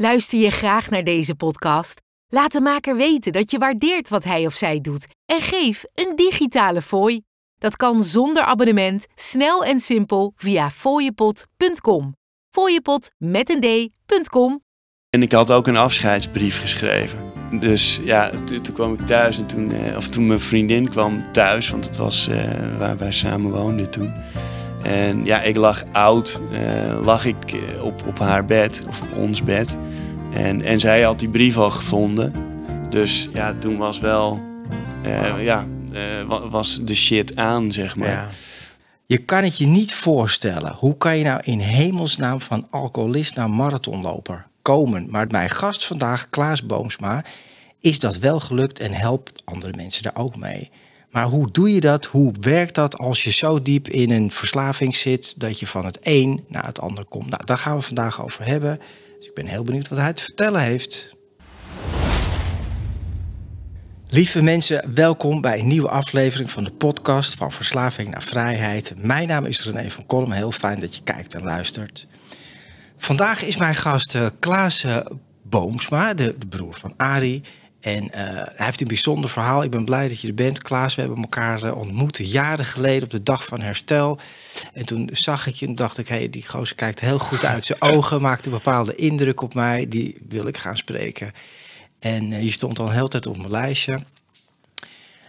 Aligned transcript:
Luister 0.00 0.38
je 0.38 0.50
graag 0.50 0.90
naar 0.90 1.04
deze 1.04 1.34
podcast? 1.34 2.00
Laat 2.28 2.52
de 2.52 2.60
maker 2.60 2.96
weten 2.96 3.32
dat 3.32 3.50
je 3.50 3.58
waardeert 3.58 4.08
wat 4.08 4.24
hij 4.24 4.46
of 4.46 4.54
zij 4.54 4.80
doet 4.80 5.06
en 5.26 5.40
geef 5.40 5.84
een 5.94 6.16
digitale 6.16 6.82
fooi. 6.82 7.20
Dat 7.56 7.76
kan 7.76 8.04
zonder 8.04 8.42
abonnement, 8.42 9.06
snel 9.14 9.64
en 9.64 9.80
simpel 9.80 10.32
via 10.36 10.70
fooiepot.com. 10.70 12.14
Fooiepot 12.50 13.10
met 13.16 13.50
een 13.50 13.60
d.com. 14.06 14.60
En 15.10 15.22
ik 15.22 15.32
had 15.32 15.50
ook 15.50 15.66
een 15.66 15.76
afscheidsbrief 15.76 16.60
geschreven. 16.60 17.32
Dus 17.60 18.00
ja, 18.04 18.30
toen, 18.44 18.74
kwam 18.74 18.92
ik 18.92 19.06
thuis 19.06 19.38
en 19.38 19.46
toen, 19.46 19.72
eh, 19.72 19.96
of 19.96 20.08
toen 20.08 20.26
mijn 20.26 20.40
vriendin 20.40 20.88
kwam 20.88 21.32
thuis, 21.32 21.70
want 21.70 21.86
het 21.86 21.96
was 21.96 22.28
eh, 22.28 22.78
waar 22.78 22.98
wij 22.98 23.12
samen 23.12 23.50
woonden 23.50 23.90
toen. 23.90 24.12
En 24.82 25.24
ja, 25.24 25.42
ik 25.42 25.56
lag 25.56 25.84
oud, 25.92 26.40
eh, 26.52 27.04
lag 27.04 27.24
ik 27.24 27.52
eh, 27.52 27.84
op, 27.84 28.02
op 28.06 28.18
haar 28.18 28.44
bed, 28.44 28.82
of 28.88 29.00
op 29.02 29.16
ons 29.16 29.42
bed. 29.42 29.76
En, 30.32 30.62
en 30.62 30.80
zij 30.80 31.02
had 31.02 31.18
die 31.18 31.28
brief 31.28 31.56
al 31.56 31.70
gevonden. 31.70 32.32
Dus 32.90 33.28
ja, 33.32 33.54
toen 33.58 33.76
was 33.76 33.98
wel, 34.00 34.40
eh, 35.04 35.44
ja, 35.44 35.66
wa- 36.26 36.48
was 36.48 36.80
de 36.82 36.94
shit 36.94 37.36
aan, 37.36 37.72
zeg 37.72 37.96
maar. 37.96 38.08
Ja. 38.08 38.28
Je 39.06 39.18
kan 39.18 39.42
het 39.44 39.58
je 39.58 39.66
niet 39.66 39.94
voorstellen. 39.94 40.74
Hoe 40.78 40.96
kan 40.96 41.16
je 41.16 41.24
nou 41.24 41.40
in 41.44 41.58
hemelsnaam 41.58 42.40
van 42.40 42.66
alcoholist 42.70 43.34
naar 43.34 43.50
marathonloper 43.50 44.46
komen? 44.62 45.06
Maar 45.10 45.26
mijn 45.30 45.50
gast 45.50 45.86
vandaag, 45.86 46.30
Klaas 46.30 46.66
Boomsma, 46.66 47.24
is 47.80 47.98
dat 47.98 48.18
wel 48.18 48.40
gelukt 48.40 48.80
en 48.80 48.92
helpt 48.92 49.42
andere 49.44 49.72
mensen 49.76 50.02
daar 50.02 50.16
ook 50.16 50.36
mee. 50.36 50.70
Maar 51.10 51.26
hoe 51.26 51.50
doe 51.50 51.74
je 51.74 51.80
dat? 51.80 52.04
Hoe 52.04 52.34
werkt 52.40 52.74
dat 52.74 52.98
als 52.98 53.24
je 53.24 53.30
zo 53.30 53.62
diep 53.62 53.88
in 53.88 54.10
een 54.10 54.30
verslaving 54.30 54.96
zit 54.96 55.40
dat 55.40 55.60
je 55.60 55.66
van 55.66 55.84
het 55.84 55.98
een 56.02 56.44
naar 56.48 56.66
het 56.66 56.80
ander 56.80 57.04
komt? 57.04 57.30
Nou, 57.30 57.44
daar 57.44 57.58
gaan 57.58 57.76
we 57.76 57.82
vandaag 57.82 58.22
over 58.22 58.46
hebben. 58.46 58.80
Dus 59.18 59.26
ik 59.26 59.34
ben 59.34 59.46
heel 59.46 59.62
benieuwd 59.62 59.88
wat 59.88 59.98
hij 59.98 60.12
te 60.12 60.22
vertellen 60.22 60.60
heeft. 60.60 61.16
Lieve 64.10 64.42
mensen, 64.42 64.94
welkom 64.94 65.40
bij 65.40 65.58
een 65.58 65.68
nieuwe 65.68 65.88
aflevering 65.88 66.50
van 66.50 66.64
de 66.64 66.70
podcast 66.70 67.34
van 67.34 67.52
Verslaving 67.52 68.10
naar 68.10 68.22
Vrijheid. 68.22 68.94
Mijn 68.96 69.28
naam 69.28 69.44
is 69.44 69.64
René 69.64 69.90
van 69.90 70.06
Kolm, 70.06 70.32
heel 70.32 70.52
fijn 70.52 70.80
dat 70.80 70.96
je 70.96 71.02
kijkt 71.02 71.34
en 71.34 71.42
luistert. 71.42 72.06
Vandaag 72.96 73.42
is 73.42 73.56
mijn 73.56 73.74
gast 73.74 74.14
eh, 74.14 74.26
Klaas 74.38 74.84
eh, 74.84 74.96
Boomsma, 75.42 76.14
de, 76.14 76.36
broer 76.48 76.74
van 76.74 76.92
Arie. 76.96 77.42
En 77.80 78.10
eh, 78.10 78.22
hij 78.34 78.66
heeft 78.66 78.80
een 78.80 78.86
bijzonder 78.86 79.30
verhaal. 79.30 79.62
Ik 79.62 79.70
ben 79.70 79.84
blij 79.84 80.08
dat 80.08 80.20
je 80.20 80.28
er 80.28 80.34
bent, 80.34 80.62
Klaas. 80.62 80.94
We 80.94 81.00
hebben 81.00 81.22
elkaar 81.22 81.62
eh, 81.62 81.76
ontmoet 81.76 82.16
jaren 82.16 82.64
geleden 82.64 83.02
op 83.02 83.10
de 83.10 83.22
dag 83.22 83.44
van 83.44 83.60
herstel. 83.60 84.18
En 84.72 84.86
toen 84.86 85.08
zag 85.12 85.46
ik 85.46 85.54
je 85.54 85.66
en 85.66 85.74
dacht 85.74 85.98
ik, 85.98 86.08
hey, 86.08 86.30
die 86.30 86.48
gozer 86.48 86.76
kijkt 86.76 87.00
heel 87.00 87.18
goed 87.18 87.44
uit 87.44 87.64
zijn 87.64 87.82
ogen, 87.82 88.20
maakt 88.20 88.44
een 88.46 88.50
bepaalde 88.50 88.94
indruk 88.94 89.40
op 89.40 89.54
mij. 89.54 89.88
Die 89.88 90.18
wil 90.28 90.46
ik 90.46 90.56
gaan 90.56 90.76
spreken. 90.76 91.32
En 91.98 92.32
eh, 92.32 92.42
je 92.42 92.50
stond 92.50 92.78
al 92.78 92.90
hele 92.90 93.08
tijd 93.08 93.26
op 93.26 93.36
mijn 93.36 93.50
lijstje. 93.50 94.00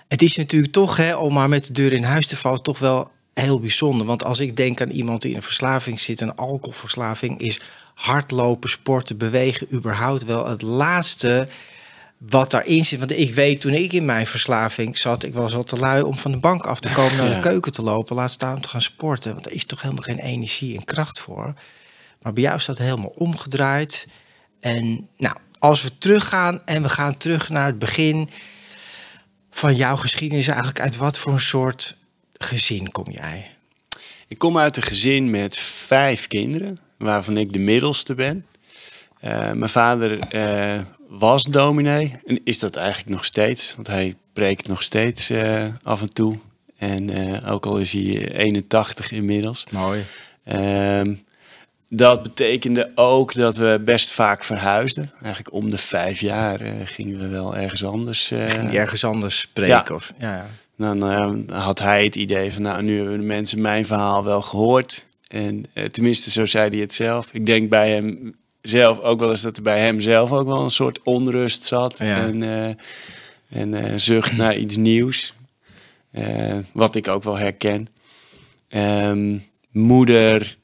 Het 0.08 0.22
is 0.22 0.36
natuurlijk 0.38 0.74
toch, 0.74 0.98
hè, 0.98 1.16
om 1.16 1.34
maar 1.34 1.50
met 1.50 1.66
de 1.66 1.74
deur 1.74 1.94
in 1.94 2.04
huis 2.04 2.28
te 2.28 2.38
vallen, 2.38 2.62
toch 2.62 2.80
wel 2.80 3.12
heel 3.34 3.60
bijzonder. 3.60 4.06
Want 4.06 4.24
als 4.24 4.40
ik 4.40 4.58
denk 4.58 4.82
aan 4.82 4.90
iemand 4.90 5.22
die 5.22 5.32
in 5.32 5.38
een 5.38 5.44
verslaving 5.44 6.00
zit, 6.00 6.22
een 6.22 6.36
alcoholverslaving, 6.36 7.40
is 7.40 7.62
hardlopen, 7.94 8.70
sporten, 8.70 9.18
bewegen 9.18 9.68
überhaupt 9.74 10.24
wel 10.24 10.48
het 10.48 10.62
laatste 10.62 11.48
wat 12.20 12.52
daarin 12.52 12.86
zit. 12.86 13.00
Want 13.00 13.12
ik 13.12 13.34
weet 13.34 13.62
toen 13.62 13.74
ik 13.74 13.94
in 13.94 14.06
mijn 14.06 14.28
verslaving 14.28 14.98
zat, 14.98 15.24
ik 15.24 15.34
was 15.34 15.56
al 15.56 15.64
te 15.64 15.76
lui 15.76 16.02
om 16.02 16.18
van 16.18 16.32
de 16.32 16.38
bank 16.38 16.66
af 16.66 16.80
te 16.80 16.90
komen 16.90 17.18
naar 17.18 17.30
de 17.30 17.40
keuken 17.40 17.72
te 17.72 17.82
lopen, 17.82 18.16
laat 18.16 18.32
staan 18.32 18.56
om 18.56 18.62
te 18.62 18.70
gaan 18.70 18.82
sporten. 18.82 19.34
Want 19.34 19.46
er 19.46 19.52
is 19.52 19.66
toch 19.66 19.82
helemaal 19.82 20.04
geen 20.04 20.20
energie 20.20 20.76
en 20.76 20.86
kracht 20.86 21.20
voor. 21.20 21.54
Maar 22.22 22.34
bij 22.34 22.44
jou 22.44 22.56
is 22.56 22.66
dat 22.66 22.78
helemaal 22.78 23.14
omgedraaid. 23.16 24.08
En 24.60 25.08
nou, 25.18 25.36
als 25.60 25.84
we 25.84 25.98
teruggaan 25.98 26.66
en 26.66 26.82
we 26.82 26.90
gaan 26.90 27.18
terug 27.18 27.50
naar 27.50 27.66
het 27.66 27.80
begin 27.80 28.30
van 29.52 29.76
jouw 29.76 29.96
geschiedenis, 29.96 30.48
eigenlijk 30.48 30.80
uit 30.80 30.96
wat 30.96 31.18
voor 31.18 31.34
een 31.34 31.40
soort 31.40 31.98
gezin 32.34 32.92
kom 32.92 33.12
jij? 33.12 33.52
Ik 34.28 34.38
kom 34.38 34.58
uit 34.58 34.78
een 34.78 34.84
gezin 34.84 35.30
met 35.30 35.58
vijf 35.58 36.28
kinderen, 36.28 36.80
waarvan 36.98 37.38
ik 37.38 37.54
de 37.54 37.60
middelste 37.60 38.16
ben. 38.16 38.46
Eh, 39.20 39.52
mijn 39.52 39.70
vader 39.70 40.20
eh, 40.20 40.80
was 41.08 41.44
dominee 41.44 42.20
en 42.26 42.40
is 42.44 42.60
dat 42.60 42.76
eigenlijk 42.76 43.10
nog 43.10 43.26
steeds, 43.26 43.76
want 43.76 43.88
hij 43.88 44.16
preekt 44.34 44.68
nog 44.68 44.84
steeds 44.84 45.30
eh, 45.30 45.66
af 45.84 46.02
en 46.02 46.10
toe. 46.10 46.38
En 46.78 47.44
ook 47.46 47.66
al 47.66 47.78
is 47.78 47.94
hij 47.94 48.32
81 48.32 49.12
inmiddels. 49.12 49.66
Mooi. 49.72 50.06
Ehm, 50.44 51.14
dat 51.90 52.24
betekende 52.24 52.92
ook 52.96 53.34
dat 53.34 53.58
we 53.58 53.82
best 53.86 54.12
vaak 54.12 54.44
verhuisden. 54.44 55.12
Eigenlijk 55.22 55.54
om 55.54 55.70
de 55.70 55.78
vijf 55.78 56.20
jaar 56.20 56.60
gingen 56.84 57.20
we 57.20 57.28
wel 57.28 57.56
ergens 57.56 57.84
anders. 57.84 58.28
Ging 58.28 58.74
ergens 58.74 59.04
anders 59.04 59.40
spreken? 59.40 59.84
Ja. 59.88 59.96
Of, 59.96 60.14
ja, 60.18 60.36
ja. 60.36 60.46
dan 60.78 61.10
eh, 61.10 61.58
had 61.64 61.80
hij 61.80 62.04
het 62.04 62.16
idee 62.16 62.54
van, 62.54 62.62
nou, 62.62 62.84
nu 62.84 62.98
hebben 62.98 63.20
de 63.20 63.26
mensen 63.26 63.62
mijn 63.62 63.86
verhaal 63.86 64.24
wel 64.24 64.42
gehoord. 64.42 65.06
En 65.28 65.66
tenminste, 65.92 66.32
zo 66.32 66.46
zei 66.46 66.70
hij 66.70 66.80
het 66.80 66.94
zelf. 66.94 67.30
Ik 67.32 67.46
denk 67.46 67.70
bij 67.70 67.92
hem 67.92 68.36
zelf 68.62 69.00
ook 69.00 69.20
wel 69.20 69.30
eens 69.30 69.42
dat 69.42 69.58
er 69.58 69.64
bij 69.64 69.80
hem 69.80 70.02
zelf 70.02 70.32
ook 70.32 70.48
wel 70.48 70.64
een 70.64 70.70
soort 70.70 71.02
onrust 71.04 71.64
zat. 71.64 71.98
Ja. 71.98 72.22
En, 72.22 72.44
eh, 72.44 72.70
en 73.62 73.74
eh, 73.74 73.94
zucht 73.96 74.38
naar 74.38 74.58
iets 74.58 74.76
nieuws. 74.76 75.34
Eh, 76.12 76.58
wat 76.74 76.96
ik 76.96 77.08
ook 77.08 77.24
wel 77.24 77.38
herken. 77.38 77.88
Ehm, 78.70 79.38
moeder, 79.72 80.58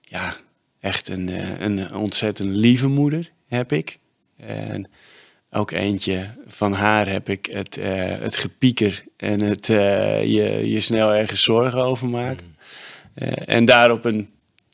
ja, 0.00 0.34
echt 0.80 1.08
een, 1.08 1.28
een 1.64 1.94
ontzettend 1.94 2.50
lieve 2.50 2.88
moeder 2.88 3.30
heb 3.46 3.72
ik. 3.72 3.98
En 4.36 4.90
ook 5.50 5.70
eentje 5.70 6.26
van 6.46 6.72
haar 6.72 7.08
heb 7.08 7.28
ik 7.28 7.46
het, 7.52 7.78
het 8.20 8.36
gepieker 8.36 9.04
en 9.16 9.42
het 9.42 9.66
je, 9.66 10.62
je 10.64 10.80
snel 10.80 11.14
ergens 11.14 11.42
zorgen 11.42 11.82
over 11.82 12.08
maken. 12.08 12.50
Eh, 13.14 13.32
en 13.56 13.64
daar 13.64 13.90
op 13.90 14.04
een, 14.04 14.28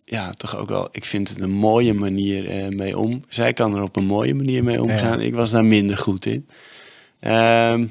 ja, 0.09 0.31
toch 0.31 0.57
ook 0.57 0.69
wel, 0.69 0.89
ik 0.93 1.05
vind 1.05 1.29
het 1.29 1.41
een 1.41 1.51
mooie 1.51 1.95
manier 1.95 2.49
eh, 2.51 2.69
mee 2.69 2.99
om. 2.99 3.25
Zij 3.29 3.53
kan 3.53 3.75
er 3.77 3.83
op 3.83 3.97
een 3.97 4.07
mooie 4.07 4.35
manier 4.35 4.65
mee 4.65 4.83
omgaan. 4.83 5.21
Ik 5.21 5.35
was 5.35 5.51
daar 5.51 5.65
minder 5.65 5.97
goed 5.97 6.27
in. 6.27 6.47
Ehm, 7.21 7.87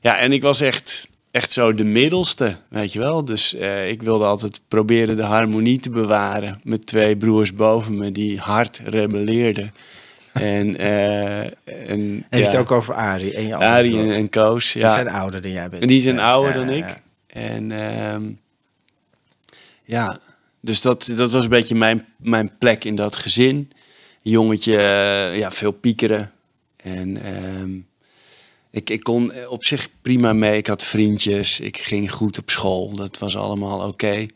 ja, 0.00 0.18
en 0.18 0.32
ik 0.32 0.42
was 0.42 0.60
echt, 0.60 1.08
echt 1.30 1.52
zo 1.52 1.74
de 1.74 1.84
middelste, 1.84 2.56
weet 2.68 2.92
je 2.92 2.98
wel. 2.98 3.24
Dus 3.24 3.54
eh, 3.54 3.90
ik 3.90 4.02
wilde 4.02 4.24
altijd 4.24 4.60
proberen 4.68 5.16
de 5.16 5.22
harmonie 5.22 5.78
te 5.80 5.90
bewaren 5.90 6.60
met 6.64 6.86
twee 6.86 7.16
broers 7.16 7.54
boven 7.54 7.96
me 7.96 8.12
die 8.12 8.38
hard 8.38 8.80
rebelleerden. 8.84 9.72
En, 10.32 10.76
eh 10.76 11.40
en 11.88 12.24
je 12.30 12.36
het 12.42 12.52
ja, 12.52 12.58
ook 12.58 12.70
over 12.72 12.94
Arie 12.94 13.34
en 13.34 13.46
je 13.46 13.54
Arie 13.56 13.98
en, 13.98 14.10
en 14.10 14.28
Koos. 14.30 14.72
Die 14.72 14.82
Ja. 14.82 14.90
zijn 14.92 15.08
ouder 15.08 15.42
dan 15.42 15.50
jij 15.50 15.68
bent. 15.68 15.82
En 15.82 15.88
die 15.88 16.00
zijn 16.00 16.14
Ja, 16.14 16.30
ouder 16.30 16.52
ja, 16.52 16.58
dan 16.66 16.70
ik. 16.70 16.84
ja. 16.84 16.96
En 17.26 17.72
ehm, 17.72 18.22
ja, 19.84 20.18
dus 20.60 20.80
dat, 20.80 21.12
dat 21.16 21.30
was 21.30 21.44
een 21.44 21.50
beetje 21.50 21.74
mijn, 21.74 22.06
mijn 22.16 22.58
plek 22.58 22.84
in 22.84 22.96
dat 22.96 23.16
gezin. 23.16 23.70
Jongetje, 24.22 24.76
eh, 24.76 25.38
ja, 25.38 25.50
veel 25.50 25.72
piekeren. 25.72 26.32
En 26.76 27.22
ehm, 27.22 27.78
ik, 28.70 28.90
ik 28.90 29.02
kon 29.02 29.46
op 29.46 29.64
zich 29.64 29.88
prima 30.02 30.32
mee. 30.32 30.56
Ik 30.56 30.66
had 30.66 30.82
vriendjes, 30.82 31.60
ik 31.60 31.78
ging 31.78 32.12
goed 32.12 32.38
op 32.38 32.50
school. 32.50 32.94
Dat 32.94 33.18
was 33.18 33.36
allemaal 33.36 33.88
oké. 33.88 34.26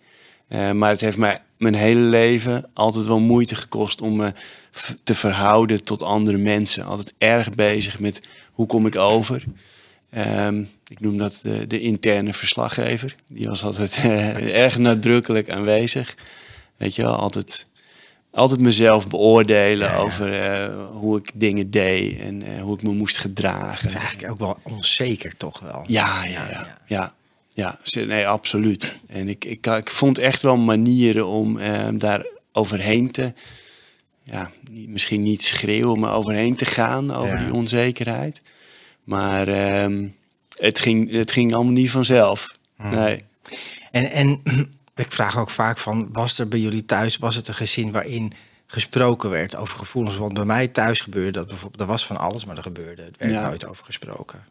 Eh, 0.49 0.71
maar 0.71 0.91
het 0.91 1.01
heeft 1.01 1.19
mij 1.19 1.43
mijn 1.59 1.75
hele 1.75 2.01
leven 2.01 2.71
altijd 2.75 3.07
wel 3.07 3.21
moeite 3.21 3.55
gekost 3.55 4.01
om 4.01 4.17
me 4.17 4.33
te 5.05 5.15
verhouden 5.15 5.85
tot 5.85 6.03
andere 6.03 6.37
mensen. 6.39 6.85
Altijd 6.85 7.15
erg 7.19 7.51
bezig 7.51 7.99
met 7.99 8.23
hoe 8.53 8.67
kom 8.67 8.87
ik 8.87 8.97
over. 8.97 9.45
Ehm, 10.11 10.65
ik 10.93 11.01
noem 11.01 11.19
dat 11.19 11.41
de, 11.43 11.67
de 11.67 11.81
interne 11.81 12.33
verslaggever. 12.33 13.15
Die 13.27 13.49
was 13.49 13.65
altijd 13.65 13.99
eh, 14.03 14.63
erg 14.63 14.79
nadrukkelijk 14.79 15.51
aanwezig. 15.51 16.17
Weet 16.77 16.95
je 16.95 17.03
wel, 17.03 17.17
altijd, 17.17 17.67
altijd 18.31 18.61
mezelf 18.61 19.09
beoordelen 19.09 19.89
Ja, 19.89 19.95
ja. 19.95 20.01
over 20.01 20.41
eh, 20.41 20.75
hoe 20.91 21.19
ik 21.19 21.31
dingen 21.35 21.71
deed 21.71 22.21
en 22.21 22.43
eh, 22.43 22.63
hoe 22.63 22.75
ik 22.75 22.83
me 22.83 22.93
moest 22.93 23.19
gedragen. 23.19 23.83
Dat 23.83 23.95
is 23.95 24.01
eigenlijk 24.01 24.33
ook 24.33 24.39
wel 24.39 24.59
onzeker, 24.63 25.37
toch 25.37 25.61
wel? 25.61 25.85
Ja, 25.87 26.25
ja, 26.25 26.49
ja. 26.51 26.77
ja. 26.87 27.15
ja. 27.55 27.79
nee, 28.05 28.29
absoluut. 28.29 28.99
En 29.07 29.29
ik, 29.29 29.45
ik, 29.45 29.67
ik 29.67 29.91
vond 29.91 30.19
echt 30.19 30.43
wel 30.43 30.57
manieren 30.57 31.27
om 31.27 31.59
eh, 31.59 31.89
daar 31.93 32.27
overheen 32.53 33.11
te... 33.11 33.33
Ja, 34.25 34.51
misschien 34.71 35.23
niet 35.23 35.43
schreeuwen, 35.43 36.01
maar 36.01 36.15
overheen 36.15 36.57
te 36.57 36.65
gaan 36.65 37.15
over 37.15 37.39
die 37.39 37.55
onzekerheid. 37.55 38.43
Maar 39.05 39.49
ehm, 39.49 40.07
het, 40.57 40.79
ging, 40.81 41.11
het 41.13 41.33
ging 41.33 41.55
allemaal 41.55 41.73
niet 41.73 41.91
vanzelf. 41.91 42.57
Nee. 42.77 43.25
En, 43.91 44.11
en 44.11 44.43
ik 44.97 45.13
vraag 45.13 45.39
ook 45.39 45.51
vaak 45.51 45.79
van, 45.79 46.09
was 46.13 46.39
er 46.39 46.49
bij 46.49 46.59
jullie 46.59 46.85
thuis, 46.85 47.17
was 47.17 47.35
het 47.35 47.49
een 47.49 47.55
gezin 47.55 47.93
waarin 47.93 48.33
gesproken 48.67 49.31
werd 49.31 49.57
over 49.57 49.79
gevoelens? 49.79 50.17
Want 50.17 50.35
bij 50.35 50.45
mij 50.45 50.69
thuis 50.69 51.01
gebeurde 51.01 51.31
dat 51.31 51.47
bijvoorbeeld, 51.47 51.81
er 51.81 51.87
was 51.87 52.07
van 52.07 52.17
alles, 52.17 52.45
maar 52.45 52.57
er 52.57 52.63
gebeurde, 52.63 53.03
het 53.03 53.17
werd 53.19 53.33
Ja. 53.33 53.43
nooit 53.49 53.67
over 53.67 53.85
gesproken. 53.85 54.45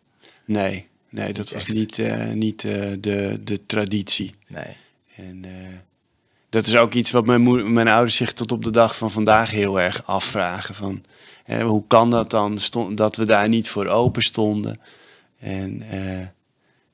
Nee, 0.45 0.87
nee, 1.09 1.33
dat 1.33 1.51
was 1.51 1.67
niet, 1.67 1.99
eh, 1.99 2.27
niet 2.27 2.63
eh, 2.63 2.91
de, 2.99 3.39
de 3.43 3.65
traditie. 3.65 4.33
Nee. 4.47 4.77
En 5.15 5.45
eh, 5.45 5.51
dat 6.49 6.65
is 6.67 6.75
ook 6.75 6.93
iets 6.93 7.11
wat 7.11 7.25
mijn, 7.25 7.41
moeder, 7.41 7.69
mijn 7.69 7.87
ouders 7.87 8.15
zich 8.15 8.33
tot 8.33 8.51
op 8.51 8.63
de 8.63 8.71
dag 8.71 8.97
van 8.97 9.11
vandaag 9.11 9.51
heel 9.51 9.79
erg 9.79 10.03
afvragen. 10.05 10.75
Van, 10.75 11.03
hoe 11.61 11.83
kan 11.87 12.09
dat 12.09 12.29
dan 12.29 12.57
stond, 12.57 12.97
dat 12.97 13.15
we 13.15 13.25
daar 13.25 13.49
niet 13.49 13.69
voor 13.69 13.87
open 13.87 14.21
stonden? 14.21 14.79
En 15.41 15.83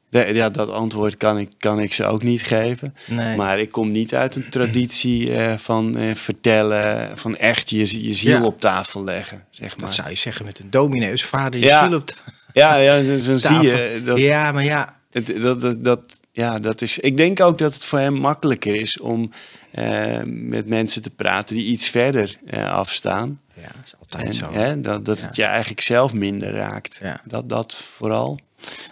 eh, 0.10 0.34
ja, 0.36 0.50
dat 0.50 0.70
antwoord 0.70 1.18
kan 1.18 1.38
ik, 1.38 1.50
kan 1.58 1.80
ik 1.80 1.94
ze 1.94 2.06
ook 2.06 2.24
niet 2.24 2.42
geven. 2.42 2.96
Nee. 3.08 3.36
Maar 3.38 3.60
ik 3.60 3.72
kom 3.72 3.92
niet 3.92 4.16
uit 4.16 4.36
een 4.36 4.50
traditie 4.50 5.36
eh, 5.36 5.58
van 5.58 5.98
eh, 5.98 6.16
vertellen, 6.16 7.18
van 7.18 7.38
echt 7.38 7.70
je, 7.70 8.04
je 8.08 8.14
ziel 8.14 8.32
Ja. 8.40 8.44
op 8.46 8.60
tafel 8.60 9.04
leggen. 9.04 9.46
Zeg 9.50 9.70
maar. 9.70 9.80
Dat 9.86 9.94
zou 9.94 10.10
je 10.10 10.16
zeggen 10.16 10.46
met 10.46 10.60
een 10.60 10.70
domineus 10.70 11.24
vader 11.24 11.60
je 11.60 11.66
Ja. 11.66 11.88
ziel 11.88 11.98
op 11.98 12.08
de 12.08 12.14
Ja, 12.54 12.76
ja 12.76 13.04
zo, 13.04 13.18
zo 13.18 13.34
zie 13.36 13.40
tafel. 13.50 13.62
je. 13.64 14.02
Dat, 14.06 14.18
Ja, 14.20 14.52
maar 14.52 14.64
ja. 14.64 14.96
het, 15.12 15.42
dat, 15.42 15.62
dat, 15.62 15.78
dat, 15.84 16.20
ja, 16.32 16.60
dat 16.60 16.82
is. 16.82 17.00
Ik 17.00 17.18
denk 17.18 17.42
ook 17.42 17.58
dat 17.58 17.74
het 17.74 17.86
voor 17.86 18.00
hem 18.00 18.14
makkelijker 18.14 18.76
is 18.76 19.00
om 19.00 19.32
met 20.26 20.68
mensen 20.68 21.02
te 21.02 21.10
praten 21.10 21.56
die 21.56 21.66
iets 21.66 21.90
verder 21.90 22.38
afstaan. 22.70 23.42
Ja, 23.62 23.68
dat 23.68 23.82
is 23.86 23.94
altijd 24.00 24.26
En, 24.28 24.34
zo. 24.34 24.52
hè, 24.54 24.82
dat 24.82 25.06
dat 25.06 25.22
het 25.22 25.36
je 25.36 25.44
eigenlijk 25.44 25.82
zelf 25.82 26.14
minder 26.14 26.52
raakt. 26.52 27.00
Ja. 27.02 27.22
Dat, 27.26 27.50
dat 27.50 27.76
vooral. 27.76 28.40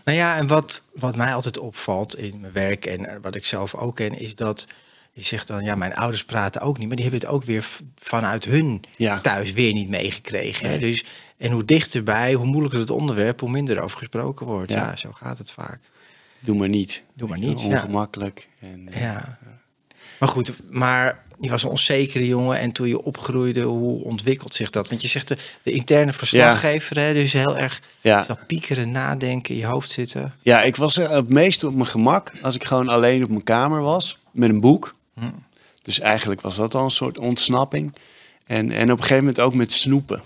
Nou 0.03 0.17
ja, 0.17 0.37
en 0.37 0.47
wat, 0.47 0.83
wat 0.93 1.15
mij 1.15 1.33
altijd 1.33 1.57
opvalt 1.59 2.17
in 2.17 2.39
mijn 2.39 2.53
werk 2.53 2.85
en 2.85 3.21
wat 3.21 3.35
ik 3.35 3.45
zelf 3.45 3.75
ook 3.75 3.95
ken, 3.95 4.19
is 4.19 4.35
dat 4.35 4.67
je 5.11 5.21
zegt 5.23 5.47
dan, 5.47 5.63
ja, 5.63 5.75
mijn 5.75 5.95
ouders 5.95 6.25
praten 6.25 6.61
ook 6.61 6.77
niet, 6.77 6.87
maar 6.87 6.95
die 6.95 7.05
hebben 7.05 7.23
het 7.23 7.29
ook 7.35 7.43
weer 7.43 7.67
vanuit 7.95 8.45
hun 8.45 8.83
Ja. 8.97 9.19
thuis 9.19 9.51
weer 9.51 9.73
niet 9.73 9.89
meegekregen. 9.89 10.67
Nee. 10.69 10.79
Dus, 10.79 11.05
en 11.37 11.51
hoe 11.51 11.65
dichterbij, 11.65 12.33
hoe 12.33 12.45
moeilijker 12.45 12.79
het 12.79 12.89
onderwerp, 12.89 13.39
hoe 13.39 13.49
minder 13.49 13.81
over 13.81 13.97
gesproken 13.97 14.45
wordt. 14.45 14.71
Ja, 14.71 14.77
Ja. 14.89 14.95
zo 14.95 15.11
gaat 15.11 15.37
het 15.37 15.51
vaak. 15.51 15.79
Doe 16.39 16.55
maar 16.57 16.69
niet. 16.69 17.03
Doe 17.13 17.29
maar 17.29 17.39
niet, 17.39 17.61
ja. 17.61 17.67
Ongemakkelijk. 17.67 18.47
En, 18.59 18.87
eh, 18.91 19.01
Ja. 19.01 19.37
Maar 20.19 20.29
goed, 20.29 20.53
maar 20.71 21.23
je 21.39 21.49
was 21.49 21.63
een 21.63 21.69
onzekere 21.69 22.27
jongen 22.27 22.59
en 22.59 22.71
toen 22.71 22.87
je 22.87 23.01
opgroeide, 23.03 23.61
hoe 23.61 24.03
ontwikkelt 24.03 24.53
zich 24.53 24.69
dat? 24.69 24.89
Want 24.89 25.01
je 25.01 25.07
zegt 25.07 25.27
de, 25.27 25.37
de 25.63 25.71
interne 25.71 26.13
verslaggever, 26.13 26.99
hè, 26.99 27.13
dus 27.13 27.33
heel 27.33 27.57
erg 27.57 27.81
Ja. 28.01 28.21
dat 28.27 28.47
piekeren, 28.47 28.91
nadenken, 28.91 29.53
in 29.53 29.59
je 29.59 29.65
hoofd 29.65 29.89
zitten. 29.91 30.33
Ja, 30.41 30.61
ik 30.63 30.75
was 30.75 30.97
er 30.97 31.09
het 31.11 31.29
meest 31.29 31.63
op 31.63 31.73
mijn 31.73 31.87
gemak 31.87 32.31
als 32.41 32.55
ik 32.55 32.63
gewoon 32.63 32.87
alleen 32.87 33.23
op 33.23 33.29
mijn 33.29 33.43
kamer 33.43 33.81
was 33.81 34.19
met 34.31 34.49
een 34.49 34.59
boek. 34.61 34.95
Hm. 35.19 35.25
Dus 35.83 35.99
eigenlijk 35.99 36.41
was 36.41 36.55
dat 36.55 36.75
al 36.75 36.83
een 36.83 36.89
soort 36.89 37.17
ontsnapping. 37.17 37.93
En, 38.45 38.71
en 38.71 38.83
op 38.83 38.97
een 38.97 39.03
gegeven 39.03 39.17
moment 39.17 39.39
ook 39.39 39.53
met 39.53 39.71
snoepen. 39.71 40.21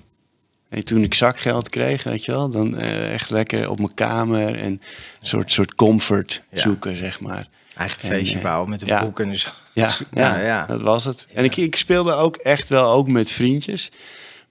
En 0.69 0.85
toen 0.85 1.03
ik 1.03 1.13
zakgeld 1.13 1.69
kreeg, 1.69 2.03
weet 2.03 2.25
je 2.25 2.31
wel, 2.31 2.49
dan 2.49 2.77
eh, 2.77 3.13
echt 3.13 3.29
lekker 3.29 3.69
op 3.69 3.77
mijn 3.79 3.93
kamer 3.93 4.55
en 4.55 4.65
een 4.65 4.81
soort, 5.21 5.51
soort 5.51 5.75
comfort 5.75 6.43
Ja. 6.51 6.59
zoeken, 6.59 6.95
zeg 6.97 7.19
maar. 7.19 7.47
Eigen 7.79 8.01
En, 8.01 8.09
feestje 8.09 8.37
eh, 8.37 8.43
bouwen 8.43 8.69
met 8.69 8.81
een 8.81 8.87
ja. 8.87 9.03
boek 9.03 9.19
en 9.19 9.35
zo. 9.35 9.49
Ja, 9.73 9.89
ja, 10.13 10.37
ja, 10.37 10.45
ja. 10.45 10.65
dat 10.65 10.81
was 10.81 11.03
het. 11.03 11.27
En 11.33 11.43
ik, 11.43 11.57
ik 11.57 11.75
speelde 11.75 12.13
ook 12.13 12.35
echt 12.35 12.69
wel 12.69 12.91
ook 12.91 13.07
met 13.07 13.31
vriendjes. 13.31 13.91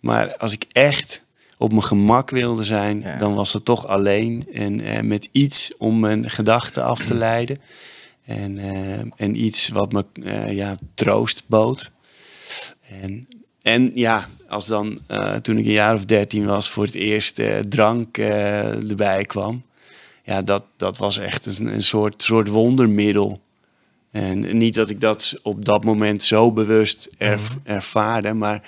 Maar 0.00 0.36
als 0.36 0.52
ik 0.52 0.64
echt 0.72 1.22
op 1.58 1.70
mijn 1.70 1.84
gemak 1.84 2.30
wilde 2.30 2.64
zijn, 2.64 3.00
Ja. 3.00 3.18
dan 3.18 3.34
was 3.34 3.52
het 3.52 3.64
toch 3.64 3.86
alleen. 3.86 4.48
En 4.52 4.80
eh, 4.80 5.02
met 5.02 5.28
iets 5.32 5.76
om 5.78 6.00
mijn 6.00 6.30
gedachten 6.30 6.84
af 6.84 7.04
te 7.04 7.14
leiden. 7.14 7.60
En, 8.24 8.58
eh, 8.58 8.98
en 9.16 9.44
iets 9.44 9.68
wat 9.68 9.92
me 9.92 10.04
ja, 10.54 10.76
troost 10.94 11.42
bood. 11.46 11.90
En, 13.02 13.28
en 13.62 13.90
ja, 13.94 14.28
als 14.48 14.66
dan 14.66 14.98
toen 15.42 15.58
ik 15.58 15.66
een 15.66 15.72
jaar 15.72 15.94
of 15.94 16.04
dertien 16.04 16.46
was 16.46 16.70
voor 16.70 16.84
het 16.84 16.94
eerst 16.94 17.40
drank 17.68 18.18
erbij 18.18 19.24
kwam. 19.24 19.62
Ja, 20.28 20.42
dat, 20.42 20.62
dat 20.76 20.98
was 20.98 21.18
echt 21.18 21.46
een, 21.58 21.66
een 21.66 21.82
soort, 21.82 22.22
soort 22.22 22.48
wondermiddel. 22.48 23.40
En 24.10 24.56
niet 24.56 24.74
dat 24.74 24.90
ik 24.90 25.00
dat 25.00 25.38
op 25.42 25.64
dat 25.64 25.84
moment 25.84 26.22
zo 26.22 26.52
bewust 26.52 27.08
erv- 27.18 27.54
ervaarde, 27.64 28.32
maar 28.32 28.62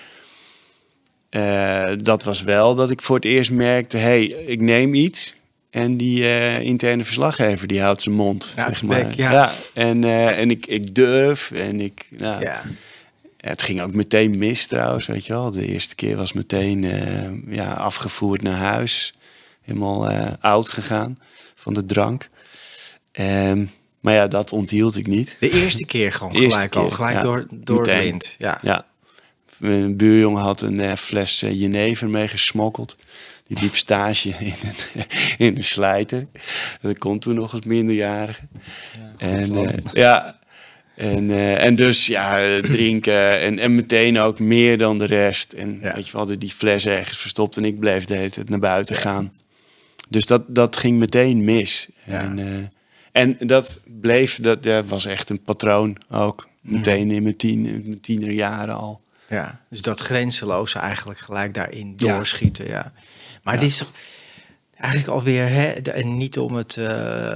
eh, 1.29 1.93
dat 1.97 2.25
was 2.25 2.43
wel 2.43 2.75
dat 2.75 2.91
ik 2.91 3.03
voor 3.03 3.17
het 3.17 3.25
eerst 3.25 3.51
merkte: 3.51 3.97
hé, 3.97 4.03
hey, 4.03 4.25
ik 4.25 4.61
neem 4.61 4.95
iets. 4.95 5.35
En 5.71 5.97
die 5.97 6.25
eh, 6.25 6.61
interne 6.61 7.05
verslaggever 7.05 7.67
die 7.67 7.81
houdt 7.83 8.03
zijn 8.03 8.15
mond. 8.15 8.53
Ja, 8.57 8.69
zeg 8.69 8.77
zijn 8.79 8.91
maar. 8.91 9.05
bek, 9.05 9.15
ja. 9.15 9.53
en, 9.75 10.05
eh, 10.05 10.39
en 10.39 10.51
ik, 10.51 10.67
ik 10.67 10.95
durf 10.95 11.51
en 11.51 11.81
ik. 11.81 12.07
Nou, 12.17 12.43
Ja. 12.43 12.62
Het 13.37 13.62
ging 13.62 13.81
ook 13.81 13.95
meteen 13.95 14.39
mis 14.39 14.67
trouwens, 14.67 15.07
weet 15.07 15.27
je 15.27 15.33
wel. 15.33 15.51
De 15.51 15.67
eerste 15.67 15.95
keer 15.95 16.17
was 16.17 16.33
meteen 16.33 16.83
ja, 17.49 17.73
afgevoerd 17.73 18.43
naar 18.43 18.57
huis. 18.57 19.12
Helemaal 19.62 20.09
oud 20.41 20.69
gegaan 20.69 21.19
van 21.61 21.75
de 21.75 21.85
drank. 21.85 22.29
Ehm, 23.12 23.65
maar 24.01 24.15
ja, 24.15 24.27
dat 24.27 24.53
onthield 24.53 24.97
ik 24.97 25.07
niet. 25.07 25.37
De 25.41 25.51
eerste 25.51 25.87
keer 25.87 26.12
gewoon 26.12 26.33
Eerste 26.37 26.51
gelijk 26.51 26.75
al, 26.75 26.91
gelijk 26.91 27.15
ja. 27.17 27.21
door, 27.21 27.47
door 27.51 27.87
het 27.87 28.03
lint. 28.03 28.35
Ja. 28.39 28.59
Ja. 28.62 28.87
Een 29.61 29.97
buurjongen 29.97 30.43
had 30.43 30.61
een 30.61 30.81
eh, 30.81 30.97
fles 30.97 31.43
eh, 31.43 31.61
jenever 31.61 32.09
meegesmokkeld. 32.11 32.97
Die 33.47 33.59
liep 33.61 33.77
stage 33.77 34.29
in 34.39 34.55
een, 34.95 35.05
in 35.39 35.57
een 35.57 35.65
slijter. 35.65 36.27
Dat 36.81 36.99
kon 36.99 37.19
toen 37.19 37.35
nog 37.35 37.53
als 37.53 37.65
minderjarige. 37.65 38.41
en 39.19 39.57
eh, 39.57 39.79
ja, 39.93 40.39
en, 40.97 41.31
en 41.59 41.75
dus 41.75 42.07
ja, 42.07 42.61
drinken 42.61 43.41
en, 43.41 43.59
en 43.59 43.75
meteen 43.75 44.19
ook 44.19 44.39
meer 44.39 44.79
dan 44.79 44.99
de 44.99 45.07
rest. 45.07 45.53
En 45.53 45.79
Ja. 45.83 45.95
weet 45.95 46.07
je, 46.07 46.12
we 46.12 46.19
hadden 46.19 46.39
die 46.39 46.51
fles 46.51 46.87
ergens 46.87 47.19
verstopt 47.19 47.57
en 47.57 47.65
ik 47.65 47.79
bleef 47.79 48.05
de 48.05 48.17
hele 48.17 48.31
tijd 48.31 48.49
naar 48.49 48.59
buiten 48.59 48.97
gaan. 48.97 49.33
Dus 50.11 50.27
dat, 50.27 50.43
dat 50.49 50.77
ging 50.77 50.99
meteen 50.99 51.45
mis. 51.45 51.89
Ja. 52.05 52.21
En, 52.21 52.39
eh, 52.39 52.67
en 53.12 53.47
dat 53.47 53.81
bleef, 54.01 54.39
dat, 54.41 54.87
was 54.87 55.05
echt 55.05 55.31
een 55.31 55.43
patroon 55.43 55.97
ook. 56.11 56.49
Meteen 56.61 57.11
in 57.11 57.23
mijn, 57.23 57.37
tien, 57.37 57.67
in 57.67 57.83
mijn 57.87 58.01
tienerjaren 58.01 58.75
al. 58.77 59.01
Ja, 59.29 59.61
dus 59.69 59.81
dat 59.83 60.01
grenzeloze 60.01 60.79
eigenlijk 60.79 61.19
gelijk 61.19 61.55
daarin 61.55 61.97
doorschieten. 61.97 62.67
Ja. 62.67 62.93
Maar 63.43 63.55
Ja. 63.55 63.61
dit 63.61 63.69
is 63.69 63.77
toch 63.79 63.93
eigenlijk 64.81 65.12
alweer, 65.12 65.49
hè, 65.49 65.81
de- 65.82 65.91
en 65.91 66.17
niet 66.17 66.38
om 66.38 66.55
het 66.55 66.77
eh, 66.77 66.87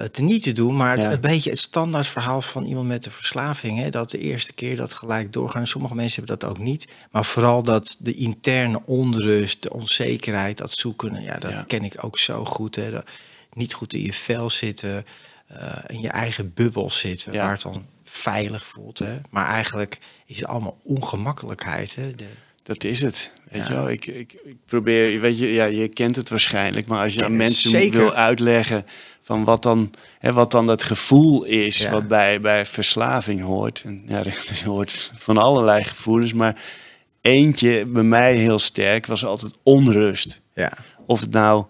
te 0.03 0.23
niet 0.23 0.43
te 0.43 0.53
doen, 0.53 0.77
maar 0.77 0.97
het, 0.99 1.13
een 1.13 1.21
beetje 1.21 1.51
het 1.51 1.59
standaard 1.59 2.07
verhaal 2.07 2.43
van 2.43 2.65
iemand 2.65 2.87
met 2.87 3.07
een 3.07 3.13
verslaving. 3.13 3.79
Hè, 3.79 3.91
dat 3.91 4.11
de 4.11 4.19
eerste 4.19 4.53
keer 4.53 4.77
dat 4.77 4.93
gelijk 4.93 5.33
doorgaan. 5.33 5.67
Sommige 5.67 5.95
mensen 5.95 6.19
hebben 6.25 6.39
dat 6.39 6.51
ook 6.51 6.59
niet. 6.59 6.89
Maar 7.11 7.25
vooral 7.25 7.63
dat 7.63 7.97
de 7.99 8.15
interne 8.15 8.81
onrust, 8.87 9.63
de 9.63 9.73
onzekerheid, 9.73 10.57
dat 10.57 10.71
zoeken, 10.73 11.23
ja, 11.23 11.37
dat 11.39 11.51
Ja. 11.51 11.63
ken 11.67 11.85
ik 11.85 12.05
ook 12.05 12.19
zo 12.19 12.45
goed. 12.45 12.77
Hè, 12.77 12.91
dat 12.91 13.09
niet 13.53 13.75
goed 13.75 13.95
in 13.95 14.03
je 14.03 14.13
vel 14.13 14.51
zitten, 14.51 15.05
eh, 15.47 15.85
in 15.87 16.01
je 16.01 16.09
eigen 16.09 16.53
bubbel 16.55 16.91
zitten, 16.91 17.33
Ja. 17.33 17.39
waar 17.43 17.53
het 17.53 17.63
dan 17.63 17.87
veilig 18.05 18.67
voelt. 18.67 18.99
Hè. 18.99 19.19
Maar 19.31 19.47
eigenlijk 19.47 19.99
is 20.27 20.37
het 20.41 20.49
allemaal 20.49 20.79
ongemakkelijkheid. 20.85 21.95
Hè. 21.95 22.15
De, 22.15 22.27
Dat 22.65 22.85
is 22.85 23.01
het. 23.01 23.31
Weet 23.51 23.63
Ja. 23.63 23.69
je 23.69 23.75
wel, 23.75 23.91
ik, 23.91 24.07
ik, 24.07 24.33
ik 24.45 24.57
probeer, 24.67 25.21
weet 25.21 25.39
je, 25.39 25.53
ja, 25.53 25.65
je 25.65 25.89
kent 25.89 26.17
het 26.17 26.29
waarschijnlijk, 26.29 26.87
maar 26.87 27.03
als 27.03 27.13
je 27.13 27.19
ken 27.19 27.29
aan 27.29 27.37
mensen 27.37 27.71
zeker. 27.71 27.99
wil 28.01 28.15
uitleggen 28.15 28.87
van 29.23 29.45
wat 29.45 29.63
dan, 29.63 29.91
hè, 30.19 30.33
wat 30.33 30.51
dan 30.51 30.69
het 30.69 30.83
gevoel 30.83 31.45
is 31.45 31.79
Ja. 31.79 31.91
wat 31.91 32.09
bij, 32.09 32.41
bij 32.41 32.67
verslaving 32.67 33.41
hoort. 33.41 33.83
En 33.87 34.03
ja, 34.07 34.25
er 34.25 34.63
hoort 34.65 35.11
van 35.15 35.37
allerlei 35.39 35.85
gevoelens, 35.85 36.33
maar 36.33 36.63
eentje 37.21 37.87
bij 37.87 38.03
mij 38.03 38.35
heel 38.37 38.59
sterk 38.59 39.07
was 39.07 39.25
altijd 39.25 39.57
onrust. 39.63 40.41
ja. 40.55 40.73
Of 41.07 41.21
het 41.21 41.31
nou 41.31 41.65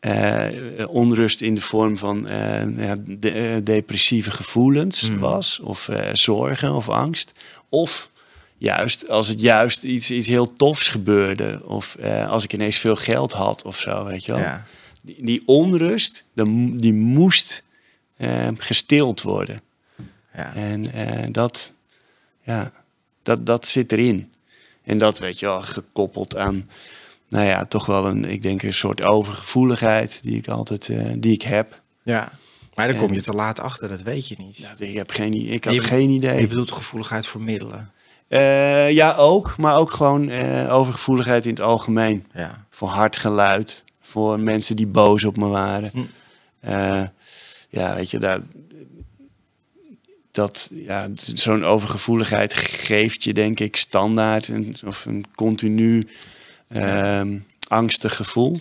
eh, 0.00 0.46
onrust 0.88 1.40
in 1.40 1.54
de 1.54 1.60
vorm 1.60 1.98
van 1.98 2.28
eh, 2.28 2.62
de- 3.06 3.30
eh, 3.30 3.56
depressieve 3.64 4.30
gevoelens 4.30 5.08
Mm. 5.10 5.18
was, 5.18 5.60
of 5.60 5.88
eh, 5.88 6.08
zorgen 6.12 6.72
of 6.74 6.88
angst. 6.88 7.32
Of 7.68 8.10
juist 8.58 9.08
als 9.08 9.28
het 9.28 9.40
juist 9.40 9.84
iets, 9.84 10.10
iets 10.10 10.26
heel 10.28 10.52
tofs 10.52 10.88
gebeurde, 10.88 11.60
of 11.64 11.94
eh, 11.94 12.28
als 12.28 12.44
ik 12.44 12.52
ineens 12.52 12.76
veel 12.76 12.96
geld 12.96 13.32
had 13.32 13.64
of 13.64 13.78
zo, 13.78 14.04
weet 14.04 14.24
je 14.24 14.32
wel. 14.32 14.40
Ja. 14.40 14.66
Die, 15.02 15.16
die 15.24 15.42
onrust, 15.46 16.24
die, 16.32 16.76
die 16.76 16.92
moest 16.94 17.62
eh, 18.16 18.48
gestild 18.56 19.22
worden. 19.22 19.60
Ja. 20.34 20.54
En 20.54 20.92
eh, 20.92 21.28
dat, 21.32 21.72
ja, 22.42 22.72
dat, 23.22 23.46
dat 23.46 23.66
zit 23.66 23.92
erin. 23.92 24.32
En 24.84 24.98
dat 24.98 25.18
weet 25.18 25.38
je 25.38 25.46
wel, 25.46 25.60
gekoppeld 25.62 26.36
aan, 26.36 26.68
nou 27.28 27.46
ja, 27.46 27.64
toch 27.64 27.86
wel 27.86 28.06
een, 28.06 28.24
ik 28.24 28.42
denk 28.42 28.62
een 28.62 28.74
soort 28.74 29.02
overgevoeligheid 29.02 30.20
die 30.22 30.36
ik 30.36 30.48
altijd, 30.48 30.90
die 31.16 31.32
ik 31.32 31.42
heb. 31.42 31.80
ja. 32.02 32.32
Maar 32.74 32.86
dan 32.86 32.96
En- 32.96 33.02
kom 33.06 33.14
je 33.14 33.20
te 33.22 33.32
laat 33.32 33.60
achter, 33.60 33.88
dat 33.88 34.02
weet 34.02 34.28
je 34.28 34.34
niet. 34.38 34.56
Ja, 34.56 34.74
ik 34.78 34.94
heb 34.96 35.10
geen, 35.10 35.34
ik 35.34 35.64
had 35.64 35.74
Je- 35.74 35.80
geen 35.80 36.10
idee. 36.10 36.40
Je 36.40 36.46
bedoelt 36.46 36.70
gevoeligheid 36.72 37.26
voor 37.26 37.40
middelen. 37.42 37.92
Eh, 38.28 38.90
ja, 38.90 39.14
ook, 39.14 39.56
maar 39.56 39.76
ook 39.76 39.90
gewoon 39.90 40.28
eh, 40.28 40.74
overgevoeligheid 40.74 41.44
in 41.44 41.50
het 41.50 41.60
algemeen. 41.60 42.26
Ja. 42.34 42.66
Voor 42.70 42.88
hard 42.88 43.16
geluid, 43.16 43.84
voor 44.00 44.40
mensen 44.40 44.76
die 44.76 44.86
boos 44.86 45.24
op 45.24 45.36
me 45.36 45.46
waren. 45.46 45.90
Hm. 45.92 46.00
Eh, 46.60 47.04
ja, 47.68 47.94
weet 47.94 48.10
je, 48.10 48.18
daar, 48.18 48.40
dat, 50.30 50.70
ja, 50.72 51.08
zo'n 51.14 51.64
overgevoeligheid 51.64 52.54
geeft 52.54 53.24
je 53.24 53.34
denk 53.34 53.60
ik 53.60 53.76
standaard 53.76 54.48
een, 54.48 54.76
of 54.86 55.04
een 55.04 55.24
continu 55.34 56.08
ehm, 56.68 57.38
angstig 57.68 58.16
gevoel. 58.16 58.60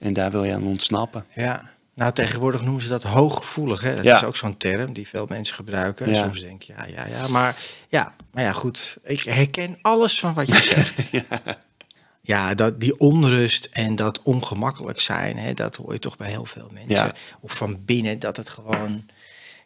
En 0.00 0.12
daar 0.12 0.30
wil 0.30 0.44
je 0.44 0.54
aan 0.54 0.66
ontsnappen. 0.66 1.26
Ja. 1.34 1.74
Nou, 1.96 2.12
tegenwoordig 2.12 2.62
noemen 2.62 2.82
ze 2.82 2.88
dat 2.88 3.02
hooggevoelig. 3.02 3.82
Hè? 3.82 3.94
Dat 3.94 4.04
Ja. 4.04 4.16
is 4.16 4.24
ook 4.24 4.36
zo'n 4.36 4.56
term 4.56 4.92
die 4.92 5.08
veel 5.08 5.26
mensen 5.28 5.54
gebruiken. 5.54 6.06
En 6.06 6.12
Ja. 6.12 6.18
soms 6.18 6.40
denk 6.40 6.62
je, 6.62 6.72
ja, 6.76 6.84
ja, 6.86 7.06
ja. 7.06 7.28
Maar 7.28 7.56
ja, 7.88 8.14
maar 8.32 8.42
ja, 8.44 8.52
goed. 8.52 8.96
Ik 9.04 9.22
herken 9.22 9.78
alles 9.82 10.18
van 10.18 10.34
wat 10.34 10.46
je 10.48 10.62
zegt. 10.74 11.02
ja. 12.22 12.54
dat, 12.54 12.80
die 12.80 12.98
onrust 12.98 13.68
en 13.72 13.96
dat 13.96 14.22
ongemakkelijk 14.22 15.00
zijn, 15.00 15.36
hè, 15.38 15.54
dat 15.54 15.76
hoor 15.76 15.92
je 15.92 15.98
toch 15.98 16.16
bij 16.16 16.30
heel 16.30 16.44
veel 16.44 16.70
mensen. 16.72 17.06
Ja. 17.06 17.14
Of 17.40 17.52
van 17.56 17.84
binnen, 17.84 18.18
dat 18.18 18.36
het 18.36 18.48
gewoon... 18.48 19.06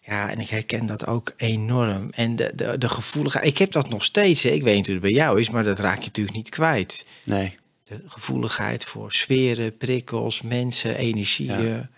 Ja, 0.03 0.31
en 0.31 0.39
ik 0.39 0.49
herken 0.49 0.87
dat 0.87 1.07
ook 1.07 1.33
enorm. 1.37 2.11
En 2.11 2.37
de, 2.37 2.53
de, 2.55 2.79
de 2.79 2.89
gevoeligheid... 2.89 3.47
Ik 3.47 3.59
heb 3.59 3.73
dat 3.73 3.89
nog 3.89 4.05
steeds. 4.05 4.43
Hè. 4.43 4.49
Ik 4.51 4.63
weet 4.63 4.77
niet 4.77 4.85
hoe 4.87 4.95
het 4.95 5.03
bij 5.05 5.13
jou 5.13 5.41
is, 5.41 5.51
maar 5.51 5.63
dat 5.65 5.79
raak 5.79 5.99
je 5.99 6.05
natuurlijk 6.07 6.37
niet 6.37 6.49
kwijt. 6.49 7.07
Nee. 7.25 7.55
De 7.85 8.03
gevoeligheid 8.07 8.85
voor 8.85 9.13
sferen, 9.13 9.77
prikkels, 9.77 10.43
mensen, 10.43 10.97
energieën. 10.97 11.89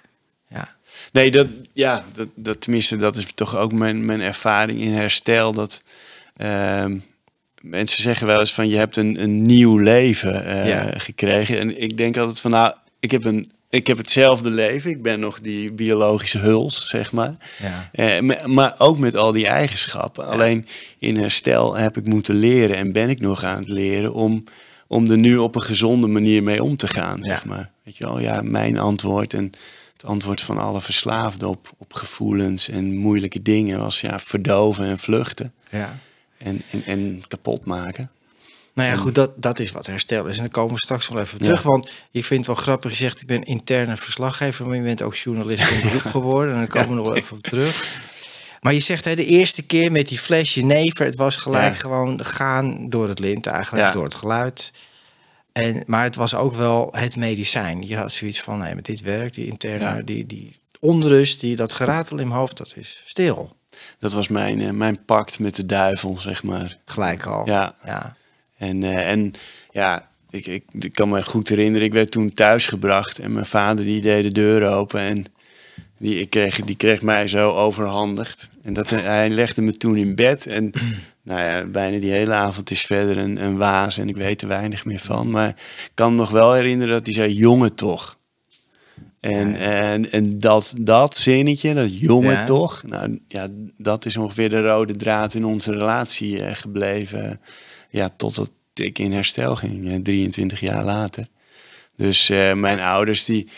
Nee, 1.12 1.30
dat, 1.30 1.46
ja, 1.72 2.04
dat, 2.14 2.28
dat, 2.34 2.60
tenminste, 2.60 2.96
dat 2.96 3.16
is 3.16 3.26
toch 3.34 3.56
ook 3.56 3.72
mijn, 3.72 4.04
mijn 4.04 4.20
ervaring 4.20 4.80
in 4.80 4.92
herstel. 4.92 5.52
Dat 5.52 5.82
ehm, 6.36 6.98
mensen 7.60 8.02
zeggen 8.02 8.26
wel 8.26 8.40
eens 8.40 8.52
van 8.54 8.68
je 8.68 8.76
hebt 8.76 8.96
een, 8.96 9.22
een 9.22 9.42
nieuw 9.42 9.76
leven 9.78 10.44
eh, 10.44 10.66
Ja. 10.68 10.92
gekregen. 10.98 11.58
En 11.58 11.82
ik 11.82 11.96
denk 11.96 12.16
altijd 12.16 12.40
van 12.40 12.50
nou, 12.50 12.74
ik 13.00 13.10
heb, 13.10 13.24
een, 13.24 13.52
ik 13.70 13.86
heb 13.86 13.96
hetzelfde 13.96 14.50
leven. 14.50 14.90
Ik 14.90 15.02
ben 15.02 15.20
nog 15.20 15.40
die 15.40 15.72
biologische 15.72 16.38
huls, 16.38 16.88
zeg 16.88 17.12
maar. 17.12 17.34
Ja. 17.62 17.88
Eh, 17.92 18.44
maar 18.46 18.74
ook 18.78 18.98
met 18.98 19.16
al 19.16 19.32
die 19.32 19.46
eigenschappen. 19.46 20.26
Alleen 20.26 20.66
in 20.98 21.16
herstel 21.16 21.76
heb 21.76 21.96
ik 21.96 22.04
moeten 22.04 22.34
leren 22.34 22.76
en 22.76 22.92
ben 22.92 23.08
ik 23.10 23.20
nog 23.20 23.44
aan 23.44 23.58
het 23.58 23.68
leren 23.68 24.12
om, 24.12 24.44
om 24.86 25.10
er 25.10 25.18
nu 25.18 25.36
op 25.36 25.54
een 25.54 25.62
gezonde 25.62 26.06
manier 26.06 26.42
mee 26.42 26.62
om 26.62 26.76
te 26.76 26.88
gaan. 26.88 27.18
Ja. 27.18 27.24
Zeg 27.24 27.44
maar. 27.44 27.70
Weet 27.84 27.96
je 27.96 28.04
wel, 28.04 28.18
ja, 28.20 28.42
mijn 28.42 28.78
antwoord 28.78 29.34
en 29.34 29.52
het 30.02 30.10
antwoord 30.10 30.42
van 30.42 30.58
alle 30.58 30.80
verslaafden 30.80 31.48
op, 31.48 31.70
op 31.78 31.94
gevoelens 31.94 32.68
en 32.68 32.96
moeilijke 32.96 33.42
dingen 33.42 33.78
was 33.78 34.00
ja, 34.00 34.18
verdoven 34.18 34.84
en 34.84 34.98
vluchten 34.98 35.52
ja. 35.70 35.98
en, 36.38 36.62
en, 36.70 36.82
en 36.84 37.22
kapot 37.28 37.64
maken. 37.64 38.10
Nou 38.74 38.88
ja, 38.88 38.96
goed, 38.96 39.14
dat, 39.14 39.30
dat 39.36 39.58
is 39.58 39.72
wat 39.72 39.86
herstel 39.86 40.26
is. 40.26 40.36
En 40.36 40.42
daar 40.42 40.52
komen 40.52 40.74
we 40.74 40.80
straks 40.80 41.08
wel 41.08 41.20
even 41.20 41.38
op 41.38 41.44
terug. 41.44 41.62
Ja. 41.62 41.68
Want 41.68 41.90
ik 42.10 42.24
vind 42.24 42.46
het 42.46 42.56
wel 42.56 42.64
grappig. 42.64 42.90
Je 42.90 42.96
zegt, 42.96 43.20
ik 43.20 43.26
ben 43.26 43.42
interne 43.42 43.96
verslaggever, 43.96 44.66
maar 44.66 44.76
je 44.76 44.82
bent 44.82 45.02
ook 45.02 45.14
journalist 45.14 45.64
van 45.64 45.80
beroep 45.80 46.06
geworden. 46.16 46.52
En 46.52 46.58
daar 46.58 46.68
komen 46.68 46.88
we 46.88 46.94
nog 46.94 47.06
wel 47.06 47.16
even 47.16 47.36
op 47.36 47.42
terug. 47.42 48.00
Maar 48.60 48.74
je 48.74 48.80
zegt, 48.80 49.04
hè, 49.04 49.14
de 49.14 49.24
eerste 49.24 49.62
keer 49.62 49.92
met 49.92 50.08
die 50.08 50.18
fles 50.18 50.54
jenever, 50.54 51.04
het 51.04 51.16
was 51.16 51.36
gelijk 51.36 51.72
Ja. 51.72 51.80
gewoon 51.80 52.24
gaan 52.24 52.88
door 52.88 53.08
het 53.08 53.18
lint 53.18 53.46
eigenlijk, 53.46 53.92
door 53.92 54.04
het 54.04 54.14
geluid. 54.14 54.72
En, 55.52 55.82
maar 55.86 56.02
het 56.04 56.16
was 56.16 56.34
ook 56.34 56.54
wel 56.54 56.88
het 56.92 57.16
medicijn. 57.16 57.86
Je 57.86 57.96
had 57.96 58.12
zoiets 58.12 58.40
van, 58.40 58.58
nee, 58.58 58.74
met 58.74 58.84
dit 58.84 59.00
werk, 59.00 59.32
die 59.34 59.46
interne, 59.46 59.84
Ja. 59.84 60.02
die, 60.02 60.26
die 60.26 60.56
onrust, 60.80 61.40
die, 61.40 61.56
dat 61.56 61.72
geratel 61.72 62.18
in 62.18 62.28
mijn 62.28 62.38
hoofd, 62.38 62.56
dat 62.56 62.74
is 62.76 63.02
stil. 63.04 63.56
Dat 63.98 64.12
was 64.12 64.28
mijn, 64.28 64.60
eh, 64.60 64.70
mijn 64.70 65.04
pact 65.04 65.38
met 65.38 65.56
de 65.56 65.66
duivel, 65.66 66.16
zeg 66.16 66.42
maar. 66.42 66.78
Gelijk 66.84 67.26
al. 67.26 67.46
Ja. 67.46 67.74
ja. 67.84 68.16
En, 68.56 68.82
eh, 68.82 69.10
en 69.10 69.32
ja, 69.70 70.08
ik, 70.30 70.46
ik, 70.46 70.64
ik 70.78 70.92
kan 70.92 71.08
me 71.08 71.22
goed 71.24 71.48
herinneren, 71.48 71.86
ik 71.86 71.92
werd 71.92 72.10
toen 72.10 72.32
thuisgebracht 72.32 73.18
en 73.18 73.32
mijn 73.32 73.46
vader 73.46 73.84
die 73.84 74.00
deed 74.00 74.22
de 74.22 74.32
deur 74.32 74.68
open 74.68 75.00
en 75.00 75.24
die, 75.98 76.20
ik 76.20 76.30
kreeg, 76.30 76.60
die 76.60 76.76
kreeg 76.76 77.02
mij 77.02 77.26
zo 77.26 77.50
overhandigd. 77.50 78.48
En 78.62 78.72
dat, 78.72 78.90
hij 78.90 79.30
legde 79.30 79.62
me 79.62 79.76
toen 79.76 79.96
in 79.96 80.14
bed 80.14 80.46
en 80.46 80.72
nou 81.22 81.40
ja, 81.40 81.64
bijna 81.66 81.98
die 81.98 82.10
hele 82.12 82.32
avond 82.34 82.70
is 82.70 82.86
verder 82.86 83.18
een, 83.18 83.42
een 83.44 83.56
waas 83.56 83.98
en 83.98 84.08
ik 84.08 84.16
weet 84.16 84.42
er 84.42 84.48
weinig 84.48 84.84
meer 84.84 84.98
van. 84.98 85.30
Maar 85.30 85.48
ik 85.48 85.90
kan 85.94 86.10
me 86.10 86.16
nog 86.16 86.30
wel 86.30 86.52
herinneren 86.52 86.94
dat 86.94 87.06
hij 87.06 87.14
zei, 87.14 87.32
jongen 87.32 87.74
toch. 87.74 88.20
En, 89.20 89.54
en, 89.56 90.12
en 90.12 90.38
dat, 90.38 90.74
dat 90.78 91.16
zinnetje, 91.16 91.74
dat 91.74 91.98
jongen 91.98 92.32
Ja. 92.32 92.44
toch, 92.44 92.82
nou 92.82 93.20
ja, 93.28 93.48
dat 93.78 94.04
is 94.04 94.16
ongeveer 94.16 94.48
de 94.48 94.60
rode 94.60 94.96
draad 94.96 95.34
in 95.34 95.44
onze 95.44 95.70
relatie 95.72 96.44
eh, 96.44 96.54
gebleven. 96.54 97.40
Ja, 97.90 98.08
totdat 98.16 98.50
ik 98.74 98.98
in 98.98 99.12
herstel 99.12 99.56
ging, 99.56 99.88
eh, 99.90 99.96
23 100.02 100.60
jaar 100.60 100.84
later. 100.84 101.26
Dus 101.96 102.30
eh, 102.30 102.54
mijn 102.54 102.80
ouders, 102.80 103.24
die 103.24 103.50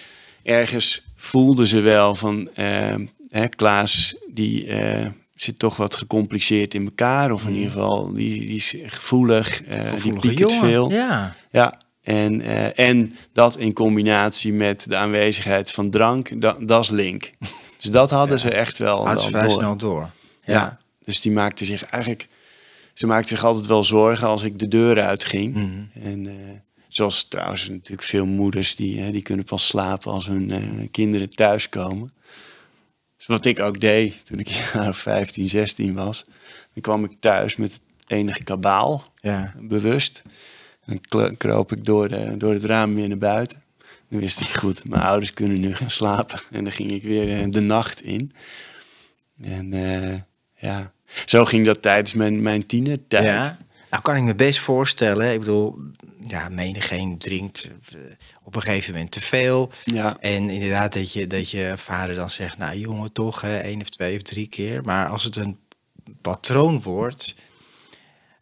ergens 0.42 1.12
voelden 1.16 1.66
ze 1.66 1.80
wel 1.80 2.14
van, 2.14 2.48
eh, 2.54 2.94
hè, 3.28 3.48
Klaas, 3.48 4.16
die 4.32 4.66
eh, 4.66 5.06
zit 5.44 5.58
toch 5.58 5.76
wat 5.76 5.96
gecompliceerd 5.96 6.74
in 6.74 6.84
elkaar. 6.84 7.32
Of 7.32 7.46
in 7.46 7.54
ieder 7.54 7.70
geval, 7.70 8.12
die, 8.12 8.40
die 8.40 8.56
is 8.56 8.76
gevoelig, 8.82 9.62
eh 9.62 9.92
die 10.20 10.34
jongen. 10.34 10.58
veel. 10.58 10.90
Ja. 10.90 11.34
Ja, 11.50 11.80
en, 12.02 12.40
eh, 12.40 12.86
en 12.88 13.16
dat 13.32 13.58
in 13.58 13.72
combinatie 13.72 14.52
met 14.52 14.88
de 14.88 14.96
aanwezigheid 14.96 15.72
van 15.72 15.90
drank, 15.90 16.40
dat, 16.40 16.68
dat 16.68 16.82
is 16.82 16.90
link. 16.90 17.30
Dus 17.78 17.92
dat 17.92 18.10
hadden 18.10 18.38
ze 18.38 18.50
echt 18.50 18.78
wel. 18.78 19.06
Had 19.06 19.24
vrij 19.24 19.42
door. 19.42 19.50
snel 19.50 19.76
door. 19.76 20.10
Ja. 20.44 20.78
Dus 21.04 21.20
die 21.20 21.32
maakte 21.32 21.64
zich 21.64 21.84
eigenlijk, 21.84 22.28
ze 22.94 23.06
maakte 23.06 23.28
zich 23.28 23.44
altijd 23.44 23.66
wel 23.66 23.84
zorgen 23.84 24.26
als 24.26 24.42
ik 24.42 24.58
de 24.58 24.68
deur 24.68 25.00
uitging. 25.00 25.54
Mhm. 25.54 26.06
En 26.06 26.26
eh, 26.26 26.34
zoals 26.88 27.24
trouwens 27.24 27.68
natuurlijk 27.68 28.08
veel 28.08 28.26
moeders 28.26 28.76
die, 28.76 29.00
hè, 29.00 29.10
die 29.10 29.22
kunnen 29.22 29.44
pas 29.44 29.66
slapen 29.66 30.12
als 30.12 30.26
hun 30.26 30.88
kinderen 30.90 31.30
thuiskomen. 31.30 32.12
Dus 33.26 33.36
wat 33.36 33.44
ik 33.44 33.60
ook 33.60 33.80
deed 33.80 34.26
toen 34.26 34.38
ik 34.38 34.48
jaar 34.48 34.88
of 34.88 34.96
15, 34.98 35.48
16 35.48 35.94
was, 35.94 36.24
dan 36.72 36.82
kwam 36.82 37.04
ik 37.04 37.12
thuis 37.20 37.56
met 37.56 37.80
enige 38.06 38.44
kabaal 38.44 39.04
Ja. 39.20 39.54
bewust. 39.60 40.22
Dan 40.86 41.00
kl- 41.00 41.34
kroop 41.38 41.72
ik 41.72 41.84
door, 41.84 42.08
de, 42.08 42.34
door 42.36 42.52
het 42.52 42.64
raam 42.64 42.94
weer 42.94 43.08
naar 43.08 43.18
buiten. 43.18 43.62
Dan 44.08 44.20
wist 44.20 44.40
ik 44.40 44.46
goed, 44.48 44.88
mijn 44.88 45.02
ouders 45.02 45.32
kunnen 45.34 45.60
nu 45.60 45.74
gaan 45.74 45.90
slapen. 45.90 46.40
En 46.50 46.64
dan 46.64 46.72
ging 46.72 46.90
ik 46.92 47.02
weer 47.02 47.40
eh, 47.40 47.50
de 47.50 47.60
nacht 47.60 48.02
in. 48.02 48.32
En 49.42 49.72
eh, 49.72 50.20
ja, 50.56 50.92
zo 51.26 51.44
ging 51.44 51.66
dat 51.66 51.82
tijdens 51.82 52.14
mijn, 52.14 52.42
mijn 52.42 52.66
tienertijd. 52.66 53.24
Ja. 53.24 53.58
Nou 53.90 54.02
kan 54.02 54.16
ik 54.16 54.22
me 54.22 54.34
best 54.34 54.58
voorstellen. 54.58 55.32
Ik 55.32 55.38
bedoel, 55.38 55.78
ja, 56.26 56.48
menigeen 56.48 57.18
drinkt 57.18 57.70
eh, 57.92 57.98
op 58.42 58.56
een 58.56 58.62
gegeven 58.62 58.92
moment 58.92 59.10
te 59.10 59.20
veel. 59.20 59.70
Ja. 59.84 60.16
En 60.20 60.50
inderdaad 60.50 60.92
dat 60.92 61.12
je, 61.12 61.26
dat 61.26 61.50
je 61.50 61.72
vader 61.76 62.14
dan 62.14 62.30
zegt, 62.30 62.58
nou 62.58 62.78
jongen 62.78 63.12
toch, 63.12 63.40
hè, 63.40 63.58
één 63.58 63.80
of 63.80 63.88
twee 63.88 64.16
of 64.16 64.22
drie 64.22 64.48
keer. 64.48 64.82
Maar 64.82 65.06
als 65.08 65.24
het 65.24 65.36
een 65.36 65.58
patroon 66.20 66.82
wordt... 66.82 67.34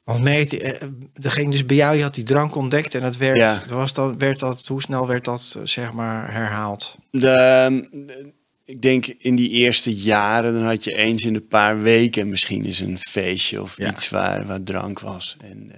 Want 0.04 0.22
merkte, 0.22 0.60
eh, 0.60 0.88
er 1.22 1.30
ging 1.30 1.50
dus 1.52 1.66
bij 1.66 1.76
jou, 1.76 1.96
je 1.96 2.02
had 2.02 2.14
die 2.14 2.24
drank 2.24 2.54
ontdekt 2.54 2.94
en 2.94 3.00
dat 3.00 3.16
werd, 3.16 3.36
Ja. 3.38 3.62
was 3.68 3.92
dan, 3.92 4.18
werd 4.18 4.38
dat, 4.38 4.66
hoe 4.66 4.80
snel 4.82 5.06
werd 5.06 5.24
dat 5.24 5.54
eh, 5.58 5.66
zeg 5.66 5.92
maar 5.92 6.32
herhaald? 6.32 6.96
De, 7.10 7.18
de- 7.20 8.32
ik 8.64 8.82
denk 8.82 9.06
in 9.06 9.36
die 9.36 9.48
eerste 9.50 9.94
jaren, 9.94 10.52
dan 10.54 10.62
had 10.64 10.84
je 10.84 10.94
eens 10.96 11.24
in 11.24 11.34
een 11.34 11.46
paar 11.46 11.80
weken 11.82 12.28
misschien 12.28 12.64
eens 12.64 12.78
een 12.78 12.98
feestje 12.98 13.62
of 13.62 13.76
Ja. 13.76 13.90
iets 13.90 14.08
waar, 14.10 14.46
waar 14.46 14.62
drank 14.62 15.00
was. 15.00 15.36
En 15.40 15.72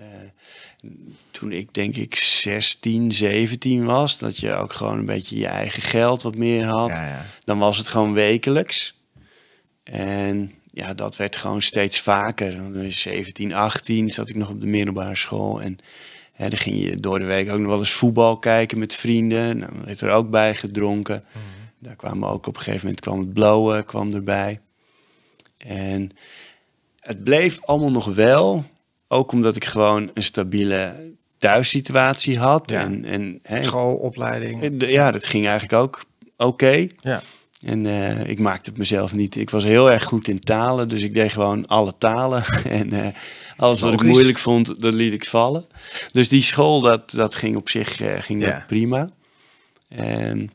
toen 1.45 1.53
ik 1.53 1.75
denk 1.75 1.97
ik 1.97 2.15
16, 2.15 3.13
17 3.13 3.85
was, 3.85 4.19
dat 4.19 4.39
je 4.39 4.55
ook 4.55 4.73
gewoon 4.73 4.99
een 4.99 5.07
beetje 5.07 5.39
je 5.39 5.47
eigen 5.47 5.83
geld 5.83 6.23
wat 6.23 6.37
meer 6.37 6.65
had. 6.65 6.89
Ja, 6.89 7.07
ja. 7.07 7.27
Dan 7.45 7.59
was 7.59 7.77
het 7.77 7.89
gewoon 7.89 8.13
wekelijks. 8.13 9.01
En 9.83 10.53
ja, 10.73 10.95
dat 10.95 11.17
werd 11.17 11.37
gewoon 11.37 11.63
steeds 11.63 12.01
vaker. 12.01 12.57
Dan 12.57 12.75
was 12.75 12.85
ik 12.85 12.93
17, 12.93 13.55
18 13.55 14.11
zat 14.11 14.29
ik 14.29 14.37
nog 14.37 14.49
op 14.49 14.61
de 14.61 14.67
middelbare 14.67 15.17
school. 15.17 15.61
En 15.61 15.79
hè, 16.33 16.49
dan 16.49 16.59
ging 16.59 16.79
je 16.79 16.97
door 16.97 17.19
de 17.19 17.25
week 17.25 17.51
ook 17.51 17.59
nog 17.59 17.69
wel 17.69 17.79
eens 17.79 17.93
voetbal 17.93 18.39
kijken 18.39 18.79
met 18.79 18.95
vrienden. 18.95 19.59
Nou, 19.59 19.73
dan 19.73 19.85
werd 19.85 20.01
er 20.01 20.11
ook 20.11 20.31
bij 20.31 20.55
gedronken. 20.55 21.25
Daar 21.79 21.97
kwamen 21.97 22.29
ook 22.29 22.47
op 22.47 22.57
een 22.57 22.63
gegeven 22.63 22.83
moment 22.83 23.01
kwam 23.01 23.19
het 23.19 23.33
blowen 23.33 23.85
kwam 23.85 24.15
erbij. 24.15 24.59
En 25.57 26.11
het 27.01 27.25
bleef 27.25 27.59
allemaal 27.65 27.91
nog 27.91 28.15
wel. 28.15 28.65
Ook 29.09 29.33
omdat 29.33 29.57
ik 29.57 29.65
gewoon 29.65 30.11
een 30.15 30.23
stabiele 30.23 31.13
thuissituatie 31.45 32.39
had. 32.39 32.71
Ja. 32.71 32.81
En, 32.81 33.05
en 33.05 33.39
hè, 33.43 33.63
Schoolopleiding. 33.63 34.83
ja, 34.91 35.11
dat 35.11 35.27
ging 35.27 35.47
eigenlijk 35.47 35.83
ook 35.83 36.05
oké. 36.37 36.87
Ja. 37.01 37.23
En 37.63 37.87
eh, 37.87 38.29
ik 38.29 38.39
maakte 38.39 38.71
het 38.71 38.79
mezelf 38.79 39.15
niet. 39.15 39.37
Ik 39.37 39.51
was 39.51 39.65
heel 39.65 39.91
erg 39.91 40.05
goed 40.05 40.29
in 40.29 40.41
talen, 40.41 40.89
dus 40.89 41.03
ik 41.03 41.15
deed 41.15 41.33
gewoon 41.33 41.67
alle 41.67 41.95
talen. 41.99 42.45
en 42.81 42.93
eh, 42.93 43.09
alles 43.57 43.81
wat 43.81 43.93
ik 43.93 44.03
moeilijk 44.03 44.39
vond, 44.39 44.81
dat 44.81 44.95
liet 44.95 45.13
ik 45.13 45.25
vallen. 45.25 45.67
Dus 46.13 46.29
die 46.29 46.43
school, 46.43 46.81
dat, 46.81 47.11
dat 47.11 47.35
ging 47.35 47.57
op 47.57 47.69
zich 47.69 48.01
eh, 48.01 48.21
ging 48.21 48.43
Ja. 48.43 48.51
dat 48.51 48.67
prima. 48.67 49.11
En, 49.89 50.51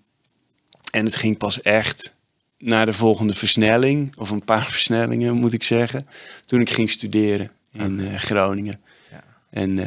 en 0.91 1.05
het 1.05 1.15
ging 1.15 1.37
pas 1.37 1.61
echt 1.61 2.13
naar 2.57 2.85
de 2.85 2.93
volgende 2.93 3.33
versnelling, 3.33 4.15
of 4.17 4.29
een 4.29 4.45
paar 4.45 4.65
versnellingen 4.77 5.33
moet 5.33 5.53
ik 5.53 5.63
zeggen, 5.63 6.07
toen 6.45 6.61
ik 6.61 6.69
ging 6.69 6.89
studeren 6.89 7.51
in 7.71 8.19
Groningen. 8.19 8.79
Ja. 9.11 9.23
En 9.49 9.77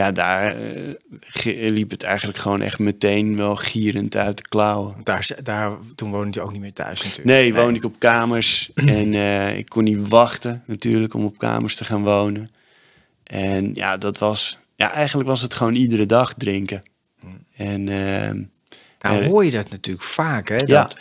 ja, 0.00 0.12
daar 0.12 0.56
eh, 0.56 1.70
liep 1.70 1.90
het 1.90 2.02
eigenlijk 2.02 2.38
gewoon 2.38 2.62
echt 2.62 2.78
meteen 2.78 3.36
wel 3.36 3.56
gierend 3.56 4.16
uit 4.16 4.36
de 4.36 4.42
klauwen. 4.42 4.94
Daar, 5.02 5.28
daar, 5.42 5.72
toen 5.94 6.10
woonde 6.10 6.38
je 6.38 6.44
ook 6.44 6.52
niet 6.52 6.60
meer 6.60 6.72
thuis 6.72 6.98
natuurlijk. 7.02 7.26
Nee, 7.26 7.54
woonde 7.54 7.78
ik 7.78 7.84
op 7.84 7.98
kamers 7.98 8.70
en 8.74 9.14
eh, 9.14 9.56
ik 9.56 9.68
kon 9.68 9.84
niet 9.84 10.08
wachten 10.08 10.62
natuurlijk 10.66 11.14
om 11.14 11.24
op 11.24 11.38
kamers 11.38 11.76
te 11.76 11.84
gaan 11.84 12.04
wonen. 12.04 12.50
En 13.24 13.74
ja, 13.74 13.96
dat 13.96 14.18
was, 14.18 14.58
ja, 14.76 14.92
eigenlijk 14.92 15.28
was 15.28 15.40
het 15.42 15.54
gewoon 15.54 15.74
iedere 15.74 16.06
dag 16.06 16.34
drinken. 16.34 16.82
En, 17.56 17.88
eh, 17.88 18.30
Nou 19.00 19.20
Eh, 19.20 19.26
hoor 19.26 19.44
je 19.44 19.50
dat 19.50 19.70
natuurlijk 19.70 20.06
vaak. 20.06 20.48
Hè? 20.48 20.56
Ja. 20.56 20.82
Dat, 20.82 20.98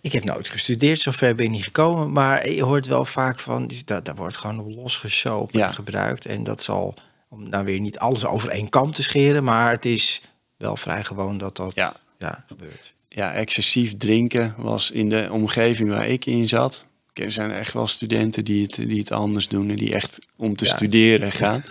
ik 0.00 0.12
heb 0.12 0.24
nooit 0.24 0.48
gestudeerd, 0.48 1.00
zover 1.00 1.34
ben 1.34 1.44
ik 1.44 1.50
niet 1.50 1.64
gekomen. 1.64 2.12
Maar 2.12 2.50
je 2.50 2.62
hoort 2.62 2.86
wel 2.86 3.04
vaak 3.04 3.38
van, 3.38 3.70
dat, 3.84 4.04
daar 4.04 4.14
wordt 4.14 4.36
gewoon 4.36 4.58
op 4.58 4.74
losgesoopt 4.74 5.56
Ja. 5.56 5.66
en 5.66 5.74
gebruikt. 5.74 6.26
En 6.26 6.44
dat 6.44 6.62
zal, 6.62 6.94
om 7.28 7.48
nou 7.48 7.64
weer 7.64 7.80
niet 7.80 7.98
alles 7.98 8.24
over 8.26 8.48
één 8.48 8.68
kam 8.68 8.92
te 8.92 9.02
scheren. 9.02 9.44
Maar 9.44 9.70
het 9.70 9.84
is 9.84 10.20
wel 10.56 10.76
vrij 10.76 11.04
gewoon 11.04 11.38
dat 11.38 11.56
dat 11.56 11.72
Ja. 11.74 11.92
ja, 12.18 12.44
gebeurt. 12.46 12.94
ja, 13.08 13.32
excessief 13.32 13.96
drinken 13.96 14.54
was 14.56 14.90
in 14.90 15.08
de 15.08 15.28
omgeving 15.30 15.88
waar 15.88 16.08
ik 16.08 16.26
in 16.26 16.48
zat. 16.48 16.84
Er 17.12 17.30
zijn 17.30 17.50
echt 17.52 17.72
wel 17.72 17.86
studenten 17.86 18.44
die 18.44 18.62
het, 18.62 18.74
die 18.74 18.98
het 18.98 19.12
anders 19.12 19.48
doen 19.48 19.70
en 19.70 19.76
die 19.76 19.94
echt 19.94 20.18
om 20.36 20.56
te 20.56 20.64
Ja. 20.64 20.70
studeren 20.70 21.32
gaan. 21.32 21.62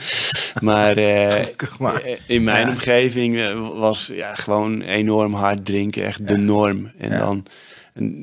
Maar, 0.62 0.98
eh, 0.98 1.46
maar. 1.80 2.02
eh, 2.02 2.18
in 2.28 2.44
mijn 2.44 2.66
Ja. 2.66 2.72
omgeving 2.72 3.40
eh, 3.40 3.70
was 3.78 4.10
ja, 4.14 4.36
gewoon 4.36 4.82
enorm 4.82 5.34
hard 5.34 5.66
drinken 5.66 6.06
echt 6.06 6.28
de 6.28 6.38
norm. 6.38 6.92
En 6.98 7.10
dan 7.20 7.46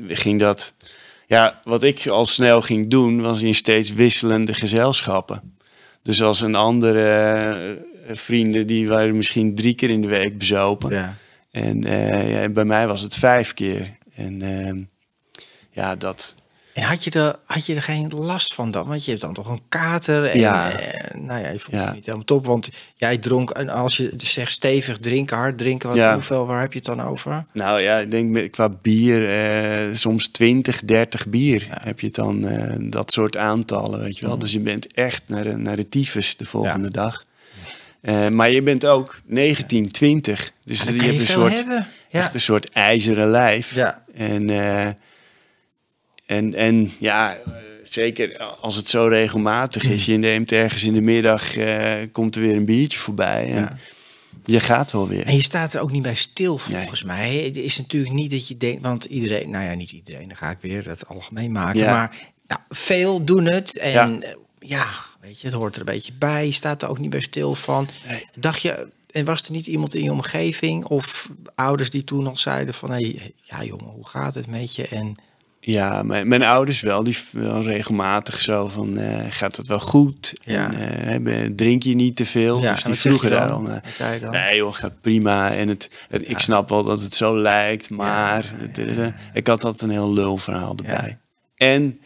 ging 0.09 0.41
dat. 0.41 0.73
Ja, 1.27 1.61
wat 1.65 1.83
ik 1.83 2.07
al 2.07 2.27
snel 2.27 2.63
ging 2.63 2.91
doen, 2.91 3.21
was 3.21 3.43
in 3.43 3.55
steeds 3.55 3.93
wisselende 3.93 4.55
gezelschappen. 4.55 5.55
Dus 6.03 6.23
als 6.23 6.41
een 6.41 6.55
andere 6.55 7.01
eh, 8.07 8.17
vrienden, 8.17 8.67
die 8.67 8.87
waren 8.87 9.17
misschien 9.17 9.55
drie 9.55 9.75
keer 9.75 9.91
in 9.91 10.01
de 10.01 10.09
week 10.09 10.39
bezopen. 10.39 10.91
Ja. 10.91 11.17
En 11.51 11.85
eh, 11.85 12.43
ja, 12.43 12.49
bij 12.49 12.65
mij 12.65 12.87
was 12.87 13.01
het 13.01 13.15
vijf 13.15 13.55
keer. 13.55 13.97
En 14.15 14.43
ehm, 14.43 14.83
ja, 15.71 15.97
dat. 15.97 16.35
En 16.75 16.83
had 16.83 17.05
je, 17.05 17.11
er, 17.11 17.37
had 17.45 17.67
je 17.67 17.75
er 17.75 17.83
geen 17.83 18.09
last 18.17 18.55
van 18.55 18.71
dan? 18.71 18.87
Want 18.87 19.05
je 19.05 19.11
hebt 19.11 19.23
dan 19.23 19.35
toch 19.35 19.49
een 19.49 19.61
kater. 19.69 20.25
En, 20.25 20.39
Ja. 20.39 20.71
nou 21.13 21.41
ja, 21.41 21.49
je 21.49 21.59
voelt 21.59 21.81
Ja. 21.81 21.87
je 21.89 21.95
niet 21.95 22.05
helemaal 22.05 22.27
top. 22.27 22.47
Want 22.47 22.71
jij 22.95 23.17
dronk, 23.19 23.51
en 23.51 23.69
als 23.69 23.97
je 23.97 24.17
dus 24.17 24.33
zegt 24.33 24.51
stevig 24.53 24.99
drinken, 24.99 25.37
hard 25.37 25.59
drinken. 25.59 25.89
Wat, 25.89 25.99
Ja. 25.99 26.15
Hoeveel, 26.15 26.47
waar 26.47 26.61
heb 26.61 26.73
je 26.73 26.79
het 26.79 26.87
dan 26.89 27.03
over? 27.03 27.45
Nou 27.53 27.81
ja, 27.81 27.99
ik 27.99 28.11
denk 28.11 28.53
qua 28.53 28.69
bier, 28.83 29.31
eh, 29.31 29.95
soms 29.95 30.29
20, 30.29 30.81
30 30.85 31.29
bier 31.29 31.67
heb 31.71 32.01
je 32.01 32.11
dan 32.11 32.49
eh, 32.49 32.75
dat 32.79 33.13
soort 33.13 33.37
aantallen, 33.37 34.01
weet 34.01 34.19
je 34.19 34.27
wel. 34.27 34.39
Dus 34.39 34.53
je 34.53 34.61
bent 34.61 34.93
echt 34.93 35.23
naar 35.27 35.45
de, 35.45 35.57
naar 35.57 35.77
de 35.77 35.89
tyfus 35.89 36.37
de 36.37 36.45
volgende 36.45 36.91
dag. 36.91 37.25
Eh, 38.01 38.29
maar 38.29 38.51
je 38.51 38.63
bent 38.63 38.85
ook 38.87 39.21
19, 39.27 39.91
20. 39.91 40.51
Dus 40.65 40.83
je 40.83 40.91
hebt 40.93 41.03
een 41.19 41.21
soort, 41.27 41.55
hebben. 41.55 41.87
Ja. 42.09 42.21
echt 42.21 42.35
een 42.35 42.41
soort 42.41 42.71
ijzeren 42.71 43.29
lijf. 43.29 43.75
Ja. 43.75 44.03
En, 44.15 44.51
eh, 44.51 44.89
en, 46.27 46.55
en 46.55 46.93
ja, 46.99 47.35
eh, 47.35 47.53
zeker 47.85 48.39
als 48.39 48.77
het 48.77 48.89
zo 48.89 49.07
regelmatig 49.07 49.85
is. 49.85 50.05
Je 50.05 50.17
neemt 50.17 50.53
ergens 50.53 50.83
in 50.85 50.93
de 50.93 51.01
middag, 51.01 51.57
eh, 51.57 51.95
komt 52.13 52.35
er 52.37 52.43
weer 52.43 52.57
een 52.57 52.65
biertje 52.65 52.99
voorbij. 52.99 53.45
En 53.47 53.55
Ja. 53.55 53.79
je 54.45 54.61
gaat 54.61 54.93
wel 54.93 55.09
weer. 55.09 55.27
En 55.27 55.35
je 55.35 55.43
staat 55.43 55.75
er 55.75 55.81
ook 55.81 55.91
niet 55.93 56.03
bij 56.03 56.15
stil, 56.15 56.59
volgens 56.59 57.03
mij. 57.03 57.35
Het 57.35 57.57
is 57.57 57.77
natuurlijk 57.79 58.15
niet 58.15 58.31
dat 58.31 58.49
je 58.49 58.57
denkt, 58.57 58.83
want 58.83 59.05
iedereen, 59.05 59.51
nou 59.51 59.65
ja, 59.65 59.75
niet 59.75 59.93
iedereen, 59.93 60.29
dan 60.29 60.37
ga 60.37 60.51
ik 60.51 60.59
weer 60.61 60.89
het 60.89 61.07
algemeen 61.09 61.53
maken. 61.53 61.81
Ja. 61.81 61.91
Maar 61.91 62.19
nou, 62.47 62.61
veel 62.69 63.25
doen 63.25 63.45
het. 63.45 63.79
En 63.79 63.91
Ja. 63.93 64.05
ja. 64.05 64.37
ja, 64.59 64.87
weet 65.21 65.41
je, 65.41 65.47
het 65.47 65.57
hoort 65.57 65.75
er 65.75 65.81
een 65.81 65.87
beetje 65.95 66.13
bij. 66.19 66.47
Je 66.47 66.53
staat 66.53 66.83
er 66.83 66.89
ook 66.89 66.99
niet 66.99 67.11
bij 67.11 67.21
stil 67.21 67.55
van. 67.55 67.89
Nee. 68.09 68.27
Dacht 68.39 68.63
je, 68.63 68.89
en 69.11 69.25
was 69.25 69.43
er 69.47 69.53
niet 69.53 69.67
iemand 69.67 69.95
in 69.95 70.03
je 70.03 70.13
omgeving 70.13 70.85
of 70.85 71.29
ouders 71.55 71.91
die 71.91 72.05
toen 72.05 72.27
al 72.27 72.37
zeiden 72.37 72.75
van, 72.75 72.91
hé, 72.91 72.97
hey, 72.97 73.33
ja 73.43 73.65
jongen, 73.65 73.91
hoe 73.91 74.09
gaat 74.09 74.35
het 74.35 74.47
met 74.47 74.77
je? 74.77 74.89
En 74.89 75.17
Ja, 75.65 76.03
mijn, 76.03 76.29
mijn 76.29 76.43
ouders 76.43 76.81
wel. 76.81 77.05
Die 77.05 77.17
wel 77.33 77.63
regelmatig 77.63 78.41
zo 78.41 78.69
van, 78.69 78.99
eh, 78.99 79.25
gaat 79.29 79.57
het 79.57 79.67
wel 79.67 79.81
goed? 79.81 80.35
Ja. 80.45 80.73
En, 80.73 81.27
eh, 81.27 81.51
drink 81.57 81.83
je 81.83 81.95
niet 81.95 82.17
te 82.17 82.25
veel? 82.27 82.63
Ja, 82.63 82.73
dus 82.73 82.83
die 82.85 82.95
vroegen 82.95 83.31
daar 83.31 83.49
dan? 83.49 83.65
dan. 83.65 83.75
eh? 83.75 83.81
Nee 84.31 84.57
joh, 84.57 84.75
gaat 84.75 85.01
prima. 85.01 85.53
En 85.55 85.69
het, 85.69 85.91
het- 86.09 86.29
ik 86.31 86.39
snap 86.39 86.69
wel 86.69 86.83
dat 86.85 87.01
het 87.03 87.15
zo 87.15 87.37
lijkt, 87.37 87.91
maar... 87.91 88.45
het- 88.55 89.13
Ik 89.33 89.47
had 89.47 89.65
altijd 89.65 89.83
een 89.83 89.91
heel 89.97 90.13
lul 90.13 90.37
verhaal 90.37 90.77
erbij. 90.77 91.19
En 91.57 92.01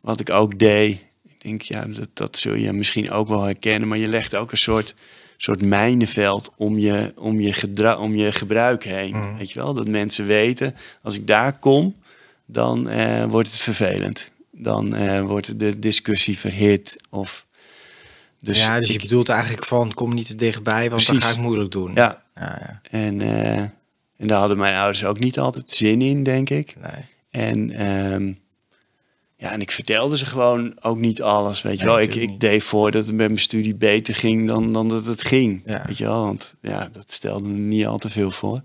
wat 0.00 0.20
ik 0.20 0.30
ook 0.30 0.58
deed... 0.58 1.04
Ik 1.28 1.42
denk, 1.42 1.62
ja, 1.62 1.84
dat, 1.86 2.08
dat 2.12 2.36
zul 2.38 2.54
je 2.54 2.72
misschien 2.72 3.10
ook 3.10 3.28
wel 3.28 3.42
herkennen... 3.42 3.88
maar 3.88 3.98
je 3.98 4.08
legt 4.08 4.36
ook 4.36 4.50
een 4.52 4.58
soort, 4.58 4.94
soort 5.36 5.62
mijnenveld 5.62 6.50
om 6.56 6.78
je, 6.78 7.12
om, 7.16 7.40
je 7.40 7.96
om 7.98 8.14
je 8.14 8.32
gebruik 8.32 8.84
heen. 8.84 9.10
Mhm. 9.16 9.36
Weet 9.36 9.50
je 9.52 9.58
wel? 9.60 9.74
Dat 9.74 9.88
mensen 9.88 10.26
weten, 10.26 10.74
als 11.02 11.16
ik 11.16 11.26
daar 11.26 11.58
kom 11.58 11.94
dan 12.46 12.88
eh, 12.88 13.24
wordt 13.24 13.50
het 13.50 13.60
vervelend. 13.60 14.30
Dan 14.50 14.94
eh, 14.94 15.20
wordt 15.22 15.58
de 15.58 15.78
discussie 15.78 16.38
verhit. 16.38 16.96
Of, 17.10 17.46
dus 18.40 18.64
ja, 18.64 18.78
dus 18.78 18.88
je 18.88 18.94
ik- 18.94 19.00
bedoelt 19.00 19.28
eigenlijk 19.28 19.64
van, 19.64 19.94
kom 19.94 20.14
niet 20.14 20.26
te 20.26 20.36
dichtbij, 20.36 20.90
want 20.90 21.06
dan 21.06 21.20
ga 21.20 21.30
ik 21.30 21.36
moeilijk 21.38 21.70
doen. 21.70 21.94
ja, 21.94 22.22
ja, 22.34 22.58
ja. 22.60 22.80
en, 22.90 23.20
eh, 23.20 23.56
en 24.16 24.26
daar 24.26 24.38
hadden 24.38 24.58
mijn 24.58 24.74
ouders 24.76 25.04
ook 25.04 25.18
niet 25.18 25.38
altijd 25.38 25.70
zin 25.70 26.02
in, 26.02 26.22
denk 26.22 26.50
ik. 26.50 26.74
Nee. 26.80 27.04
En, 27.30 27.70
ehm, 27.70 28.32
ja, 29.36 29.52
en 29.52 29.60
ik 29.60 29.70
vertelde 29.70 30.18
ze 30.18 30.26
gewoon 30.26 30.76
ook 30.82 30.98
niet 30.98 31.22
alles, 31.22 31.62
weet 31.62 31.78
je 31.78 31.84
Nee, 31.84 31.94
wel. 31.94 32.02
Ik, 32.04 32.14
ik 32.14 32.40
deed 32.40 32.62
voor 32.64 32.90
dat 32.90 33.06
het 33.06 33.14
met 33.14 33.26
mijn 33.26 33.38
studie 33.40 33.74
beter 33.74 34.14
ging 34.14 34.48
dan, 34.48 34.72
dan 34.72 34.88
dat 34.88 35.06
het 35.06 35.26
ging. 35.26 35.62
Ja. 35.64 35.84
Weet 35.86 35.98
je 35.98 36.04
wel, 36.04 36.24
want 36.24 36.54
ja, 36.62 36.88
dat 36.92 37.12
stelde 37.12 37.48
me 37.48 37.58
niet 37.58 37.86
al 37.86 37.98
te 37.98 38.10
veel 38.10 38.30
voor. 38.30 38.60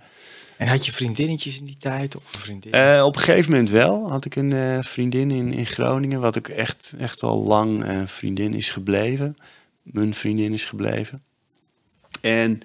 En 0.61 0.67
had 0.67 0.85
je 0.85 0.91
vriendinnetjes 0.91 1.59
in 1.59 1.65
die 1.65 1.77
tijd? 1.77 2.15
Of 2.15 2.23
vriendin? 2.27 2.71
Eh, 2.71 3.03
op 3.05 3.15
een 3.15 3.21
gegeven 3.21 3.51
moment 3.51 3.69
wel. 3.69 4.09
Had 4.09 4.25
ik 4.25 4.35
een 4.35 4.53
eh, 4.53 4.77
vriendin 4.81 5.31
in, 5.31 5.53
in 5.53 5.65
Groningen, 5.65 6.19
wat 6.19 6.37
ook 6.37 6.47
echt, 6.47 6.93
echt 6.97 7.23
al 7.23 7.43
lang 7.43 7.85
vriendin 8.05 8.53
is 8.53 8.69
gebleven. 8.69 9.37
Mijn 9.81 10.13
vriendin 10.13 10.53
is 10.53 10.65
gebleven. 10.65 11.23
En 12.21 12.59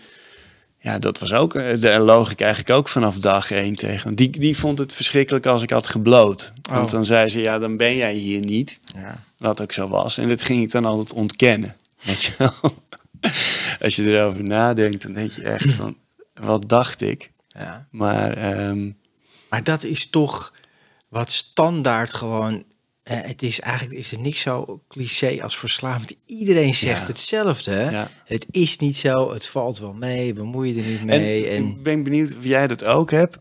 ja, 0.78 0.98
dat 0.98 1.18
was 1.18 1.32
ook, 1.32 1.54
eh, 1.54 1.80
daar 1.80 2.00
loog 2.00 2.30
ik 2.30 2.40
eigenlijk 2.40 2.70
ook 2.78 2.88
vanaf 2.88 3.16
dag 3.16 3.50
één 3.50 3.74
tegen. 3.74 4.14
Die, 4.14 4.30
die 4.30 4.56
vond 4.58 4.78
het 4.78 4.94
verschrikkelijk 4.94 5.46
als 5.46 5.62
ik 5.62 5.70
had 5.70 5.88
gebloot. 5.88 6.52
Want 6.62 6.86
Oh. 6.86 6.90
dan 6.90 7.04
zei 7.04 7.28
ze, 7.28 7.40
ja, 7.40 7.58
dan 7.58 7.76
ben 7.76 7.96
jij 7.96 8.14
hier 8.14 8.40
niet. 8.40 8.78
ja. 8.96 9.14
Wat 9.38 9.60
ook 9.60 9.72
zo 9.72 9.88
was. 9.88 10.18
En 10.18 10.28
dat 10.28 10.42
ging 10.42 10.62
ik 10.62 10.70
dan 10.70 10.84
altijd 10.84 11.12
ontkennen. 11.12 11.76
Weet 12.04 12.22
je 12.22 12.32
wel? 12.38 12.74
Als 13.80 13.96
je 13.96 14.04
erover 14.12 14.42
nadenkt, 14.42 15.02
dan 15.02 15.12
denk 15.12 15.30
je 15.32 15.42
echt 15.42 15.70
van, 15.72 15.96
wat 16.34 16.68
dacht 16.68 17.00
ik? 17.00 17.30
Ja. 17.58 17.88
Maar 17.90 18.36
ehm, 18.36 18.90
Maar 19.50 19.64
dat 19.64 19.84
is 19.84 20.10
toch 20.10 20.52
wat 21.08 21.30
standaard 21.30 22.14
gewoon. 22.14 22.64
eh, 23.02 23.20
het 23.22 23.42
is 23.42 23.60
eigenlijk 23.60 23.98
is 23.98 24.12
er 24.12 24.18
niks 24.18 24.40
zo 24.40 24.82
cliché 24.88 25.42
als 25.42 25.56
verslaafd. 25.56 26.16
Iedereen 26.26 26.74
zegt 26.74 27.00
Ja. 27.00 27.06
hetzelfde. 27.06 27.88
Ja. 27.90 28.10
Het 28.24 28.46
is 28.50 28.78
niet 28.78 28.96
zo, 28.96 29.32
het 29.32 29.46
valt 29.46 29.78
wel 29.78 29.92
mee, 29.92 30.32
bemoei 30.32 30.74
je 30.74 30.82
er 30.82 30.88
niet 30.88 31.04
mee. 31.04 31.48
En, 31.48 31.66
ik 31.66 31.82
ben 31.82 32.02
benieuwd 32.02 32.36
of 32.36 32.44
jij 32.44 32.66
dat 32.66 32.84
ook 32.84 33.10
hebt. 33.10 33.38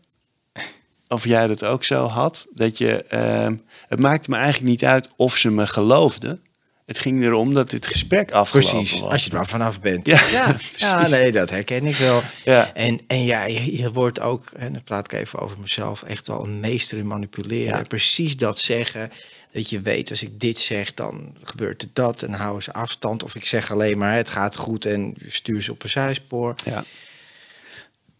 Of 1.08 1.24
jij 1.28 1.48
dat 1.48 1.64
ook 1.64 1.84
zo 1.84 2.06
had. 2.06 2.48
Dat 2.54 2.78
je, 2.78 3.04
ehm, 3.04 3.58
het 3.88 4.00
maakte 4.00 4.30
me 4.30 4.36
eigenlijk 4.36 4.68
niet 4.70 4.86
uit 4.86 5.10
of 5.16 5.38
ze 5.38 5.50
me 5.52 5.68
geloofden. 5.68 6.42
Het 6.86 7.00
ging 7.00 7.24
erom 7.24 7.54
dat 7.54 7.70
dit 7.70 7.88
gesprek 7.88 8.32
afgelopen 8.32 8.70
precies, 8.80 9.00
was. 9.00 9.12
als 9.12 9.24
je 9.24 9.30
er 9.30 9.36
maar 9.36 9.48
vanaf 9.48 9.82
bent. 9.82 10.08
Ja, 10.08 10.22
ja, 10.78 11.08
nee, 11.08 11.32
dat 11.32 11.50
herken 11.50 11.86
ik 11.86 11.96
wel. 11.96 12.22
Ja. 12.44 12.74
En, 12.74 13.00
en 13.08 13.24
ja, 13.24 13.46
je, 13.46 13.78
je 13.78 13.92
wordt 13.92 14.20
ook, 14.20 14.50
en 14.58 14.74
dan 14.74 14.84
praat 14.84 15.12
ik 15.12 15.20
even 15.20 15.40
over 15.40 15.60
mezelf, 15.60 16.04
echt 16.04 16.28
wel 16.28 16.44
een 16.44 16.60
meester 16.60 16.98
in 16.98 17.08
manipuleren. 17.08 17.78
Ja. 17.78 17.84
Precies 17.84 18.38
dat 18.38 18.60
zeggen. 18.60 19.12
Dat 19.52 19.70
je 19.70 19.82
weet, 19.82 20.10
als 20.10 20.24
ik 20.24 20.40
dit 20.40 20.60
zeg, 20.60 20.94
dan 20.94 21.36
gebeurt 21.44 21.82
er 21.82 21.88
dat. 21.94 22.22
En 22.22 22.34
houden 22.34 22.64
ze 22.64 22.74
afstand. 22.74 23.24
Of 23.24 23.36
ik 23.36 23.46
zeg 23.46 23.72
alleen 23.72 23.98
maar, 23.98 24.16
het 24.16 24.30
gaat 24.30 24.56
goed 24.56 24.86
en 24.86 25.16
stuur 25.28 25.62
ze 25.62 25.72
op 25.72 25.84
een 25.84 25.90
zijspoor. 25.90 26.56
Ja. 26.66 26.84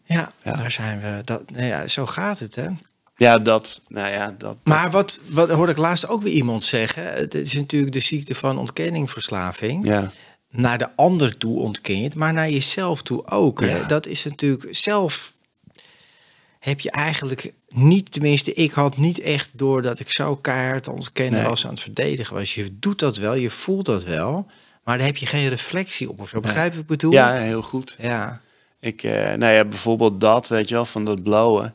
Ja, 0.04 0.32
Ja. 0.42 0.52
daar 0.52 0.70
zijn 0.70 1.00
we. 1.00 1.20
Dat, 1.24 1.50
nou 1.50 1.64
ja, 1.64 1.88
zo 1.88 2.06
gaat 2.06 2.38
het, 2.38 2.54
hè? 2.54 2.68
Ja, 3.16 3.38
dat. 3.38 3.80
Nou 3.88 4.10
ja, 4.10 4.34
dat. 4.38 4.56
Maar 4.64 4.90
wat, 4.90 5.20
wat 5.28 5.50
hoorde 5.50 5.72
ik 5.72 5.78
laatst 5.78 6.08
ook 6.08 6.22
weer 6.22 6.32
iemand 6.32 6.62
zeggen. 6.64 7.12
Het 7.12 7.34
is 7.34 7.52
natuurlijk 7.54 7.92
de 7.92 8.00
ziekte 8.00 8.34
van 8.34 8.58
ontkenningverslaving. 8.58 9.86
ja. 9.86 10.12
Naar 10.50 10.78
de 10.78 10.96
ander 10.96 11.38
toe 11.38 11.60
ontken 11.60 11.96
je 11.98 12.04
het, 12.04 12.14
maar 12.14 12.32
naar 12.32 12.50
jezelf 12.50 13.02
toe 13.02 13.26
ook. 13.26 13.60
Hè? 13.60 13.76
Ja. 13.76 13.84
Dat 13.86 14.06
is 14.06 14.24
natuurlijk 14.24 14.66
zelf. 14.70 15.32
Heb 16.58 16.80
je 16.80 16.90
eigenlijk 16.90 17.52
niet, 17.68 18.12
tenminste, 18.12 18.52
ik 18.54 18.72
had 18.72 18.96
niet 18.96 19.20
echt 19.20 19.50
door 19.52 19.82
dat 19.82 19.98
ik 19.98 20.10
zo 20.10 20.36
keihard 20.36 20.88
ontkennen 20.88 21.40
Nee. 21.40 21.48
was 21.48 21.64
aan 21.64 21.70
het 21.70 21.80
verdedigen 21.80 22.34
was. 22.34 22.54
Je 22.54 22.78
doet 22.78 22.98
dat 22.98 23.16
wel, 23.16 23.34
je 23.34 23.50
voelt 23.50 23.86
dat 23.86 24.04
wel, 24.04 24.46
maar 24.84 24.96
daar 24.98 25.06
heb 25.06 25.16
je 25.16 25.26
geen 25.26 25.48
reflectie 25.48 26.10
op 26.10 26.20
of 26.20 26.28
zo. 26.28 26.40
Begrijp 26.40 26.74
ik 26.74 26.86
bedoel? 26.86 27.12
ja, 27.12 27.32
heel 27.32 27.62
goed. 27.62 27.96
ja. 28.00 28.40
Ik, 28.80 29.02
eh, 29.02 29.12
nou 29.34 29.54
ja, 29.54 29.64
bijvoorbeeld 29.64 30.20
dat, 30.20 30.48
weet 30.48 30.68
je 30.68 30.74
wel, 30.74 30.84
van 30.86 31.04
dat 31.04 31.22
blowen. 31.22 31.74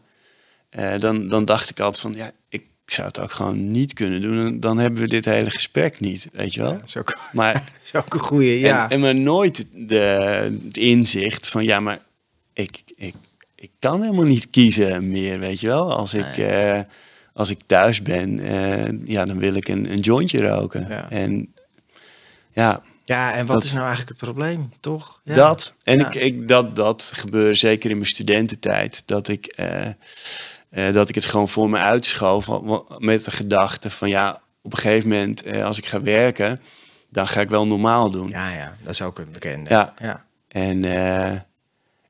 Eh, 0.71 0.99
dan, 0.99 1.27
dan 1.27 1.45
dacht 1.45 1.69
ik 1.69 1.79
altijd 1.79 2.01
van, 2.01 2.13
ja, 2.13 2.31
ik 2.49 2.63
zou 2.85 3.07
het 3.07 3.19
ook 3.19 3.31
gewoon 3.31 3.71
niet 3.71 3.93
kunnen 3.93 4.21
doen. 4.21 4.45
En 4.45 4.59
dan 4.59 4.77
hebben 4.77 5.01
we 5.01 5.07
dit 5.07 5.25
hele 5.25 5.49
gesprek 5.49 5.99
niet, 5.99 6.27
weet 6.31 6.53
je 6.53 6.61
wel. 6.61 6.73
Dat 6.79 6.87
is 6.87 6.97
ook, 6.97 7.17
Maar 7.31 7.53
dat 7.63 7.63
is 7.83 7.95
ook 7.95 8.13
een 8.13 8.19
goeie, 8.19 8.59
ja. 8.59 8.83
En, 8.83 8.89
en 8.89 8.99
maar 8.99 9.15
nooit 9.19 9.65
de, 9.73 9.95
het 10.65 10.77
inzicht 10.77 11.47
van 11.47 11.63
ja, 11.63 11.79
maar 11.79 11.99
ik, 12.53 12.81
ik, 12.95 13.15
ik 13.55 13.71
kan 13.79 14.01
helemaal 14.01 14.25
niet 14.25 14.49
kiezen 14.49 15.09
meer, 15.09 15.39
weet 15.39 15.59
je 15.59 15.67
wel. 15.67 15.93
Als 15.95 16.13
ik, 16.13 16.37
eh, 16.37 16.79
als 17.33 17.49
ik 17.49 17.59
thuis 17.65 18.01
ben, 18.01 18.39
eh, 18.39 19.07
ja, 19.07 19.25
dan 19.25 19.39
wil 19.39 19.53
ik 19.53 19.67
een, 19.67 19.91
een 19.91 19.99
jointje 19.99 20.47
roken. 20.47 20.85
Ja. 20.89 21.09
En 21.09 21.53
ja, 22.53 22.81
Ja, 23.05 23.33
en 23.33 23.45
wat 23.45 23.55
Dat- 23.55 23.63
is 23.63 23.73
nou 23.73 23.85
eigenlijk 23.85 24.19
het 24.19 24.29
probleem, 24.29 24.69
toch? 24.79 25.21
Ja. 25.23 25.33
Dat. 25.35 25.73
En 25.83 25.97
Ja. 25.99 26.07
ik, 26.07 26.15
ik, 26.15 26.47
dat, 26.47 26.75
dat 26.75 27.11
gebeurde 27.15 27.53
zeker 27.53 27.89
in 27.89 27.97
mijn 27.97 28.09
studententijd. 28.09 29.03
Dat 29.05 29.27
ik, 29.27 29.57
eh, 30.71 30.93
dat 30.93 31.09
ik 31.09 31.15
het 31.15 31.25
gewoon 31.25 31.49
voor 31.49 31.69
me 31.69 31.77
uitschoof. 31.77 32.47
Met 32.97 33.25
de 33.25 33.31
gedachte 33.31 33.89
van 33.89 34.09
ja, 34.09 34.41
op 34.61 34.71
een 34.71 34.77
gegeven 34.77 35.09
moment 35.09 35.43
eh, 35.43 35.65
als 35.65 35.77
ik 35.77 35.85
ga 35.85 36.01
werken, 36.01 36.61
dan 37.09 37.27
ga 37.27 37.41
ik 37.41 37.49
wel 37.49 37.67
normaal 37.67 38.11
doen. 38.11 38.29
Ja, 38.29 38.49
ja, 38.49 38.77
dat 38.81 38.91
is 38.91 39.01
ook 39.01 39.19
een 39.19 39.31
bekende. 39.31 39.69
Ja. 39.69 39.93
ja. 39.97 40.25
En, 40.47 40.85
eh, 40.85 41.39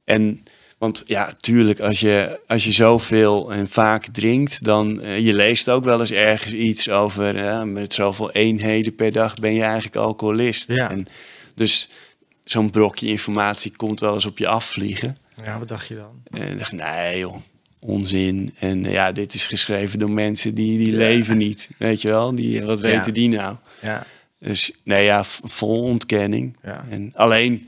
en 0.04 0.44
want 0.78 1.04
ja, 1.06 1.34
tuurlijk, 1.38 1.80
als 1.80 2.00
je, 2.00 2.40
als 2.48 2.64
je 2.64 2.72
zoveel 2.72 3.54
en 3.54 3.70
vaak 3.70 4.06
drinkt, 4.06 4.64
dan 4.64 5.02
je 5.04 5.34
leest 5.34 5.70
ook 5.70 5.84
wel 5.84 6.00
eens 6.00 6.12
ergens 6.12 6.54
iets 6.54 6.90
over 6.90 7.68
met 7.68 7.94
zoveel 7.94 8.32
eenheden 8.32 8.96
per 8.96 9.12
dag 9.12 9.36
ben 9.36 9.54
je 9.54 9.64
eigenlijk 9.64 9.96
alcoholist. 9.96 10.72
Ja. 10.72 10.90
En 10.90 11.08
dus 11.56 11.90
zo'n 12.44 12.70
brokje 12.70 13.08
informatie 13.08 13.76
komt 13.76 14.00
wel 14.00 14.14
eens 14.14 14.26
op 14.26 14.38
je 14.38 14.48
afvliegen. 14.48 15.18
Ja, 15.44 15.60
wat 15.60 15.68
dacht 15.68 15.88
je 15.88 15.96
dan? 15.96 16.24
En 16.42 16.52
ik 16.52 16.58
dacht, 16.58 16.72
nee 16.72 17.20
joh, 17.20 17.36
onzin. 17.86 18.54
En 18.60 18.86
eh, 18.86 18.92
ja, 18.92 19.12
dit 19.12 19.34
is 19.34 19.48
geschreven 19.48 20.00
door 20.00 20.12
mensen 20.12 20.54
die, 20.56 20.84
die 20.84 20.94
leven 20.94 21.38
niet. 21.38 21.70
Weet 21.78 22.02
je 22.02 22.08
wel, 22.08 22.36
die, 22.36 22.64
wat 22.64 22.80
Ja. 22.80 22.84
weten 22.86 23.14
die 23.14 23.30
nou? 23.30 23.56
Ja, 23.82 24.06
Dus 24.40 24.72
nee, 24.84 25.04
ja, 25.04 25.24
vol 25.44 25.82
ontkenning. 25.82 26.58
En 26.90 27.12
alleen, 27.16 27.68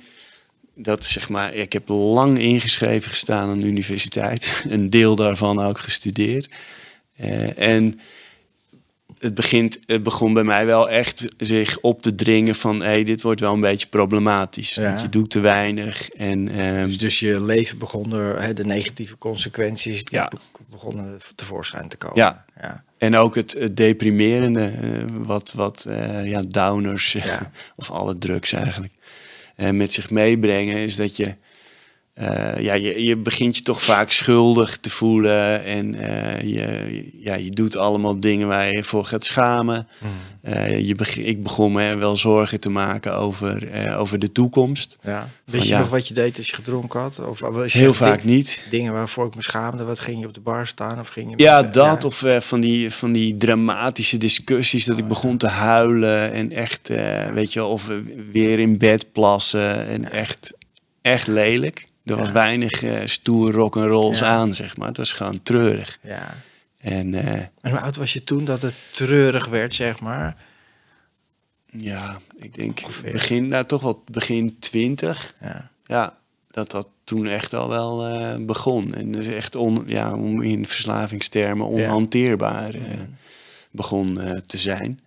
dat 0.75 1.05
zeg 1.05 1.29
maar, 1.29 1.53
ik 1.53 1.73
heb 1.73 1.87
lang 1.89 2.39
ingeschreven 2.39 3.09
gestaan 3.11 3.49
aan 3.49 3.59
de 3.59 3.65
universiteit. 3.65 4.63
Een 4.69 4.89
deel 4.89 5.15
daarvan 5.15 5.59
ook 5.61 5.79
gestudeerd. 5.79 6.49
Eh, 7.15 7.57
en 7.59 7.99
het, 9.23 9.35
begint, 9.35 9.79
het 9.85 10.03
begon 10.03 10.33
bij 10.33 10.43
mij 10.43 10.65
wel 10.65 10.89
echt 10.89 11.25
zich 11.37 11.79
op 11.79 12.01
te 12.01 12.15
dringen 12.15 12.55
van... 12.55 12.79
hé, 12.79 12.85
hey, 12.85 13.03
dit 13.03 13.21
wordt 13.21 13.39
wel 13.41 13.53
een 13.53 13.59
beetje 13.59 13.87
problematisch. 13.87 14.73
Ja. 14.73 14.89
Want 14.89 15.01
je 15.01 15.09
doet 15.09 15.29
te 15.29 15.39
weinig. 15.39 16.09
En, 16.09 16.47
ehm, 16.49 16.85
dus, 16.87 16.97
dus 16.97 17.19
je 17.19 17.41
leven 17.41 17.77
begon 17.77 18.13
er, 18.13 18.41
hè, 18.41 18.53
de 18.53 18.65
negatieve 18.65 19.17
consequenties, 19.17 20.03
die 20.05 20.17
Ja. 20.17 20.27
be- 20.27 20.63
begonnen 20.69 21.17
tevoorschijn 21.35 21.87
te 21.89 21.97
komen. 21.97 22.17
Ja. 22.17 22.45
ja. 22.61 22.83
En 22.97 23.15
ook 23.15 23.35
het, 23.35 23.53
het 23.59 23.77
deprimerende, 23.77 24.65
eh, 24.65 25.03
wat, 25.11 25.53
wat 25.55 25.85
eh, 25.89 26.25
ja, 26.25 26.41
downers, 26.47 27.11
Ja. 27.11 27.51
of 27.75 27.91
alle 27.91 28.17
drugs 28.17 28.51
eigenlijk, 28.53 28.93
eh, 29.55 29.69
met 29.69 29.93
zich 29.93 30.09
meebrengen, 30.09 30.77
is 30.77 30.95
dat 30.95 31.15
je, 31.15 31.35
eh, 32.13 32.57
ja, 32.59 32.73
je, 32.73 33.03
je 33.03 33.17
begint 33.17 33.55
je 33.57 33.61
toch 33.61 33.81
vaak 33.81 34.11
schuldig 34.11 34.77
te 34.77 34.89
voelen. 34.89 35.63
En 35.63 35.95
eh, 35.95 36.41
je, 36.41 37.09
ja, 37.19 37.35
je 37.35 37.49
doet 37.49 37.77
allemaal 37.77 38.19
dingen 38.19 38.47
waar 38.47 38.75
je 38.75 38.83
voor 38.83 39.05
gaat 39.05 39.25
schamen. 39.25 39.87
Mm. 39.99 40.09
Eh, 40.41 40.79
je 40.85 40.95
beg- 40.95 41.17
ik 41.17 41.43
begon 41.43 41.71
me 41.71 41.95
wel 41.95 42.17
zorgen 42.17 42.59
te 42.59 42.69
maken 42.69 43.15
over, 43.15 43.71
over 43.97 44.19
de 44.19 44.31
toekomst. 44.31 44.97
ja. 45.03 45.29
Wist 45.45 45.67
je 45.67 45.73
ja. 45.73 45.79
nog 45.79 45.89
wat 45.89 46.07
je 46.07 46.13
deed 46.13 46.37
als 46.37 46.49
je 46.49 46.55
gedronken 46.55 46.99
had? 46.99 47.19
Of 47.27 47.39
was 47.39 47.73
je 47.73 47.79
Heel 47.79 47.93
vaak 47.93 48.23
niet. 48.23 48.65
Dingen 48.69 48.93
waarvoor 48.93 49.27
ik 49.27 49.35
me 49.35 49.41
schaamde. 49.41 49.83
Wat 49.83 49.99
ging 49.99 50.19
je 50.19 50.27
op 50.27 50.33
de 50.33 50.39
bar 50.41 50.67
staan? 50.67 50.99
Of 50.99 51.07
ging 51.07 51.29
je 51.37 51.43
Ja, 51.43 51.53
mensen- 51.53 51.71
dat 51.73 52.03
of 52.03 52.23
van, 52.39 52.59
die, 52.61 52.91
van 52.91 53.11
die 53.11 53.37
dramatische 53.37 54.17
discussies 54.17 54.85
dat 54.85 54.97
ik 54.97 55.07
begon 55.07 55.37
te 55.37 55.47
huilen 55.47 56.31
en 56.31 56.51
echt, 56.51 56.87
weet 57.33 57.53
je, 57.53 57.59
wel, 57.59 57.69
of 57.69 57.85
we 57.87 58.25
weer 58.31 58.59
in 58.59 58.77
bed 58.77 59.11
plassen 59.11 59.87
en 59.87 60.11
echt, 60.11 60.53
echt 61.01 61.27
lelijk. 61.27 61.85
Er 62.03 62.15
was 62.15 62.31
weinig 62.31 62.83
eh 62.83 63.01
stoer 63.05 63.51
rock 63.51 63.77
and 63.77 63.85
rolls 63.85 64.23
aan, 64.23 64.53
zeg 64.53 64.77
maar. 64.77 64.87
Het 64.87 64.97
was 64.97 65.13
gewoon 65.13 65.43
treurig. 65.43 65.99
Ja. 66.01 66.35
En 66.77 67.13
eh, 67.13 67.33
En 67.61 67.71
hoe 67.71 67.79
oud 67.79 67.95
was 67.95 68.13
je 68.13 68.23
toen 68.23 68.45
dat 68.45 68.61
het 68.61 68.75
treurig 68.91 69.45
werd, 69.47 69.73
zeg 69.73 69.99
maar? 69.99 70.37
ja, 71.65 72.21
ik 72.35 72.55
denk 72.55 72.79
Ongeveer. 72.83 73.11
begin, 73.11 73.47
nou 73.47 73.65
toch 73.65 73.81
wel 73.81 74.03
begin 74.11 74.59
twintig. 74.59 75.33
Ja. 75.41 75.71
Ja, 75.85 76.17
dat 76.51 76.71
dat 76.71 76.87
toen 77.03 77.27
echt 77.27 77.53
al 77.53 77.69
wel 77.69 78.07
eh, 78.07 78.45
begon. 78.45 78.93
En 78.93 79.11
dus 79.11 79.27
echt 79.27 79.55
on, 79.55 79.83
ja, 79.85 80.13
om 80.15 80.41
in 80.41 80.67
verslavingstermen 80.67 81.67
onhanteerbaar 81.67 82.75
begon 83.71 84.19
te 84.47 84.57
zijn. 84.57 84.99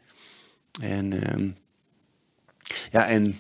En 0.80 1.22
ehm, 1.22 1.48
ja, 2.90 3.06
en 3.06 3.38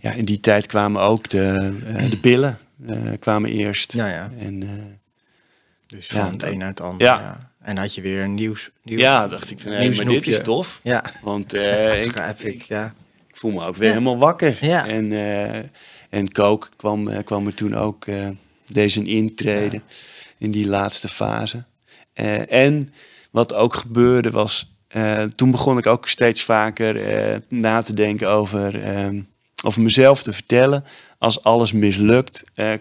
ja, 0.00 0.12
in 0.12 0.24
die 0.24 0.40
tijd 0.40 0.66
kwamen 0.66 1.02
ook 1.02 1.28
de, 1.28 1.76
eh, 1.86 2.10
de 2.10 2.18
pillen 2.18 2.58
eh, 2.86 2.96
kwamen 3.18 3.50
eerst. 3.50 3.92
Ja, 3.92 4.06
ja. 4.06 4.30
En 4.38 4.62
eh, 4.62 4.68
Dus 5.86 6.08
Ja, 6.08 6.22
van 6.22 6.32
het 6.32 6.42
een 6.42 6.58
naar 6.58 6.68
het 6.68 6.80
ander. 6.80 7.06
Ja. 7.06 7.20
Ja. 7.20 7.50
En 7.60 7.76
had 7.76 7.94
je 7.94 8.00
weer 8.00 8.22
een 8.22 8.34
nieuws. 8.34 8.70
nieuw, 8.82 8.98
ja, 8.98 9.28
dacht 9.28 9.50
ik 9.50 9.60
van, 9.60 9.78
nieuw 9.78 9.94
maar 9.94 10.04
dit 10.04 10.26
is 10.26 10.42
tof. 10.42 10.80
Ja, 10.82 11.04
Want 11.22 11.54
ik, 12.04 12.14
ik. 12.38 12.62
Ja. 12.62 12.94
ik 13.28 13.36
voel 13.36 13.50
me 13.50 13.64
ook 13.64 13.76
weer 13.76 13.88
helemaal 13.88 14.18
wakker. 14.18 14.56
Ja. 14.60 14.86
En, 14.86 15.12
en 16.10 16.32
Coke 16.32 16.68
kwam, 16.76 17.24
kwam 17.24 17.46
er 17.46 17.54
toen 17.54 17.74
ook 17.74 18.06
deze 18.66 19.04
intreden 19.04 19.82
in 20.38 20.50
die 20.50 20.66
laatste 20.66 21.08
fase. 21.08 21.64
En 22.48 22.92
wat 23.30 23.54
ook 23.54 23.74
gebeurde 23.74 24.30
was, 24.30 24.76
eh, 24.88 25.22
toen 25.22 25.50
begon 25.50 25.78
ik 25.78 25.86
ook 25.86 26.08
steeds 26.08 26.42
vaker 26.42 27.42
na 27.48 27.82
te 27.82 27.94
denken 27.94 28.28
over, 28.28 28.82
ehm, 28.82 29.20
over 29.64 29.82
mezelf 29.82 30.22
te 30.22 30.32
vertellen. 30.32 30.84
Als 31.18 31.42
alles 31.42 31.72
mislukt, 31.72 32.44
eh, 32.54 32.72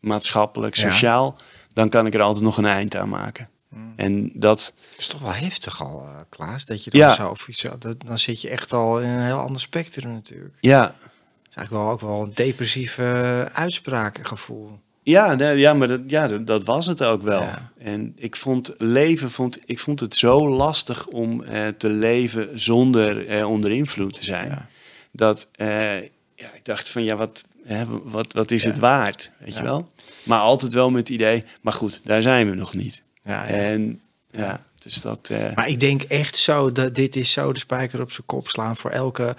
maatschappelijk, 0.00 0.76
Ja. 0.76 0.90
sociaal, 0.90 1.36
dan 1.72 1.88
kan 1.88 2.06
ik 2.06 2.14
er 2.14 2.20
altijd 2.20 2.44
nog 2.44 2.56
een 2.58 2.66
eind 2.66 2.96
aan 2.96 3.08
maken. 3.08 3.48
Mm. 3.68 3.92
En 3.96 4.30
dat, 4.34 4.72
Het 4.90 5.00
is 5.00 5.06
toch 5.06 5.20
wel 5.20 5.32
heftig 5.32 5.82
al, 5.82 6.00
eh, 6.02 6.20
Klaas, 6.28 6.64
dat 6.64 6.84
je 6.84 6.90
dan 6.90 7.00
Ja. 7.00 7.14
zo 7.14 7.28
of 7.28 7.48
iets, 7.48 7.62
dat, 7.78 7.96
dan 8.06 8.18
zit 8.18 8.40
je 8.40 8.48
echt 8.50 8.72
al 8.72 9.00
in 9.00 9.08
een 9.08 9.24
heel 9.24 9.38
ander 9.38 9.60
spectrum 9.60 10.12
natuurlijk. 10.12 10.54
ja, 10.60 10.82
Het 10.82 11.48
is 11.50 11.56
eigenlijk 11.56 11.70
wel 11.84 11.92
ook 11.92 12.00
wel 12.00 12.22
een 12.22 12.34
depressieve 12.34 13.02
uh, 13.02 13.58
uitsprakengevoel. 13.58 14.80
Ja, 15.02 15.34
nee, 15.34 15.56
ja 15.56 15.74
maar 15.74 15.88
dat, 15.88 16.00
ja, 16.06 16.28
dat, 16.28 16.46
dat 16.46 16.64
was 16.64 16.86
het 16.86 17.02
ook 17.02 17.22
wel. 17.22 17.42
Ja. 17.42 17.70
En 17.78 18.12
ik 18.16 18.36
vond 18.36 18.74
leven, 18.78 19.30
vond, 19.30 19.58
ik 19.64 19.78
vond 19.78 20.00
het 20.00 20.16
zo 20.16 20.48
lastig 20.48 21.06
om 21.06 21.42
eh, 21.42 21.68
te 21.68 21.88
leven 21.88 22.60
zonder 22.60 23.26
eh, 23.28 23.48
onder 23.50 23.70
invloed 23.70 24.14
te 24.14 24.24
zijn. 24.24 24.48
Ja. 24.48 24.68
Dat 25.12 25.48
eh, 25.52 26.00
ja, 26.34 26.52
ik 26.54 26.64
dacht 26.64 26.90
van 26.90 27.04
ja, 27.04 27.16
wat, 27.16 27.44
hè, 27.64 27.84
wat, 28.02 28.32
wat 28.32 28.50
is 28.50 28.62
Ja. 28.62 28.68
het 28.70 28.78
waard? 28.78 29.30
Weet 29.38 29.52
Ja. 29.52 29.58
je 29.58 29.64
wel? 29.64 29.90
Maar 30.22 30.40
altijd 30.40 30.72
wel 30.72 30.90
met 30.90 30.98
het 31.00 31.08
idee, 31.08 31.44
maar 31.60 31.72
goed, 31.72 32.00
daar 32.04 32.22
zijn 32.22 32.50
we 32.50 32.54
nog 32.56 32.74
niet. 32.74 33.02
Ja. 33.22 33.46
En 33.46 34.00
ja, 34.30 34.64
dus 34.82 35.00
dat. 35.00 35.28
eh, 35.30 35.54
Maar 35.54 35.68
ik 35.68 35.80
denk 35.80 36.02
echt 36.02 36.36
zo 36.36 36.72
dat 36.72 36.94
dit 36.94 37.16
is 37.16 37.32
zo 37.32 37.52
de 37.52 37.58
spijker 37.58 38.00
op 38.00 38.12
zijn 38.12 38.26
kop 38.26 38.48
slaan 38.48 38.76
voor 38.76 38.90
elke 38.90 39.36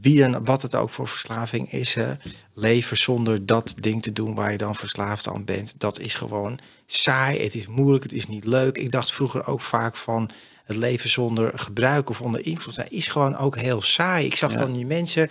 wie 0.00 0.24
en 0.24 0.44
wat 0.44 0.62
het 0.62 0.74
ook 0.74 0.90
voor 0.90 1.08
verslaving 1.08 1.72
is. 1.72 1.94
Hè. 1.94 2.12
Leven 2.54 2.96
zonder 2.96 3.46
dat 3.46 3.74
ding 3.80 4.02
te 4.02 4.12
doen 4.12 4.34
waar 4.34 4.52
je 4.52 4.58
dan 4.58 4.74
verslaafd 4.76 5.28
aan 5.28 5.44
bent. 5.44 5.74
Dat 5.78 5.98
is 5.98 6.14
gewoon 6.14 6.58
saai. 6.86 7.42
Het 7.42 7.54
is 7.54 7.66
moeilijk. 7.66 8.02
Het 8.02 8.12
is 8.12 8.26
niet 8.26 8.44
leuk. 8.44 8.78
Ik 8.78 8.90
dacht 8.90 9.12
vroeger 9.12 9.46
ook 9.46 9.60
vaak 9.60 9.96
van 9.96 10.30
het 10.68 10.76
leven 10.76 11.10
zonder 11.10 11.58
gebruik 11.58 12.10
of 12.10 12.20
onder 12.20 12.46
invloed 12.46 12.74
zijn 12.74 12.90
is 12.90 13.08
gewoon 13.08 13.36
ook 13.36 13.56
heel 13.56 13.82
saai. 13.82 14.26
Ik 14.26 14.34
zag 14.36 14.52
Ja. 14.52 14.56
dan 14.58 14.72
die 14.72 14.86
mensen. 14.86 15.30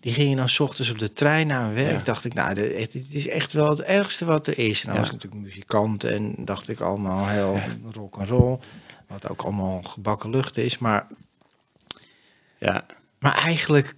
Die 0.00 0.12
gingen 0.12 0.36
dan 0.36 0.48
's 0.48 0.58
ochtends 0.60 0.90
op 0.90 0.98
de 0.98 1.12
trein 1.12 1.46
naar 1.46 1.62
hun 1.64 1.74
werk. 1.74 1.96
Ja. 1.96 2.02
Dacht 2.02 2.24
ik, 2.24 2.34
nou, 2.34 2.60
het 2.60 2.94
is 2.94 3.28
echt 3.28 3.52
wel 3.52 3.68
het 3.68 3.80
ergste 3.82 4.24
wat 4.24 4.46
er 4.46 4.58
is. 4.58 4.80
En 4.80 4.86
dan 4.86 4.94
Ja. 4.94 5.00
was 5.00 5.08
ik 5.08 5.14
natuurlijk 5.14 5.42
muzikant 5.42 6.04
en 6.04 6.34
dacht 6.38 6.68
ik 6.68 6.80
allemaal 6.80 7.26
heel 7.28 7.60
rock 7.92 8.16
and 8.16 8.28
roll. 8.28 8.58
Wat 9.08 9.28
ook 9.28 9.42
allemaal 9.42 9.82
gebakken 9.82 10.30
lucht 10.30 10.56
is. 10.56 10.78
Maar, 10.78 11.06
ja, 12.58 12.84
maar 13.18 13.34
eigenlijk, 13.34 13.94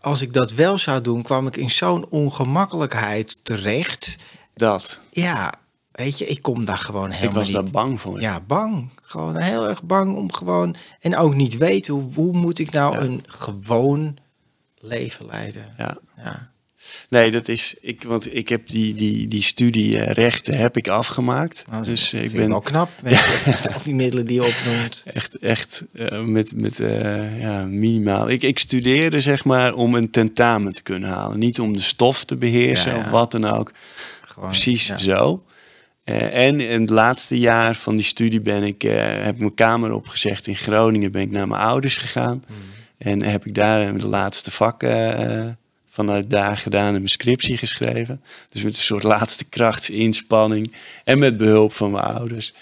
als 0.00 0.20
ik 0.22 0.32
dat 0.32 0.52
wel 0.52 0.78
zou 0.78 1.00
doen, 1.00 1.22
kwam 1.22 1.46
ik 1.46 1.56
in 1.56 1.70
zo'n 1.70 2.08
ongemakkelijkheid 2.08 3.44
terecht. 3.44 4.16
dat. 4.54 4.98
Ja, 5.10 5.54
weet 5.96 6.18
je, 6.18 6.26
ik 6.26 6.42
kom 6.42 6.64
daar 6.64 6.78
gewoon 6.78 7.10
Ik 7.10 7.16
helemaal 7.16 7.40
was 7.42 7.50
daar 7.50 7.62
niet... 7.62 7.72
bang 7.72 8.00
voor. 8.00 8.20
Ja, 8.20 8.40
bang. 8.40 8.88
Gewoon 9.02 9.36
heel 9.36 9.68
erg 9.68 9.82
bang 9.82 10.16
om 10.16 10.32
gewoon... 10.32 10.76
En 11.00 11.16
ook 11.16 11.34
niet 11.34 11.56
weten, 11.56 11.94
hoe, 11.94 12.14
hoe 12.14 12.32
moet 12.32 12.58
ik 12.58 12.70
nou 12.70 12.94
Ja. 12.94 13.00
een 13.00 13.24
gewoon 13.26 14.16
leven 14.80 15.26
leiden? 15.26 15.74
ja. 15.78 15.98
Ja. 16.24 16.54
Nee, 17.08 17.30
dat 17.30 17.48
is. 17.48 17.74
Ik, 17.80 18.02
want 18.02 18.34
ik 18.34 18.48
heb 18.48 18.68
die, 18.68 18.94
die, 18.94 19.28
die 19.28 19.42
studie 19.42 19.98
eh, 19.98 20.12
rechten 20.12 20.58
heb 20.58 20.76
ik 20.76 20.88
afgemaakt. 20.88 21.64
Nou, 21.70 21.84
dus 21.84 22.12
eh, 22.12 22.22
ik 22.22 22.32
ben 22.32 22.48
wel 22.48 22.60
knap 22.60 22.90
met, 23.02 23.42
met 23.46 23.72
al 23.74 23.80
die 23.84 23.94
middelen 23.94 24.26
die 24.26 24.42
je 24.42 24.46
opnoemt. 24.46 25.04
echt, 25.12 25.34
echt 25.38 25.84
eh, 25.92 26.22
met, 26.22 26.56
met 26.56 26.76
ja, 27.38 27.64
minimaal. 27.64 28.28
Ik, 28.30 28.42
ik 28.42 28.58
studeerde 28.58 29.20
zeg 29.20 29.44
maar 29.44 29.74
om 29.74 29.94
een 29.94 30.10
tentamen 30.10 30.72
te 30.72 30.82
kunnen 30.82 31.08
halen. 31.08 31.38
Niet 31.38 31.60
om 31.60 31.72
de 31.72 31.80
stof 31.80 32.24
te 32.24 32.36
beheersen 32.36 32.92
Ja, 32.92 32.98
of 32.98 33.10
wat 33.10 33.32
dan 33.32 33.44
ook. 33.44 33.72
Gewoon, 34.20 34.48
Precies 34.48 34.86
ja. 34.86 34.98
zo. 34.98 35.42
Eh, 36.06 36.46
en 36.46 36.60
in 36.60 36.80
het 36.80 36.90
laatste 36.90 37.38
jaar 37.38 37.74
van 37.74 37.96
die 37.96 38.04
studie 38.04 38.40
ben 38.40 38.62
ik, 38.62 38.84
eh, 38.84 38.94
heb 39.24 39.34
ik 39.34 39.38
mijn 39.38 39.54
kamer 39.54 39.92
opgezegd 39.92 40.46
in 40.46 40.56
Groningen. 40.56 41.12
Ben 41.12 41.22
ik 41.22 41.30
naar 41.30 41.48
mijn 41.48 41.60
ouders 41.60 41.96
gegaan. 41.96 42.42
Hmm. 42.46 42.56
En 42.98 43.22
heb 43.22 43.46
ik 43.46 43.54
daar 43.54 43.98
de 43.98 44.06
laatste 44.06 44.50
vakken 44.50 45.18
eh, 45.18 45.46
vanuit 45.88 46.30
daar 46.30 46.58
gedaan 46.58 46.86
en 46.86 46.92
mijn 46.92 47.08
scriptie 47.08 47.56
geschreven. 47.56 48.22
Dus 48.50 48.62
met 48.62 48.76
een 48.76 48.82
soort 48.82 49.02
laatste 49.02 49.44
krachtsinspanning. 49.44 50.72
En 51.04 51.18
met 51.18 51.36
behulp 51.36 51.72
van 51.72 51.90
mijn 51.90 52.04
ouders. 52.04 52.54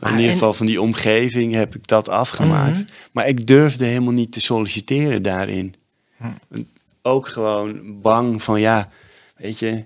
In 0.00 0.10
ieder 0.10 0.24
en- 0.24 0.32
geval 0.32 0.54
van 0.54 0.66
die 0.66 0.80
omgeving 0.80 1.54
heb 1.54 1.74
ik 1.74 1.86
dat 1.86 2.08
afgemaakt. 2.08 2.78
Mhm. 2.78 2.84
Maar 3.12 3.28
ik 3.28 3.46
durfde 3.46 3.84
helemaal 3.84 4.12
niet 4.12 4.32
te 4.32 4.40
solliciteren 4.40 5.22
daarin. 5.22 5.74
Hm. 6.16 6.26
Ook 7.02 7.28
gewoon 7.28 8.00
bang 8.00 8.42
van 8.42 8.60
ja, 8.60 8.88
weet 9.36 9.58
je, 9.58 9.84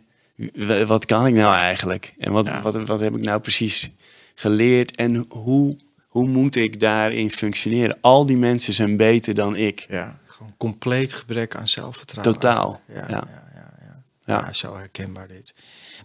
wat 0.86 1.04
kan 1.06 1.26
ik 1.26 1.34
nou 1.34 1.54
eigenlijk? 1.54 2.12
En 2.18 2.32
wat, 2.32 2.46
Ja. 2.46 2.62
wat, 2.62 2.86
wat 2.86 3.00
heb 3.00 3.14
ik 3.16 3.22
nou 3.22 3.40
precies 3.40 3.90
geleerd? 4.34 4.96
En 4.96 5.24
hoe, 5.28 5.76
hoe 6.08 6.26
moet 6.28 6.56
ik 6.56 6.80
daarin 6.80 7.30
functioneren? 7.30 7.98
Al 8.00 8.26
die 8.26 8.36
mensen 8.36 8.72
zijn 8.74 8.96
beter 8.96 9.34
dan 9.34 9.56
ik. 9.56 9.86
Ja, 9.88 10.18
gewoon 10.26 10.54
compleet 10.56 11.14
gebrek 11.14 11.56
aan 11.56 11.68
zelfvertrouwen. 11.68 12.34
Totaal, 12.40 12.80
Ja, 12.88 12.94
ja. 12.94 13.00
ja. 13.08 13.08
Ja, 13.08 13.42
ja, 13.54 13.72
ja. 13.80 14.02
Ja. 14.24 14.42
Ja, 14.46 14.52
zo 14.52 14.76
herkenbaar 14.76 15.28
dit. 15.28 15.54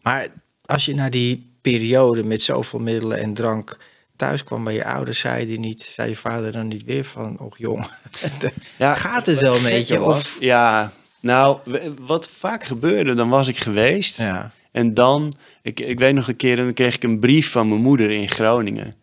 Maar 0.02 0.28
als 0.66 0.86
je 0.86 0.96
naar 0.96 1.12
die 1.12 1.52
periode 1.62 2.24
met 2.24 2.42
zoveel 2.42 2.80
middelen 2.80 3.18
en 3.20 3.34
drank 3.34 3.78
thuis 4.16 4.44
kwam 4.44 4.64
bij 4.64 4.74
je 4.74 4.86
ouders, 4.86 5.20
zei, 5.20 5.46
die 5.46 5.60
niet, 5.60 5.82
zei 5.84 6.10
je 6.10 6.16
vader 6.16 6.52
dan 6.52 6.68
niet 6.68 6.84
weer 6.84 7.04
van, 7.06 7.40
och 7.40 7.58
jong, 7.58 7.88
Ja, 8.78 8.96
gaat 8.96 9.26
het 9.26 9.40
wel 9.40 9.54
wat 9.54 9.62
met 9.62 9.72
gekke 9.72 9.94
je? 9.94 10.00
was- 10.00 10.18
Of, 10.18 10.38
Ja, 10.40 10.92
nou, 11.24 11.60
wat 12.02 12.30
vaak 12.30 12.64
gebeurde, 12.64 13.14
dan 13.14 13.30
was 13.30 13.48
ik 13.48 13.58
geweest. 13.58 14.18
ja, 14.18 14.52
En 14.72 14.94
dan, 14.94 15.34
ik, 15.62 15.80
ik 15.80 16.00
weet 16.00 16.14
nog 16.14 16.28
een 16.28 16.36
keer, 16.36 16.56
dan 16.56 16.74
kreeg 16.74 16.96
ik 16.96 17.04
een 17.04 17.20
brief 17.20 17.52
van 17.52 17.68
mijn 17.70 17.82
moeder 17.82 18.12
in 18.12 18.30
Groningen. 18.30 18.96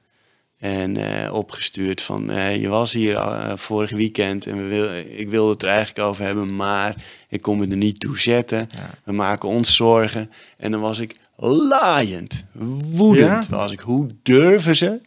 En 0.59 0.96
eh, 0.96 1.35
opgestuurd 1.35 2.02
van, 2.02 2.30
eh, 2.30 2.56
je 2.56 2.68
was 2.68 2.92
hier 2.92 3.16
eh, 3.16 3.52
vorig 3.56 3.90
weekend 3.90 4.46
en 4.46 4.56
we 4.56 4.68
wil, 4.68 4.94
ik 5.16 5.28
wilde 5.28 5.52
het 5.52 5.62
er 5.62 5.68
eigenlijk 5.68 6.09
over 6.09 6.24
hebben, 6.24 6.56
maar 6.56 6.94
ik 7.28 7.42
kon 7.42 7.59
me 7.59 7.66
er 7.66 7.76
niet 7.76 8.00
toe 8.00 8.18
zetten. 8.18 8.66
Ja. 8.68 8.90
We 9.04 9.12
maken 9.12 9.48
ons 9.48 9.76
zorgen. 9.76 10.30
En 10.56 10.70
dan 10.70 10.80
was 10.80 10.98
ik 10.98 11.16
laaiend, 11.37 12.44
woedend 12.92 13.46
Ja? 13.48 13.56
was 13.56 13.72
ik. 13.72 13.80
Hoe 13.80 14.06
durven 14.22 14.76
ze 14.76 15.00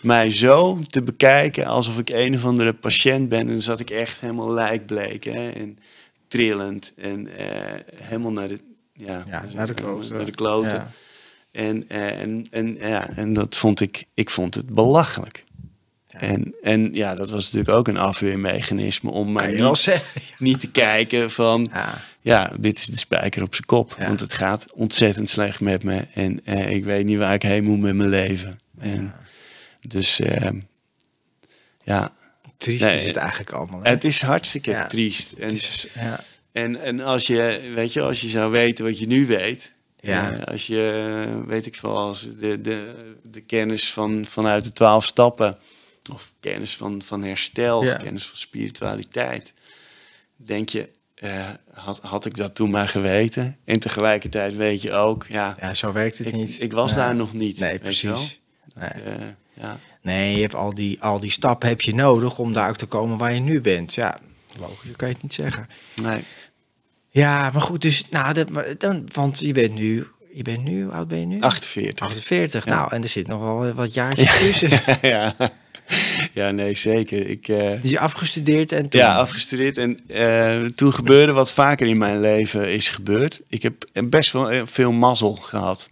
mij 0.00 0.30
zo 0.30 0.78
te 0.90 1.02
bekijken 1.02 1.66
alsof 1.66 1.98
ik 1.98 2.10
een 2.10 2.34
of 2.34 2.44
andere 2.44 2.72
patiënt 2.72 3.28
ben? 3.28 3.40
En 3.40 3.46
dan 3.46 3.60
zat 3.60 3.80
ik 3.80 3.90
echt 3.90 4.20
helemaal 4.20 4.52
lijkbleek 4.52 5.24
hè, 5.24 5.50
en 5.50 5.78
trillend 6.34 6.92
en 6.96 7.36
eh, 7.36 7.80
helemaal 8.02 8.32
naar 8.32 8.48
de, 8.48 8.60
ja, 8.92 9.24
ja, 9.28 9.44
naar 9.54 9.66
de 9.66 9.74
kloten. 9.74 10.16
naar 10.16 10.24
de 10.24 10.30
kloten. 10.30 10.78
Ja. 10.78 10.90
En, 11.50 11.88
eh, 11.88 12.20
en, 12.20 12.46
en, 12.50 12.76
ja, 12.78 13.10
en 13.16 13.32
dat 13.32 13.56
vond 13.56 13.80
ik, 13.80 14.04
ik 14.14 14.30
vond 14.30 14.54
het 14.54 14.66
belachelijk. 14.66 15.44
Ja. 16.08 16.18
En, 16.18 16.54
en 16.62 16.94
ja, 16.94 17.14
dat 17.14 17.30
was 17.30 17.44
natuurlijk 17.44 17.78
ook 17.78 17.88
een 17.88 18.02
afweermechanisme 18.02 19.10
om 19.10 19.34
wel 19.34 19.70
niet, 19.74 20.02
niet 20.38 20.60
te 20.60 20.70
kijken 20.70 21.30
van, 21.30 21.68
Ja, 21.72 22.00
ja, 22.20 22.52
dit 22.58 22.78
is 22.78 22.86
de 22.86 22.96
spijker 22.98 23.42
op 23.42 23.54
zijn 23.54 23.66
kop. 23.66 23.96
Ja. 23.98 24.06
Want 24.06 24.20
het 24.20 24.32
gaat 24.32 24.66
ontzettend 24.72 25.30
slecht 25.30 25.60
met 25.60 25.82
me 25.82 26.06
en 26.14 26.40
eh, 26.44 26.70
ik 26.70 26.84
weet 26.84 27.04
niet 27.04 27.18
waar 27.18 27.34
ik 27.34 27.42
heen 27.42 27.64
moet 27.64 27.80
met 27.80 27.94
mijn 27.94 28.08
leven. 28.08 28.58
En, 28.78 29.14
Dus 29.80 30.20
eh, 30.20 30.50
ja, 31.82 32.12
triest 32.64 32.84
Nee, 32.84 32.94
is 32.94 33.06
het 33.06 33.16
eigenlijk 33.16 33.52
allemaal. 33.52 33.82
hè? 33.82 33.88
het 33.90 34.04
is 34.04 34.22
hartstikke 34.22 34.70
Ja. 34.70 34.86
triest. 34.86 35.32
En, 35.32 35.42
Het 35.42 35.52
is- 35.52 35.86
ja. 35.94 36.20
en, 36.52 36.80
en 36.82 37.00
als 37.00 37.26
je, 37.26 37.70
weet 37.74 37.92
je, 37.92 38.00
als 38.00 38.20
je 38.20 38.28
zou 38.28 38.50
weten 38.50 38.84
wat 38.84 38.98
je 38.98 39.06
nu 39.06 39.26
weet, 39.26 39.74
Ja. 40.00 40.32
eh, 40.32 40.42
als 40.52 40.66
je, 40.66 41.42
weet 41.46 41.66
ik 41.66 41.74
veel, 41.76 41.96
als 41.98 42.28
de, 42.38 42.60
de, 42.60 42.96
de 43.22 43.40
kennis 43.40 43.92
van, 43.92 44.26
vanuit 44.26 44.64
de 44.64 44.72
twaalf 44.72 45.04
stappen, 45.04 45.58
of 46.12 46.32
kennis 46.40 46.76
van, 46.76 47.02
van 47.04 47.22
herstel, 47.24 47.78
of 47.78 47.96
kennis 47.96 48.26
van 48.26 48.36
spiritualiteit, 48.38 49.52
denk 50.36 50.68
je, 50.68 50.88
eh, 51.14 51.48
had, 51.72 51.98
had 52.02 52.24
ik 52.26 52.36
dat 52.36 52.54
toen 52.54 52.70
maar 52.70 52.88
geweten? 52.88 53.56
En 53.64 53.78
tegelijkertijd 53.78 54.56
weet 54.56 54.82
je 54.82 54.92
ook, 54.92 55.26
ja, 55.28 55.56
ja, 55.60 55.74
zo 55.74 55.92
werkt 55.92 56.18
het 56.18 56.26
ik, 56.26 56.32
niet. 56.34 56.60
ik 56.60 56.72
was 56.72 56.90
Ja. 56.90 56.96
daar 56.96 57.14
nog 57.14 57.32
niet. 57.32 57.58
Nee, 57.58 57.78
precies. 57.78 58.40
Nee. 58.74 58.88
Eh, 58.88 59.14
ja. 59.60 59.78
Nee, 60.02 60.34
je 60.34 60.40
hebt 60.40 60.54
al 60.54 60.74
die, 60.74 61.02
al 61.02 61.20
die 61.20 61.30
stappen 61.30 61.68
heb 61.68 61.80
je 61.80 61.94
nodig 61.94 62.38
om 62.38 62.52
daar 62.52 62.68
ook 62.68 62.76
te 62.76 62.86
komen 62.86 63.18
waar 63.18 63.34
je 63.34 63.40
nu 63.40 63.60
bent. 63.60 63.94
Ja, 63.94 64.18
logisch, 64.58 64.88
dat 64.88 64.96
kan 64.96 65.08
je 65.08 65.14
het 65.14 65.22
niet 65.22 65.34
zeggen. 65.34 65.68
Nee. 66.02 66.20
Ja, 67.10 67.50
maar 67.52 67.62
goed, 67.62 67.82
dus, 67.82 68.04
nou, 68.10 68.34
dat, 68.34 68.50
maar 68.50 68.74
dan, 68.78 69.08
want 69.12 69.38
je 69.38 69.52
bent 69.52 69.74
nu, 69.74 70.06
je 70.32 70.42
bent 70.42 70.64
nu, 70.64 70.82
hoe 70.82 70.92
oud 70.92 71.08
ben 71.08 71.20
je 71.20 71.26
nu? 71.26 71.40
48. 71.40 72.06
48. 72.06 72.64
Ja. 72.64 72.74
Nou, 72.74 72.92
en 72.92 73.02
er 73.02 73.08
zit 73.08 73.26
nog 73.26 73.40
wel 73.40 73.72
wat 73.72 73.94
jaartjes 73.94 74.38
tussen. 74.38 74.80
ja. 75.08 75.34
ja, 76.32 76.50
nee, 76.50 76.76
zeker. 76.76 77.28
Ik, 77.28 77.48
eh, 77.48 77.80
Dus 77.80 77.90
je 77.90 77.98
afgestudeerd 77.98 78.72
en 78.72 78.88
toen... 78.88 79.00
Ja, 79.00 79.14
afgestudeerd. 79.16 79.78
En 79.78 79.98
eh, 80.06 80.62
toen 80.62 80.94
gebeurde 80.94 81.32
wat 81.32 81.52
vaker 81.52 81.86
in 81.86 81.98
mijn 81.98 82.20
leven 82.20 82.72
is 82.72 82.88
gebeurd. 82.88 83.40
Ik 83.48 83.62
heb 83.62 83.74
best 84.04 84.32
wel 84.32 84.50
eh, 84.50 84.60
veel 84.64 84.92
mazzel 84.92 85.34
gehad. 85.34 85.88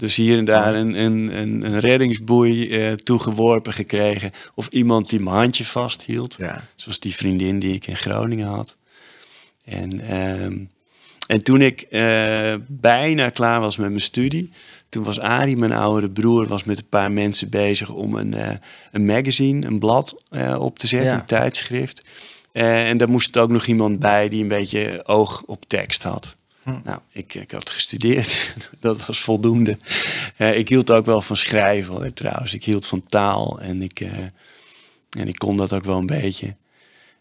Dus 0.00 0.16
hier 0.16 0.38
en 0.38 0.44
daar 0.44 0.74
een, 0.74 1.02
een, 1.02 1.36
een, 1.36 1.64
een 1.64 1.80
reddingsboei 1.80 2.70
eh, 2.70 2.92
toegeworpen 2.92 3.72
gekregen. 3.72 4.30
Of 4.54 4.68
iemand 4.68 5.10
die 5.10 5.20
mijn 5.20 5.36
handje 5.36 5.64
vasthield. 5.64 6.36
Ja. 6.38 6.64
Zoals 6.76 7.00
die 7.00 7.14
vriendin 7.14 7.58
die 7.58 7.74
ik 7.74 7.86
in 7.86 7.96
Groningen 7.96 8.46
had. 8.46 8.76
En, 9.64 10.00
ehm, 10.00 10.58
en 11.26 11.42
toen 11.42 11.60
ik 11.60 11.80
eh, 11.80 12.54
bijna 12.66 13.30
klaar 13.30 13.60
was 13.60 13.76
met 13.76 13.88
mijn 13.88 14.00
studie... 14.00 14.52
toen 14.88 15.04
was 15.04 15.20
Arie, 15.20 15.56
mijn 15.56 15.72
oudere 15.72 16.10
broer, 16.10 16.46
was 16.48 16.64
met 16.64 16.78
een 16.78 16.88
paar 16.88 17.12
mensen 17.12 17.50
bezig... 17.50 17.90
om 17.90 18.14
een, 18.14 18.34
eh, 18.34 18.56
een 18.92 19.04
magazine, 19.06 19.66
een 19.66 19.78
blad 19.78 20.24
op 20.58 20.78
te 20.78 20.86
zetten, 20.86 21.10
Ja. 21.10 21.18
een 21.18 21.26
tijdschrift. 21.26 22.04
En 22.52 22.98
daar 22.98 23.08
moest 23.10 23.38
ook 23.38 23.50
nog 23.50 23.66
iemand 23.66 23.98
bij 23.98 24.28
die 24.28 24.42
een 24.42 24.48
beetje 24.48 25.06
oog 25.06 25.42
op 25.46 25.64
tekst 25.66 26.02
had. 26.02 26.36
Hm. 26.74 26.80
Nou, 26.84 26.98
ik, 27.12 27.34
ik 27.34 27.50
had 27.50 27.70
gestudeerd. 27.70 28.54
dat 28.80 29.06
was 29.06 29.20
voldoende. 29.20 29.78
Eh, 30.36 30.58
ik 30.58 30.68
hield 30.68 30.90
ook 30.90 31.06
wel 31.06 31.22
van 31.22 31.36
schrijven 31.36 32.14
trouwens. 32.14 32.54
Ik 32.54 32.64
hield 32.64 32.86
van 32.86 33.02
taal 33.08 33.60
en 33.60 33.82
ik, 33.82 34.00
eh, 34.00 34.10
en 35.10 35.28
ik 35.28 35.38
kon 35.38 35.56
dat 35.56 35.72
ook 35.72 35.84
wel 35.84 35.98
een 35.98 36.06
beetje. 36.06 36.56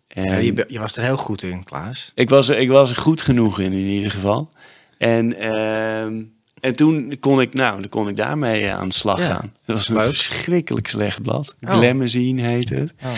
En 0.07 0.23
Ja, 0.23 0.35
je, 0.38 0.65
je 0.67 0.79
was 0.79 0.97
er 0.97 1.03
heel 1.03 1.17
goed 1.17 1.43
in, 1.43 1.63
Klaas. 1.63 2.12
ik, 2.15 2.29
was 2.29 2.49
er, 2.49 2.57
ik 2.57 2.69
was 2.69 2.89
er 2.89 2.95
goed 2.97 3.21
genoeg 3.21 3.59
in, 3.59 3.71
in 3.73 3.88
ieder 3.88 4.12
geval. 4.12 4.49
En, 4.97 5.39
ehm, 5.39 6.21
en 6.59 6.75
toen 6.75 7.17
kon 7.19 7.41
ik, 7.41 7.53
nou, 7.53 7.79
dan 7.79 7.89
kon 7.89 8.07
ik 8.09 8.15
daarmee 8.15 8.71
aan 8.71 8.88
de 8.89 8.93
slag 8.95 9.19
Ja. 9.19 9.25
gaan. 9.25 9.53
Het 9.65 9.75
was 9.75 9.89
een 9.89 9.95
Leuk. 9.95 10.05
verschrikkelijk 10.07 10.88
slecht 10.88 11.21
blad. 11.21 11.55
Oh. 11.62 11.69
Glamazine 11.75 12.41
heet 12.41 12.69
het. 12.69 12.93
Oh, 13.03 13.12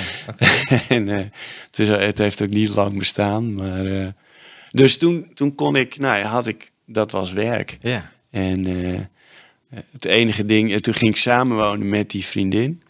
en 0.89 1.10
eh, 1.10 1.26
het, 1.67 1.80
is, 1.80 1.88
het 1.88 2.17
heeft 2.17 2.41
ook 2.41 2.50
niet 2.50 2.70
lang 2.76 2.98
bestaan. 2.98 3.54
Maar, 3.54 4.13
dus 4.72 4.98
toen, 4.98 5.32
toen 5.34 5.56
kon 5.56 5.76
ik, 5.76 5.98
nou 5.98 6.20
ja, 6.20 6.28
had 6.28 6.48
ik, 6.48 6.72
dat 6.86 7.12
was 7.12 7.32
werk. 7.32 7.78
Ja. 7.82 8.12
En 8.30 8.68
eh, 8.68 9.00
het 9.92 10.06
enige 10.06 10.46
ding, 10.46 10.74
en 10.74 10.82
toen 10.82 10.94
ging 10.94 11.12
ik 11.12 11.18
samenwonen 11.18 11.90
met 11.90 12.10
die 12.10 12.26
vriendin. 12.26 12.82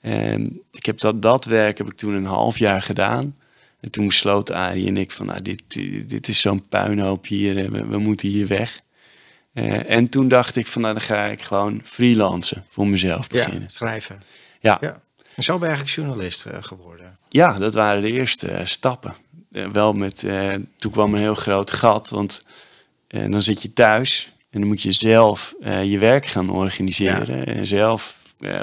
En 0.00 0.62
ik 0.70 0.86
heb 0.86 0.98
dat, 0.98 1.22
dat 1.22 1.44
werk 1.44 1.78
heb 1.78 1.86
ik 1.86 1.96
toen 1.96 2.14
een 2.14 2.24
half 2.24 2.58
jaar 2.58 2.82
gedaan. 2.82 3.36
En 3.80 3.90
toen 3.90 4.06
besloten 4.06 4.54
Arie 4.54 4.86
en 4.86 4.96
ik 4.96 5.10
van, 5.10 5.26
nou, 5.26 5.42
dit, 5.42 5.62
dit 6.08 6.28
is 6.28 6.40
zo'n 6.40 6.68
puinhoop 6.68 7.26
hier, 7.26 7.58
eh, 7.58 7.70
we, 7.70 7.86
we 7.86 7.98
moeten 7.98 8.28
hier 8.28 8.46
weg. 8.46 8.80
Eh, 9.52 9.90
en 9.90 10.08
toen 10.08 10.28
dacht 10.28 10.56
ik 10.56 10.66
van, 10.66 10.82
nou, 10.82 10.94
dan 10.94 11.02
ga 11.02 11.26
ik 11.26 11.42
gewoon 11.42 11.80
freelancen, 11.84 12.64
voor 12.66 12.86
mezelf 12.86 13.26
ja, 13.32 13.44
beginnen. 13.44 13.70
schrijven. 13.70 14.22
Ja, 14.60 14.78
Ja. 14.80 15.04
En 15.36 15.42
zo 15.42 15.58
ben 15.58 15.68
je 15.68 15.74
eigenlijk 15.74 15.96
journalist 15.96 16.44
eh, 16.44 16.62
geworden. 16.62 17.18
Ja, 17.28 17.58
dat 17.58 17.74
waren 17.74 18.02
de 18.02 18.12
eerste 18.12 18.50
eh, 18.50 18.66
stappen. 18.66 19.14
Eh, 19.56 19.66
wel 19.66 19.92
met, 19.92 20.24
eh, 20.24 20.54
toen 20.78 20.92
kwam 20.92 21.14
een 21.14 21.20
heel 21.20 21.34
groot 21.34 21.70
gat, 21.70 22.08
want 22.08 22.40
eh, 23.08 23.30
dan 23.30 23.42
zit 23.42 23.62
je 23.62 23.72
thuis 23.72 24.32
en 24.50 24.60
dan 24.60 24.68
moet 24.68 24.82
je 24.82 24.92
zelf 24.92 25.54
je 25.84 25.98
werk 25.98 26.26
gaan 26.26 26.50
organiseren 26.50 27.46
en 27.46 27.66
zelf 27.66 28.16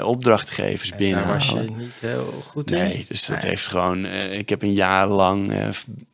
opdrachtgevers 0.04 0.90
En 0.90 1.10
daar 1.10 1.26
was 1.26 1.48
je 1.48 1.70
niet 1.76 2.00
heel 2.00 2.42
goed 2.46 2.70
in. 2.70 2.78
Nee, 2.78 3.04
dus 3.08 3.26
dat 3.26 3.40
Nee. 3.40 3.50
heeft 3.50 3.66
gewoon. 3.66 4.06
ik 4.32 4.48
heb 4.48 4.62
een 4.62 4.72
jaar 4.72 5.08
lang. 5.08 5.52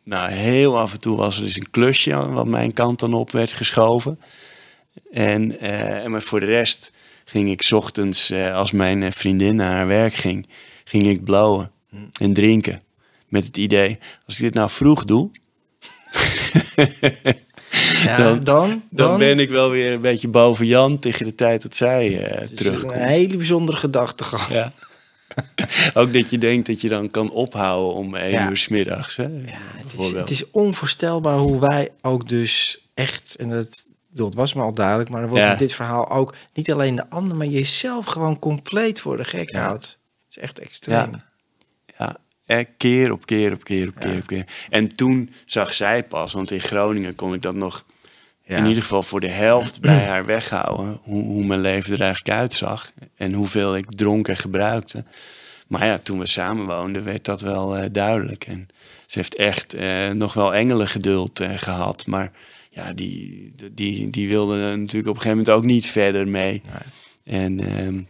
nou, 0.05 0.31
heel 0.31 0.79
af 0.79 0.93
en 0.93 1.01
toe 1.01 1.17
was 1.17 1.37
er 1.37 1.45
dus 1.45 1.57
een 1.57 1.71
klusje 1.71 2.31
wat 2.31 2.47
mijn 2.47 2.73
kant 2.73 2.99
dan 2.99 3.13
op 3.15 3.31
werd 3.31 3.51
geschoven. 3.51 4.21
En, 5.13 5.61
en 5.61 6.11
maar 6.11 6.23
voor 6.23 6.41
de 6.41 6.47
rest 6.47 6.93
ging 7.25 7.51
ik 7.51 7.63
's 7.63 7.73
ochtends, 7.73 8.33
als 8.33 8.71
mijn 8.71 9.13
vriendin 9.13 9.57
naar 9.57 9.73
haar 9.73 9.87
werk 9.87 10.15
ging, 10.15 10.49
ging 10.85 11.07
ik 11.07 11.25
blowen 11.25 11.71
en 12.21 12.33
drinken. 12.33 12.83
Met 13.31 13.47
het 13.47 13.57
idee, 13.57 13.99
als 14.27 14.37
ik 14.37 14.43
dit 14.43 14.55
nou 14.55 14.71
vroeg 14.71 15.05
doe, 15.05 15.31
Ja, 18.05 18.17
Dan- 18.17 18.41
dan, 18.41 18.83
dan, 18.91 19.19
ben 19.19 19.39
ik 19.39 19.51
wel 19.51 19.71
weer 19.71 19.93
een 19.93 20.01
beetje 20.01 20.29
boven 20.29 20.67
Jan 20.67 20.99
tegen 20.99 21.25
de 21.27 21.35
tijd 21.35 21.63
dat 21.63 21.77
zij 21.77 22.25
eh, 22.31 22.41
Het 22.41 22.51
is 22.51 22.57
terugkomt. 22.57 22.93
een 22.93 22.99
hele 23.01 23.37
bijzondere 23.37 23.79
gedachtegang. 23.79 24.47
Ja. 24.49 24.73
Ook 26.01 26.13
dat 26.13 26.31
je 26.31 26.39
denkt 26.39 26.67
dat 26.67 26.81
je 26.81 26.89
dan 26.89 27.11
kan 27.11 27.31
ophouden 27.31 27.95
om 27.95 28.15
één 28.15 28.31
Ja. 28.31 28.49
uur 28.51 28.57
's 28.57 28.69
middags. 28.69 29.17
Hè, 29.17 29.23
Ja, 29.23 29.59
het, 29.77 29.95
is, 29.99 30.13
het 30.13 30.31
is 30.31 30.51
onvoorstelbaar 30.51 31.39
hoe 31.39 31.61
wij 31.61 31.89
ook 32.03 32.29
dus 32.29 32.81
echt, 32.95 33.37
en 33.39 33.49
dat, 33.49 33.83
het 34.15 34.35
was 34.35 34.55
me 34.55 34.63
al 34.63 34.75
duidelijk, 34.75 35.11
maar 35.11 35.21
dan 35.21 35.31
wordt 35.31 35.45
Ja. 35.45 35.55
dit 35.55 35.73
verhaal 35.75 36.11
ook 36.11 36.35
niet 36.55 36.73
alleen 36.73 36.95
de 36.95 37.11
ander, 37.11 37.37
maar 37.37 37.47
jezelf 37.47 38.07
gewoon 38.07 38.39
compleet 38.39 39.01
voor 39.01 39.17
de 39.17 39.25
gek 39.25 39.53
houdt. 39.53 39.99
Het 40.27 40.37
is 40.37 40.43
echt 40.43 40.59
extreem. 40.59 41.23
Eh, 42.51 42.65
keer 42.77 43.13
op 43.13 43.27
keer 43.27 43.53
op 43.53 43.65
keer 43.65 43.89
op 43.89 43.95
keer 44.01 44.13
Ja. 44.13 44.19
op 44.19 44.27
keer. 44.27 44.47
En 44.71 44.95
toen 44.95 45.31
zag 45.45 45.75
zij 45.75 46.05
pas, 46.05 46.33
want 46.33 46.51
in 46.51 46.61
Groningen 46.61 47.15
kon 47.15 47.35
ik 47.35 47.43
dat 47.43 47.55
nog 47.55 47.85
Ja. 48.45 48.57
in 48.57 48.67
ieder 48.67 48.83
geval 48.83 49.03
voor 49.03 49.21
de 49.21 49.29
helft 49.29 49.81
bij 49.91 50.05
haar 50.05 50.25
weghouden. 50.27 50.99
Hoe, 51.03 51.23
hoe 51.25 51.45
mijn 51.45 51.61
leven 51.61 51.93
er 51.95 52.01
eigenlijk 52.01 52.37
uitzag. 52.39 52.93
En 53.17 53.33
hoeveel 53.33 53.77
ik 53.77 53.85
dronk 53.97 54.29
en 54.29 54.37
gebruikte. 54.37 55.05
Maar 55.67 55.87
ja, 55.87 55.99
toen 55.99 56.19
we 56.19 56.27
samen 56.27 56.67
woonden, 56.67 57.05
werd 57.05 57.25
dat 57.25 57.41
wel 57.41 57.77
eh, 57.77 57.85
duidelijk. 57.93 58.45
En 58.47 58.69
ze 59.07 59.19
heeft 59.19 59.35
echt 59.35 59.75
eh, 59.75 60.11
nog 60.11 60.35
wel 60.35 60.55
engelengeduld 60.55 61.41
eh, 61.41 61.51
gehad. 61.57 62.07
Maar 62.07 62.33
ja, 62.71 62.93
die, 62.93 63.53
die, 63.73 64.11
die 64.11 64.29
wilde 64.29 64.57
natuurlijk 64.77 65.09
op 65.09 65.15
een 65.15 65.21
gegeven 65.23 65.29
moment 65.29 65.51
ook 65.51 65.65
niet 65.65 65.87
verder 65.87 66.29
mee. 66.29 66.63
En 67.25 67.61
ehm, 67.61 68.01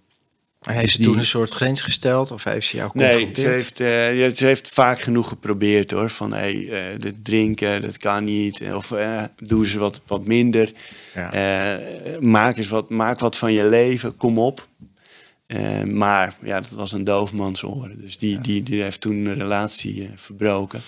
En 0.60 0.74
heeft 0.74 0.90
ze 0.90 0.96
die- 0.96 1.06
toen 1.06 1.18
een 1.18 1.24
soort 1.24 1.52
grens 1.52 1.80
gesteld 1.80 2.30
of 2.30 2.44
heeft 2.44 2.66
ze 2.66 2.76
jou 2.76 2.90
Nee, 2.94 3.04
ze 3.12 3.18
geconfronteerd? 3.18 3.52
heeft, 3.52 3.80
eh, 3.80 4.18
ja, 4.18 4.34
ze 4.34 4.46
heeft 4.46 4.68
vaak 4.68 5.00
genoeg 5.02 5.28
geprobeerd 5.28 5.90
hoor. 5.90 6.10
Van 6.10 6.34
hey, 6.34 6.68
eh, 6.92 6.98
dit 6.98 7.14
drinken, 7.22 7.80
dat 7.80 7.98
kan 7.98 8.24
niet. 8.24 8.62
Of 8.74 8.92
eh, 8.92 9.22
doe 9.38 9.66
ze 9.66 9.78
wat, 9.78 10.00
wat 10.06 10.24
minder. 10.24 10.72
Ja. 11.14 11.80
Maak, 12.20 12.56
eens 12.56 12.68
wat, 12.68 12.90
maak 12.90 13.20
wat 13.20 13.36
van 13.36 13.52
je 13.52 13.66
leven, 13.68 14.16
kom 14.16 14.38
op. 14.38 14.68
Maar 15.86 16.34
ja, 16.44 16.60
dat 16.60 16.70
was 16.70 16.92
een 16.92 17.04
doofmans 17.04 17.62
oren. 17.62 18.00
Dus 18.00 18.18
die, 18.18 18.40
die, 18.40 18.62
die 18.62 18.82
heeft 18.82 19.00
toen 19.00 19.24
een 19.26 19.34
relatie 19.38 20.10
verbroken. 20.16 20.80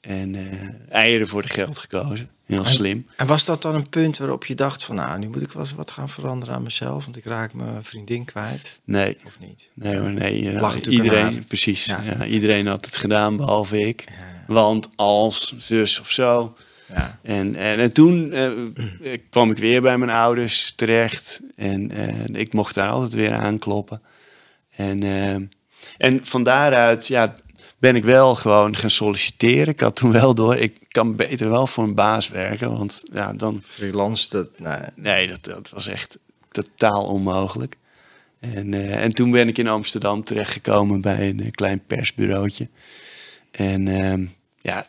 En 0.00 0.34
eh, 0.34 0.68
eieren 0.88 1.28
voor 1.28 1.42
het 1.42 1.52
geld 1.52 1.78
gekozen. 1.78 2.30
Heel 2.46 2.64
slim. 2.64 3.06
En 3.16 3.26
was 3.26 3.44
dat 3.44 3.62
dan 3.62 3.74
een 3.74 3.88
punt 3.88 4.18
waarop 4.18 4.44
je 4.44 4.54
dacht 4.54 4.84
van 4.84 4.94
nou, 4.96 5.18
nu 5.18 5.28
moet 5.28 5.42
ik 5.42 5.50
wel 5.52 5.62
eens 5.62 5.74
wat 5.74 5.90
gaan 5.90 6.08
veranderen 6.08 6.54
aan 6.54 6.62
mezelf, 6.62 7.04
want 7.04 7.16
ik 7.16 7.24
raak 7.24 7.52
mijn 7.52 7.82
vriendin 7.82 8.24
kwijt, 8.24 8.80
Nee, 8.84 9.16
of 9.26 9.38
niet? 9.40 9.70
nee 9.74 9.98
hoor, 9.98 10.10
nee. 10.10 10.50
eh, 10.52 10.60
Lag 10.60 10.80
iedereen, 10.80 11.44
precies. 11.46 11.84
Ja. 11.84 12.02
Ja. 12.02 12.24
iedereen 12.26 12.66
had 12.66 12.84
het 12.84 12.96
gedaan, 12.96 13.36
behalve 13.36 13.78
ik. 13.78 14.04
Ja. 14.08 14.14
Want 14.54 14.88
als 14.96 15.54
zus 15.58 16.00
of 16.00 16.10
zo, 16.10 16.56
Ja. 16.88 17.18
En, 17.22 17.56
en, 17.56 17.78
en 17.78 17.92
toen 17.92 18.32
eh, 18.32 18.50
kwam 19.30 19.50
ik 19.50 19.58
weer 19.58 19.82
bij 19.82 19.98
mijn 19.98 20.10
ouders 20.10 20.72
terecht. 20.76 21.40
En 21.56 21.90
ik 22.36 22.52
mocht 22.52 22.74
daar 22.74 22.90
altijd 22.90 23.12
weer 23.14 23.32
aankloppen. 23.34 24.02
En, 24.70 25.02
en 25.98 26.24
van 26.26 26.42
daaruit 26.42 27.06
ja, 27.06 27.34
ben 27.80 27.96
ik 27.96 28.04
wel 28.04 28.34
gewoon 28.34 28.76
gaan 28.76 28.90
solliciteren. 28.90 29.68
Ik 29.68 29.80
had 29.80 29.96
toen 29.96 30.12
wel 30.12 30.34
door, 30.34 30.56
ik 30.56 30.76
kan 30.88 31.16
beter 31.16 31.50
wel 31.50 31.66
voor 31.66 31.84
een 31.84 31.94
baas 31.94 32.28
werken. 32.28 32.76
Want 32.76 33.02
ja, 33.12 33.32
dan, 33.32 33.60
Freelance, 33.62 34.30
dat, 34.30 34.48
nee, 34.94 35.28
dat, 35.28 35.44
dat 35.44 35.70
was 35.70 35.86
echt 35.86 36.18
totaal 36.50 37.04
onmogelijk. 37.04 37.76
En, 38.40 38.74
eh, 38.74 39.02
en 39.02 39.10
toen 39.10 39.30
ben 39.30 39.48
ik 39.48 39.58
in 39.58 39.68
Amsterdam 39.68 40.24
terechtgekomen 40.24 41.00
bij 41.00 41.28
een 41.28 41.40
eh, 41.40 41.50
klein 41.50 41.82
persbureautje. 41.86 42.68
En 43.50 43.88
ehm, 43.88 44.24
ja, 44.60 44.86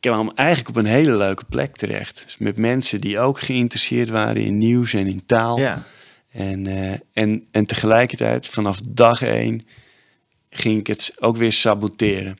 ik 0.00 0.10
kwam 0.10 0.30
eigenlijk 0.34 0.68
op 0.68 0.76
een 0.76 0.90
hele 0.90 1.16
leuke 1.16 1.44
plek 1.44 1.76
terecht. 1.76 2.22
Dus 2.24 2.38
met 2.38 2.56
mensen 2.56 3.00
die 3.00 3.20
ook 3.20 3.40
geïnteresseerd 3.40 4.08
waren 4.08 4.42
in 4.42 4.58
nieuws 4.58 4.92
en 4.92 5.06
in 5.06 5.22
taal. 5.26 5.58
ja. 5.58 5.82
En, 6.30 6.66
eh, 6.66 6.98
en, 7.12 7.46
en 7.50 7.66
tegelijkertijd, 7.66 8.48
vanaf 8.48 8.78
dag 8.88 9.22
één, 9.22 9.66
ging 10.56 10.78
ik 10.78 10.86
het 10.86 11.14
ook 11.18 11.36
weer 11.36 11.52
saboteren. 11.52 12.36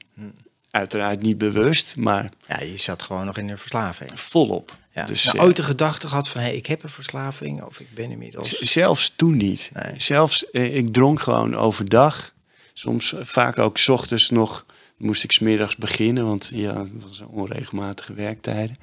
Uiteraard 0.71 1.23
niet 1.23 1.39
bewust, 1.39 1.97
maar 1.97 2.31
ja, 2.49 2.61
je 2.61 2.77
zat 2.77 3.03
gewoon 3.03 3.27
nog 3.27 3.39
in 3.39 3.49
een 3.49 3.59
verslaving. 3.59 4.21
volop. 4.21 4.77
Ja. 4.95 5.07
Dus, 5.07 5.25
nou, 5.25 5.39
eh, 5.39 5.45
ooit 5.45 5.57
de 5.57 5.63
gedachte 5.63 6.09
gehad 6.09 6.29
van, 6.29 6.41
hé, 6.41 6.49
ik 6.51 6.67
heb 6.67 6.83
een 6.83 6.89
verslaving 6.89 7.63
of 7.63 7.81
ik 7.81 7.95
ben 7.95 8.11
inmiddels... 8.11 8.49
Z- 8.49 8.61
Zelfs 8.73 9.13
toen 9.17 9.37
niet. 9.37 9.71
Nee. 9.75 9.95
Zelfs, 9.97 10.51
eh, 10.51 10.77
ik 10.77 10.93
dronk 10.93 11.21
gewoon 11.21 11.55
overdag. 11.57 12.35
Soms 12.73 13.13
eh, 13.13 13.21
vaak 13.25 13.59
ook 13.59 13.79
's 13.79 13.89
ochtends 13.89 14.31
nog 14.31 14.67
moest 14.97 15.25
ik 15.25 15.33
smiddags 15.33 15.77
beginnen, 15.77 16.27
want 16.27 16.51
ja, 16.55 16.79
het 16.79 17.03
was 17.03 17.23
onregelmatige 17.29 18.15
werktijden. 18.15 18.79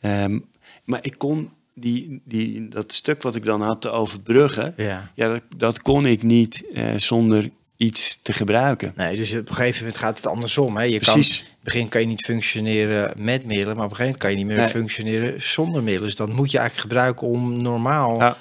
Ehm, 0.00 0.38
maar 0.84 1.04
ik 1.04 1.14
kon 1.18 1.50
die, 1.74 2.20
die, 2.24 2.68
dat 2.68 2.92
stuk 2.94 3.22
wat 3.22 3.34
ik 3.34 3.44
dan 3.44 3.62
had 3.62 3.80
te 3.80 3.90
overbruggen, 3.90 4.74
Ja. 4.76 5.10
ja, 5.14 5.28
dat, 5.28 5.42
dat 5.56 5.82
kon 5.82 6.06
ik 6.06 6.22
niet 6.22 6.64
eh, 6.72 6.96
zonder 6.96 7.50
iets 7.82 8.18
te 8.22 8.32
gebruiken. 8.32 8.92
Nee, 8.96 9.16
dus 9.16 9.34
op 9.34 9.48
een 9.48 9.54
gegeven 9.54 9.78
moment 9.80 9.96
gaat 10.00 10.16
het 10.16 10.26
andersom. 10.26 10.76
Hè? 10.76 10.82
Je 10.82 10.98
Precies. 10.98 11.36
Kan, 11.36 11.46
in 11.46 11.52
het 11.54 11.62
begin 11.64 11.88
kan 11.88 12.00
je 12.00 12.06
niet 12.06 12.24
functioneren 12.24 13.14
met 13.16 13.46
middelen, 13.46 13.76
maar 13.76 13.84
op 13.84 13.90
een 13.90 13.96
gegeven 13.96 14.04
moment 14.04 14.18
kan 14.18 14.30
je 14.30 14.36
niet 14.36 14.46
meer 14.46 14.56
Nee. 14.56 14.68
functioneren 14.68 15.42
zonder 15.42 15.82
middelen. 15.82 16.08
Dus 16.08 16.16
dat 16.16 16.28
moet 16.28 16.50
je 16.50 16.58
eigenlijk 16.58 16.88
gebruiken 16.88 17.26
om 17.26 17.62
normaal, 17.62 18.16
Ja, 18.18 18.36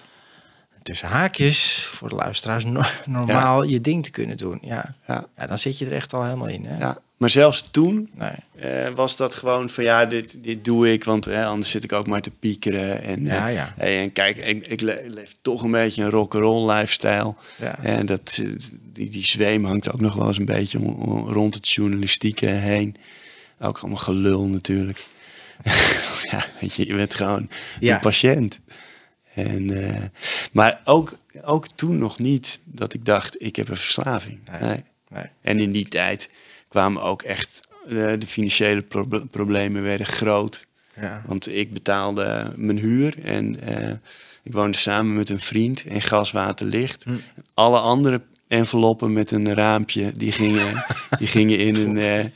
tussen 0.84 1.08
haakjes, 1.08 1.86
voor 1.92 2.10
de 2.10 2.16
luisteraars, 2.16 2.66
no- 2.66 2.82
normaal 3.06 3.64
je 3.64 3.82
ding 3.82 4.04
te 4.04 4.12
kunnen 4.12 4.38
doen. 4.38 4.60
Ja. 4.62 4.96
ja, 5.08 5.26
ja, 5.38 5.48
dan 5.48 5.58
zit 5.58 5.78
je 5.78 5.86
er 5.86 5.92
echt 5.94 6.14
al 6.14 6.24
helemaal 6.24 6.48
in. 6.48 6.66
Hè? 6.66 6.78
ja. 6.78 6.98
Maar 7.22 7.30
zelfs 7.30 7.72
toen 7.72 8.10
Nee. 8.14 8.32
eh, 8.56 8.90
was 8.94 9.16
dat 9.18 9.36
gewoon 9.36 9.70
van 9.70 9.84
ja, 9.84 10.06
dit, 10.06 10.44
dit 10.44 10.66
doe 10.66 10.92
ik, 10.92 11.04
want 11.04 11.28
eh, 11.28 11.46
anders 11.48 11.70
zit 11.70 11.84
ik 11.84 11.92
ook 11.92 12.08
maar 12.08 12.22
te 12.22 12.32
piekeren. 12.32 13.02
En, 13.04 13.28
eh, 13.28 13.34
Ja, 13.34 13.48
ja. 13.48 13.74
hey, 13.78 14.02
en 14.02 14.12
kijk, 14.14 14.38
ik, 14.38 14.68
ik 14.68 14.82
le- 14.82 15.02
leef 15.08 15.36
toch 15.42 15.64
een 15.64 15.72
beetje 15.72 16.04
een 16.04 16.10
rock'n'roll 16.10 16.72
lifestyle. 16.72 17.36
Ja. 17.60 17.80
En 17.84 18.06
dat, 18.06 18.40
eh, 18.42 18.50
die, 18.94 19.10
die 19.10 19.26
zweem 19.26 19.66
hangt 19.66 19.92
ook 19.92 20.00
nog 20.00 20.16
wel 20.16 20.28
eens 20.28 20.38
een 20.38 20.46
beetje 20.46 20.78
rond 21.26 21.56
het 21.56 21.70
journalistieke 21.70 22.46
heen. 22.48 22.96
Ook 23.60 23.78
allemaal 23.78 23.98
gelul 23.98 24.48
natuurlijk. 24.48 25.06
ja, 26.32 26.46
weet 26.62 26.76
je, 26.76 26.88
je 26.88 26.96
bent 26.96 27.16
gewoon 27.16 27.50
Ja. 27.80 27.96
een 27.96 28.02
patiënt. 28.02 28.60
En, 29.34 29.84
eh, 29.90 30.04
maar 30.52 30.82
ook, 30.86 31.18
ook 31.44 31.68
toen 31.68 31.98
nog 31.98 32.20
niet 32.20 32.60
dat 32.66 32.94
ik 32.94 33.06
dacht, 33.06 33.42
ik 33.42 33.56
heb 33.56 33.70
een 33.70 33.78
verslaving. 33.78 34.40
Nee. 34.62 34.84
Nee. 35.10 35.26
En 35.42 35.60
in 35.60 35.72
die 35.72 35.88
tijd 35.88 36.30
kwamen 36.72 37.02
ook 37.02 37.22
echt 37.22 37.60
eh, 37.88 38.14
de 38.20 38.28
financiële 38.28 38.82
proble- 38.82 39.26
problemen 39.26 39.84
werden 39.84 40.06
groot. 40.06 40.68
Ja. 41.00 41.24
Want 41.26 41.54
ik 41.54 41.74
betaalde 41.74 42.54
mijn 42.56 42.78
huur 42.78 43.24
en 43.24 43.60
eh, 43.62 43.94
ik 44.44 44.54
woonde 44.54 44.78
samen 44.78 45.16
met 45.16 45.30
een 45.30 45.40
vriend 45.40 45.86
en 45.86 46.02
gas, 46.02 46.32
water, 46.32 46.66
licht. 46.66 47.04
Hm. 47.04 47.12
Alle 47.54 47.80
andere 47.80 48.22
enveloppen 48.48 49.14
met 49.14 49.32
een 49.32 49.54
raampje, 49.54 50.12
die 50.16 50.32
gingen, 50.32 50.86
die 51.20 51.28
gingen 51.28 51.58
in, 51.58 51.76
een, 51.76 51.98
eh, 51.98 52.20
in, 52.20 52.32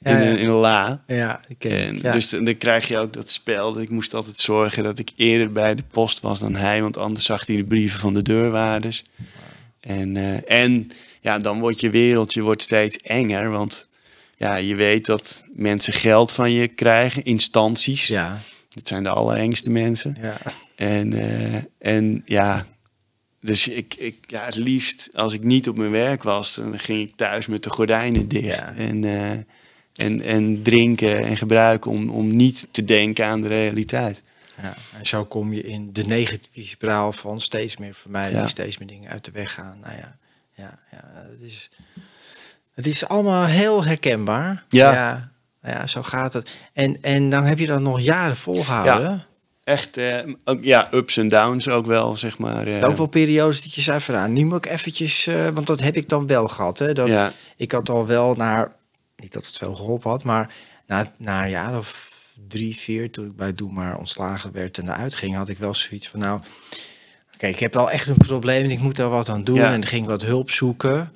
Ja, 0.00 0.18
ja. 0.18 0.26
Een, 0.26 0.38
in 0.38 0.48
een 0.48 0.54
la. 0.54 1.02
Ja, 1.06 1.40
ik 1.48 1.58
ken 1.58 1.70
En 1.70 1.98
ja. 2.02 2.12
Dus 2.12 2.28
dan 2.30 2.56
krijg 2.56 2.88
je 2.88 2.98
ook 2.98 3.12
dat 3.12 3.30
spel. 3.30 3.72
Dat 3.72 3.82
ik 3.82 3.90
moest 3.90 4.14
altijd 4.14 4.38
zorgen 4.38 4.82
dat 4.82 4.98
ik 4.98 5.10
eerder 5.16 5.52
bij 5.52 5.74
de 5.74 5.84
post 5.90 6.20
was 6.20 6.40
dan 6.40 6.54
hij. 6.54 6.82
Want 6.82 6.96
anders 6.96 7.24
zag 7.24 7.46
hij 7.46 7.56
de 7.56 7.64
brieven 7.64 8.00
van 8.00 8.14
de 8.14 8.22
deurwaarders. 8.22 9.04
En, 9.80 10.16
en 10.46 10.90
ja, 11.20 11.38
dan 11.38 11.60
wordt 11.60 11.80
je 11.80 11.90
wereldje 11.90 12.42
wordt 12.42 12.62
steeds 12.62 12.96
enger. 12.96 13.50
Want 13.50 13.86
ja, 14.36 14.56
je 14.56 14.74
weet 14.74 15.06
dat 15.06 15.44
mensen 15.52 15.92
geld 15.92 16.32
van 16.32 16.52
je 16.52 16.68
krijgen. 16.68 17.24
Instanties. 17.24 18.06
ja, 18.06 18.38
Dat 18.68 18.88
zijn 18.88 19.02
de 19.02 19.08
allerengste 19.08 19.70
mensen. 19.70 20.16
ja. 20.20 20.36
En, 20.76 21.12
eh, 21.12 21.62
en 21.78 22.22
ja, 22.26 22.66
dus 23.40 23.68
ik, 23.68 23.94
ik, 23.94 24.16
ja, 24.26 24.44
het 24.44 24.54
liefst 24.54 25.08
als 25.12 25.32
ik 25.32 25.42
niet 25.42 25.68
op 25.68 25.76
mijn 25.76 25.90
werk 25.90 26.22
was, 26.22 26.54
dan 26.54 26.78
ging 26.78 27.08
ik 27.08 27.16
thuis 27.16 27.46
met 27.46 27.62
de 27.62 27.70
gordijnen 27.70 28.28
dicht. 28.28 28.56
Ja. 28.56 28.74
En, 28.74 29.04
eh, 29.04 29.30
en, 30.06 30.22
en 30.22 30.62
drinken 30.62 31.24
en 31.24 31.36
gebruiken 31.36 31.90
om, 31.90 32.08
om 32.10 32.36
niet 32.36 32.66
te 32.70 32.84
denken 32.84 33.26
aan 33.26 33.40
de 33.40 33.48
realiteit. 33.48 34.22
Ja, 34.62 34.74
en 34.98 35.06
zo 35.06 35.24
kom 35.24 35.52
je 35.52 35.62
in 35.62 35.92
de 35.92 36.02
negatieve 36.04 36.68
spiraal 36.68 37.12
van 37.12 37.40
steeds 37.40 37.76
meer 37.76 37.94
vermijden, 37.94 38.32
Ja. 38.32 38.46
steeds 38.48 38.78
meer 38.78 38.88
dingen 38.88 39.10
uit 39.10 39.24
de 39.24 39.30
weg 39.30 39.54
gaan. 39.54 39.78
Nou 39.82 39.96
ja, 39.96 40.18
ja, 40.58 40.78
ja 40.90 41.04
het, 41.30 41.40
is, 41.40 41.70
het 42.74 42.86
is 42.86 43.08
allemaal 43.08 43.44
heel 43.44 43.84
herkenbaar. 43.84 44.64
Ja. 44.68 44.92
ja, 44.92 45.32
ja, 45.62 45.86
zo 45.86 46.02
gaat 46.02 46.32
het. 46.32 46.50
En, 46.72 47.02
en 47.02 47.30
dan 47.30 47.44
heb 47.44 47.58
je 47.58 47.66
dat 47.66 47.80
nog 47.80 48.00
jaren 48.00 48.36
volgehouden. 48.36 49.22
Echt, 49.64 49.96
eh, 49.96 50.18
ook, 50.44 50.64
ja, 50.64 50.88
ups 50.94 51.16
en 51.16 51.28
downs 51.28 51.68
ook 51.68 51.86
wel, 51.86 52.16
zeg 52.16 52.38
maar. 52.38 52.66
eh, 52.66 52.88
Ook 52.88 52.96
wel 52.96 53.06
periodes 53.06 53.62
dat 53.62 53.74
je 53.74 53.80
zei 53.80 54.00
van, 54.00 54.14
nou, 54.14 54.28
nu 54.28 54.44
moet 54.44 54.64
ik 54.66 54.72
eventjes, 54.72 55.26
eh, 55.26 55.48
want 55.48 55.66
dat 55.66 55.80
heb 55.80 55.94
ik 55.94 56.08
dan 56.08 56.26
wel 56.26 56.48
gehad. 56.48 56.78
Hè, 56.78 56.92
dat, 56.92 57.06
Ja. 57.06 57.32
Ik 57.56 57.72
had 57.72 57.88
al 57.90 58.06
wel 58.06 58.34
naar, 58.34 58.72
niet 59.16 59.32
dat 59.32 59.46
het 59.46 59.56
veel 59.56 59.74
geholpen 59.74 60.10
had, 60.10 60.24
maar 60.24 60.54
na, 60.86 61.12
na 61.16 61.42
een 61.44 61.50
jaar 61.50 61.78
of 61.78 62.06
drie, 62.48 62.76
vier, 62.76 63.10
toen 63.10 63.26
ik 63.26 63.36
bij 63.36 63.54
Doe 63.54 63.72
Maar 63.72 63.96
ontslagen 63.98 64.52
werd 64.52 64.78
en 64.78 64.88
eruit 64.88 65.14
ging, 65.14 65.36
had 65.36 65.48
ik 65.48 65.58
wel 65.58 65.74
zoiets 65.74 66.08
van, 66.08 66.20
nou, 66.20 66.40
kijk, 67.38 67.54
ik 67.54 67.60
heb 67.60 67.74
wel 67.74 67.90
echt 67.90 68.08
een 68.08 68.16
probleem 68.16 68.64
en 68.64 68.70
ik 68.70 68.78
moet 68.78 68.96
daar 68.96 69.08
wat 69.08 69.28
aan 69.28 69.44
doen. 69.44 69.56
Ja. 69.56 69.72
En 69.72 69.86
ging 69.86 70.06
wat 70.06 70.22
hulp 70.22 70.50
zoeken. 70.50 71.12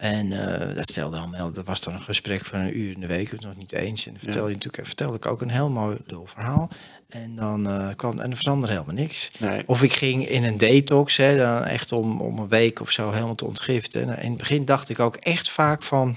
En 0.00 0.32
eh, 0.32 0.76
dat 0.76 0.88
stelde 0.88 1.16
allemaal, 1.16 1.52
dat 1.52 1.64
was 1.64 1.80
dan 1.80 1.94
een 1.94 2.02
gesprek 2.02 2.44
van 2.44 2.60
een 2.60 2.78
uur 2.78 2.92
in 2.92 3.00
de 3.00 3.06
week, 3.06 3.30
het 3.30 3.40
nog 3.40 3.56
niet 3.56 3.72
eens. 3.72 4.06
En 4.06 4.12
dan 4.12 4.20
vertelde, 4.20 4.48
je 4.48 4.54
natuurlijk, 4.54 4.86
vertelde 4.86 5.16
ik 5.16 5.26
ook 5.26 5.40
een 5.40 5.50
heel 5.50 5.70
mooi 5.70 5.96
lul 6.06 6.26
verhaal. 6.26 6.70
En 7.08 7.36
dan 7.36 7.70
eh, 7.70 7.88
kwam 7.96 8.18
en 8.18 8.30
er 8.30 8.36
veranderde 8.36 8.74
helemaal 8.74 8.94
niks. 8.94 9.30
Nee. 9.38 9.62
Of 9.66 9.82
ik 9.82 9.92
ging 9.92 10.28
in 10.28 10.44
een 10.44 10.58
detox, 10.58 11.16
hè, 11.16 11.36
dan 11.36 11.64
echt 11.64 11.92
om, 11.92 12.20
om 12.20 12.38
een 12.38 12.48
week 12.48 12.80
of 12.80 12.90
zo 12.90 13.10
helemaal 13.10 13.34
te 13.34 13.46
ontgiften. 13.46 14.16
En 14.16 14.22
in 14.22 14.28
het 14.28 14.38
begin 14.38 14.64
dacht 14.64 14.88
ik 14.88 15.00
ook 15.00 15.16
echt 15.16 15.50
vaak 15.50 15.82
van, 15.82 16.16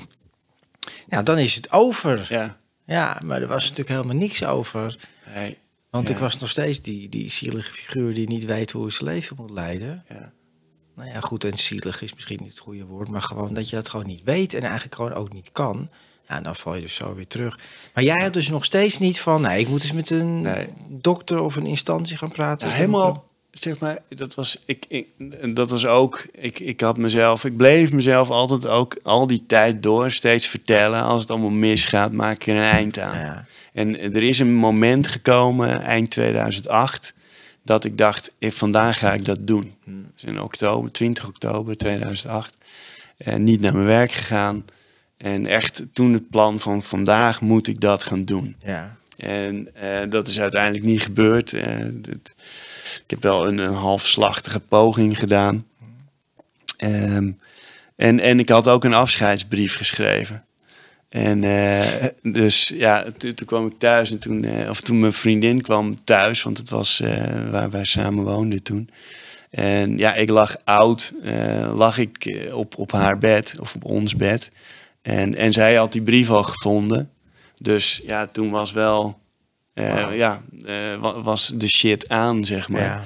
nou 1.08 1.24
dan 1.24 1.38
is 1.38 1.56
het 1.56 1.72
over. 1.72 2.26
Ja, 2.30 2.58
Ja, 2.86 3.20
maar 3.24 3.42
er 3.42 3.48
was 3.48 3.64
natuurlijk 3.64 3.90
helemaal 3.90 4.16
niks 4.16 4.44
over. 4.46 4.98
nee, 5.34 5.58
Want 5.94 6.08
Ja. 6.08 6.14
ik 6.14 6.20
was 6.20 6.38
nog 6.38 6.50
steeds 6.50 6.82
die, 6.82 7.10
die 7.10 7.32
zielige 7.32 7.72
figuur 7.72 8.14
die 8.14 8.28
niet 8.28 8.46
weet 8.46 8.72
hoe 8.72 8.82
hij 8.82 8.92
zijn 8.92 9.10
leven 9.10 9.36
moet 9.40 9.50
leiden. 9.50 10.04
ja. 10.10 10.32
Nou 10.96 11.10
ja, 11.10 11.20
goed, 11.20 11.44
en 11.44 11.58
zielig 11.58 12.02
is 12.02 12.14
misschien 12.14 12.40
niet 12.42 12.50
het 12.50 12.60
goede 12.60 12.86
woord, 12.86 13.08
maar 13.10 13.22
gewoon 13.22 13.54
dat 13.54 13.70
je 13.70 13.76
dat 13.76 13.90
gewoon 13.90 14.06
niet 14.08 14.22
weet 14.24 14.54
en 14.54 14.62
eigenlijk 14.62 14.96
gewoon 14.96 15.14
ook 15.14 15.34
niet 15.34 15.50
kan. 15.52 15.90
Ja, 16.28 16.42
dan 16.42 16.56
val 16.56 16.76
je 16.76 16.82
dus 16.82 16.96
zo 16.96 17.16
weer 17.16 17.28
terug. 17.28 17.60
Maar 17.94 18.04
jij 18.04 18.22
had 18.22 18.34
dus 18.34 18.50
nog 18.50 18.66
steeds 18.66 19.00
niet 19.00 19.20
van, 19.20 19.42
nee, 19.42 19.60
ik 19.60 19.68
moet 19.68 19.82
eens 19.84 19.92
met 19.92 20.10
een 20.10 20.42
Nee. 20.42 20.68
dokter 20.90 21.42
of 21.42 21.56
een 21.56 21.66
instantie 21.66 22.18
gaan 22.18 22.32
praten. 22.32 22.68
Ja, 22.68 22.74
heb 22.74 22.82
helemaal, 22.86 23.26
zeg 23.52 23.78
maar, 23.80 24.02
dat 24.10 24.36
was, 24.36 24.58
ik, 24.66 24.86
ik, 24.88 25.08
dat 25.56 25.70
was 25.70 25.86
ook, 25.86 26.26
ik, 26.32 26.60
ik 26.60 26.82
had 26.82 26.98
mezelf, 26.98 27.46
ik 27.46 27.58
bleef 27.58 27.92
mezelf 27.92 28.30
altijd 28.30 28.68
ook 28.68 28.98
al 29.04 29.28
die 29.28 29.44
tijd 29.48 29.84
door 29.84 30.12
steeds 30.12 30.48
vertellen, 30.48 31.02
als 31.04 31.22
het 31.22 31.32
allemaal 31.32 31.50
misgaat, 31.50 32.12
maak 32.12 32.36
ik 32.36 32.48
er 32.48 32.56
een 32.56 32.62
eind 32.62 33.00
aan. 33.00 33.20
Ja. 33.20 33.46
En 33.74 34.00
er 34.14 34.24
is 34.24 34.40
een 34.40 34.54
moment 34.54 35.08
gekomen, 35.08 35.82
eind 35.82 36.10
2008, 36.10 37.14
dat 37.64 37.86
ik 37.86 37.98
dacht, 37.98 38.32
eh, 38.40 38.52
vandaag 38.52 39.00
ga 39.00 39.14
ik 39.14 39.26
dat 39.26 39.48
doen. 39.48 39.74
Dus 40.14 40.24
in 40.24 40.42
oktober, 40.42 40.92
20 40.92 41.28
oktober 41.28 41.78
2008, 41.78 42.58
en 43.18 43.44
niet 43.44 43.62
naar 43.62 43.74
mijn 43.74 43.86
werk 43.86 44.12
gegaan. 44.12 44.66
En 45.18 45.46
echt 45.46 45.84
toen 45.94 46.14
het 46.14 46.30
plan 46.30 46.60
van 46.60 46.84
vandaag 46.84 47.42
moet 47.42 47.68
ik 47.68 47.80
dat 47.82 48.04
gaan 48.04 48.26
doen. 48.26 48.56
Ja. 48.66 48.98
En 49.18 49.70
eh, 49.76 50.10
dat 50.10 50.28
is 50.28 50.40
uiteindelijk 50.40 50.84
niet 50.84 51.02
gebeurd. 51.02 51.54
Eh, 51.54 51.76
dit- 51.92 52.36
ik 53.04 53.10
heb 53.10 53.22
wel 53.24 53.48
een, 53.48 53.58
een 53.58 53.74
halfslachtige 53.74 54.60
poging 54.60 55.20
gedaan. 55.20 55.66
Ehm, 56.78 57.32
en, 57.96 58.20
en 58.20 58.40
ik 58.40 58.50
had 58.50 58.68
ook 58.68 58.84
een 58.84 58.94
afscheidsbrief 58.94 59.76
geschreven. 59.76 60.46
En 61.14 61.44
eh, 61.44 62.06
dus 62.22 62.72
ja, 62.76 63.06
toen, 63.18 63.34
toen 63.34 63.48
kwam 63.48 63.66
ik 63.66 63.74
thuis 63.78 64.12
en 64.12 64.20
toen, 64.20 64.44
eh, 64.44 64.70
of 64.70 64.82
toen 64.82 65.00
mijn 65.00 65.14
vriendin 65.14 65.62
kwam 65.62 66.04
thuis, 66.04 66.44
want 66.44 66.58
het 66.58 66.70
was 66.70 67.00
eh, 67.00 67.50
waar 67.50 67.70
wij 67.70 67.84
samen 67.84 68.24
woonden 68.24 68.64
toen. 68.64 68.90
En 69.50 69.98
ja, 69.98 70.14
ik 70.14 70.30
lag 70.30 70.58
oud, 70.64 71.14
lag 71.74 71.98
ik 71.98 72.44
op, 72.54 72.78
op 72.78 72.92
haar 72.92 73.18
bed 73.18 73.56
of 73.60 73.76
op 73.76 73.86
ons 73.86 74.16
bed. 74.16 74.52
En, 75.02 75.36
en 75.36 75.54
zij 75.54 75.76
had 75.76 75.92
die 75.92 76.02
brief 76.02 76.30
al 76.30 76.44
gevonden. 76.44 77.10
Dus 77.58 78.02
ja, 78.06 78.28
toen 78.28 78.50
was 78.50 78.72
wel, 78.72 79.20
ja, 80.14 80.42
wa- 81.00 81.22
was 81.22 81.52
de 81.56 81.68
shit 81.70 82.10
aan, 82.10 82.46
zeg 82.46 82.70
maar. 82.70 82.82
Ja. 82.82 83.02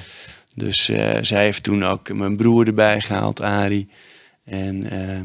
Dus 0.55 0.85
zij 1.21 1.43
heeft 1.43 1.63
toen 1.63 1.85
ook 1.85 2.13
mijn 2.13 2.37
broer 2.37 2.67
erbij 2.67 3.01
gehaald, 3.01 3.41
Ari. 3.41 3.87
En, 4.45 4.89
ehm, 4.89 4.99
eh, 4.99 5.21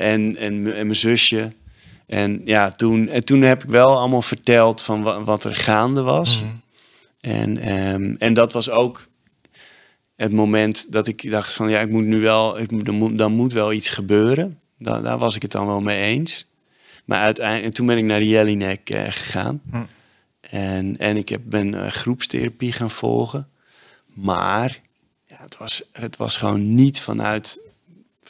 en, 0.00 0.36
en, 0.36 0.62
m- 0.62 0.66
en 0.66 0.86
mijn 0.86 0.94
zusje. 0.96 1.52
En 2.06 2.40
ja, 2.44 2.70
toen, 2.70 3.08
en 3.08 3.24
toen 3.24 3.40
heb 3.42 3.62
ik 3.64 3.68
wel 3.70 3.98
allemaal 3.98 4.22
verteld 4.22 4.82
van 4.82 5.02
wa- 5.02 5.22
wat 5.22 5.44
er 5.44 5.56
gaande 5.56 6.02
was. 6.02 6.42
En, 7.20 7.58
ehm, 7.58 8.14
en 8.18 8.34
dat 8.34 8.52
was 8.52 8.70
ook 8.70 9.06
het 10.16 10.32
moment 10.32 10.92
dat 10.92 11.06
ik 11.08 11.30
dacht 11.30 11.52
van 11.52 11.68
ja, 11.70 11.80
ik 11.80 11.90
moet 11.90 12.04
nu 12.04 12.20
wel, 12.20 12.58
ik 12.58 12.70
moet, 12.70 12.86
er 12.86 12.92
moet, 12.94 13.18
dan 13.18 13.32
moet 13.32 13.52
wel 13.52 13.72
iets 13.72 13.90
gebeuren. 13.90 14.58
Da, 14.78 15.00
daar 15.00 15.18
was 15.18 15.36
ik 15.36 15.42
het 15.42 15.50
dan 15.52 15.66
wel 15.66 15.80
mee 15.80 16.02
eens. 16.02 16.46
Maar 17.04 17.20
uiteindelijk, 17.22 17.66
en 17.66 17.72
toen 17.72 17.86
ben 17.86 17.98
ik 17.98 18.04
naar 18.04 18.20
de 18.20 18.28
Jellinek 18.28 18.90
eh, 18.90 19.02
gegaan. 19.04 19.60
Hm. 19.70 19.82
En, 20.40 20.98
en 20.98 21.16
ik 21.16 21.28
heb, 21.28 21.40
ben 21.44 21.74
eh, 21.84 21.90
groepstherapie 21.90 22.72
gaan 22.72 22.90
volgen. 22.90 23.48
Maar 24.06 24.80
ja, 25.26 25.36
het, 25.40 25.56
was, 25.58 25.82
het 25.92 26.16
was 26.16 26.36
gewoon 26.36 26.74
niet 26.74 27.00
vanuit, 27.00 27.60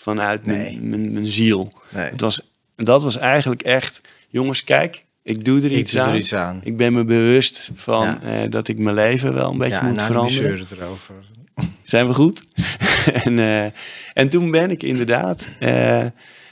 vanuit 0.04 0.46
Nee. 0.46 0.56
mijn, 0.56 0.88
mijn, 0.88 1.12
mijn 1.12 1.26
ziel. 1.26 1.72
Nee. 1.88 2.10
Het 2.10 2.20
was, 2.20 2.40
dat 2.76 3.02
was 3.02 3.16
eigenlijk 3.16 3.62
echt, 3.62 4.00
jongens, 4.28 4.64
kijk, 4.64 5.04
ik 5.22 5.44
doe 5.44 5.62
er 5.62 5.70
iets, 5.72 5.92
doe 5.92 6.00
er 6.00 6.06
aan. 6.08 6.16
iets 6.16 6.34
aan. 6.34 6.60
Ik 6.64 6.76
ben 6.76 6.92
me 6.92 7.04
bewust 7.04 7.70
van 7.74 8.04
Ja. 8.06 8.22
eh, 8.22 8.50
dat 8.50 8.68
ik 8.68 8.78
mijn 8.78 8.94
leven 8.94 9.34
wel 9.34 9.50
een 9.50 9.58
beetje 9.58 9.74
ja, 9.80 9.82
moet 9.86 9.96
nou, 9.96 10.06
veranderen. 10.06 10.58
het 10.58 10.72
erover. 10.72 11.14
Zijn 11.82 12.06
we 12.06 12.14
goed? 12.14 12.44
en, 13.24 13.38
eh, 13.38 13.64
en 14.12 14.28
toen 14.28 14.50
ben 14.50 14.70
ik 14.70 14.82
inderdaad, 14.82 15.48
eh, 15.58 16.06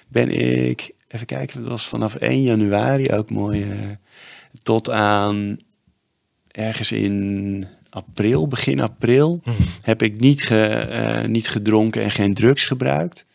ben 0.08 0.28
ik, 0.30 0.90
even 1.08 1.26
kijken, 1.26 1.60
dat 1.60 1.70
was 1.70 1.86
vanaf 1.88 2.14
1 2.14 2.42
januari 2.42 3.10
ook 3.12 3.30
mooi, 3.30 3.66
tot 4.62 4.90
aan 4.90 5.56
ergens 6.48 6.92
in 6.92 7.66
april, 7.90 8.48
begin 8.48 8.80
april, 8.80 9.42
heb 9.82 10.02
ik 10.02 10.20
niet, 10.20 10.42
ge, 10.42 11.24
niet 11.28 11.48
gedronken 11.48 12.02
en 12.02 12.10
geen 12.10 12.34
drugs 12.34 12.66
gebruikt. 12.66 13.26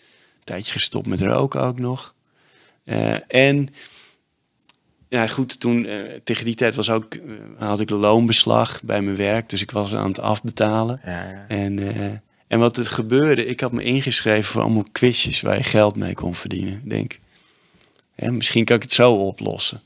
Tijdje 0.47 0.71
gestopt 0.71 1.07
met 1.07 1.21
roken 1.21 1.61
ook 1.61 1.79
nog. 1.79 2.15
Eh, 2.83 3.15
en 3.27 3.69
ja, 5.07 5.27
goed, 5.27 5.59
toen 5.59 5.85
eh, 5.85 5.99
tegen 6.23 6.45
die 6.45 6.55
tijd 6.55 6.75
was 6.75 6.89
ook, 6.89 7.13
eh, 7.13 7.21
had 7.57 7.79
ik 7.79 7.89
loonbeslag 7.89 8.83
bij 8.83 9.01
mijn 9.01 9.15
werk, 9.15 9.49
dus 9.49 9.61
ik 9.61 9.71
was 9.71 9.95
aan 9.95 10.07
het 10.07 10.19
afbetalen. 10.19 10.99
Ja, 11.03 11.29
ja. 11.29 11.45
En, 11.47 11.79
en 12.47 12.59
wat 12.59 12.77
er 12.77 12.85
gebeurde, 12.85 13.45
ik 13.45 13.59
had 13.59 13.71
me 13.71 13.83
ingeschreven 13.83 14.51
voor 14.51 14.61
allemaal 14.61 14.85
quizjes 14.91 15.41
waar 15.41 15.57
je 15.57 15.63
geld 15.63 15.95
mee 15.95 16.13
kon 16.13 16.35
verdienen. 16.35 16.73
Ik 16.73 16.89
denk, 16.89 17.19
hè, 18.15 18.31
misschien 18.31 18.65
kan 18.65 18.75
ik 18.75 18.81
het 18.81 18.91
zo 18.91 19.13
oplossen. 19.13 19.81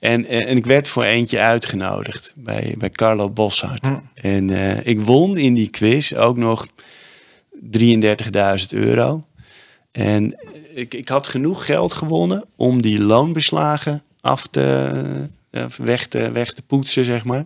En, 0.00 0.26
en, 0.26 0.46
en 0.46 0.56
ik 0.56 0.66
werd 0.66 0.88
voor 0.88 1.04
eentje 1.04 1.40
uitgenodigd 1.40 2.32
bij, 2.36 2.74
bij 2.78 2.90
Carlo 2.90 3.30
Boshart. 3.30 3.86
Hm. 3.86 3.98
En 4.14 4.50
ik 4.86 5.00
won 5.00 5.36
in 5.36 5.54
die 5.54 5.68
quiz 5.68 6.12
ook 6.12 6.36
nog 6.36 6.66
33.000 7.78 8.68
euro. 8.68 9.24
En 9.94 10.36
ik, 10.74 10.94
ik 10.94 11.08
had 11.08 11.26
genoeg 11.26 11.66
geld 11.66 11.92
gewonnen 11.92 12.44
om 12.56 12.82
die 12.82 13.02
loonbeslagen 13.02 14.02
af 14.20 14.46
te, 14.46 14.92
eh, 15.50 15.66
weg, 15.76 16.06
te, 16.06 16.30
weg 16.30 16.52
te 16.52 16.62
poetsen, 16.62 17.04
zeg 17.04 17.24
maar. 17.24 17.44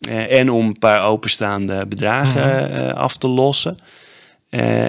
Eh, 0.00 0.38
en 0.38 0.50
om 0.50 0.66
een 0.66 0.78
paar 0.78 1.04
openstaande 1.04 1.86
bedragen 1.86 2.70
eh, 2.72 2.94
af 2.94 3.16
te 3.16 3.28
lossen. 3.28 3.78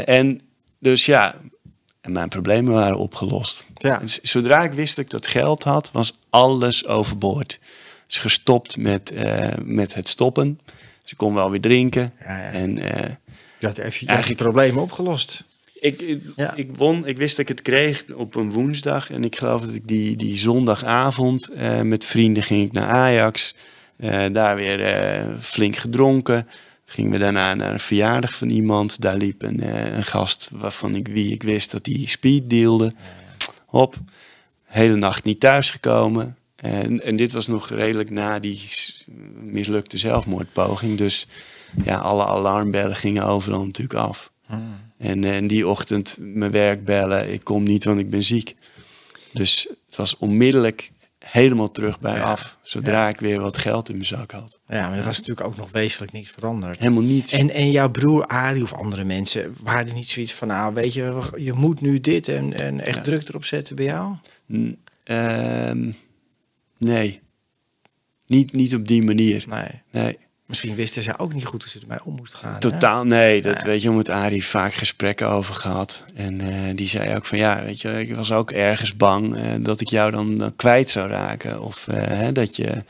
En 0.06 0.42
dus 0.80 1.06
ja, 1.06 1.36
en 2.02 2.12
mijn 2.12 2.30
problemen 2.30 2.74
waren 2.74 2.98
opgelost. 2.98 3.66
Ja. 3.74 3.98
Dus 3.98 4.20
zodra 4.22 4.64
ik 4.64 4.72
wist 4.72 4.96
dat 4.96 5.06
ik 5.06 5.12
dat 5.12 5.28
geld 5.28 5.64
had, 5.64 5.92
was 5.92 6.14
alles 6.30 6.88
overboord. 6.88 7.60
Dus 8.08 8.18
gestopt 8.18 8.78
met, 8.78 9.14
met 9.64 9.94
het 9.94 10.08
stoppen. 10.08 10.60
Dus 11.02 11.12
ik 11.12 11.18
kon 11.18 11.34
wel 11.34 11.50
weer 11.52 11.62
drinken. 11.62 12.14
Ja, 12.20 12.38
ja. 12.38 12.52
En 12.52 12.76
Je 13.60 13.68
had 13.68 13.78
even 13.78 14.00
je 14.00 14.06
Eigenlijk- 14.06 14.42
problemen 14.42 14.82
opgelost. 14.82 15.44
Ik, 15.80 16.02
ik, 16.02 16.22
Ja. 16.36 16.56
ik 16.56 16.70
won, 16.76 17.08
ik 17.08 17.18
wist 17.18 17.38
dat 17.38 17.50
ik 17.50 17.58
het 17.58 17.62
kreeg 17.62 18.04
op 18.16 18.36
een 18.36 18.52
woensdag. 18.52 19.12
En 19.12 19.24
ik 19.24 19.38
geloof 19.38 19.62
dat 19.62 19.74
ik 19.74 19.88
die, 19.88 20.16
die 20.16 20.38
zondagavond 20.38 21.50
eh, 21.50 21.82
met 21.82 22.06
vrienden 22.06 22.44
ging 22.44 22.66
ik 22.66 22.72
naar 22.72 22.88
Ajax. 22.90 23.56
Eh, 23.98 24.26
daar 24.32 24.56
weer 24.56 24.86
eh, 24.86 25.38
flink 25.40 25.76
gedronken. 25.76 26.48
Gingen 26.86 27.12
we 27.12 27.18
daarna 27.18 27.54
naar 27.54 27.74
een 27.74 27.80
verjaardag 27.80 28.34
van 28.34 28.50
iemand. 28.50 29.02
Daar 29.02 29.18
liep 29.18 29.42
een, 29.42 29.60
eh, 29.62 29.94
een 29.96 30.04
gast 30.04 30.50
waarvan 30.54 30.96
ik, 30.96 31.08
wie 31.08 31.32
ik 31.34 31.44
wist 31.44 31.72
dat 31.72 31.86
hij 31.86 32.06
speed 32.06 32.50
dealde. 32.50 32.94
Hop, 33.66 33.96
hele 34.64 34.96
nacht 34.96 35.24
niet 35.24 35.40
thuisgekomen. 35.40 36.38
En, 36.56 37.04
en 37.04 37.16
dit 37.16 37.32
was 37.32 37.48
nog 37.48 37.70
redelijk 37.70 38.10
na 38.10 38.40
die 38.40 38.62
mislukte 39.42 39.98
zelfmoordpoging. 39.98 40.98
Dus 40.98 41.28
ja, 41.84 41.98
alle 41.98 42.26
alarmbellen 42.26 42.96
gingen 42.96 43.26
overal 43.26 43.66
natuurlijk 43.66 44.00
af. 44.00 44.32
En, 45.00 45.24
eh, 45.24 45.36
en 45.36 45.48
die 45.48 45.68
ochtend 45.68 46.16
mijn 46.20 46.52
werk 46.52 46.86
bellen, 46.86 47.32
ik 47.34 47.44
kom 47.44 47.64
niet, 47.64 47.84
want 47.84 48.00
ik 48.00 48.10
ben 48.10 48.24
ziek. 48.24 48.56
Dus 49.34 49.68
het 49.86 49.96
was 49.96 50.18
onmiddellijk 50.18 50.92
helemaal 51.20 51.72
terug 51.72 52.00
bij 52.00 52.14
Ja, 52.16 52.22
af. 52.24 52.58
Zodra 52.62 53.08
ik 53.10 53.20
weer 53.20 53.40
wat 53.40 53.58
geld 53.58 53.90
in 53.90 53.96
mijn 53.96 54.08
zak 54.08 54.32
had. 54.32 54.60
Ja, 54.68 54.90
maar 54.90 54.98
er 54.98 55.04
was 55.04 55.18
natuurlijk 55.18 55.48
ook 55.48 55.58
nog 55.58 55.72
wezenlijk 55.72 56.12
niets 56.12 56.30
veranderd. 56.32 56.80
Helemaal 56.80 57.04
niets. 57.04 57.32
En, 57.34 57.50
en 57.50 57.72
jouw 57.72 57.90
broer 57.90 58.26
Arie 58.28 58.64
of 58.64 58.74
andere 58.74 59.04
mensen, 59.04 59.56
waren 59.64 59.96
niet 59.96 60.10
zoiets 60.10 60.34
van, 60.34 60.48
nou 60.48 60.74
weet 60.74 60.94
je, 60.94 61.22
je 61.36 61.54
moet 61.54 61.82
nu 61.82 62.00
dit 62.00 62.28
en, 62.28 62.54
en 62.58 62.80
echt 62.86 62.96
Ja. 62.96 63.02
druk 63.02 63.28
erop 63.28 63.46
zetten 63.46 63.76
bij 63.76 63.86
jou? 63.86 64.16
N- 64.54 64.78
ehm, 65.04 65.92
nee. 66.78 67.20
Niet, 68.28 68.54
niet 68.54 68.76
op 68.76 68.88
die 68.88 69.04
manier. 69.04 69.46
Nee. 69.50 69.82
Nee. 69.92 70.18
Misschien 70.50 70.76
wisten 70.76 71.04
ze 71.04 71.18
ook 71.20 71.34
niet 71.34 71.46
goed 71.46 71.64
hoe 71.64 71.72
ze 71.72 71.80
ermee 71.80 72.04
om 72.04 72.16
moest 72.16 72.36
gaan. 72.36 72.54
hè? 72.54 72.60
Totaal, 72.60 73.04
nee. 73.04 73.42
Dat 73.42 73.62
weet 73.62 73.82
je, 73.82 73.92
met 73.92 74.10
Arie 74.10 74.46
vaak 74.46 74.74
gesprekken 74.74 75.28
over 75.28 75.54
gehad. 75.56 76.06
En 76.16 76.42
eh, 76.42 76.76
die 76.76 76.88
zei 76.88 77.16
ook 77.16 77.26
van 77.26 77.38
ja, 77.38 77.64
weet 77.64 77.82
je, 77.82 78.00
ik 78.00 78.16
was 78.16 78.32
ook 78.32 78.52
ergens 78.52 78.96
bang 78.96 79.36
eh, 79.36 79.54
dat 79.60 79.82
ik 79.82 79.88
jou 79.88 80.12
dan, 80.12 80.38
dan 80.38 80.56
kwijt 80.56 80.90
zou 80.90 81.10
raken. 81.10 81.62
Of 81.62 81.88
eh, 81.88 82.28
dat 82.34 82.56
je 82.56 82.84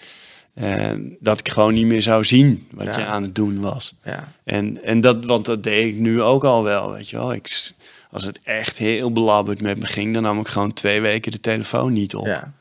dat 1.20 1.39
ik 1.39 1.49
gewoon 1.49 1.74
niet 1.74 1.86
meer 1.86 2.01
zou 2.01 2.24
zien 2.24 2.68
wat 2.72 2.86
Ja. 2.86 2.97
je 2.99 3.05
aan 3.05 3.24
het 3.24 3.36
doen 3.36 3.60
was. 3.60 3.93
Ja. 4.03 4.32
En, 4.43 4.84
en 4.84 5.01
dat, 5.01 5.26
want 5.26 5.45
dat 5.45 5.64
deed 5.64 5.86
ik 5.88 5.95
nu 5.95 6.22
ook 6.22 6.43
al 6.43 6.64
wel, 6.64 6.91
weet 6.91 7.10
je 7.10 7.18
wel. 7.18 7.34
Ik, 7.34 7.72
als 8.12 8.24
het 8.26 8.39
echt 8.43 8.78
heel 8.78 9.12
belabberd 9.12 9.62
met 9.62 9.80
me 9.80 9.86
ging, 9.88 10.14
dan 10.14 10.24
nam 10.24 10.39
ik 10.39 10.47
gewoon 10.47 10.74
twee 10.74 11.01
weken 11.01 11.32
de 11.32 11.39
telefoon 11.39 11.93
niet 11.93 12.16
op. 12.16 12.26
Ja. 12.26 12.53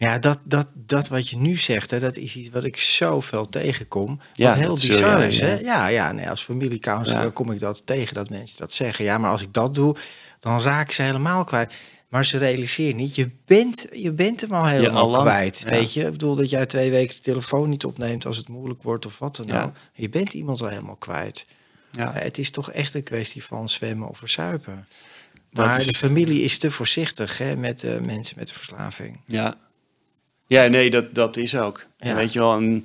Ja, 0.00 0.18
dat, 0.18 0.38
dat, 0.44 0.66
dat 0.74 1.08
wat 1.08 1.28
je 1.28 1.36
nu 1.36 1.56
zegt, 1.56 1.90
hè, 1.90 1.98
dat 1.98 2.16
is 2.16 2.36
iets 2.36 2.48
wat 2.50 2.64
ik 2.64 2.76
zoveel 2.76 3.48
tegenkom. 3.48 4.06
Wat 4.16 4.26
Ja, 4.34 4.54
heel 4.54 4.68
dat 4.68 4.80
zul 4.80 4.88
bizar 4.96 5.22
is. 5.24 5.38
ja. 5.38 5.44
Hè? 5.46 5.58
Ja, 5.58 5.86
ja 5.86 6.12
nee, 6.12 6.30
als 6.30 6.42
familiecounselor 6.42 7.24
Ja. 7.24 7.30
kom 7.30 7.50
ik 7.50 7.58
dat 7.58 7.82
tegen 7.86 8.14
dat 8.14 8.30
mensen 8.30 8.58
dat 8.58 8.72
zeggen. 8.72 9.04
Ja, 9.04 9.18
maar 9.18 9.30
als 9.30 9.42
ik 9.42 9.52
dat 9.52 9.74
doe, 9.74 9.96
dan 10.38 10.60
raak 10.62 10.86
ik 10.88 10.94
ze 10.94 11.02
helemaal 11.02 11.44
kwijt. 11.44 11.76
Maar 12.08 12.24
ze 12.24 12.38
realiseren 12.38 12.96
niet, 12.96 13.14
je 13.14 13.30
bent, 13.46 13.86
je 13.92 14.12
bent 14.12 14.40
hem 14.40 14.52
al 14.52 14.66
helemaal 14.66 15.20
kwijt. 15.20 15.62
Weet 15.68 15.92
je, 15.92 16.04
ik 16.04 16.10
bedoel 16.10 16.34
dat 16.34 16.50
jij 16.50 16.66
twee 16.66 16.90
weken 16.90 17.14
de 17.16 17.22
telefoon 17.22 17.68
niet 17.68 17.84
opneemt 17.84 18.26
als 18.26 18.36
het 18.36 18.48
moeilijk 18.48 18.82
wordt 18.82 19.06
of 19.06 19.18
wat 19.18 19.36
dan 19.36 19.52
ook. 19.62 19.72
Je 19.94 20.08
bent 20.08 20.32
iemand 20.34 20.60
al 20.62 20.68
helemaal 20.68 20.96
kwijt. 20.96 21.46
Ja. 21.90 22.14
Eh, 22.14 22.22
Het 22.22 22.38
is 22.38 22.50
toch 22.50 22.70
echt 22.72 22.94
een 22.94 23.02
kwestie 23.02 23.44
van 23.44 23.68
zwemmen 23.68 24.08
of 24.08 24.18
verzuipen. 24.18 24.86
Maar 25.50 25.78
is- 25.78 25.86
de 25.86 25.94
familie 25.94 26.42
is 26.42 26.58
te 26.58 26.70
voorzichtig 26.70 27.38
hè, 27.38 27.56
met 27.56 27.82
eh, 27.84 27.98
mensen 27.98 28.38
met 28.38 28.52
verslaving. 28.52 29.20
Ja. 29.26 29.54
Ja, 30.50 30.66
nee, 30.66 30.90
dat, 30.90 31.14
dat 31.14 31.36
is 31.36 31.56
ook. 31.56 31.86
Ja. 31.98 32.14
Weet 32.14 32.32
je 32.32 32.38
wel, 32.38 32.56
en, 32.56 32.82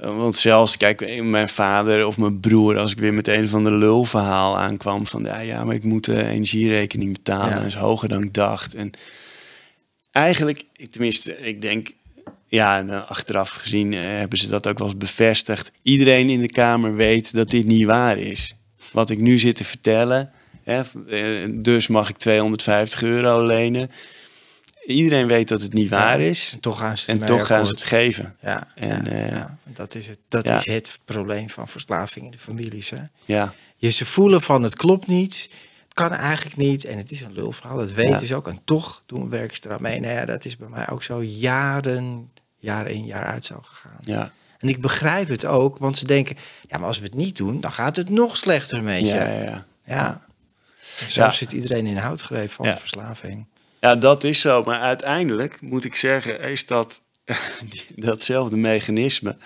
eh, 0.00 0.16
want 0.16 0.36
zelfs, 0.36 0.76
kijk, 0.76 1.22
mijn 1.22 1.48
vader 1.48 2.06
of 2.06 2.16
mijn 2.16 2.40
broer, 2.40 2.78
als 2.78 2.92
ik 2.92 2.98
weer 2.98 3.14
met 3.14 3.28
een 3.28 3.48
van 3.48 3.64
de 3.64 3.70
lulverhaal 3.72 4.58
aankwam 4.58 5.06
van, 5.06 5.22
ja, 5.24 5.38
ja 5.38 5.64
maar 5.64 5.74
ik 5.74 5.84
moet 5.84 6.04
de 6.04 6.24
energierekening 6.24 7.12
betalen, 7.12 7.60
Ja. 7.60 7.66
is 7.66 7.74
hoger 7.74 8.08
dan 8.08 8.22
ik 8.22 8.34
dacht. 8.34 8.74
En 8.74 8.90
eigenlijk, 10.12 10.64
tenminste, 10.90 11.38
ik 11.38 11.62
denk, 11.62 11.90
ja, 12.46 12.78
en, 12.78 12.90
eh, 12.90 13.10
achteraf 13.10 13.50
gezien 13.50 13.94
eh, 13.94 14.00
hebben 14.02 14.38
ze 14.38 14.48
dat 14.48 14.66
ook 14.66 14.78
wel 14.78 14.86
eens 14.86 14.96
bevestigd. 14.96 15.72
Iedereen 15.82 16.28
in 16.28 16.40
de 16.40 16.52
Kamer 16.52 16.94
weet 16.94 17.32
dat 17.32 17.50
dit 17.50 17.66
niet 17.66 17.84
waar 17.86 18.18
is. 18.18 18.56
Wat 18.92 19.10
ik 19.10 19.18
nu 19.18 19.38
zit 19.38 19.56
te 19.56 19.64
vertellen, 19.64 20.30
hè, 20.64 20.80
eh, 21.08 21.48
dus 21.50 21.86
mag 21.88 22.08
ik 22.08 22.16
250 22.16 23.02
euro 23.02 23.46
lenen. 23.46 23.90
Iedereen 24.90 25.26
weet 25.26 25.48
dat 25.48 25.62
het 25.62 25.72
niet 25.72 25.88
waar 25.88 26.20
is. 26.20 26.50
En 26.52 26.60
toch 26.60 26.78
gaan 26.78 26.96
ze 26.96 27.06
En 27.06 27.12
ermee 27.14 27.38
toch 27.38 27.46
gaan 27.46 27.66
ze 27.66 27.72
het 27.72 27.82
geven. 27.82 28.36
Ja, 28.40 28.68
En, 28.74 29.04
ja, 29.04 29.10
eh, 29.10 29.30
ja. 29.30 29.58
dat, 29.64 29.94
is 29.94 30.06
het, 30.06 30.18
dat 30.28 30.46
ja. 30.46 30.56
is 30.56 30.66
het 30.66 31.00
probleem 31.04 31.50
van 31.50 31.68
verslaving 31.68 32.24
in 32.24 32.30
de 32.30 32.38
families. 32.38 32.90
Hè? 32.90 33.02
Ja, 33.24 33.54
Je, 33.76 33.90
ze 33.90 34.04
voelen 34.04 34.42
van 34.42 34.62
het 34.62 34.76
klopt 34.76 35.06
niet, 35.06 35.50
het 35.84 35.94
kan 35.94 36.12
eigenlijk 36.12 36.56
niet. 36.56 36.84
En 36.84 36.96
het 36.96 37.10
is 37.10 37.20
een 37.20 37.32
lulverhaal, 37.32 37.76
dat 37.76 37.92
weten 37.92 38.26
ze 38.26 38.36
ook. 38.36 38.48
En 38.48 38.60
toch 38.64 39.02
doen 39.06 39.28
werken 39.28 39.56
ze 39.56 39.62
eraan 39.64 39.82
mee. 39.82 40.00
Nou 40.00 40.14
ja, 40.14 40.24
dat 40.24 40.44
is 40.44 40.56
bij 40.56 40.68
mij 40.68 40.88
ook 40.88 41.02
zo 41.02 41.22
jaren, 41.22 42.30
jaar 42.56 42.88
in, 42.88 43.04
jaar 43.04 43.24
uit 43.24 43.44
zo 43.44 43.58
gegaan. 43.62 44.00
ja, 44.00 44.32
En 44.58 44.68
ik 44.68 44.80
begrijp 44.80 45.28
het 45.28 45.46
ook, 45.46 45.78
want 45.78 45.96
ze 45.96 46.06
denken... 46.06 46.36
ja, 46.68 46.78
maar 46.78 46.86
als 46.86 46.98
we 46.98 47.04
het 47.04 47.14
niet 47.14 47.36
doen, 47.36 47.60
dan 47.60 47.72
gaat 47.72 47.96
het 47.96 48.08
nog 48.08 48.36
slechter 48.36 48.82
met 48.82 49.00
je. 49.00 49.06
ja, 49.14 49.26
Ja, 49.26 49.42
ja, 49.42 49.64
ja. 49.84 50.28
En 51.00 51.10
zo 51.10 51.30
zit 51.30 51.52
iedereen 51.52 51.86
in 51.86 51.94
de 51.94 52.00
houtgreep 52.00 52.50
van 52.50 52.66
de 52.66 52.76
verslaving. 52.76 53.46
Ja, 53.80 53.96
dat 53.96 54.24
is 54.24 54.40
zo. 54.40 54.62
Maar 54.62 54.78
uiteindelijk 54.80 55.60
moet 55.60 55.84
ik 55.84 55.94
zeggen, 55.94 56.40
is 56.40 56.66
dat 56.66 57.00
datzelfde 57.96 58.56
mechanisme 58.56 59.36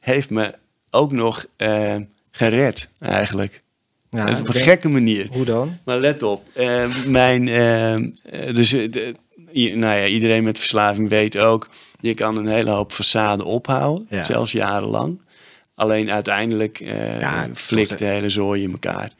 heeft 0.00 0.30
me 0.30 0.54
ook 0.90 1.12
nog 1.12 1.46
eh, 1.56 1.96
gered 2.30 2.88
eigenlijk. 3.00 3.62
Ja, 4.10 4.22
op 4.30 4.46
een 4.46 4.52
denk- 4.52 4.64
gekke 4.64 4.88
manier. 4.88 5.26
Hoe 5.30 5.44
dan? 5.44 5.78
Maar 5.84 5.98
let 5.98 6.22
op, 6.22 6.48
eh, 6.52 6.86
mijn, 7.06 7.48
eh, 7.48 8.54
dus, 8.54 8.70
de- 8.70 9.14
nou 9.52 9.78
ja, 9.98 10.06
iedereen 10.06 10.44
met 10.44 10.58
verslaving 10.58 11.08
weet 11.08 11.38
ook, 11.38 11.68
je 12.00 12.14
kan 12.14 12.36
een 12.36 12.46
hele 12.46 12.70
hoop 12.70 12.92
façade 12.92 13.42
ophouden, 13.44 14.06
Ja. 14.10 14.24
zelfs 14.24 14.52
jarenlang. 14.52 15.20
Alleen 15.74 16.10
uiteindelijk 16.10 16.78
Ja, 16.78 17.46
het 17.48 17.58
flikt 17.58 17.98
de 17.98 18.04
hele 18.04 18.28
zooi 18.28 18.62
in 18.62 18.70
elkaar. 18.72 19.10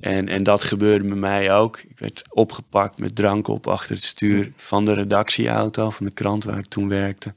En, 0.00 0.28
en 0.28 0.42
dat 0.42 0.64
gebeurde 0.64 1.08
bij 1.08 1.16
mij 1.16 1.52
ook. 1.54 1.78
Ik 1.88 1.98
werd 1.98 2.22
opgepakt 2.28 2.98
met 2.98 3.14
drank 3.14 3.48
op 3.48 3.66
achter 3.66 3.94
het 3.94 4.04
stuur 4.04 4.52
van 4.56 4.84
de 4.84 4.92
redactieauto 4.92 5.90
van 5.90 6.06
de 6.06 6.12
krant 6.12 6.44
waar 6.44 6.58
ik 6.58 6.66
toen 6.66 6.88
werkte. 6.88 7.34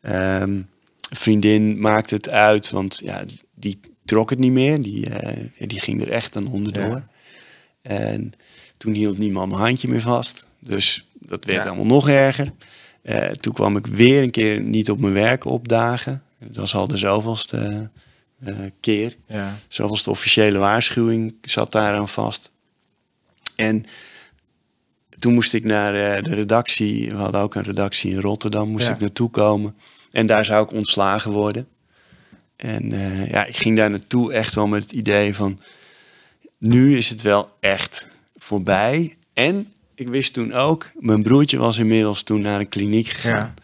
Ehm, 0.00 0.62
vriendin 1.10 1.80
maakte 1.80 2.14
het 2.14 2.28
uit, 2.28 2.70
want 2.70 3.00
ja, 3.04 3.24
die 3.54 3.80
trok 4.04 4.30
het 4.30 4.38
niet 4.38 4.52
meer. 4.52 4.82
Die, 4.82 5.10
eh, 5.10 5.68
die 5.68 5.80
ging 5.80 6.02
er 6.02 6.10
echt 6.10 6.36
aan 6.36 6.46
onderdoor. 6.46 6.84
Ja. 6.84 7.08
En 7.82 8.32
toen 8.76 8.92
hield 8.92 9.18
niemand 9.18 9.48
mijn 9.50 9.62
handje 9.62 9.88
meer 9.88 10.00
vast. 10.00 10.46
Dus 10.58 11.06
dat 11.12 11.44
werd 11.44 11.62
Ja. 11.62 11.66
allemaal 11.66 11.86
nog 11.86 12.08
erger. 12.08 12.52
Eh, 13.02 13.26
toen 13.30 13.52
kwam 13.52 13.76
ik 13.76 13.86
weer 13.86 14.22
een 14.22 14.30
keer 14.30 14.60
niet 14.60 14.90
op 14.90 14.98
mijn 14.98 15.12
werk 15.12 15.44
opdagen. 15.44 16.22
Dat 16.38 16.56
was 16.56 16.74
al 16.74 16.86
de 16.88 16.96
zoveelste 16.96 17.56
eh, 17.58 17.80
keer. 18.80 19.16
Ja. 19.26 19.54
Zoveelste 19.68 20.10
officiële 20.10 20.58
waarschuwing 20.58 21.34
zat 21.42 21.72
daaraan 21.72 22.08
vast. 22.08 22.52
En 23.56 23.84
toen 25.18 25.34
moest 25.34 25.54
ik 25.54 25.64
naar 25.64 25.94
eh, 26.16 26.22
de 26.24 26.34
redactie. 26.34 27.08
We 27.08 27.16
hadden 27.16 27.40
ook 27.40 27.54
een 27.54 27.62
redactie 27.62 28.10
in 28.12 28.20
Rotterdam. 28.20 28.68
Moest 28.68 28.86
Ja. 28.86 28.92
ik 28.92 29.00
naartoe 29.00 29.30
komen. 29.30 29.76
En 30.10 30.26
daar 30.26 30.44
zou 30.44 30.64
ik 30.64 30.72
ontslagen 30.72 31.30
worden. 31.32 31.68
En 32.56 32.92
eh, 32.92 33.30
ja, 33.30 33.44
ik 33.44 33.56
ging 33.56 33.76
daar 33.76 33.90
naartoe 33.90 34.32
echt 34.32 34.54
wel 34.54 34.66
met 34.66 34.82
het 34.82 34.92
idee 34.92 35.34
van... 35.34 35.60
Nu 36.58 36.96
is 36.96 37.08
het 37.08 37.22
wel 37.22 37.56
echt 37.60 38.06
voorbij. 38.36 39.16
En 39.32 39.72
ik 39.94 40.08
wist 40.08 40.32
toen 40.32 40.52
ook... 40.52 40.90
Mijn 40.94 41.22
broertje 41.22 41.58
was 41.58 41.78
inmiddels 41.78 42.22
toen 42.22 42.40
naar 42.40 42.60
een 42.60 42.68
kliniek 42.68 43.06
gegaan. 43.06 43.32
Ja. 43.34 43.54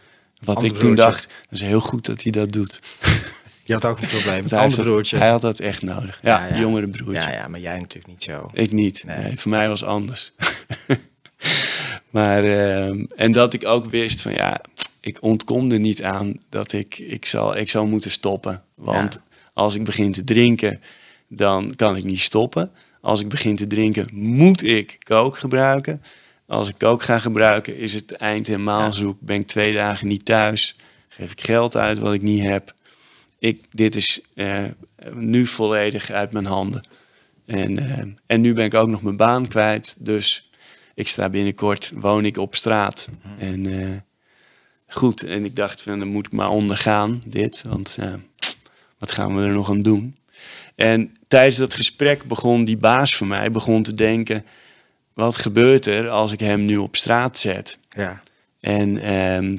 Wat 0.44 0.56
Ander 0.56 0.72
ik 0.72 0.78
toen 0.78 0.94
broertje. 0.94 1.04
dacht, 1.04 1.26
dat 1.26 1.50
is 1.50 1.60
heel 1.60 1.80
goed 1.80 2.06
dat 2.06 2.22
hij 2.22 2.32
dat 2.32 2.52
doet. 2.52 2.80
Je 3.72 3.78
had 3.80 3.90
ook 3.90 4.00
een 4.00 4.08
probleem 4.08 4.42
met 4.42 4.50
Want 4.50 4.50
hij, 4.50 4.60
heeft 4.60 4.70
ander 4.70 4.84
dat, 4.84 4.86
broertje. 4.94 5.16
hij 5.16 5.28
had 5.28 5.40
dat 5.40 5.60
echt 5.60 5.82
nodig. 5.82 6.18
Ja, 6.22 6.46
Ja, 6.46 6.54
ja. 6.54 6.60
jongere 6.60 6.88
broertje. 6.88 7.30
Ja, 7.30 7.32
ja, 7.32 7.48
maar 7.48 7.60
jij 7.60 7.78
natuurlijk 7.78 8.12
niet 8.12 8.22
zo. 8.22 8.50
Ik 8.52 8.72
niet. 8.72 9.04
Nee. 9.06 9.16
Nee. 9.16 9.38
voor 9.38 9.50
mij 9.50 9.68
was 9.68 9.84
anders. 9.84 10.32
maar, 12.10 12.44
ehm, 12.44 13.04
en 13.16 13.32
dat 13.32 13.54
ik 13.54 13.66
ook 13.66 13.90
wist 13.90 14.22
van 14.22 14.32
ja, 14.32 14.60
ik 15.00 15.18
ontkom 15.20 15.70
er 15.70 15.80
niet 15.80 16.02
aan 16.02 16.34
dat 16.48 16.72
ik, 16.72 16.98
ik, 16.98 17.26
zal, 17.26 17.56
ik 17.56 17.70
zal 17.70 17.86
moeten 17.86 18.10
stoppen. 18.10 18.62
Want 18.74 19.14
Ja. 19.14 19.20
als 19.52 19.74
ik 19.74 19.84
begin 19.84 20.12
te 20.12 20.24
drinken, 20.24 20.80
dan 21.28 21.72
kan 21.76 21.96
ik 21.96 22.04
niet 22.04 22.20
stoppen. 22.20 22.70
Als 23.00 23.20
ik 23.20 23.28
begin 23.28 23.56
te 23.56 23.66
drinken, 23.66 24.08
moet 24.12 24.62
ik 24.62 24.96
kook 24.98 25.38
gebruiken. 25.38 26.02
Als 26.46 26.68
ik 26.68 26.74
kook 26.78 27.02
ga 27.02 27.18
gebruiken, 27.18 27.76
is 27.76 27.94
het 27.94 28.12
eind 28.12 28.46
helemaal 28.46 28.92
zoek. 28.92 29.16
Ben 29.20 29.40
ik 29.40 29.46
twee 29.46 29.74
dagen 29.74 30.08
niet 30.08 30.24
thuis. 30.24 30.76
Geef 31.08 31.32
ik 31.32 31.40
geld 31.40 31.76
uit 31.76 31.98
wat 31.98 32.12
ik 32.12 32.22
niet 32.22 32.42
heb. 32.42 32.74
Ik, 33.42 33.64
dit 33.70 33.96
is 33.96 34.20
eh, 34.34 34.64
nu 35.14 35.46
volledig 35.46 36.10
uit 36.10 36.32
mijn 36.32 36.46
handen. 36.46 36.86
En, 37.46 37.78
eh, 37.78 38.04
en 38.26 38.40
nu 38.40 38.54
ben 38.54 38.64
ik 38.64 38.74
ook 38.74 38.88
nog 38.88 39.02
mijn 39.02 39.16
baan 39.16 39.48
kwijt. 39.48 39.96
Dus 39.98 40.50
ik 40.94 41.08
sta 41.08 41.28
binnenkort, 41.28 41.92
woon 41.94 42.24
ik 42.24 42.36
op 42.36 42.54
straat. 42.54 43.08
En 43.38 43.80
eh, 43.80 43.96
goed, 44.86 45.22
en 45.22 45.44
ik 45.44 45.56
dacht 45.56 45.82
van, 45.82 45.98
dan 45.98 46.08
moet 46.08 46.26
ik 46.26 46.32
maar 46.32 46.48
ondergaan, 46.50 47.22
dit. 47.26 47.62
Want 47.68 47.98
wat 48.98 49.10
gaan 49.10 49.36
we 49.36 49.42
er 49.42 49.52
nog 49.52 49.70
aan 49.70 49.82
doen? 49.82 50.16
En 50.74 51.16
tijdens 51.28 51.56
dat 51.56 51.74
gesprek 51.74 52.24
begon 52.24 52.64
die 52.64 52.76
baas 52.76 53.16
van 53.16 53.28
mij 53.28 53.50
begon 53.50 53.82
te 53.82 53.94
denken... 53.94 54.44
wat 55.14 55.36
gebeurt 55.36 55.86
er 55.86 56.08
als 56.08 56.32
ik 56.32 56.40
hem 56.40 56.64
nu 56.64 56.76
op 56.76 56.96
straat 56.96 57.38
zet? 57.38 57.78
Ja. 57.90 58.22
En, 58.60 58.98
ehm, 58.98 59.56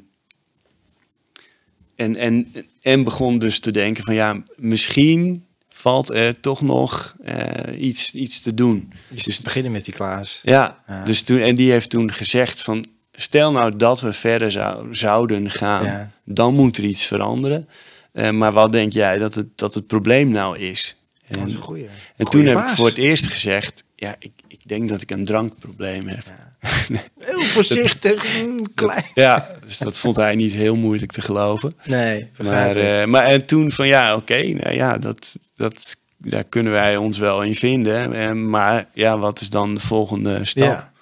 en, 1.95 2.15
en, 2.15 2.51
en 2.83 3.03
begon 3.03 3.39
dus 3.39 3.59
te 3.59 3.71
denken 3.71 4.03
van 4.03 4.13
ja, 4.13 4.43
misschien 4.55 5.45
valt 5.69 6.09
er 6.13 6.39
toch 6.39 6.61
nog 6.61 7.15
eh, 7.23 7.81
iets, 7.81 8.11
iets 8.13 8.39
te 8.39 8.53
doen. 8.53 8.93
Dus 9.09 9.35
te 9.35 9.41
beginnen 9.43 9.71
met 9.71 9.85
die 9.85 9.93
Klaas. 9.93 10.39
Ja, 10.43 10.83
Ja. 10.87 11.03
Dus 11.03 11.21
toen, 11.21 11.39
en 11.39 11.55
die 11.55 11.71
heeft 11.71 11.89
toen 11.89 12.11
gezegd 12.11 12.61
van 12.61 12.85
stel 13.11 13.51
nou 13.51 13.75
dat 13.75 14.01
we 14.01 14.13
verder 14.13 14.51
zou, 14.51 14.95
zouden 14.95 15.51
gaan, 15.51 15.83
Ja. 15.85 16.11
dan 16.25 16.53
moet 16.55 16.77
er 16.77 16.83
iets 16.83 17.05
veranderen. 17.05 17.67
Eh, 18.11 18.29
maar 18.29 18.51
wat 18.51 18.71
denk 18.71 18.93
jij 18.93 19.17
dat 19.17 19.35
het, 19.35 19.47
dat 19.57 19.73
het 19.73 19.87
probleem 19.87 20.29
nou 20.29 20.57
is? 20.59 20.95
En, 21.27 21.39
Dat 21.39 21.47
is 21.47 21.53
een 21.53 21.59
goeie. 21.59 21.83
en 22.15 22.25
goeie 22.25 22.45
toen 22.45 22.55
heb 22.55 22.69
ik 22.69 22.75
voor 22.75 22.87
het 22.87 22.97
eerst 22.97 23.27
gezegd, 23.27 23.83
ja, 23.95 24.15
ik, 24.19 24.31
ik 24.47 24.59
denk 24.67 24.89
dat 24.89 25.01
ik 25.01 25.11
een 25.11 25.25
drankprobleem 25.25 26.07
heb. 26.07 26.23
Ja. 26.25 26.49
Heel 27.19 27.41
voorzichtig, 27.41 28.41
mm, 28.41 28.73
klein. 28.73 29.05
Ja, 29.13 29.49
dus 29.65 29.77
dat 29.77 29.97
vond 29.97 30.15
hij 30.15 30.35
niet 30.35 30.51
heel 30.51 30.75
moeilijk 30.75 31.11
te 31.11 31.21
geloven. 31.21 31.75
Nee, 31.83 32.29
Maar, 32.37 32.75
eh, 32.75 33.05
maar 33.07 33.25
en 33.25 33.45
toen 33.45 33.71
van 33.71 33.87
ja, 33.87 34.15
oké, 34.15 34.47
nou 34.47 34.75
ja, 34.75 34.97
dat, 34.97 35.37
dat, 35.55 35.95
daar 36.17 36.43
kunnen 36.43 36.71
wij 36.71 36.97
ons 36.97 37.17
wel 37.17 37.41
in 37.41 37.55
vinden. 37.55 38.13
Eh, 38.13 38.31
maar 38.31 38.89
ja, 38.93 39.17
wat 39.17 39.41
is 39.41 39.49
dan 39.49 39.73
de 39.73 39.81
volgende 39.81 40.45
stap? 40.45 40.63
Ja. 40.63 40.93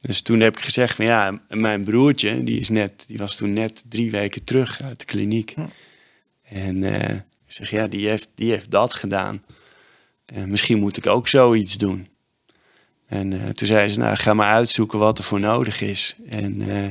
Dus 0.00 0.22
toen 0.22 0.40
heb 0.40 0.56
ik 0.56 0.64
gezegd 0.64 0.96
van 0.96 1.04
ja, 1.04 1.40
mijn 1.48 1.84
broertje, 1.84 2.44
die, 2.44 2.60
is 2.60 2.68
net, 2.68 3.04
die 3.06 3.18
was 3.18 3.36
toen 3.36 3.52
net 3.52 3.84
drie 3.88 4.10
weken 4.10 4.44
terug 4.44 4.82
uit 4.82 4.98
de 4.98 5.04
kliniek. 5.04 5.52
Hm. 5.54 5.60
En 6.42 6.84
eh, 6.84 7.14
ik 7.14 7.52
zeg 7.52 7.70
ja, 7.70 7.86
die 7.86 8.08
heeft, 8.08 8.28
die 8.34 8.50
heeft 8.50 8.70
dat 8.70 8.94
gedaan. 8.94 9.42
Eh, 10.24 10.44
misschien 10.44 10.78
moet 10.78 10.96
ik 10.96 11.06
ook 11.06 11.28
zoiets 11.28 11.76
doen. 11.76 12.06
En 13.08 13.32
eh, 13.32 13.48
toen 13.48 13.66
zei 13.68 13.88
ze, 13.88 13.98
nou 13.98 14.16
ga 14.16 14.34
maar 14.34 14.50
uitzoeken 14.50 14.98
wat 14.98 15.18
er 15.18 15.24
voor 15.24 15.40
nodig 15.40 15.80
is. 15.80 16.16
En, 16.28 16.62
eh, 16.68 16.84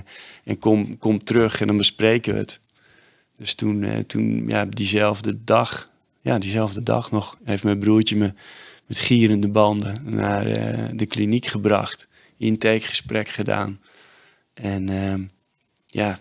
en 0.43 0.59
kom, 0.59 0.97
kom 0.97 1.23
terug 1.23 1.61
en 1.61 1.67
dan 1.67 1.77
bespreken 1.77 2.33
we 2.33 2.39
het. 2.39 2.59
Dus 3.37 3.53
toen, 3.53 3.83
eh, 3.83 3.97
toen 3.97 4.47
ja, 4.47 4.65
diezelfde 4.65 5.43
dag, 5.43 5.89
ja, 6.21 6.37
diezelfde 6.39 6.83
dag 6.83 7.11
nog, 7.11 7.37
heeft 7.43 7.63
mijn 7.63 7.79
broertje 7.79 8.15
me 8.15 8.33
met 8.85 8.97
gierende 8.97 9.47
banden 9.47 9.95
naar 10.03 10.43
de 10.95 11.05
kliniek 11.05 11.45
gebracht. 11.45 12.07
Intakegesprek 12.37 13.29
gedaan. 13.29 13.79
En 14.53 14.89
ehm, 14.89 15.21
ja, 15.85 16.19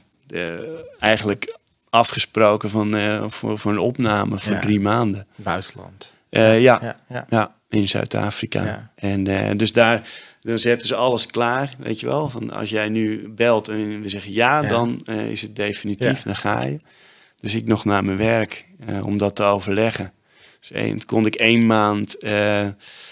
eigenlijk 0.99 1.59
afgesproken 1.91 2.71
van, 2.71 2.95
voor, 3.31 3.59
voor 3.59 3.73
een 3.73 3.79
opname 3.79 4.39
voor 4.39 4.53
Ja. 4.53 4.61
drie 4.61 4.81
maanden. 4.81 5.27
Buitenland. 5.37 6.16
Eh, 6.37 6.61
ja, 6.61 6.99
Ja, 7.09 7.27
ja. 7.31 7.55
in 7.69 7.89
Zuid-Afrika. 7.89 8.93
En 8.95 9.27
eh, 9.27 9.57
dus 9.57 9.73
daar 9.73 10.09
dan 10.41 10.59
zetten 10.59 10.89
ze 10.89 10.95
alles 10.95 11.27
klaar, 11.27 11.75
weet 11.79 12.01
je 12.01 12.07
wel. 12.07 12.29
Van 12.29 12.51
als 12.51 12.71
jij 12.71 12.89
nu 12.89 13.29
belt 13.29 13.69
en 13.69 14.03
we 14.03 14.09
zeggen 14.09 14.33
ja, 14.33 14.63
dan 14.63 15.03
eh, 15.05 15.31
is 15.31 15.43
het 15.43 15.57
definitief, 15.57 16.23
dan 16.23 16.37
ga 16.37 16.63
je. 16.63 16.81
Dus 17.41 17.55
ik 17.55 17.67
nog 17.67 17.85
naar 17.85 18.05
mijn 18.05 18.17
werk 18.17 18.65
om 19.03 19.19
dat 19.19 19.37
te 19.37 19.43
overleggen. 19.43 20.13
Dus 20.61 20.71
één, 20.71 21.05
kon 21.05 21.27
ik 21.27 21.35
één 21.35 21.67
maand, 21.67 22.17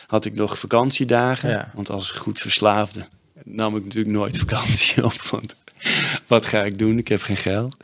had 0.06 0.24
ik 0.24 0.34
nog 0.34 0.58
vakantiedagen. 0.58 1.70
Want 1.74 1.90
als 1.90 2.10
goed 2.10 2.40
verslaafde 2.40 3.06
nam 3.44 3.76
ik 3.76 3.84
natuurlijk 3.84 4.14
nooit 4.14 4.38
vakantie 4.46 5.04
op. 5.04 5.22
Want 5.22 5.56
wat 6.26 6.46
ga 6.46 6.62
ik 6.64 6.78
doen? 6.78 6.98
Ik 6.98 7.08
heb 7.08 7.22
geen 7.22 7.36
geld. 7.36 7.76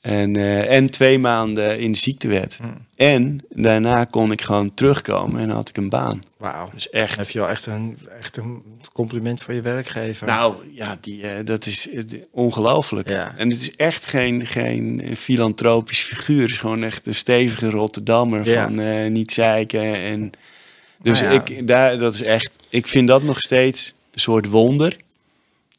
En, 0.00 0.36
eh, 0.36 0.72
en 0.76 0.90
twee 0.90 1.18
maanden 1.18 1.78
in 1.78 1.92
de 1.92 1.98
ziektewet. 1.98 2.58
En 2.96 3.40
daarna 3.48 4.04
kon 4.04 4.32
ik 4.32 4.42
gewoon 4.42 4.74
terugkomen 4.74 5.40
en 5.40 5.50
had 5.50 5.68
ik 5.68 5.76
een 5.76 5.88
baan. 5.88 6.20
Wauw. 6.36 6.68
Dus 6.72 6.90
echt. 6.90 7.16
Heb 7.16 7.28
je 7.28 7.38
wel 7.38 7.48
echt 7.48 7.66
een, 7.66 7.98
echt 8.18 8.36
een 8.36 8.62
compliment 8.92 9.42
voor 9.42 9.54
je 9.54 9.60
werkgever. 9.60 10.26
Nou 10.26 10.54
ja, 10.72 10.98
die, 11.00 11.28
eh, 11.28 11.44
dat 11.44 11.66
is 11.66 11.90
eh, 11.90 12.02
ongelooflijk. 12.30 13.08
Ja. 13.08 13.34
En 13.36 13.50
het 13.50 13.60
is 13.60 13.76
echt 13.76 14.04
geen, 14.04 14.46
geen 14.46 15.14
filantropisch 15.16 16.00
figuur. 16.00 16.42
Het 16.42 16.50
is 16.50 16.58
gewoon 16.58 16.82
echt 16.82 17.06
een 17.06 17.14
stevige 17.14 17.70
Rotterdammer 17.70 18.48
Ja. 18.48 18.62
van 18.64 19.12
niet 19.12 19.32
zeiken. 19.32 19.94
En, 19.94 20.30
dus 21.02 21.20
Nou 21.20 21.34
ja. 21.34 21.44
ik, 21.44 21.66
daar, 21.66 21.98
dat 21.98 22.14
is 22.14 22.22
echt, 22.22 22.50
ik 22.68 22.86
vind 22.86 23.08
dat 23.08 23.22
nog 23.22 23.38
steeds 23.40 23.94
een 24.12 24.20
soort 24.20 24.46
wonder. 24.46 24.96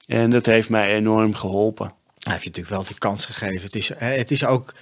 En 0.08 0.30
dat 0.30 0.46
heeft 0.46 0.70
mij 0.70 0.96
enorm 0.96 1.34
geholpen. 1.36 1.94
Hij 2.22 2.32
heeft 2.32 2.44
je 2.44 2.50
natuurlijk 2.50 2.76
wel 2.76 2.86
die 2.86 2.98
kans 2.98 3.26
gegeven. 3.26 3.62
Het 3.62 3.76
is, 3.76 3.92
het 3.98 4.32
is 4.32 4.46
ook, 4.46 4.74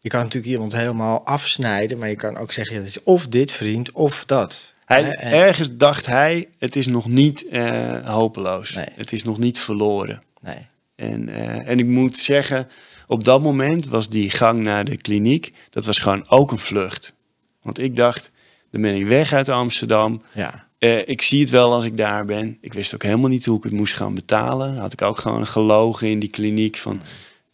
je 0.00 0.08
kan 0.08 0.20
natuurlijk 0.22 0.52
iemand 0.52 0.72
helemaal 0.72 1.24
afsnijden, 1.26 1.98
maar 1.98 2.08
je 2.08 2.16
kan 2.16 2.36
ook 2.36 2.52
zeggen, 2.52 2.76
het 2.76 2.86
is 2.86 3.02
of 3.02 3.26
dit 3.26 3.52
vriend 3.52 3.92
of 3.92 4.24
dat. 4.24 4.74
Hij, 4.84 5.10
en- 5.10 5.32
Ergens 5.32 5.68
dacht 5.72 6.06
hij, 6.06 6.48
het 6.58 6.76
is 6.76 6.86
nog 6.86 7.06
niet 7.06 7.48
eh, 7.48 8.08
hopeloos. 8.08 8.74
Nee. 8.74 8.86
Het 8.94 9.12
is 9.12 9.24
nog 9.24 9.38
niet 9.38 9.58
verloren. 9.58 10.22
nee. 10.40 10.66
En, 10.96 11.28
eh, 11.28 11.68
en 11.68 11.78
ik 11.78 11.86
moet 11.86 12.16
zeggen, 12.16 12.68
op 13.06 13.24
dat 13.24 13.40
moment 13.42 13.86
was 13.86 14.08
die 14.08 14.30
gang 14.30 14.62
naar 14.62 14.84
de 14.84 14.96
kliniek, 14.96 15.52
dat 15.70 15.84
was 15.84 15.98
gewoon 15.98 16.28
ook 16.28 16.52
een 16.52 16.58
vlucht. 16.58 17.14
Want 17.62 17.78
ik 17.78 17.96
dacht, 17.96 18.30
dan 18.70 18.80
ben 18.82 18.94
ik 18.94 19.06
weg 19.06 19.32
uit 19.32 19.48
Amsterdam. 19.48 20.22
Ja. 20.34 20.63
Eh, 20.78 21.08
ik 21.08 21.22
zie 21.22 21.40
het 21.40 21.50
wel 21.50 21.72
als 21.72 21.84
ik 21.84 21.96
daar 21.96 22.24
ben. 22.24 22.58
Ik 22.60 22.72
wist 22.72 22.94
ook 22.94 23.02
helemaal 23.02 23.28
niet 23.28 23.46
hoe 23.46 23.56
ik 23.58 23.62
het 23.64 23.72
moest 23.72 23.94
gaan 23.94 24.14
betalen. 24.14 24.76
Had 24.76 24.92
ik 24.92 25.02
ook 25.02 25.18
gewoon 25.18 25.46
gelogen 25.46 26.08
in 26.08 26.18
die 26.18 26.28
kliniek 26.30 26.76
van, 26.76 27.00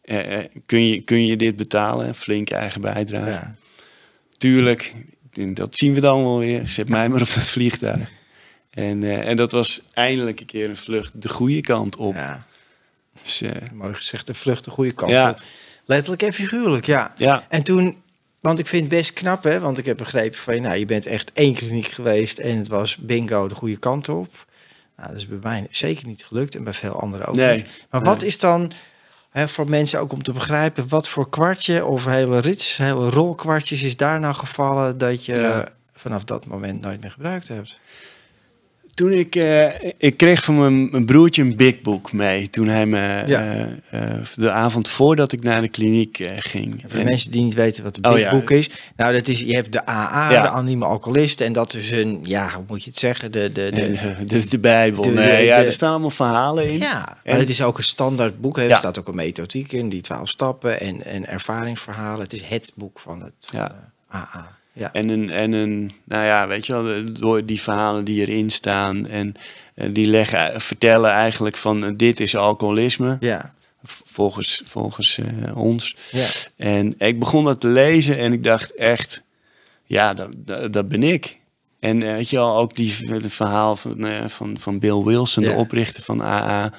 eh, 0.03 0.39
eh, 0.39 0.45
kun, 0.67 0.87
je, 0.87 1.01
kun 1.01 1.27
je 1.27 1.37
dit 1.37 1.57
betalen? 1.57 2.15
Flink 2.15 2.51
eigen 2.51 2.81
bijdrage. 2.81 3.31
ja. 3.31 3.55
Tuurlijk, 4.39 4.95
dat 5.33 5.77
zien 5.77 5.95
we 5.95 6.01
dan 6.01 6.23
wel 6.23 6.39
weer. 6.39 6.69
Zet 6.69 6.89
mij 6.89 7.09
maar 7.09 7.21
op 7.21 7.33
dat 7.35 7.49
vliegtuig. 7.49 8.11
En, 8.71 9.05
en 9.25 9.37
dat 9.37 9.53
was 9.53 9.83
eindelijk 9.93 10.41
een 10.41 10.47
keer 10.47 10.69
een 10.69 10.77
vlucht 10.77 11.23
de 11.23 11.29
goede 11.29 11.61
kant 11.61 11.97
op. 11.97 12.15
ja. 12.15 12.47
Dus, 13.23 13.43
Mooi 13.73 13.95
gezegd, 13.95 14.27
de 14.27 14.35
vlucht 14.35 14.65
de 14.65 14.71
goede 14.71 14.93
kant 14.93 15.11
Ja. 15.11 15.31
op. 15.31 15.41
Letterlijk 15.85 16.23
en 16.23 16.33
figuurlijk, 16.33 16.87
ja. 16.87 17.15
ja, 17.17 17.47
En 17.49 17.63
toen, 17.63 18.03
want 18.41 18.59
ik 18.59 18.67
vind 18.67 18.83
het 18.83 18.91
best 18.91 19.13
knap, 19.13 19.43
hè, 19.45 19.61
want 19.61 19.79
ik 19.79 19.85
heb 19.85 19.97
begrepen 19.97 20.39
van 20.39 20.55
je, 20.55 20.61
nou, 20.61 20.77
je 20.77 20.85
bent 20.87 21.07
echt 21.07 21.33
één 21.33 21.55
kliniek 21.55 21.87
geweest 21.87 22.39
en 22.39 22.57
het 22.57 22.69
was 22.69 22.97
bingo 22.97 23.49
de 23.49 23.55
goede 23.55 23.79
kant 23.79 24.09
op. 24.09 24.45
Nou, 24.97 25.09
dat 25.09 25.17
is 25.19 25.27
bij 25.27 25.39
mij 25.43 25.67
zeker 25.71 26.07
niet 26.07 26.25
gelukt 26.25 26.55
en 26.57 26.65
bij 26.65 26.73
veel 26.73 27.01
anderen 27.01 27.27
ook 27.27 27.35
Nee. 27.35 27.57
niet. 27.57 27.87
Maar 27.91 28.03
wat 28.03 28.23
is 28.23 28.39
dan 28.39 28.73
hè, 29.31 29.49
voor 29.49 29.69
mensen 29.69 30.01
ook 30.01 30.13
om 30.13 30.23
te 30.23 30.33
begrijpen, 30.33 30.89
wat 30.89 31.09
voor 31.09 31.29
kwartje 31.29 31.87
of 31.87 32.05
hele 32.05 32.39
rits, 32.39 32.77
hele 32.77 33.11
rolkwartjes 33.11 33.83
is 33.83 33.97
daar 33.97 34.21
nou 34.21 34.35
gevallen 34.35 34.99
dat 34.99 35.25
je 35.25 35.35
Ja. 35.35 35.69
vanaf 35.95 36.25
dat 36.25 36.47
moment 36.47 36.81
nooit 36.81 37.01
meer 37.01 37.11
gebruikt 37.11 37.49
hebt? 37.49 37.81
Toen 38.95 39.13
ik, 39.13 39.37
eh, 39.37 39.67
ik 39.99 40.17
kreeg 40.17 40.45
van 40.45 40.59
mijn, 40.59 40.91
mijn 40.91 41.05
broertje 41.07 41.43
een 41.43 41.57
big 41.57 41.81
book 41.81 42.13
mee. 42.13 42.51
Toen 42.51 42.67
hij 42.69 42.87
me 42.87 43.23
Ja. 43.27 43.67
eh, 43.91 44.13
eh, 44.15 44.21
de 44.35 44.51
avond 44.51 44.89
voordat 44.89 45.33
ik 45.33 45.43
naar 45.43 45.61
de 45.61 45.69
kliniek 45.69 46.17
ging. 46.39 46.81
Voor 46.81 46.91
de 46.91 46.99
En- 46.99 47.05
mensen 47.05 47.31
die 47.31 47.43
niet 47.43 47.55
weten 47.55 47.85
wat 47.85 47.95
de 47.95 48.09
Oh, 48.09 48.13
Big 48.15 48.23
ja. 48.23 48.31
Book 48.31 48.51
is. 48.51 48.71
Nou, 48.97 49.13
dat 49.15 49.29
is, 49.29 49.41
je 49.41 49.55
hebt 49.55 49.73
de 49.73 49.87
AA, 49.89 50.31
Ja. 50.33 50.43
de 50.43 50.49
anonieme 50.49 50.85
alcoholist. 50.85 51.41
En 51.41 51.53
dat 51.53 51.75
is 51.75 51.91
een, 51.91 52.21
ja, 52.23 52.51
hoe 52.55 52.65
moet 52.67 52.85
je 52.85 52.91
het 52.91 52.99
zeggen? 52.99 53.33
De, 53.33 53.53
de, 53.53 53.71
de, 53.71 53.91
de, 54.19 54.25
de, 54.25 54.49
de 54.49 54.59
Bijbel. 54.59 55.03
De- 55.03 55.09
nee, 55.11 55.37
de- 55.37 55.43
ja, 55.45 55.57
er 55.65 55.73
staan 55.73 55.91
allemaal 55.91 56.11
verhalen 56.11 56.71
in. 56.71 56.79
Ja, 56.79 56.93
maar 57.05 57.19
En- 57.35 57.39
het 57.39 57.49
is 57.49 57.63
ook 57.63 57.79
een 57.79 57.85
standaard 57.85 58.41
boek. 58.41 58.59
Er 58.59 58.77
staat 58.77 58.99
ook 58.99 59.09
een 59.09 59.15
methodiek 59.15 59.73
in, 59.73 59.89
die 59.89 60.01
twaalf 60.01 60.29
stappen 60.29 60.81
en, 60.81 61.05
en 61.05 61.29
ervaringsverhalen. 61.29 62.23
Het 62.23 62.33
is 62.33 62.43
het 62.43 62.73
boek 62.75 63.01
van 63.01 63.23
het 63.23 63.33
van 63.41 63.59
Ja. 63.61 63.67
de 63.69 63.75
AA. 64.17 64.59
Ja. 64.73 64.93
En 64.93 65.09
een, 65.09 65.31
en 65.31 65.53
een, 65.53 65.93
nou 66.05 66.25
ja, 66.25 66.47
weet 66.49 66.67
je 66.67 66.73
wel, 66.83 67.13
door 67.13 67.45
die 67.47 67.61
verhalen 67.61 68.05
die 68.05 68.21
erin 68.21 68.51
staan. 68.51 69.07
En 69.07 69.35
die 69.93 70.07
leggen, 70.07 70.61
vertellen 70.61 71.11
eigenlijk 71.11 71.57
van 71.57 71.97
dit 71.97 72.21
is 72.21 72.37
alcoholisme. 72.37 73.17
ja. 73.21 73.55
Volgens, 74.05 74.63
volgens 74.67 75.19
eh, 75.19 75.57
ons. 75.57 75.97
Ja. 76.11 76.27
En 76.57 76.95
ik 76.99 77.19
begon 77.19 77.45
dat 77.45 77.61
te 77.61 77.69
lezen 77.69 78.19
en 78.19 78.33
ik 78.33 78.45
dacht 78.45 78.75
echt, 78.75 79.23
ja, 79.85 80.15
dat, 80.15 80.29
dat, 80.37 80.73
dat 80.73 80.89
ben 80.89 81.03
ik. 81.03 81.39
En 81.81 82.03
eh, 82.03 82.13
weet 82.13 82.31
je 82.31 82.37
wel, 82.37 82.57
ook 82.57 82.77
die 82.77 82.95
het 83.07 83.33
verhaal 83.33 83.77
van, 83.77 84.07
eh, 84.07 84.29
van, 84.29 84.59
van 84.59 84.79
Bill 84.79 85.03
Wilson, 85.03 85.43
Ja. 85.45 85.51
de 85.51 85.57
oprichter 85.57 86.03
van 86.03 86.23
AA. 86.23 86.73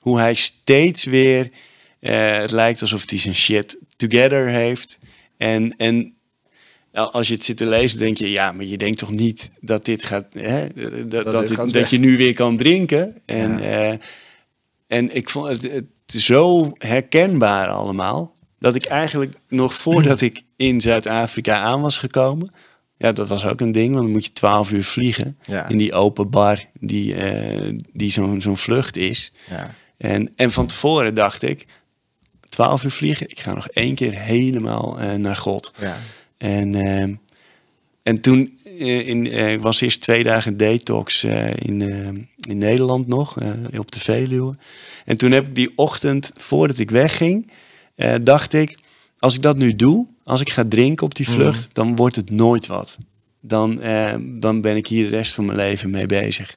Hoe 0.00 0.18
hij 0.18 0.34
steeds 0.34 1.04
weer, 1.04 1.50
eh, 2.00 2.36
het 2.36 2.50
lijkt 2.50 2.80
alsof 2.80 3.02
hij 3.10 3.18
zijn 3.18 3.34
shit 3.34 3.78
together 3.96 4.48
heeft. 4.48 4.98
En, 5.36 5.74
en 5.76 5.94
nou, 5.94 6.13
als 6.94 7.28
je 7.28 7.34
het 7.34 7.44
zit 7.44 7.56
te 7.56 7.66
lezen, 7.66 7.98
denk 7.98 8.16
je, 8.16 8.30
ja, 8.30 8.52
maar 8.52 8.64
je 8.64 8.78
denkt 8.78 8.98
toch 8.98 9.10
niet 9.10 9.50
dat 9.60 9.84
dit 9.84 10.04
gaat, 10.04 10.26
hè, 10.32 10.66
dat, 11.08 11.24
dat, 11.24 11.48
het- 11.48 11.72
dat 11.72 11.90
je 11.90 11.98
nu 11.98 12.16
weer 12.16 12.32
kan 12.34 12.56
drinken. 12.56 13.16
En, 13.26 13.58
Ja. 13.58 13.90
eh, 13.92 13.98
en 14.86 15.14
ik 15.16 15.30
vond 15.30 15.48
het, 15.48 15.62
het 15.62 15.84
zo 16.06 16.72
herkenbaar 16.78 17.68
allemaal, 17.68 18.34
dat 18.58 18.74
ik 18.74 18.84
eigenlijk 18.84 19.34
nog 19.48 19.74
voordat 19.74 20.20
ik 20.20 20.42
in 20.56 20.80
Zuid-Afrika 20.80 21.60
aan 21.60 21.80
was 21.80 21.98
gekomen, 21.98 22.52
ja, 22.96 23.12
dat 23.12 23.28
was 23.28 23.44
ook 23.46 23.60
een 23.60 23.72
ding, 23.72 23.90
want 23.92 24.02
dan 24.04 24.12
moet 24.12 24.24
je 24.24 24.32
twaalf 24.32 24.72
uur 24.72 24.84
vliegen 24.84 25.38
Ja. 25.46 25.68
in 25.68 25.78
die 25.78 25.92
open 25.94 26.30
bar 26.30 26.64
die, 26.80 27.14
eh, 27.14 27.74
die 27.92 28.10
zo'n 28.10 28.40
zo'n 28.40 28.56
vlucht 28.56 28.96
is. 28.96 29.32
Ja. 29.50 29.74
En, 29.96 30.32
en 30.36 30.52
van 30.52 30.66
tevoren 30.66 31.14
dacht 31.14 31.42
ik, 31.42 31.66
12 32.48 32.84
uur 32.84 32.90
vliegen, 32.90 33.30
ik 33.30 33.40
ga 33.40 33.54
nog 33.54 33.68
één 33.68 33.94
keer 33.94 34.12
helemaal 34.18 34.98
eh, 35.00 35.12
naar 35.14 35.36
God. 35.36 35.72
Ja. 35.80 35.96
En, 36.36 36.74
ehm, 36.74 37.14
en 38.02 38.20
toen 38.20 38.58
eh, 38.64 39.08
in, 39.08 39.30
eh, 39.30 39.52
ik 39.52 39.60
was 39.60 39.80
eerst 39.80 40.00
twee 40.00 40.22
dagen 40.22 40.56
detox 40.56 41.24
eh, 41.24 41.56
in, 41.56 41.82
eh, 41.82 42.08
in 42.48 42.58
Nederland 42.58 43.06
nog, 43.06 43.36
op 43.78 43.92
de 43.92 44.00
Veluwe. 44.00 44.56
En 45.04 45.16
toen 45.16 45.30
heb 45.30 45.46
ik 45.46 45.54
die 45.54 45.72
ochtend, 45.76 46.32
voordat 46.34 46.78
ik 46.78 46.90
wegging, 46.90 47.50
dacht 48.22 48.52
ik, 48.52 48.78
als 49.18 49.34
ik 49.34 49.42
dat 49.42 49.56
nu 49.56 49.76
doe, 49.76 50.06
als 50.24 50.40
ik 50.40 50.50
ga 50.50 50.64
drinken 50.68 51.06
op 51.06 51.14
die 51.14 51.28
vlucht, 51.28 51.68
dan 51.72 51.96
wordt 51.96 52.16
het 52.16 52.30
nooit 52.30 52.66
wat. 52.66 52.98
Dan, 53.40 53.80
eh, 53.80 54.14
dan 54.20 54.60
ben 54.60 54.76
ik 54.76 54.86
hier 54.86 55.10
de 55.10 55.16
rest 55.16 55.34
van 55.34 55.44
mijn 55.44 55.58
leven 55.58 55.90
mee 55.90 56.06
bezig. 56.06 56.56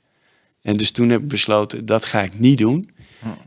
En 0.61 0.77
dus 0.77 0.91
toen 0.91 1.09
heb 1.09 1.21
ik 1.21 1.27
besloten, 1.27 1.85
dat 1.85 2.05
ga 2.05 2.21
ik 2.21 2.39
niet 2.39 2.57
doen. 2.57 2.89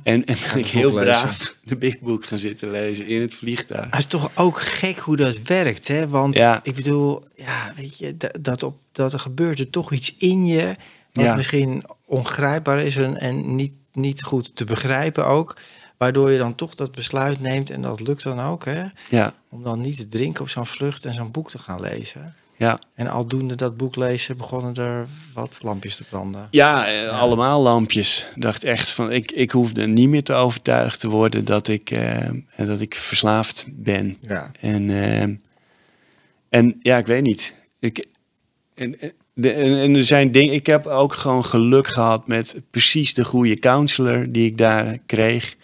En, 0.02 0.24
en 0.24 0.36
ben 0.48 0.58
ik 0.58 0.66
heel 0.66 0.92
braaf 0.92 1.54
de 1.64 1.76
Big 1.76 2.00
Book 2.00 2.26
gaan 2.26 2.38
zitten 2.38 2.70
lezen 2.70 3.06
in 3.06 3.20
het 3.20 3.34
vliegtuig. 3.34 3.84
Het 3.84 3.98
is 3.98 4.04
toch 4.06 4.30
ook 4.34 4.60
gek 4.60 4.98
hoe 4.98 5.16
dat 5.16 5.42
werkt, 5.42 5.88
hè? 5.88 6.08
Want 6.08 6.34
Ja. 6.34 6.60
ik 6.62 6.74
bedoel, 6.74 7.22
ja, 7.36 7.72
weet 7.76 7.98
je, 7.98 8.16
dat, 8.16 8.38
dat, 8.40 8.62
op, 8.62 8.78
dat 8.92 9.12
er 9.12 9.18
gebeurt 9.18 9.58
er 9.58 9.70
toch 9.70 9.92
iets 9.92 10.14
in 10.18 10.46
je... 10.46 10.76
wat 11.12 11.24
Ja. 11.24 11.34
misschien 11.36 11.84
ongrijpbaar 12.04 12.80
is 12.80 12.96
en, 12.96 13.16
en 13.16 13.54
niet, 13.54 13.76
niet 13.92 14.22
goed 14.22 14.56
te 14.56 14.64
begrijpen 14.64 15.26
ook... 15.26 15.56
waardoor 15.96 16.30
je 16.30 16.38
dan 16.38 16.54
toch 16.54 16.74
dat 16.74 16.92
besluit 16.92 17.40
neemt 17.40 17.70
en 17.70 17.82
dat 17.82 18.00
lukt 18.00 18.22
dan 18.22 18.40
ook, 18.40 18.64
hè? 18.64 18.84
Ja, 19.08 19.34
Om 19.48 19.62
dan 19.62 19.80
niet 19.80 19.96
te 19.96 20.06
drinken 20.06 20.42
op 20.42 20.48
zo'n 20.48 20.66
vlucht 20.66 21.04
en 21.04 21.14
zo'n 21.14 21.30
boek 21.30 21.50
te 21.50 21.58
gaan 21.58 21.80
lezen. 21.80 22.34
Ja. 22.60 22.78
En 22.94 23.06
aldoende 23.06 23.54
dat 23.54 23.76
boek 23.76 23.96
lezen 23.96 24.36
begonnen 24.36 24.74
er 24.74 25.06
wat 25.34 25.60
lampjes 25.62 25.96
te 25.96 26.04
branden. 26.04 26.48
Ja, 26.50 26.86
eh, 26.86 27.20
allemaal 27.20 27.62
lampjes. 27.62 28.26
Dacht 28.36 28.64
echt 28.64 28.88
van, 28.90 29.12
ik, 29.12 29.32
ik 29.32 29.50
hoefde 29.50 29.86
niet 29.86 30.08
meer 30.08 30.22
te 30.22 30.32
overtuigd 30.32 31.00
te 31.00 31.08
worden 31.08 31.44
dat 31.44 31.68
ik, 31.68 31.90
eh, 31.90 32.28
dat 32.56 32.80
ik 32.80 32.94
verslaafd 32.94 33.66
ben. 33.68 34.16
Ja. 34.20 34.50
En, 34.60 34.90
eh, 34.90 35.22
en 36.48 36.78
ja, 36.82 36.98
ik 36.98 37.06
weet 37.06 37.22
niet. 37.22 37.54
Ik, 37.78 38.06
en, 38.74 39.00
en- 39.00 39.12
de, 39.34 39.52
en, 39.52 39.78
en 39.78 39.94
er 39.94 40.04
zijn 40.04 40.32
dingen. 40.32 40.54
Ik 40.54 40.66
heb 40.66 40.86
ook 40.86 41.12
gewoon 41.14 41.44
geluk 41.44 41.86
gehad 41.86 42.26
met 42.26 42.60
precies 42.70 43.14
de 43.14 43.24
goede 43.24 43.58
counselor 43.58 44.32
die 44.32 44.46
ik 44.46 44.58
daar 44.58 44.98
kreeg. 45.06 45.56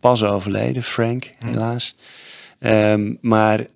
Pas 0.00 0.22
overleden, 0.24 0.82
Frank, 0.82 1.30
helaas. 1.38 1.96
Ehm, 2.58 3.14
maar 3.20 3.66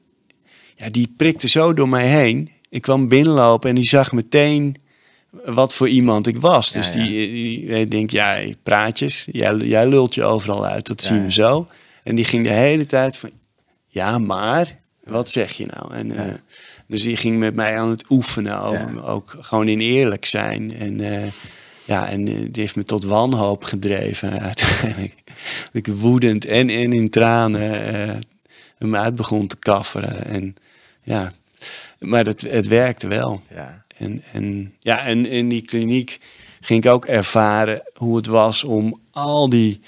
ja, 0.76 0.90
die 0.90 1.12
prikte 1.16 1.48
zo 1.48 1.72
door 1.72 1.88
mij 1.88 2.06
heen. 2.08 2.50
Ik 2.68 2.82
kwam 2.82 3.08
binnenlopen 3.08 3.68
en 3.68 3.74
die 3.74 3.88
zag 3.88 4.12
meteen 4.12 4.76
wat 5.44 5.74
voor 5.74 5.88
iemand 5.88 6.26
ik 6.26 6.36
was. 6.36 6.68
Ja, 6.68 6.74
dus 6.74 6.92
die, 6.92 7.08
die, 7.08 7.66
die 7.66 7.86
denkt, 7.86 8.12
ja, 8.12 8.44
praatjes, 8.62 9.28
jij, 9.32 9.56
jij 9.56 9.86
lult 9.86 10.14
je 10.14 10.24
overal 10.24 10.66
uit, 10.66 10.86
dat 10.86 11.02
zien 11.02 11.24
we 11.24 11.32
zo. 11.32 11.68
En 12.02 12.14
die 12.14 12.24
ging 12.24 12.46
de 12.46 12.52
hele 12.52 12.86
tijd 12.86 13.18
van, 13.18 13.30
ja, 13.88 14.18
maar, 14.18 14.78
wat 15.04 15.30
zeg 15.30 15.52
je 15.52 15.66
nou? 15.66 15.94
En, 15.94 16.16
eh, 16.16 16.34
dus 16.86 17.02
die 17.02 17.16
ging 17.16 17.38
met 17.38 17.54
mij 17.54 17.78
aan 17.78 17.90
het 17.90 18.04
oefenen, 18.10 18.60
over, 18.60 19.04
ook 19.04 19.36
gewoon 19.40 19.68
in 19.68 19.80
eerlijk 19.80 20.24
zijn. 20.24 20.76
En 20.76 21.00
eh, 21.00 21.28
ja, 21.84 22.08
en 22.08 22.28
eh, 22.28 22.34
die 22.34 22.62
heeft 22.62 22.76
me 22.76 22.82
tot 22.82 23.04
wanhoop 23.04 23.64
gedreven 23.64 24.40
uiteindelijk. 24.40 25.14
Dat 25.72 25.86
ik 25.86 25.86
woedend 25.86 26.44
en, 26.44 26.68
en 26.68 26.92
in 26.92 27.10
tranen 27.10 27.94
eh 27.94 28.16
hem 28.78 28.96
uit 28.96 29.14
begon 29.14 29.46
te 29.46 29.56
kafferen. 29.56 30.26
En 30.26 30.54
ja, 31.04 31.32
maar 31.98 32.24
het, 32.26 32.40
het 32.40 32.66
werkte 32.68 33.06
wel. 33.08 33.42
Ja. 33.54 33.82
En, 33.96 34.22
en, 34.32 34.74
ja, 34.80 35.04
en 35.04 35.26
in 35.26 35.48
die 35.48 35.62
kliniek 35.62 36.18
ging 36.60 36.84
ik 36.84 36.90
ook 36.90 37.04
ervaren 37.06 37.82
hoe 37.94 38.16
het 38.16 38.26
was 38.26 38.64
om 38.64 39.00
al 39.10 39.48
die, 39.48 39.80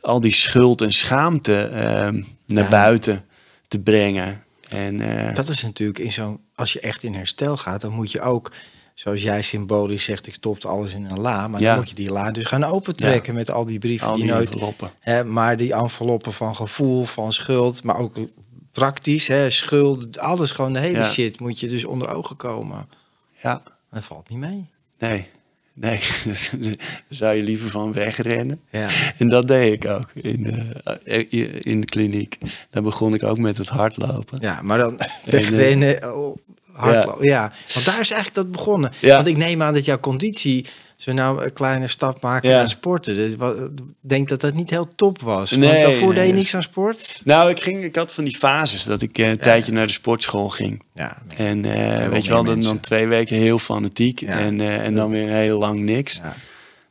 al 0.00 0.20
die 0.20 0.32
schuld 0.32 0.80
en 0.80 0.92
schaamte 0.92 1.56
ehm, 1.64 2.22
naar 2.46 2.64
Ja. 2.64 2.70
buiten 2.70 3.24
te 3.68 3.78
brengen. 3.78 4.42
En, 4.68 5.00
eh, 5.28 5.34
Dat 5.34 5.48
is 5.48 5.62
natuurlijk 5.62 5.98
in 5.98 6.12
zo'n. 6.12 6.40
Als 6.54 6.72
je 6.72 6.80
echt 6.80 7.02
in 7.02 7.14
herstel 7.14 7.56
gaat, 7.56 7.80
dan 7.80 7.92
moet 7.92 8.12
je 8.12 8.20
ook. 8.20 8.52
Zoals 8.94 9.22
jij 9.22 9.42
symbolisch 9.42 10.04
zegt, 10.04 10.26
ik 10.26 10.34
stopte 10.34 10.68
alles 10.68 10.94
in 10.94 11.04
een 11.10 11.20
la. 11.20 11.48
Maar 11.48 11.60
Ja. 11.60 11.66
dan 11.68 11.76
moet 11.76 11.88
je 11.88 11.94
die 11.94 12.10
la 12.12 12.30
dus 12.30 12.44
gaan 12.46 12.64
opentrekken 12.64 13.34
met 13.34 13.50
al 13.50 13.64
die 13.64 13.78
brieven 13.78 14.08
al 14.08 14.14
die 14.14 14.22
die 14.24 14.32
nooit. 14.32 14.46
enveloppen. 14.52 14.90
Hè, 15.00 15.24
maar 15.24 15.56
die 15.56 15.72
enveloppen 15.74 16.32
van 16.32 16.56
gevoel, 16.56 17.04
van 17.04 17.32
schuld, 17.32 17.82
maar 17.84 17.98
ook 17.98 18.14
praktisch, 18.72 19.26
hè, 19.28 19.50
schuld, 19.50 20.18
alles 20.18 20.50
gewoon 20.50 20.72
de 20.72 20.78
hele 20.78 20.98
Ja. 20.98 21.04
shit 21.04 21.40
moet 21.40 21.60
je 21.60 21.68
dus 21.68 21.84
onder 21.84 22.08
ogen 22.14 22.36
komen. 22.36 22.88
Ja, 23.42 23.62
Dat 23.92 24.04
valt 24.04 24.30
niet 24.30 24.38
mee. 24.38 24.70
nee. 24.98 25.28
Nee, 25.74 26.00
daar 26.24 26.76
zou 27.08 27.36
je 27.36 27.42
liever 27.42 27.70
van 27.70 27.92
wegrennen. 27.92 28.60
Ja. 28.70 28.88
En 29.18 29.28
dat 29.28 29.48
deed 29.48 29.72
ik 29.72 29.90
ook 29.90 30.10
in 30.14 30.42
de, 30.42 31.60
in 31.60 31.80
de 31.80 31.86
kliniek. 31.86 32.38
Daar 32.70 32.82
begon 32.82 33.14
ik 33.14 33.22
ook 33.22 33.38
met 33.38 33.58
het 33.58 33.68
hardlopen. 33.68 34.38
Ja, 34.40 34.62
maar 34.62 34.78
dan 34.78 34.98
wegrennen, 35.24 36.14
oh, 36.16 36.36
hardlopen. 36.72 37.24
Ja. 37.24 37.52
want 37.74 37.84
daar 37.86 38.00
is 38.00 38.10
eigenlijk 38.10 38.34
dat 38.34 38.50
begonnen. 38.52 38.92
Ja. 39.00 39.14
Want 39.14 39.26
ik 39.26 39.36
neem 39.36 39.62
aan 39.62 39.72
dat 39.74 39.84
jouw 39.84 40.00
conditie, 40.00 40.66
we 41.04 41.12
nou 41.12 41.44
een 41.44 41.52
kleine 41.52 41.88
stap 41.88 42.22
maken 42.22 42.48
Ja. 42.48 42.56
naar 42.56 42.68
sporten, 42.68 43.30
ik 43.32 43.38
denk 44.00 44.28
dat 44.28 44.40
dat 44.40 44.54
niet 44.54 44.70
heel 44.70 44.88
top 44.94 45.20
was. 45.20 45.50
Nee, 45.50 45.70
want 45.70 45.82
daarvoor 45.82 46.08
nee, 46.08 46.16
deed 46.16 46.26
je 46.26 46.30
dus- 46.32 46.40
niks 46.40 46.54
aan 46.54 46.62
sport. 46.62 47.20
Nou, 47.24 47.50
ik, 47.50 47.60
ging, 47.60 47.82
ik 47.84 47.96
had 47.96 48.12
van 48.12 48.24
die 48.24 48.36
fases 48.36 48.84
dat 48.84 49.02
ik 49.02 49.18
eh, 49.18 49.28
een 49.28 49.38
tijdje 49.38 49.72
naar 49.72 49.86
de 49.86 49.92
sportschool 49.92 50.48
ging. 50.48 50.82
Ja, 50.94 51.22
En 51.36 51.62
wel 51.62 52.08
weet 52.10 52.24
je 52.24 52.30
wel, 52.30 52.44
dan, 52.44 52.60
dan 52.60 52.80
twee 52.80 53.06
weken 53.06 53.36
heel 53.36 53.58
fanatiek 53.58 54.20
Ja. 54.20 54.38
en, 54.38 54.60
eh, 54.60 54.84
en 54.84 54.94
dan 54.94 55.10
weer 55.10 55.28
heel 55.28 55.58
lang 55.58 55.80
niks. 55.80 56.20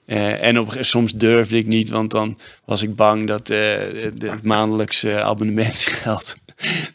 en 0.05 0.59
op, 0.59 0.77
soms 0.79 1.11
durfde 1.13 1.57
ik 1.57 1.67
niet, 1.67 1.89
want 1.89 2.11
dan 2.11 2.37
was 2.65 2.81
ik 2.81 2.95
bang 2.95 3.27
dat 3.27 3.47
het 3.47 4.43
maandelijkse 4.43 5.21
abonnementsgeld 5.21 6.35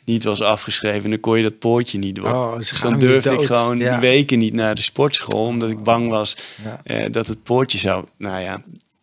niet 0.04 0.24
was 0.24 0.42
afgeschreven. 0.42 1.04
En 1.04 1.10
dan 1.10 1.20
kon 1.20 1.36
je 1.36 1.42
dat 1.42 1.58
poortje 1.58 1.98
niet 1.98 2.14
door. 2.14 2.32
Oh, 2.32 2.56
dus 2.56 2.80
dan 2.80 2.98
durfde 2.98 3.30
ik 3.34 3.46
gewoon 3.46 3.78
Ja. 3.78 3.90
die 3.90 4.00
weken 4.08 4.38
niet 4.38 4.54
naar 4.54 4.74
de 4.74 4.82
sportschool, 4.82 5.46
omdat 5.46 5.70
ik 5.70 5.82
bang 5.82 6.08
was 6.10 6.36
eh, 6.84 7.06
dat 7.12 7.26
het 7.26 7.42
poortje 7.42 7.78
zou. 7.78 8.04
Nou 8.18 8.40
ja, 8.40 8.62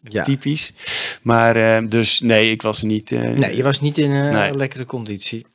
Ja. 0.09 0.23
typisch. 0.23 0.73
Maar 1.21 1.55
eh, 1.55 1.89
dus 1.89 2.19
nee, 2.19 2.51
ik 2.51 2.61
was 2.61 2.81
niet. 2.81 3.11
eh, 3.11 3.21
Nee, 3.21 3.55
je 3.55 3.63
was 3.63 3.79
niet 3.81 3.97
in 3.97 4.11
een 4.11 4.33
Nee. 4.33 4.55
lekkere 4.55 4.85
conditie. 4.85 5.45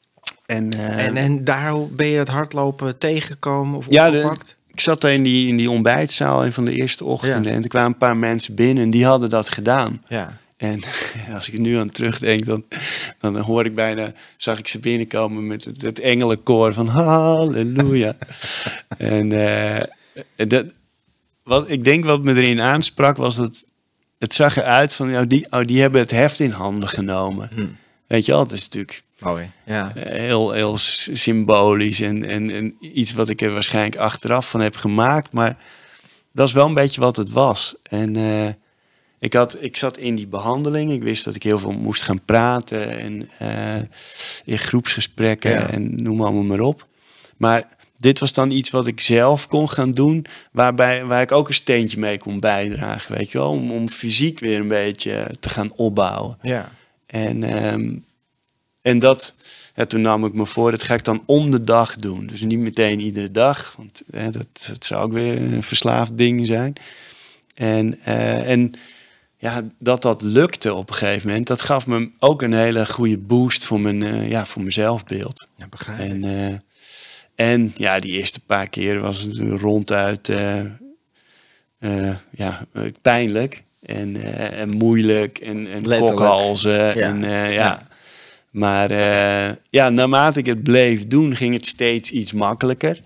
En, 0.47 0.73
En, 0.79 1.17
en 1.17 1.45
daar 1.45 1.87
ben 1.89 2.07
je 2.07 2.19
het 2.19 2.29
hardlopen 2.29 2.99
tegengekomen 2.99 3.77
of 3.77 3.87
Ja, 3.89 4.11
de- 4.11 4.17
opgepakt? 4.17 4.57
ik 4.73 4.81
zat 4.81 5.01
daar 5.01 5.13
in 5.13 5.23
die, 5.23 5.49
in 5.49 5.57
die 5.57 5.71
ontbijtzaal 5.71 6.45
een 6.45 6.53
van 6.53 6.65
de 6.65 6.73
eerste 6.75 7.05
ochtenden. 7.05 7.53
En 7.53 7.63
er 7.63 7.69
kwamen 7.69 7.91
een 7.91 7.97
paar 7.99 8.17
mensen 8.17 8.55
binnen 8.55 8.85
en 8.85 8.91
die 8.91 9.05
hadden 9.05 9.31
dat 9.31 9.51
gedaan. 9.51 10.03
Ja. 10.09 10.39
En 10.59 10.81
als 11.35 11.51
ik 11.51 11.59
nu 11.59 11.79
aan 11.79 11.91
terugdenk, 11.91 12.45
dan, 12.47 12.65
dan 13.21 13.37
hoor 13.37 13.65
ik 13.65 13.75
bijna, 13.75 14.13
zag 14.37 14.59
ik 14.59 14.69
ze 14.69 14.79
binnenkomen 14.79 15.47
met 15.47 15.65
het, 15.65 15.83
het 15.83 15.99
engelenkoor 15.99 16.75
van 16.75 16.87
halleluja. 16.87 18.17
en 18.99 19.33
eh, 19.33 19.83
dat, 20.49 20.67
wat, 21.43 21.71
ik 21.71 21.85
denk 21.85 22.05
wat 22.05 22.23
me 22.23 22.35
erin 22.35 22.61
aansprak 22.61 23.17
was 23.17 23.37
dat 23.37 23.65
het 24.19 24.35
zag 24.35 24.57
eruit 24.57 24.95
van, 24.95 25.17
oh, 25.17 25.23
die, 25.27 25.47
oh, 25.51 25.63
die 25.63 25.81
hebben 25.81 26.01
het 26.01 26.11
heft 26.11 26.41
in 26.41 26.51
handen 26.51 26.89
genomen. 26.89 27.51
Hm. 27.55 27.67
Weet 28.07 28.25
je 28.25 28.33
wel, 28.33 28.41
het 28.41 28.53
is 28.53 28.63
natuurlijk 28.63 29.03
Mooi. 29.19 29.51
Ja. 29.67 29.91
heel, 29.95 30.53
heel 30.53 30.77
symbolisch 30.77 32.01
en, 32.01 32.25
en, 32.25 32.51
en 32.51 32.77
iets 32.81 33.13
wat 33.13 33.29
ik 33.29 33.41
er 33.41 33.53
waarschijnlijk 33.53 33.97
achteraf 33.97 34.51
van 34.51 34.61
heb 34.61 34.77
gemaakt. 34.77 35.33
Maar 35.33 35.57
dat 36.33 36.47
is 36.49 36.53
wel 36.53 36.67
een 36.67 36.75
beetje 36.75 37.01
wat 37.01 37.17
het 37.17 37.31
was. 37.31 37.75
En 37.83 38.17
eh, 38.17 38.49
ik, 39.19 39.33
had, 39.33 39.57
ik 39.61 39.77
zat 39.77 39.99
in 39.99 40.15
die 40.15 40.27
behandeling. 40.27 40.93
Ik 40.93 41.03
wist 41.03 41.25
dat 41.25 41.35
ik 41.35 41.43
heel 41.43 41.59
veel 41.59 41.73
moest 41.73 42.03
gaan 42.03 42.25
praten 42.25 42.99
en 42.99 43.29
eh, 43.39 43.83
in 44.45 44.59
groepsgesprekken 44.59 45.51
Ja. 45.51 45.71
en 45.71 45.95
noem 46.03 46.23
allemaal 46.23 46.43
maar 46.43 46.61
op. 46.61 46.87
Maar 47.37 47.77
dit 47.97 48.19
was 48.19 48.33
dan 48.33 48.51
iets 48.51 48.71
wat 48.71 48.87
ik 48.87 49.01
zelf 49.01 49.47
kon 49.47 49.71
gaan 49.71 49.93
doen, 49.93 50.27
waarbij, 50.53 51.05
waar 51.05 51.23
ik 51.23 51.33
ook 51.33 51.49
een 51.49 51.55
steentje 51.55 51.99
mee 51.99 52.19
kon 52.19 52.41
bijdragen, 52.41 53.17
weet 53.17 53.31
je 53.31 53.39
wel, 53.39 53.51
om, 53.51 53.73
om 53.73 53.89
fysiek 53.89 54.39
weer 54.39 54.61
een 54.61 54.69
beetje 54.69 55.35
te 55.41 55.49
gaan 55.49 55.73
opbouwen. 55.73 56.39
Ja. 56.43 56.73
En, 57.07 57.43
ehm, 57.43 57.97
en 58.83 58.99
dat, 58.99 59.35
ja, 59.75 59.85
toen 59.85 60.01
nam 60.01 60.25
ik 60.25 60.33
me 60.33 60.47
voor, 60.47 60.71
dat 60.71 60.83
ga 60.83 60.95
ik 60.95 61.05
dan 61.05 61.23
om 61.27 61.51
de 61.51 61.65
dag 61.65 61.97
doen. 61.97 62.27
Dus 62.27 62.41
niet 62.41 62.59
meteen 62.59 63.01
iedere 63.01 63.31
dag, 63.31 63.75
want 63.77 64.03
hè, 64.11 64.31
dat, 64.31 64.47
dat 64.69 64.85
zou 64.85 65.03
ook 65.03 65.13
weer 65.13 65.41
een 65.41 65.63
verslaafd 65.63 66.19
ding 66.19 66.47
zijn. 66.47 66.73
En, 67.55 67.99
eh, 68.05 68.51
en 68.51 68.73
ja, 69.39 69.63
dat 69.79 70.03
dat 70.03 70.23
lukte 70.23 70.75
op 70.75 70.89
een 70.89 70.95
gegeven 70.95 71.29
moment, 71.29 71.47
dat 71.47 71.63
gaf 71.63 71.87
me 71.87 72.11
ook 72.19 72.43
een 72.43 72.55
hele 72.55 72.87
goede 72.87 73.19
boost 73.19 73.65
voor 73.65 73.81
mijn, 73.81 74.03
eh, 74.03 74.29
ja, 74.31 74.47
voor 74.47 74.61
mijn 74.61 74.73
zelfbeeld. 74.73 75.49
ja 75.57 75.69
begrijp 75.69 75.99
ik. 75.99 76.11
En, 76.11 76.25
eh, 76.25 76.55
en 77.53 77.73
ja, 77.77 77.99
die 77.99 78.13
eerste 78.13 78.41
paar 78.41 78.69
keer 78.69 79.01
was 79.01 79.21
het 79.21 79.37
ronduit 79.37 80.29
eh, 80.29 80.61
ja, 82.31 82.67
pijnlijk 83.03 83.63
en, 83.83 84.17
en 84.53 84.71
moeilijk 84.71 85.39
en, 85.39 85.57
en 85.57 85.87
Letterlijk. 85.87 86.17
kokhalzen. 86.17 86.73
Ja. 86.73 86.95
En, 86.95 87.21
ja. 87.21 87.47
Ja. 87.49 87.87
Maar 88.51 88.93
ja, 89.71 89.89
naarmate 89.91 90.39
ik 90.39 90.47
het 90.47 90.63
bleef 90.63 91.07
doen, 91.07 91.37
ging 91.37 91.55
het 91.55 91.67
steeds 91.67 92.11
iets 92.11 92.33
makkelijker. 92.33 93.01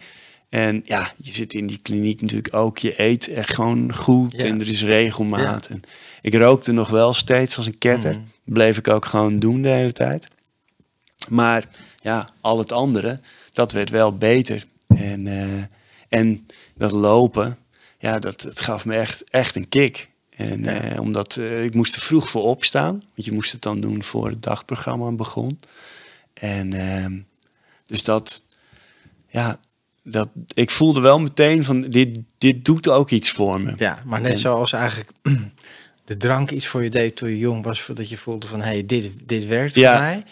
En 0.48 0.82
ja, 0.84 1.12
je 1.16 1.34
zit 1.34 1.54
in 1.54 1.66
die 1.66 1.78
kliniek 1.82 2.20
natuurlijk 2.20 2.54
ook. 2.54 2.78
Je 2.78 3.00
eet 3.00 3.28
echt 3.28 3.54
gewoon 3.54 3.94
goed 3.94 4.32
Ja. 4.36 4.44
en 4.48 4.60
er 4.60 4.68
is 4.68 4.84
regelmaat. 4.84 5.66
En 5.66 5.82
ik 6.22 6.34
rookte 6.34 6.72
nog 6.72 6.88
wel 6.88 7.12
steeds 7.14 7.56
als 7.56 7.66
een 7.66 7.78
ketter. 7.78 8.12
Mhm. 8.14 8.22
Bleef 8.44 8.78
ik 8.78 8.88
ook 8.88 9.04
gewoon 9.04 9.38
doen 9.38 9.62
de 9.62 9.68
hele 9.68 9.92
tijd. 9.92 10.28
Maar 11.28 11.68
ja, 11.96 12.28
al 12.40 12.58
het 12.58 12.72
andere, 12.72 13.20
dat 13.50 13.72
werd 13.72 13.90
wel 13.90 14.16
beter. 14.16 14.64
En, 14.88 15.26
eh, 15.26 15.62
en 16.08 16.46
dat 16.74 16.92
lopen, 16.92 17.58
ja, 17.98 18.18
dat, 18.18 18.42
het 18.42 18.60
gaf 18.60 18.84
me 18.84 18.94
echt, 18.94 19.30
echt 19.30 19.56
een 19.56 19.68
kick. 19.68 20.10
En, 20.30 20.62
Ja. 20.62 20.80
eh, 20.80 21.00
omdat 21.00 21.36
eh, 21.36 21.64
ik 21.64 21.74
moest 21.74 21.94
er 21.96 22.02
vroeg 22.02 22.30
voor 22.30 22.42
opstaan. 22.42 22.92
Want 23.14 23.24
je 23.26 23.32
moest 23.32 23.52
het 23.52 23.62
dan 23.62 23.80
doen 23.80 24.02
voor 24.02 24.28
het 24.28 24.42
dagprogramma 24.42 25.10
begon. 25.12 25.60
En 26.34 26.72
ehm, 26.72 27.18
dus 27.86 28.04
dat, 28.04 28.42
ja, 29.28 29.60
dat, 30.02 30.28
ik 30.54 30.70
voelde 30.70 31.00
wel 31.00 31.20
meteen 31.20 31.64
van, 31.64 31.80
dit, 31.80 32.18
dit 32.38 32.64
doet 32.64 32.88
ook 32.88 33.10
iets 33.10 33.30
voor 33.30 33.60
me. 33.60 33.74
Ja, 33.76 34.02
maar 34.06 34.20
net 34.20 34.32
En- 34.32 34.38
zoals 34.38 34.72
eigenlijk 34.72 35.10
de 36.04 36.16
drank 36.16 36.50
iets 36.50 36.66
voor 36.66 36.82
je 36.82 36.90
deed 36.90 37.16
toen 37.16 37.28
je 37.28 37.38
jong 37.38 37.64
was, 37.64 37.90
dat 37.94 38.08
je 38.08 38.16
voelde 38.16 38.46
van 38.46 38.60
hé, 38.60 38.70
hey, 38.70 38.86
dit, 38.86 39.10
dit 39.24 39.46
werkt 39.46 39.74
Ja. 39.74 39.92
voor 39.92 40.00
mij. 40.02 40.24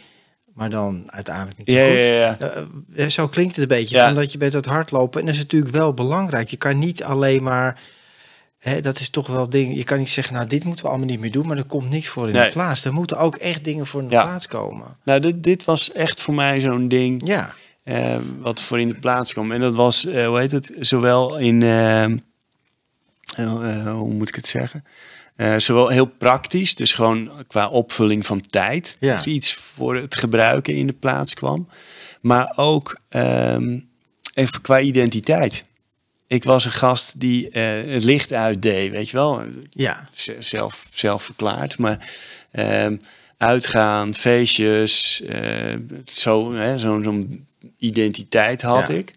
Maar 0.54 0.70
dan 0.70 1.02
uiteindelijk 1.06 1.56
niet 1.58 1.70
zo 1.70 1.76
Ja, 1.76 1.96
goed. 1.96 2.06
ja. 2.16 2.38
Eh, 2.38 3.04
eh, 3.04 3.10
zo 3.10 3.28
klinkt 3.28 3.56
het 3.56 3.70
een 3.70 3.76
beetje, 3.78 3.96
Ja. 3.96 4.04
van 4.04 4.14
dat 4.14 4.32
je 4.32 4.38
bij 4.38 4.50
dat 4.50 4.66
hardlopen. 4.66 5.20
En 5.20 5.26
dat 5.26 5.34
is 5.34 5.40
natuurlijk 5.40 5.72
wel 5.74 5.94
belangrijk. 5.94 6.48
Je 6.48 6.56
kan 6.56 6.78
niet 6.78 7.02
alleen 7.04 7.42
maar, 7.42 7.80
hè, 8.58 8.80
dat 8.80 8.98
is 9.00 9.10
toch 9.10 9.26
wel 9.26 9.50
ding. 9.50 9.76
Je 9.76 9.84
kan 9.84 9.98
niet 9.98 10.08
zeggen, 10.08 10.34
nou 10.34 10.46
dit 10.46 10.64
moeten 10.64 10.84
we 10.84 10.90
allemaal 10.90 11.08
niet 11.08 11.20
meer 11.20 11.30
doen, 11.30 11.46
maar 11.46 11.56
er 11.56 11.64
komt 11.64 11.90
niks 11.90 12.08
voor 12.08 12.26
in 12.28 12.34
Nee. 12.34 12.44
de 12.44 12.50
plaats. 12.52 12.84
Er 12.84 12.92
moeten 12.92 13.18
ook 13.18 13.36
echt 13.36 13.64
dingen 13.64 13.86
voor 13.86 14.00
in 14.02 14.08
de 14.08 14.14
plaats 14.14 14.46
komen. 14.46 14.96
Nou, 15.04 15.20
dit, 15.20 15.42
dit 15.42 15.64
was 15.64 15.92
echt 15.92 16.20
voor 16.20 16.34
mij 16.34 16.60
zo'n 16.60 16.88
ding. 16.88 17.22
Ja, 17.26 17.54
eh, 17.82 18.16
wat 18.40 18.60
voor 18.60 18.80
in 18.80 18.88
de 18.88 18.98
plaats 18.98 19.32
kwam. 19.32 19.52
En 19.52 19.60
dat 19.60 19.74
was, 19.74 20.02
hoe 20.02 20.38
heet 20.38 20.52
het, 20.52 20.72
zowel 20.80 21.38
in, 21.38 21.62
hoe 23.86 24.12
moet 24.12 24.28
ik 24.28 24.34
het 24.34 24.48
zeggen? 24.48 24.84
Eh, 25.40 25.54
zowel 25.56 25.88
heel 25.88 26.06
praktisch, 26.06 26.74
dus 26.74 26.94
gewoon 26.94 27.30
qua 27.46 27.68
opvulling 27.68 28.26
van 28.26 28.40
tijd, 28.46 28.96
Ja. 29.00 29.14
dat 29.16 29.24
er 29.24 29.32
iets 29.32 29.54
voor 29.54 29.96
het 29.96 30.16
gebruiken 30.16 30.74
in 30.74 30.86
de 30.86 30.92
plaats 30.92 31.34
kwam. 31.34 31.68
Maar 32.20 32.52
ook 32.56 33.00
ehm, 33.08 33.78
even 34.34 34.60
qua 34.60 34.80
identiteit. 34.80 35.64
Ik 36.26 36.44
was 36.44 36.64
een 36.64 36.72
gast 36.72 37.20
die 37.20 37.50
eh, 37.50 37.92
het 37.92 38.04
licht 38.04 38.32
uitdeed, 38.32 38.90
weet 38.90 39.08
je 39.08 39.16
wel. 39.16 39.42
ja, 39.70 40.08
Z- 40.12 40.38
zelf, 40.38 40.86
zelf 40.90 41.22
verklaard. 41.22 41.78
Maar 41.78 42.10
ehm, 42.50 42.96
uitgaan, 43.38 44.14
feestjes, 44.14 45.22
eh, 45.22 45.74
zo, 46.06 46.54
zo'n 46.76 47.02
zo'n 47.02 47.46
identiteit 47.78 48.62
had 48.62 48.88
Ja. 48.88 48.94
ik. 48.94 49.14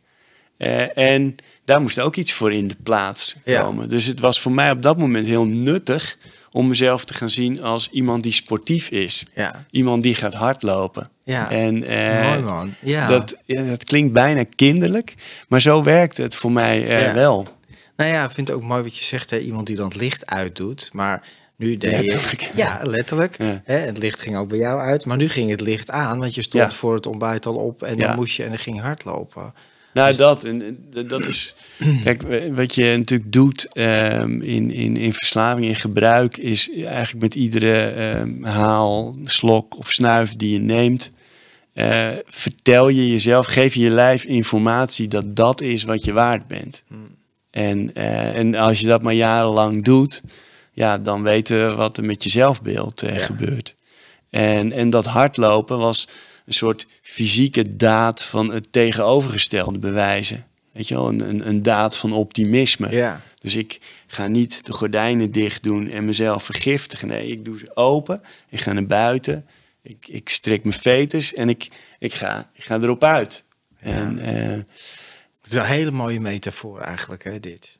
En 0.95 1.36
daar 1.66 1.82
moest 1.82 1.99
ook 1.99 2.16
iets 2.16 2.34
voor 2.34 2.53
in 2.53 2.68
de 2.68 2.76
plaats 2.84 3.36
Ja. 3.45 3.61
komen. 3.61 3.89
Dus 3.89 4.05
het 4.05 4.20
was 4.20 4.41
voor 4.41 4.51
mij 4.51 4.72
op 4.72 4.82
dat 4.82 4.97
moment 4.97 5.26
heel 5.28 5.45
nuttig 5.45 6.18
om 6.51 6.68
mezelf 6.68 7.05
te 7.05 7.14
gaan 7.14 7.30
zien 7.30 7.61
als 7.61 7.89
iemand 7.91 8.24
die 8.24 8.32
sportief 8.32 8.89
is. 8.89 9.24
ja, 9.34 9.66
Iemand 9.72 10.03
die 10.03 10.16
gaat 10.16 10.34
hardlopen. 10.34 11.09
ja. 11.24 11.49
En 11.51 11.84
eh, 11.84 12.28
Mooi 12.30 12.39
man. 12.39 12.74
Ja. 12.82 13.07
dat, 13.07 13.36
ja, 13.45 13.64
dat 13.64 13.84
klinkt 13.84 14.14
bijna 14.14 14.43
kinderlijk, 14.55 15.16
maar 15.47 15.61
zo 15.61 15.84
werkt 15.84 16.18
het 16.18 16.36
voor 16.36 16.51
mij 16.51 16.88
eh, 16.88 17.01
Ja. 17.01 17.14
wel. 17.14 17.47
Nou 17.97 18.09
ja, 18.11 18.24
ik 18.24 18.32
vind 18.32 18.47
het 18.47 18.57
ook 18.57 18.64
mooi 18.64 18.84
wat 18.84 18.97
je 18.97 19.03
zegt, 19.05 19.30
hè? 19.30 19.38
iemand 19.39 19.68
die 19.68 19.76
dan 19.76 19.86
het 19.88 19.95
licht 19.95 20.26
uitdoet. 20.26 20.89
Maar 20.93 21.28
nu 21.55 21.78
deed 21.78 21.91
Letterlijk. 21.91 22.41
je... 22.41 22.49
Ja, 22.55 22.80
letterlijk. 22.84 23.38
Ja. 23.38 23.61
Hè? 23.64 23.78
Het 23.78 23.97
licht 23.97 24.22
ging 24.22 24.38
ook 24.38 24.47
bij 24.49 24.57
jou 24.57 24.80
uit, 24.80 25.05
maar 25.05 25.18
nu 25.18 25.30
ging 25.30 25.49
het 25.49 25.61
licht 25.61 25.89
aan. 25.91 26.20
Want 26.20 26.36
je 26.36 26.41
stond 26.41 26.64
Ja. 26.64 26.72
voor 26.78 26.93
het 26.93 27.05
ontbijt 27.05 27.45
al 27.45 27.55
op 27.55 27.84
en 27.84 27.97
dan 27.97 28.16
moest 28.16 28.36
je 28.36 28.43
en 28.43 28.49
dan 28.49 28.57
ging 28.57 28.82
hardlopen. 28.82 29.53
Nou, 29.93 30.15
dat, 30.15 30.43
en, 30.43 30.77
dat 31.07 31.25
is. 31.25 31.55
Kijk, 32.03 32.21
wat 32.53 32.75
je 32.75 32.97
natuurlijk 32.97 33.31
doet 33.31 33.67
ehm, 33.73 34.41
in, 34.41 34.71
in, 34.71 34.97
in 34.97 35.13
verslaving, 35.13 35.65
in 35.65 35.75
gebruik, 35.75 36.37
is 36.37 36.69
eigenlijk 36.71 37.21
met 37.21 37.35
iedere 37.35 37.89
ehm, 37.89 38.43
haal, 38.43 39.15
slok 39.25 39.77
of 39.77 39.91
snuif 39.91 40.35
die 40.35 40.51
je 40.51 40.59
neemt, 40.59 41.11
eh, 41.73 42.11
vertel 42.25 42.87
je 42.89 43.09
jezelf, 43.09 43.45
geef 43.45 43.73
je 43.73 43.81
je 43.81 43.89
lijf 43.89 44.23
informatie 44.23 45.07
dat 45.07 45.35
dat 45.35 45.61
is 45.61 45.83
wat 45.83 46.03
je 46.03 46.13
waard 46.13 46.47
bent. 46.47 46.83
En, 47.51 47.95
eh, 47.95 48.35
en 48.35 48.55
als 48.55 48.79
je 48.79 48.87
dat 48.87 49.01
maar 49.01 49.13
jarenlang 49.13 49.83
doet, 49.83 50.23
ja, 50.71 50.97
dan 50.97 51.23
weten 51.23 51.69
we 51.69 51.75
wat 51.75 51.97
er 51.97 52.03
met 52.03 52.23
je 52.23 52.29
zelfbeeld 52.29 53.01
eh, 53.01 53.17
gebeurt. 53.17 53.75
En, 54.29 54.71
en 54.71 54.89
dat 54.89 55.05
hardlopen 55.05 55.77
was 55.77 56.07
een 56.45 56.53
soort 56.53 56.87
fysieke 57.01 57.75
daad 57.75 58.23
van 58.23 58.51
het 58.51 58.71
tegenovergestelde 58.71 59.79
bewijzen. 59.79 60.47
Weet 60.71 60.87
je 60.87 60.93
wel, 60.95 61.07
een, 61.07 61.29
een, 61.29 61.47
een 61.47 61.63
daad 61.63 61.97
van 61.97 62.13
optimisme. 62.13 62.91
Ja. 62.91 63.21
Dus 63.41 63.55
ik 63.55 63.79
ga 64.07 64.27
niet 64.27 64.65
de 64.65 64.71
gordijnen 64.73 65.31
dicht 65.31 65.63
doen 65.63 65.89
en 65.89 66.05
mezelf 66.05 66.43
vergiftigen. 66.43 67.07
Nee, 67.07 67.27
ik 67.27 67.45
doe 67.45 67.57
ze 67.57 67.75
open. 67.75 68.21
Ik 68.49 68.59
ga 68.59 68.73
naar 68.73 68.85
buiten. 68.85 69.47
Ik, 69.81 70.07
ik 70.07 70.29
strik 70.29 70.63
mijn 70.63 70.79
veters 70.79 71.33
en 71.33 71.49
ik, 71.49 71.67
ik, 71.99 72.13
ga, 72.13 72.49
ik 72.53 72.63
ga 72.63 72.75
erop 72.79 73.03
uit. 73.03 73.43
En, 73.79 74.19
eh, 74.19 74.59
Het 75.41 75.51
is 75.51 75.53
een 75.53 75.65
hele 75.65 75.91
mooie 75.91 76.19
metafoor 76.19 76.81
eigenlijk, 76.81 77.23
hè, 77.23 77.39
dit. 77.39 77.77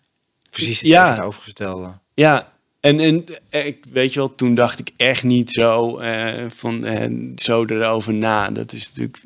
Precies 0.50 0.80
het 0.80 0.88
Ja. 0.88 1.10
tegenovergestelde. 1.10 2.00
Ja, 2.14 2.53
en, 2.84 3.00
en 3.00 3.26
eh, 3.50 3.66
ik, 3.66 3.86
weet 3.92 4.14
je 4.14 4.20
wel, 4.20 4.36
toen 4.36 4.56
dacht 4.56 4.80
ik 4.80 4.92
echt 4.98 5.24
niet 5.24 5.52
zo, 5.52 5.98
eh, 5.98 6.46
van, 6.56 6.86
eh, 6.86 7.12
zo 7.36 7.66
erover 7.66 8.14
na. 8.14 8.50
Dat 8.52 8.74
is 8.74 8.88
natuurlijk... 8.88 9.22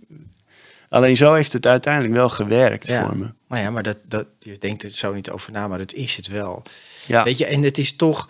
Alleen 0.90 1.18
zo 1.18 1.34
heeft 1.34 1.54
het 1.54 1.68
uiteindelijk 1.68 2.14
wel 2.14 2.30
gewerkt 2.30 2.88
Ja. 2.88 3.04
voor 3.06 3.18
me. 3.18 3.32
Maar 3.48 3.62
ja, 3.62 3.70
maar 3.70 3.84
dat, 3.84 3.98
dat, 4.04 4.26
je 4.40 4.58
denkt 4.58 4.84
er 4.84 4.92
zo 4.92 5.14
niet 5.14 5.30
over 5.30 5.52
na, 5.52 5.68
maar 5.68 5.78
dat 5.78 5.94
is 5.94 6.16
het 6.16 6.28
wel. 6.28 6.64
Ja, 7.08 7.24
Weet 7.24 7.38
je, 7.38 7.46
en 7.46 7.62
het 7.64 7.78
is 7.78 7.96
toch, 7.96 8.30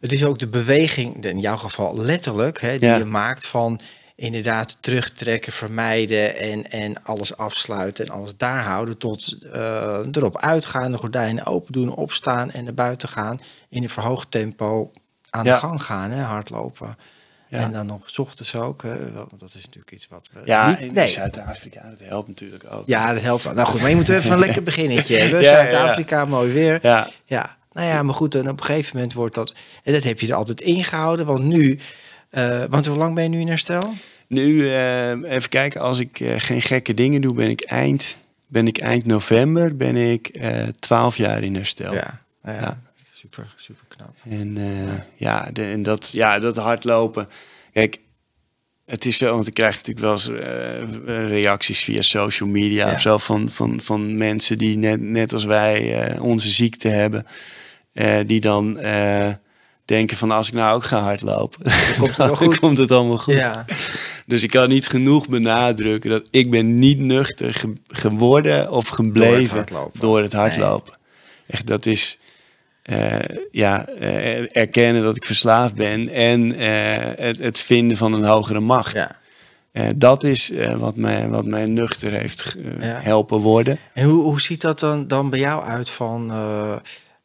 het 0.00 0.12
is 0.12 0.24
ook 0.24 0.38
de 0.38 0.46
beweging, 0.48 1.24
in 1.24 1.38
jouw 1.40 1.56
geval 1.56 1.96
letterlijk, 1.98 2.60
hè, 2.60 2.78
die 2.78 2.88
Ja. 2.88 2.96
je 2.96 3.04
maakt 3.04 3.46
van 3.46 3.80
inderdaad 4.18 4.76
terugtrekken, 4.80 5.52
vermijden 5.52 6.36
en, 6.36 6.70
en 6.70 7.04
alles 7.04 7.36
afsluiten 7.36 8.06
en 8.06 8.12
alles 8.12 8.36
daar 8.36 8.62
houden 8.62 8.98
tot 8.98 9.36
eh, 9.52 9.98
erop 10.12 10.38
uitgaan, 10.38 10.92
de 10.92 10.98
gordijnen 10.98 11.46
open 11.46 11.72
doen, 11.72 11.94
opstaan 11.94 12.50
en 12.50 12.64
naar 12.64 12.74
buiten 12.74 13.08
gaan 13.08 13.40
in 13.68 13.82
een 13.82 13.90
verhoogd 13.90 14.30
tempo 14.30 14.90
aan 15.30 15.44
Ja. 15.44 15.52
de 15.52 15.58
gang 15.58 15.82
gaan, 15.82 16.10
hè, 16.10 16.22
hardlopen. 16.22 16.96
Ja. 17.48 17.58
En 17.58 17.72
dan 17.72 17.86
nog 17.86 18.10
's 18.10 18.18
ochtends 18.18 18.54
ook, 18.54 18.82
dat 19.38 19.54
is 19.54 19.64
natuurlijk 19.64 19.90
iets 19.92 20.08
wat 20.08 20.28
we 20.32 20.40
ja 20.44 20.68
niet, 20.68 20.78
in 20.78 20.92
nee, 20.92 21.06
Zuid-Afrika, 21.06 21.82
dat 21.90 22.08
helpt 22.08 22.28
natuurlijk 22.28 22.64
ook. 22.72 22.82
ja, 22.86 23.12
dat 23.12 23.22
helpt 23.22 23.42
wel. 23.44 23.54
Nou 23.54 23.66
goed, 23.66 23.80
maar 23.80 23.90
je 23.90 23.96
moet 23.96 24.08
even 24.08 24.32
een 24.32 24.38
lekker 24.46 24.62
beginnetje 24.62 25.16
hebben. 25.16 25.40
Ja, 25.40 25.48
Zuid-Afrika, 25.48 26.24
mooi 26.24 26.52
weer. 26.52 26.78
Ja, 26.82 27.08
Ja, 27.24 27.56
nou 27.72 27.86
ja, 27.88 28.02
maar 28.02 28.14
goed, 28.14 28.34
en 28.34 28.48
op 28.50 28.60
een 28.60 28.64
gegeven 28.66 28.90
moment 28.96 29.12
wordt 29.12 29.34
dat... 29.34 29.54
En 29.82 29.92
dat 29.92 30.02
heb 30.02 30.20
je 30.20 30.26
er 30.28 30.34
altijd 30.34 30.60
ingehouden, 30.60 31.26
want 31.26 31.44
nu... 31.44 31.78
eh, 32.30 32.64
want 32.68 32.86
hoe 32.86 32.96
lang 32.96 33.14
ben 33.14 33.22
je 33.22 33.28
nu 33.28 33.40
in 33.40 33.48
herstel? 33.48 33.92
nu 34.28 34.70
eh, 34.72 35.10
even 35.10 35.48
kijken, 35.48 35.80
als 35.80 35.98
ik 35.98 36.20
eh, 36.20 36.34
geen 36.38 36.62
gekke 36.62 36.94
dingen 36.94 37.20
doe, 37.20 37.34
ben 37.34 37.48
ik 37.50 37.60
eind, 37.60 38.16
ben 38.46 38.66
ik 38.66 38.78
eind 38.78 39.06
november 39.06 39.76
ben 39.76 39.96
ik 39.96 40.26
eh 40.28 40.62
12 40.78 41.16
jaar 41.16 41.42
in 41.42 41.54
herstel. 41.54 41.94
Ja, 41.94 42.22
nou 42.42 42.56
ja, 42.56 42.62
Ja. 42.62 42.80
super, 42.96 43.52
super 43.56 43.84
knap. 43.88 44.16
En 44.30 44.58
ja, 45.16 45.48
de, 45.52 45.64
en 45.64 45.82
dat, 45.82 46.10
ja, 46.12 46.38
dat 46.38 46.56
hardlopen. 46.56 47.28
Kijk, 47.72 47.98
het 48.86 49.04
is 49.04 49.18
wel, 49.18 49.34
want 49.34 49.46
ik 49.46 49.54
krijg 49.54 49.76
natuurlijk 49.76 50.06
wel 50.06 50.12
eens 50.12 50.28
reacties 51.30 51.84
via 51.84 52.02
social 52.02 52.48
media 52.48 52.86
Ja. 52.86 52.92
of 52.94 53.00
zo 53.00 53.18
van, 53.18 53.50
van, 53.50 53.80
van 53.82 54.16
mensen 54.16 54.58
die 54.58 54.76
net, 54.76 55.00
net 55.00 55.32
als 55.32 55.44
wij 55.44 56.18
onze 56.18 56.48
ziekte 56.48 56.88
hebben. 56.88 57.26
die 58.26 58.40
dan 58.40 58.78
denken 59.88 60.16
van 60.16 60.30
als 60.30 60.48
ik 60.48 60.54
nou 60.54 60.74
ook 60.76 60.84
ga 60.84 61.00
hardlopen, 61.00 61.64
dan 61.64 61.72
komt 61.98 62.08
het 62.08 62.16
wel 62.16 62.26
dan 62.26 62.36
goed. 62.36 62.58
komt 62.58 62.78
het 62.78 62.90
allemaal 62.90 63.18
goed. 63.18 63.34
Ja, 63.34 63.64
Dus 64.26 64.42
ik 64.42 64.50
kan 64.50 64.68
niet 64.68 64.86
genoeg 64.86 65.28
benadrukken 65.28 66.10
dat 66.10 66.28
ik 66.30 66.50
ben 66.50 66.78
niet 66.78 66.98
nuchter 66.98 67.54
ge- 67.54 67.72
geworden 67.88 68.70
of 68.70 68.88
gebleven 68.88 69.56
hardlopen. 69.56 70.00
door 70.00 70.22
het 70.22 70.32
hardlopen. 70.32 70.94
Echt, 71.46 71.66
dat 71.66 71.86
is 71.86 72.18
eh, 72.82 73.18
ja, 73.50 73.86
eh, 73.86 74.56
erkennen 74.56 75.02
dat 75.02 75.16
ik 75.16 75.24
verslaafd 75.24 75.74
ben 75.74 76.08
en 76.08 76.58
eh, 76.58 77.24
het, 77.26 77.38
het 77.38 77.58
vinden 77.58 77.96
van 77.96 78.12
een 78.12 78.24
hogere 78.24 78.60
macht. 78.60 78.92
ja. 78.92 79.16
Dat 79.96 80.24
is 80.24 80.52
wat, 80.78 80.96
mij, 80.96 81.28
wat 81.28 81.44
mij 81.44 81.66
nuchter 81.66 82.12
heeft 82.12 82.54
Ja. 82.80 83.00
helpen 83.02 83.38
worden. 83.38 83.78
En 83.94 84.04
hoe, 84.04 84.22
hoe 84.22 84.40
ziet 84.40 84.60
dat 84.60 84.80
dan, 84.80 85.06
dan 85.06 85.30
bij 85.30 85.38
jou 85.38 85.62
uit 85.64 85.90
van... 85.90 86.32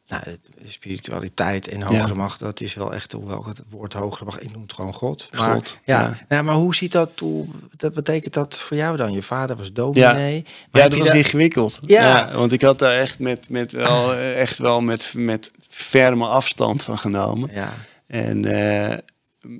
nou, 0.06 0.22
spiritualiteit 0.66 1.68
en 1.68 1.82
hogere 1.82 2.06
Ja. 2.08 2.14
macht, 2.14 2.38
dat 2.40 2.60
is 2.60 2.74
wel 2.74 2.94
echt, 2.94 3.12
hoewel 3.12 3.44
het 3.46 3.62
woord 3.70 3.92
hogere 3.92 4.24
macht, 4.24 4.42
ik 4.42 4.52
noem 4.52 4.62
het 4.62 4.72
gewoon 4.72 4.92
God. 4.94 5.28
Maar, 5.32 5.54
God, 5.54 5.78
ja. 5.84 6.00
ja. 6.00 6.18
Ja. 6.36 6.42
maar 6.42 6.54
hoe 6.54 6.74
ziet 6.74 6.92
dat, 6.92 7.10
hoe, 7.20 7.46
dat 7.76 7.92
betekent 7.94 8.34
dat 8.34 8.58
voor 8.58 8.76
jou 8.76 8.96
dan? 8.96 9.12
Je 9.12 9.22
vader 9.22 9.56
was 9.56 9.72
dominee. 9.72 10.44
Maar 10.70 10.82
Ja, 10.82 10.88
dat 10.88 10.98
was 10.98 11.12
ingewikkeld. 11.12 11.78
Ja. 11.86 12.30
want 12.34 12.52
ik 12.52 12.62
had 12.62 12.78
daar 12.78 12.98
echt 13.00 13.18
met, 13.18 13.48
met 13.50 13.72
wel, 13.72 14.12
eh, 14.14 14.40
echt 14.40 14.58
wel 14.58 14.80
met, 14.80 15.12
met 15.16 15.50
ferme 15.68 16.26
afstand 16.26 16.82
van 16.82 16.98
genomen. 16.98 17.50
Ja, 17.52 17.72
En 18.06 18.44
eh, 18.44 18.96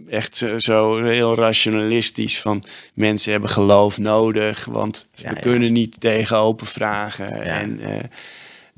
echt 0.09 0.37
zo, 0.37 0.59
zo 0.59 1.05
heel 1.05 1.35
rationalistisch 1.35 2.41
van 2.41 2.63
mensen 2.95 3.33
hebben 3.33 3.51
geloof 3.51 3.99
nodig, 3.99 4.65
want 4.65 5.07
Ja, 5.15 5.29
we 5.29 5.35
ja. 5.35 5.41
kunnen 5.41 5.73
niet 5.73 6.01
tegen 6.01 6.37
open 6.37 6.67
vragen. 6.67 7.37
Ja. 7.37 7.43
En, 7.43 7.81
eh, 7.81 8.05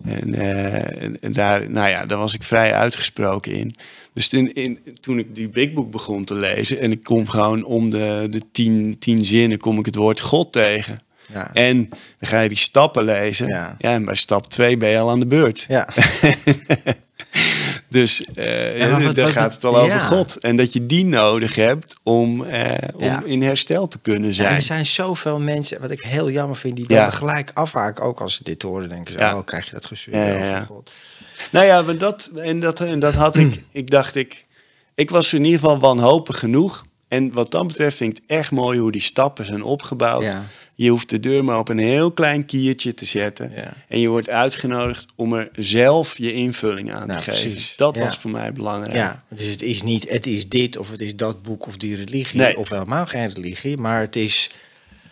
en, 0.04 0.34
eh, 0.34 1.02
en- 1.02 1.18
en 1.20 1.32
daar, 1.32 1.70
nou 1.70 1.88
ja, 1.88 2.06
daar 2.06 2.18
was 2.18 2.34
ik 2.34 2.42
vrij 2.42 2.72
uitgesproken 2.72 3.52
in. 3.52 3.74
Dus 4.12 4.32
in, 4.32 4.52
in, 4.54 4.78
toen 5.00 5.18
ik 5.18 5.34
die 5.34 5.48
Big 5.48 5.72
Book 5.72 5.90
begon 5.90 6.24
te 6.24 6.34
lezen 6.34 6.80
en 6.80 6.90
ik 6.90 7.02
kom 7.04 7.28
gewoon 7.28 7.64
om 7.64 7.90
de, 7.90 8.26
de 8.30 8.40
tien, 8.52 8.96
tien 8.98 9.24
zinnen 9.24 9.58
kom 9.58 9.78
ik 9.78 9.86
het 9.86 9.94
woord 9.96 10.20
God 10.20 10.52
tegen. 10.52 10.98
ja. 11.32 11.50
En 11.52 11.88
dan 11.88 12.28
ga 12.28 12.40
je 12.40 12.48
die 12.48 12.58
stappen 12.58 13.04
lezen. 13.04 13.46
Ja. 13.48 13.74
Ja. 13.78 13.92
en 13.94 14.04
bij 14.04 14.14
stap 14.14 14.46
2 14.48 14.76
ben 14.76 14.88
je 14.90 14.98
al 14.98 15.10
aan 15.10 15.20
de 15.20 15.26
beurt. 15.26 15.64
ja. 15.68 15.88
Dus 17.88 18.24
eh 18.34 18.78
Ja, 18.78 18.88
maar 18.88 19.02
wat- 19.02 19.14
daar 19.14 19.24
wat- 19.24 19.32
gaat 19.34 19.54
het 19.54 19.64
al 19.64 19.78
over. 19.78 20.00
God. 20.00 20.38
En 20.38 20.56
dat 20.56 20.72
je 20.72 20.86
die 20.86 21.04
nodig 21.04 21.54
hebt 21.54 21.96
om, 22.02 22.44
eh, 22.44 22.72
om 22.94 23.22
in 23.24 23.42
herstel 23.42 23.88
te 23.88 23.98
kunnen 23.98 24.34
zijn. 24.34 24.54
er 24.54 24.62
zijn 24.62 24.86
zoveel 24.86 25.40
mensen, 25.40 25.80
wat 25.80 25.90
ik 25.90 26.00
heel 26.00 26.30
jammer 26.30 26.56
vind, 26.56 26.76
die 26.76 26.86
dan 26.88 27.12
gelijk 27.12 27.50
afhaken. 27.54 28.04
Ook 28.04 28.20
als 28.20 28.34
ze 28.34 28.44
dit 28.44 28.62
horen, 28.62 28.88
denken 28.88 29.12
ze, 29.12 29.18
oh, 29.18 29.38
krijg 29.44 29.64
je 29.64 29.70
dat 29.70 29.90
ja, 30.10 30.34
over. 30.38 30.66
God. 30.66 30.94
Nou 31.50 31.66
ja, 31.66 31.82
maar 31.82 31.98
dat, 31.98 32.30
en 32.36 32.60
dat, 32.60 32.80
en 32.80 32.98
dat 32.98 33.14
had 33.14 33.36
ik. 33.36 33.62
Ik 33.72 33.90
dacht, 33.90 34.14
ik, 34.14 34.44
ik 34.94 35.10
was 35.10 35.32
in 35.32 35.44
ieder 35.44 35.60
geval 35.60 35.78
wanhopig 35.78 36.38
genoeg. 36.38 36.84
En 37.08 37.32
wat 37.32 37.50
dat 37.50 37.66
betreft 37.66 37.96
vind 37.96 38.16
ik 38.16 38.22
het 38.26 38.38
echt 38.38 38.50
mooi 38.50 38.78
hoe 38.78 38.92
die 38.92 39.00
stappen 39.00 39.46
zijn 39.46 39.62
opgebouwd. 39.62 40.22
Ja. 40.22 40.44
Je 40.74 40.90
hoeft 40.90 41.10
de 41.10 41.20
deur 41.20 41.44
maar 41.44 41.58
op 41.58 41.68
een 41.68 41.78
heel 41.78 42.12
klein 42.12 42.46
kiertje 42.46 42.94
te 42.94 43.04
zetten. 43.04 43.52
Ja. 43.54 43.72
En 43.88 44.00
je 44.00 44.08
wordt 44.08 44.30
uitgenodigd 44.30 45.06
om 45.14 45.32
er 45.32 45.48
zelf 45.52 46.18
je 46.18 46.32
invulling 46.32 46.92
aan 46.94 47.06
Nou, 47.06 47.20
te 47.20 47.30
geven. 47.30 47.50
precies. 47.50 47.76
Dat 47.76 47.96
Ja. 47.96 48.04
was 48.04 48.16
voor 48.18 48.30
mij 48.30 48.52
belangrijk. 48.52 48.94
Ja, 48.96 49.24
dus 49.28 49.46
het 49.46 49.62
is 49.62 49.82
niet, 49.82 50.08
het 50.10 50.26
is 50.26 50.48
dit 50.48 50.76
of 50.76 50.90
het 50.90 51.00
is 51.00 51.16
dat 51.16 51.42
boek 51.42 51.66
of 51.66 51.76
die 51.76 51.96
religie. 51.96 52.40
Nee. 52.40 52.58
Of 52.58 52.68
helemaal 52.68 53.06
geen 53.06 53.28
religie, 53.34 53.76
maar 53.76 54.00
het 54.00 54.16
is 54.16 54.50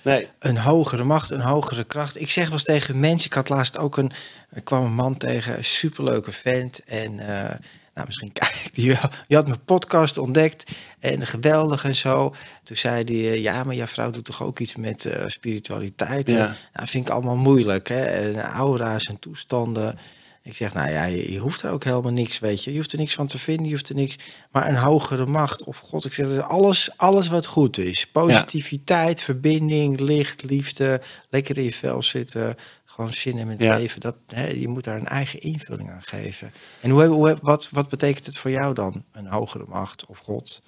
Nee, 0.03 0.29
een 0.39 0.59
hogere 0.59 1.05
macht, 1.05 1.31
een 1.31 1.41
hogere 1.41 1.85
kracht. 1.85 2.21
Ik 2.21 2.31
zeg 2.31 2.45
wel 2.45 2.53
eens 2.53 2.65
tegen 2.65 3.01
mensen, 3.01 3.27
ik 3.31 3.33
had 3.37 3.49
laatst 3.49 3.79
ook 3.79 3.97
een, 3.97 4.11
er 4.51 4.63
kwam 4.63 4.85
een 4.85 4.95
man 4.95 5.17
tegen, 5.17 5.57
een 5.57 5.65
superleuke 5.65 6.33
vent. 6.33 6.85
En 6.85 7.19
eh, 7.19 7.55
nou, 7.95 8.07
misschien 8.07 8.33
kijkt 8.43 8.75
die 8.75 8.89
wel. 8.89 9.11
Die 9.27 9.37
had 9.37 9.47
mijn 9.47 9.65
podcast 9.65 10.19
ontdekt 10.19 10.71
en 10.99 11.27
geweldig 11.27 11.85
en 11.85 11.95
zo. 11.95 12.35
Toen 12.63 12.77
zei 12.77 12.95
hij, 13.05 13.33
eh, 13.33 13.43
ja, 13.43 13.65
maar 13.65 13.75
jouw 13.75 13.87
vrouw 13.87 14.11
doet 14.11 14.25
toch 14.25 14.43
ook 14.43 14.59
iets 14.59 14.77
met 14.77 15.05
eh, 15.05 15.27
spiritualiteit? 15.27 16.31
Ja. 16.31 16.47
En, 16.47 16.57
nou, 16.73 16.89
vind 16.89 17.09
ik 17.09 17.15
allemaal 17.15 17.37
moeilijk, 17.37 17.89
hè. 17.89 18.05
En 18.05 18.41
aura's 18.41 19.07
en 19.07 19.19
toestanden. 19.19 19.99
Ik 20.43 20.57
zeg, 20.57 20.75
nou 20.75 20.91
ja, 20.91 21.05
je, 21.05 21.33
je 21.33 21.39
hoeft 21.39 21.63
er 21.63 21.71
ook 21.71 21.85
helemaal 21.85 22.13
niks, 22.13 22.39
weet 22.39 22.65
je. 22.65 22.71
Je 22.71 22.77
hoeft 22.77 22.93
er 22.93 22.99
niks 22.99 23.15
van 23.15 23.27
te 23.27 23.39
vinden, 23.39 23.67
je 23.67 23.73
hoeft 23.73 23.89
er 23.89 23.95
niks... 23.95 24.17
Maar 24.51 24.69
een 24.69 24.77
hogere 24.77 25.27
macht 25.27 25.65
of 25.65 25.79
God, 25.79 26.05
ik 26.05 26.13
zeg, 26.13 26.41
alles, 26.41 26.91
alles 26.97 27.29
wat 27.29 27.47
goed 27.47 27.79
is. 27.79 28.07
Positiviteit, 28.07 29.21
verbinding, 29.21 30.01
licht, 30.01 30.43
liefde, 30.43 31.01
lekker 31.31 31.59
in 31.59 31.65
je 31.65 31.73
vel 31.73 32.03
zitten... 32.03 32.57
Gewoon 32.95 33.13
zin 33.13 33.39
in 33.39 33.49
het 33.49 33.63
Ja. 33.63 33.77
leven. 33.77 34.01
Dat, 34.01 34.17
hè, 34.27 34.47
je 34.47 34.69
moet 34.69 34.85
daar 34.85 34.97
een 34.97 35.07
eigen 35.07 35.41
invulling 35.41 35.91
aan 35.91 36.03
geven. 36.03 36.53
En 36.81 36.91
hoe, 36.91 37.05
hoe, 37.05 37.37
wat, 37.43 37.69
wat 37.71 37.89
betekent 37.89 38.27
het 38.27 38.39
voor 38.39 38.51
jou 38.51 38.75
dan? 38.75 39.05
Een 39.13 39.27
hogere 39.27 39.65
macht 39.69 40.07
of 40.07 40.19
God? 40.19 40.63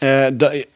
Eh, 0.00 0.26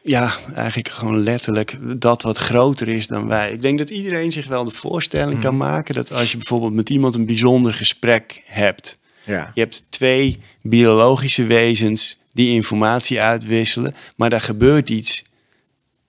ja, 0.03 0.33
eigenlijk 0.55 0.89
gewoon 0.89 1.23
letterlijk 1.23 1.77
dat 2.01 2.21
wat 2.21 2.37
groter 2.37 2.87
is 2.87 3.07
dan 3.07 3.27
wij. 3.27 3.51
Ik 3.51 3.61
denk 3.61 3.77
dat 3.77 3.89
iedereen 3.89 4.31
zich 4.31 4.47
wel 4.47 4.63
de 4.63 4.71
voorstelling 4.71 5.41
kan 5.41 5.57
maken 5.57 5.95
dat 5.95 6.11
als 6.11 6.31
je 6.31 6.37
bijvoorbeeld 6.37 6.73
met 6.73 6.89
iemand 6.89 7.15
een 7.15 7.25
bijzonder 7.25 7.73
gesprek 7.73 8.41
hebt. 8.45 8.97
Ja. 9.23 9.51
Je 9.53 9.61
hebt 9.61 9.83
twee 9.89 10.39
biologische 10.61 11.43
wezens 11.43 12.19
die 12.33 12.51
informatie 12.51 13.21
uitwisselen, 13.21 13.95
maar 14.15 14.29
daar 14.29 14.41
gebeurt 14.41 14.89
iets 14.89 15.25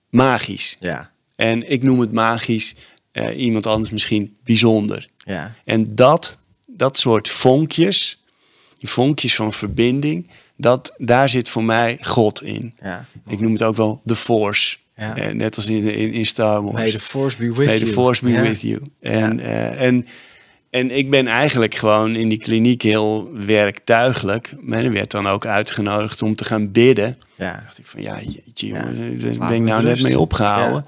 magisch. 0.09 0.77
Ja. 0.79 1.11
En 1.35 1.71
ik 1.71 1.83
noem 1.83 1.99
het 1.99 2.11
magisch. 2.11 2.75
Eh, 3.17 3.39
iemand 3.39 3.65
anders 3.65 3.91
misschien 3.91 4.37
bijzonder. 4.43 5.09
Ja. 5.17 5.55
En 5.65 5.95
dat, 5.95 6.37
dat 6.67 6.97
soort 6.97 7.29
vonkjes, 7.29 8.23
die 8.79 8.89
vonkjes 8.89 9.35
van 9.35 9.53
verbinding, 9.53 10.27
dat, 10.55 10.93
daar 10.97 11.29
zit 11.29 11.49
voor 11.49 11.63
mij 11.63 11.97
God 12.01 12.43
in. 12.43 12.73
Ja. 12.81 13.05
Ik 13.27 13.39
noem 13.39 13.51
het 13.51 13.63
ook 13.63 13.75
wel 13.75 14.01
de 14.03 14.15
Force. 14.15 14.77
Ja. 14.97 15.15
Eh, 15.15 15.33
net 15.33 15.55
als 15.55 15.67
in, 15.67 15.91
in, 15.91 16.13
in 16.13 16.25
Star 16.25 16.61
Wars. 16.63 16.75
May 16.75 16.91
the 16.91 16.99
force 16.99 17.37
be 17.37 17.53
with 17.53 17.67
May 17.67 17.77
you. 17.77 17.85
the 17.85 17.93
force 17.93 18.25
be 18.25 18.41
with 18.41 18.61
you. 18.61 18.81
En, 19.01 19.39
eh, 19.39 19.81
en, 19.81 20.07
en 20.69 20.91
ik 20.91 21.09
ben 21.09 21.27
eigenlijk 21.27 21.75
gewoon 21.75 22.15
in 22.15 22.29
die 22.29 22.37
kliniek 22.37 22.81
heel 22.81 23.31
werktuigelijk. 23.33 24.53
Er 24.69 24.91
werd 24.91 25.11
dan 25.11 25.27
ook 25.27 25.45
uitgenodigd 25.45 26.21
om 26.21 26.35
te 26.35 26.45
gaan 26.45 26.71
bidden. 26.71 27.15
Ja. 27.35 27.61
dacht 27.63 27.77
ik 27.77 27.85
van, 27.85 28.01
ja, 28.01 28.19
jeetje, 28.19 28.67
jongen, 28.67 29.19
daar 29.19 29.49
ben 29.49 29.57
ik 29.57 29.61
nou 29.61 29.83
net 29.83 30.01
mee 30.01 30.19
opgehouden. 30.19 30.85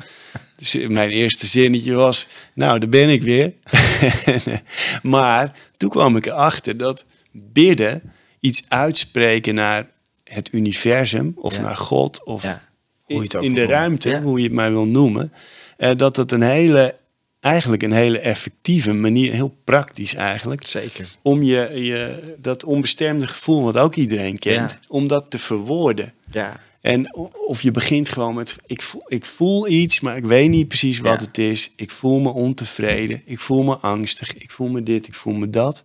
Dus 0.59 0.75
eh, 0.75 0.87
mijn 0.87 1.09
eerste 1.09 1.47
zinnetje 1.47 1.93
was, 1.93 2.27
nou, 2.53 2.79
daar 2.79 2.89
ben 2.89 3.09
ik 3.09 3.23
weer. 3.23 3.53
maar 5.01 5.55
toen 5.77 5.89
kwam 5.89 6.15
ik 6.15 6.25
erachter 6.25 6.77
dat 6.77 7.05
bidden, 7.31 8.01
iets 8.39 8.63
uitspreken 8.67 9.55
naar 9.55 9.87
het 10.23 10.53
universum 10.53 11.33
of 11.35 11.55
Ja. 11.55 11.61
naar 11.61 11.77
God 11.77 12.25
of 12.25 12.43
Ja. 12.43 12.67
Hoe 13.03 13.15
je 13.17 13.23
het 13.23 13.35
ook 13.35 13.43
in 13.43 13.53
de 13.53 13.65
ruimte, 13.65 14.09
Ja. 14.09 14.21
hoe 14.21 14.37
je 14.37 14.43
het 14.43 14.53
maar 14.53 14.71
wil 14.71 14.85
noemen, 14.85 15.33
eh, 15.77 15.91
dat 15.95 16.15
het 16.15 16.31
een 16.31 16.41
hele, 16.41 16.95
eigenlijk 17.39 17.83
een 17.83 17.91
hele 17.91 18.19
effectieve 18.19 18.93
manier, 18.93 19.33
heel 19.33 19.55
praktisch 19.63 20.15
eigenlijk, 20.15 20.67
Zeker. 20.67 21.07
om 21.21 21.43
je, 21.43 21.69
je 21.73 22.19
dat 22.37 22.63
onbestemde 22.63 23.27
gevoel, 23.27 23.63
wat 23.63 23.77
ook 23.77 23.95
iedereen 23.95 24.39
kent, 24.39 24.79
om 24.87 25.07
dat 25.07 25.25
te 25.29 25.37
verwoorden. 25.39 26.13
Ja. 26.31 26.59
En 26.81 27.15
of 27.47 27.61
je 27.61 27.71
begint 27.71 28.09
gewoon 28.09 28.35
met, 28.35 28.55
ik 28.65 28.81
voel, 28.81 29.03
ik 29.07 29.25
voel 29.25 29.67
iets, 29.67 29.99
maar 29.99 30.17
ik 30.17 30.25
weet 30.25 30.49
niet 30.49 30.67
precies 30.67 30.99
wat 30.99 31.19
Ja. 31.21 31.25
het 31.27 31.37
is. 31.37 31.71
Ik 31.75 31.91
voel 31.91 32.19
me 32.19 32.29
ontevreden, 32.33 33.21
ik 33.25 33.39
voel 33.39 33.63
me 33.63 33.77
angstig, 33.77 34.33
ik 34.35 34.51
voel 34.51 34.67
me 34.67 34.83
dit, 34.83 35.07
ik 35.07 35.13
voel 35.13 35.33
me 35.33 35.49
dat. 35.49 35.83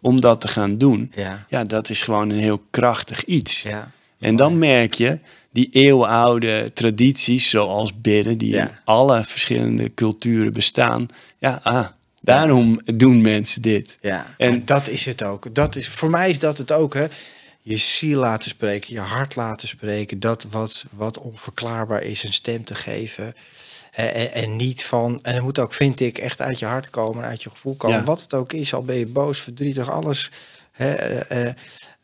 Om 0.00 0.20
dat 0.20 0.40
te 0.40 0.48
gaan 0.48 0.78
doen, 0.78 1.12
Ja. 1.14 1.46
ja, 1.48 1.64
dat 1.64 1.88
is 1.90 2.02
gewoon 2.02 2.30
een 2.30 2.38
heel 2.38 2.62
krachtig 2.70 3.24
iets. 3.24 3.62
Ja. 3.62 3.90
En 4.18 4.36
dan 4.36 4.58
merk 4.58 4.94
je 4.94 5.18
die 5.52 5.68
eeuwenoude 5.72 6.70
tradities, 6.74 7.50
zoals 7.50 8.00
bidden, 8.00 8.38
die 8.38 8.56
in 8.56 8.68
alle 8.84 9.24
verschillende 9.24 9.94
culturen 9.94 10.52
bestaan. 10.52 11.06
Ja, 11.38 11.60
ah, 11.62 11.86
daarom 12.22 12.80
doen 12.94 13.20
mensen 13.20 13.62
dit. 13.62 13.98
Ja, 14.00 14.34
En- 14.38 14.50
en 14.52 14.62
dat 14.64 14.88
is 14.88 15.04
het 15.06 15.22
ook. 15.22 15.54
Dat 15.54 15.76
is, 15.76 15.88
voor 15.88 16.10
mij 16.10 16.30
is 16.30 16.38
dat 16.38 16.58
het 16.58 16.72
ook. 16.72 16.94
Hè. 16.94 17.06
Je 17.68 17.76
ziel 17.76 18.20
laten 18.20 18.48
spreken, 18.48 18.94
je 18.94 19.00
hart 19.00 19.36
laten 19.36 19.68
spreken. 19.68 20.20
Dat 20.20 20.46
wat, 20.50 20.84
wat 20.90 21.18
onverklaarbaar 21.18 22.02
is, 22.02 22.22
een 22.22 22.32
stem 22.32 22.64
te 22.64 22.74
geven. 22.74 23.34
En, 23.92 24.32
en 24.32 24.56
niet 24.56 24.84
van. 24.84 25.22
En 25.22 25.34
het 25.34 25.42
moet 25.42 25.58
ook, 25.58 25.72
vind 25.72 26.00
ik, 26.00 26.18
echt 26.18 26.40
uit 26.40 26.58
je 26.58 26.66
hart 26.66 26.90
komen, 26.90 27.24
uit 27.24 27.42
je 27.42 27.50
gevoel 27.50 27.74
komen. 27.74 27.96
Ja. 27.96 28.04
Wat 28.04 28.20
het 28.20 28.34
ook 28.34 28.52
is, 28.52 28.74
al 28.74 28.82
ben 28.82 28.96
je 28.96 29.06
boos, 29.06 29.40
verdrietig, 29.40 29.90
alles. 29.90 30.30
Hè, 30.72 30.94
eh, 30.94 31.48
eh, 31.48 31.54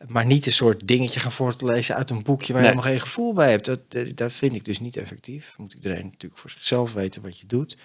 maar 0.07 0.25
niet 0.25 0.45
een 0.45 0.51
soort 0.51 0.87
dingetje 0.87 1.19
gaan 1.19 1.31
voor 1.31 1.55
te 1.55 1.65
lezen 1.65 1.95
uit 1.95 2.09
een 2.09 2.23
boekje 2.23 2.53
waar 2.53 2.61
je 2.61 2.67
helemaal 2.67 2.89
geen 2.91 2.99
gevoel 3.01 3.33
bij 3.33 3.49
hebt. 3.49 3.65
Dat, 3.65 3.79
eh, 3.89 4.11
dat 4.15 4.33
vind 4.33 4.55
ik 4.55 4.65
dus 4.65 4.79
niet 4.79 4.97
effectief. 4.97 5.53
Moet 5.57 5.73
iedereen 5.73 6.05
natuurlijk 6.05 6.41
voor 6.41 6.49
zichzelf 6.49 6.93
weten 6.93 7.21
wat 7.21 7.39
je 7.39 7.45
doet. 7.45 7.77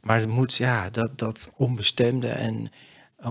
Maar 0.00 0.18
het 0.18 0.28
moet, 0.28 0.54
ja, 0.54 0.90
dat, 0.90 1.18
dat 1.18 1.50
onbestemde 1.56 2.28
en 2.28 2.72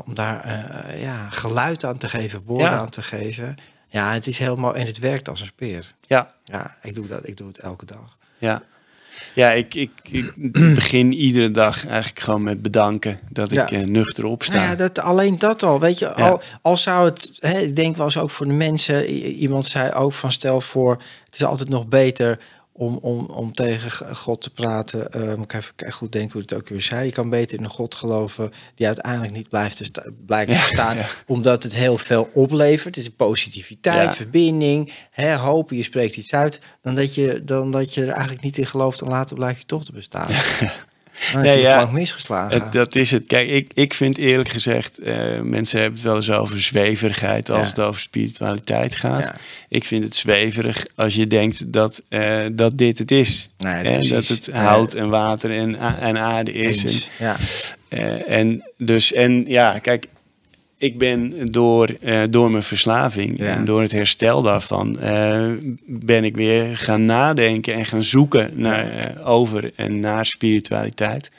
om 0.06 0.16
daar 0.16 1.00
ja, 1.00 1.30
geluid 1.30 1.84
aan 1.84 1.98
te 1.98 2.10
geven, 2.10 2.42
woorden 2.42 2.72
Ja. 2.72 2.78
aan 2.78 2.90
te 2.90 3.02
geven. 3.02 3.56
Ja, 3.90 4.14
het 4.14 4.28
is 4.28 4.38
helemaal 4.38 4.76
en 4.76 4.86
het 4.86 5.00
werkt 5.00 5.30
als 5.30 5.42
een 5.42 5.48
speer. 5.48 5.92
Ja, 6.08 6.34
Ja, 6.44 6.78
ik 6.82 6.96
doe 6.96 7.08
dat. 7.08 7.28
Ik 7.28 7.38
doe 7.38 7.48
het 7.48 7.58
elke 7.58 7.86
dag. 7.86 8.18
ja. 8.38 8.64
Ja, 9.34 9.52
ik, 9.52 9.76
ik, 9.76 9.92
ik 10.04 10.34
begin 10.76 11.14
iedere 11.14 11.52
dag 11.52 11.88
eigenlijk 11.88 12.20
gewoon 12.20 12.44
met 12.44 12.62
bedanken 12.62 13.20
dat 13.30 13.52
ik 13.52 13.72
eh, 13.72 13.82
nuchter 13.82 14.26
opsta. 14.26 14.56
Nou 14.56 14.68
ja, 14.68 14.76
dat, 14.76 15.00
alleen 15.00 15.40
dat 15.40 15.64
al. 15.64 15.80
Weet 15.80 16.00
je, 16.00 16.14
al, 16.14 16.42
al 16.62 16.78
zou 16.78 17.06
het, 17.06 17.32
hè, 17.40 17.60
ik 17.60 17.76
denk 17.76 17.96
wel 17.96 18.06
eens 18.06 18.18
ook 18.18 18.30
voor 18.30 18.46
de 18.46 18.54
mensen, 18.54 19.06
iemand 19.16 19.66
zei 19.66 19.92
ook 19.92 20.14
van 20.14 20.32
stel 20.32 20.62
voor, 20.62 20.92
het 21.26 21.36
is 21.36 21.44
altijd 21.44 21.70
nog 21.70 21.88
beter 21.88 22.40
om, 22.80 22.98
om, 23.02 23.26
om 23.26 23.54
tegen 23.54 24.16
God 24.16 24.42
te 24.42 24.50
praten. 24.50 25.12
Eh, 25.12 25.34
moet 25.36 25.54
ik 25.54 25.62
even 25.62 25.92
goed 25.92 26.12
denken 26.12 26.32
hoe 26.32 26.42
het 26.42 26.54
ook 26.54 26.68
weer 26.70 26.82
zei. 26.82 27.06
Je 27.06 27.12
kan 27.12 27.30
beter 27.30 27.58
in 27.58 27.64
een 27.64 27.70
God 27.70 27.96
geloven 27.96 28.52
die 28.76 28.88
uiteindelijk 28.88 29.34
niet 29.34 29.50
blijft 29.50 29.78
te 29.78 29.84
sta- 29.84 30.06
blijkt 30.26 30.52
te 30.52 30.58
Ja, 30.58 30.64
staan, 30.64 30.96
ja. 30.98 31.06
omdat 31.28 31.64
het 31.64 31.76
heel 31.76 31.98
veel 31.98 32.30
oplevert. 32.34 32.96
Het 32.96 33.06
is 33.06 33.10
positiviteit, 33.18 34.10
Ja. 34.10 34.16
verbinding, 34.16 34.94
hè, 35.12 35.36
hopen, 35.36 35.78
je 35.78 35.84
spreekt 35.84 36.18
iets 36.18 36.34
uit, 36.34 36.62
dan 36.82 36.96
dat, 36.96 37.16
je, 37.16 37.44
dan 37.44 37.72
dat 37.72 37.94
je 37.94 38.02
er 38.02 38.10
eigenlijk 38.10 38.44
niet 38.44 38.58
in 38.58 38.66
gelooft 38.66 39.02
en 39.02 39.08
later 39.08 39.36
blijkt 39.36 39.60
je 39.60 39.66
toch 39.66 39.86
te 39.86 39.92
bestaan. 39.92 40.28
Dan 41.34 41.42
heb 41.42 41.44
Nee, 41.54 41.56
je 41.58 41.68
ja. 41.68 41.86
misgeslagen. 41.86 42.62
Het- 42.64 42.72
dat 42.72 42.96
is 42.96 43.12
het. 43.12 43.26
Kijk, 43.28 43.50
ik, 43.50 43.72
ik 43.74 43.94
vind 43.94 44.18
eerlijk 44.18 44.50
gezegd, 44.50 44.98
eh, 45.00 45.40
mensen 45.42 45.80
hebben 45.80 45.98
het 46.00 46.08
wel 46.08 46.16
eens 46.16 46.32
over 46.32 46.62
zweverigheid 46.62 47.50
als 47.50 47.60
Ja. 47.60 47.66
het 47.66 47.80
over 47.80 48.02
spiritualiteit 48.02 48.96
gaat. 48.96 49.26
Ja. 49.26 49.36
Ik 49.70 49.84
vind 49.86 50.04
het 50.04 50.16
zweverig 50.16 50.86
als 50.96 51.16
je 51.16 51.28
denkt 51.28 51.74
dat, 51.74 52.02
eh, 52.10 52.46
dat 52.52 52.78
dit 52.78 52.98
het 52.98 53.12
is. 53.12 53.50
Nee, 53.58 53.84
precies. 53.84 54.10
dat 54.10 54.28
het 54.28 54.50
hout 54.52 54.94
en 54.94 55.10
water 55.10 55.52
en, 55.52 55.76
en 56.00 56.18
aarde 56.18 56.52
is. 56.52 56.84
En. 56.84 57.26
Ja. 57.26 57.36
eh, 57.88 58.38
en 58.38 58.64
dus, 58.78 59.14
en 59.14 59.46
ja, 59.48 59.80
kijk, 59.80 60.06
ik 60.80 60.98
ben 60.98 61.52
door, 61.52 61.96
eh, 62.02 62.22
door 62.30 62.52
mijn 62.52 62.64
verslaving 62.64 63.38
Ja. 63.38 63.46
en 63.56 63.66
door 63.66 63.82
het 63.82 63.92
herstel 63.92 64.42
daarvan, 64.42 65.00
eh, 65.00 65.52
ben 65.86 66.24
ik 66.24 66.36
weer 66.36 66.78
gaan 66.78 67.06
nadenken 67.06 67.74
en 67.74 67.86
gaan 67.86 68.04
zoeken 68.04 68.52
naar, 68.56 68.92
eh, 68.92 69.28
over 69.30 69.72
en 69.76 70.00
naar 70.00 70.26
spiritualiteit. 70.26 71.32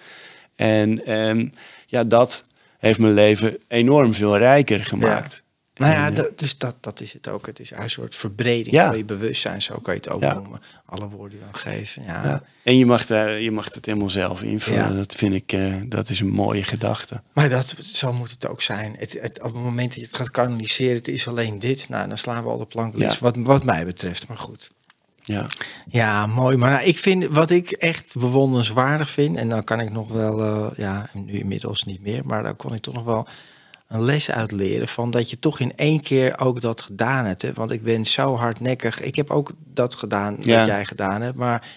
En 0.56 1.06
ehm, 1.06 1.46
ja, 1.86 2.04
dat 2.04 2.44
heeft 2.78 2.98
mijn 2.98 3.14
leven 3.14 3.56
enorm 3.68 4.14
veel 4.14 4.36
rijker 4.36 4.84
gemaakt. 4.84 5.42
Nou 5.80 5.92
ja, 5.92 6.04
En, 6.06 6.10
eh, 6.10 6.16
dat, 6.16 6.38
dus 6.38 6.58
dat, 6.58 6.74
dat 6.80 7.00
is 7.00 7.12
het 7.12 7.28
ook. 7.28 7.46
Het 7.46 7.60
is 7.60 7.70
een 7.70 7.90
soort 7.90 8.14
verbreding 8.14 8.70
Ja. 8.70 8.86
van 8.88 8.96
je 8.96 9.04
bewustzijn, 9.04 9.62
zo 9.62 9.78
kan 9.78 9.94
je 9.94 10.00
het 10.00 10.10
ook 10.10 10.20
Ja. 10.22 10.34
noemen. 10.34 10.60
Alle 10.86 11.08
woorden 11.08 11.38
dan 11.40 11.54
geven. 11.54 12.02
Ja. 12.02 12.24
ja. 12.24 12.42
En 12.62 12.76
je 12.78 12.86
mag, 12.86 13.06
daar, 13.06 13.40
je 13.40 13.50
mag 13.50 13.74
het 13.74 13.86
helemaal 13.86 14.10
zelf 14.10 14.42
invullen. 14.42 14.96
Dat 14.96 15.14
vind 15.14 15.34
ik, 15.34 15.52
eh, 15.52 15.74
dat 15.86 16.08
is 16.08 16.20
een 16.20 16.28
mooie 16.30 16.62
gedachte. 16.62 17.22
Maar 17.32 17.48
dat, 17.48 17.74
zo 17.82 18.12
moet 18.12 18.30
het 18.30 18.48
ook 18.48 18.62
zijn. 18.62 18.96
Het, 18.98 19.18
het, 19.20 19.38
op 19.42 19.52
het 19.54 19.62
moment 19.62 19.88
dat 19.88 19.94
je 20.00 20.06
het 20.06 20.14
gaat 20.16 20.30
kanaliseren, 20.30 20.96
het 20.96 21.08
is 21.08 21.28
alleen 21.28 21.58
dit. 21.58 21.88
Nou, 21.88 22.08
dan 22.08 22.18
slaan 22.18 22.42
we 22.44 22.48
al 22.50 22.58
de 22.58 22.66
plank 22.66 22.94
wat, 23.20 23.36
wat 23.36 23.64
mij 23.64 23.84
betreft. 23.84 24.28
Maar 24.28 24.38
goed. 24.38 24.70
Ja. 25.22 25.46
Ja, 25.88 26.26
mooi. 26.26 26.56
Maar 26.56 26.70
nou, 26.70 26.84
ik 26.84 26.98
vind 26.98 27.24
wat 27.26 27.50
ik 27.50 27.70
echt 27.70 28.18
bewonderenswaardig 28.18 29.10
vind, 29.10 29.36
en 29.36 29.48
dan 29.48 29.64
kan 29.64 29.80
ik 29.80 29.90
nog 29.90 30.12
wel, 30.12 30.40
eh, 30.42 30.78
ja, 30.78 31.08
nu 31.14 31.32
inmiddels 31.32 31.84
niet 31.84 32.00
meer, 32.02 32.22
maar 32.24 32.42
daar 32.42 32.54
kon 32.54 32.74
ik 32.74 32.80
toch 32.80 32.94
nog 32.94 33.04
wel 33.04 33.26
een 33.90 34.02
les 34.02 34.30
uit 34.30 34.52
leren 34.52 34.88
van 34.88 35.10
dat 35.10 35.30
je 35.30 35.38
toch 35.38 35.60
in 35.60 35.72
één 35.76 36.00
keer 36.00 36.38
ook 36.38 36.60
dat 36.60 36.80
gedaan 36.80 37.24
hebt. 37.24 37.42
Hè? 37.42 37.52
Want 37.52 37.70
ik 37.70 37.82
ben 37.82 38.04
zo 38.04 38.36
hardnekkig. 38.36 39.00
Ik 39.00 39.14
heb 39.16 39.30
ook 39.30 39.52
dat 39.74 39.94
gedaan 39.94 40.36
Ja. 40.40 40.56
wat 40.58 40.66
jij 40.66 40.84
gedaan 40.84 41.22
hebt, 41.22 41.36
maar 41.36 41.68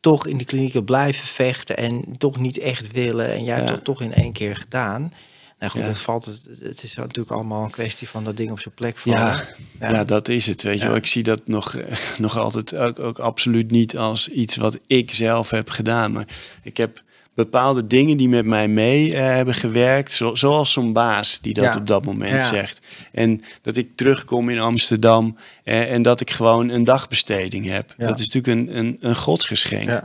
toch 0.00 0.26
in 0.26 0.36
die 0.36 0.46
klinieken 0.46 0.84
blijven 0.84 1.26
vechten 1.26 1.76
en 1.76 2.04
toch 2.18 2.38
niet 2.38 2.58
echt 2.58 2.92
willen. 2.92 3.32
En 3.32 3.44
jij 3.44 3.54
hebt 3.56 3.68
Ja. 3.68 3.74
dat 3.74 3.84
toch 3.84 4.02
in 4.02 4.12
één 4.14 4.32
keer 4.32 4.56
gedaan. 4.56 5.12
Nou 5.58 5.70
goed, 5.72 5.80
Ja. 5.80 5.86
het 5.86 5.98
valt. 5.98 6.24
Het, 6.24 6.48
het 6.62 6.82
is 6.82 6.94
natuurlijk 6.94 7.30
allemaal 7.36 7.64
een 7.64 7.70
kwestie 7.70 8.08
van 8.08 8.24
dat 8.24 8.36
ding 8.36 8.50
op 8.50 8.60
zijn 8.60 8.74
plek 8.74 8.96
vallen. 8.98 9.18
Ja, 9.18 9.44
ja. 9.90 10.04
dat 10.04 10.28
is 10.28 10.46
het. 10.46 10.62
Weet 10.62 10.74
je 10.78 10.80
Ja. 10.82 10.86
wel. 10.86 10.96
Ik 10.96 11.06
zie 11.06 11.22
dat 11.22 11.40
nog, 11.46 11.76
nog 12.18 12.36
altijd 12.38 12.74
ook, 12.76 12.98
ook 12.98 13.18
absoluut 13.18 13.70
niet 13.70 13.96
als 13.96 14.28
iets 14.28 14.56
wat 14.56 14.76
ik 14.86 15.14
zelf 15.14 15.50
heb 15.50 15.70
gedaan. 15.70 16.12
Maar 16.12 16.26
ik 16.62 16.76
heb 16.76 17.02
bepaalde 17.44 17.86
dingen 17.86 18.16
die 18.16 18.28
met 18.28 18.44
mij 18.46 18.68
mee 18.68 19.14
eh, 19.14 19.20
hebben 19.20 19.54
gewerkt. 19.54 20.12
Zo, 20.12 20.34
zoals 20.34 20.72
zo'n 20.72 20.92
baas 20.92 21.40
die 21.40 21.54
dat 21.54 21.64
Ja. 21.64 21.76
op 21.76 21.86
dat 21.86 22.04
moment 22.04 22.32
Ja. 22.32 22.40
zegt. 22.40 22.80
En 23.12 23.42
dat 23.62 23.76
ik 23.76 23.88
terugkom 23.94 24.48
in 24.48 24.58
Amsterdam 24.58 25.36
eh, 25.64 25.92
en 25.92 26.02
dat 26.02 26.20
ik 26.20 26.30
gewoon 26.30 26.68
een 26.68 26.84
dagbesteding 26.84 27.66
heb. 27.66 27.94
Ja. 27.98 28.06
Dat 28.06 28.18
is 28.18 28.30
natuurlijk 28.30 28.70
een, 28.70 28.78
een, 28.78 28.96
een 29.00 29.16
godsgeschenk. 29.16 30.02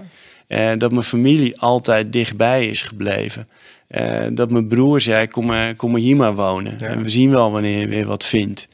Eh, 0.47 0.71
dat 0.77 0.91
mijn 0.91 1.03
familie 1.03 1.59
altijd 1.59 2.11
dichtbij 2.11 2.65
is 2.67 2.81
gebleven. 2.81 3.47
Dat 4.34 4.51
mijn 4.51 4.67
broer 4.67 5.01
zei, 5.01 5.27
kom 5.27 5.45
maar, 5.45 5.75
kom 5.75 5.91
maar 5.91 5.99
hier 5.99 6.15
maar 6.15 6.36
wonen. 6.36 6.79
En 6.79 7.03
we 7.03 7.09
zien 7.09 7.29
wel 7.29 7.51
wanneer 7.51 7.79
je 7.79 7.88
weer 7.88 8.05
wat 8.05 8.25
vindt. 8.25 8.67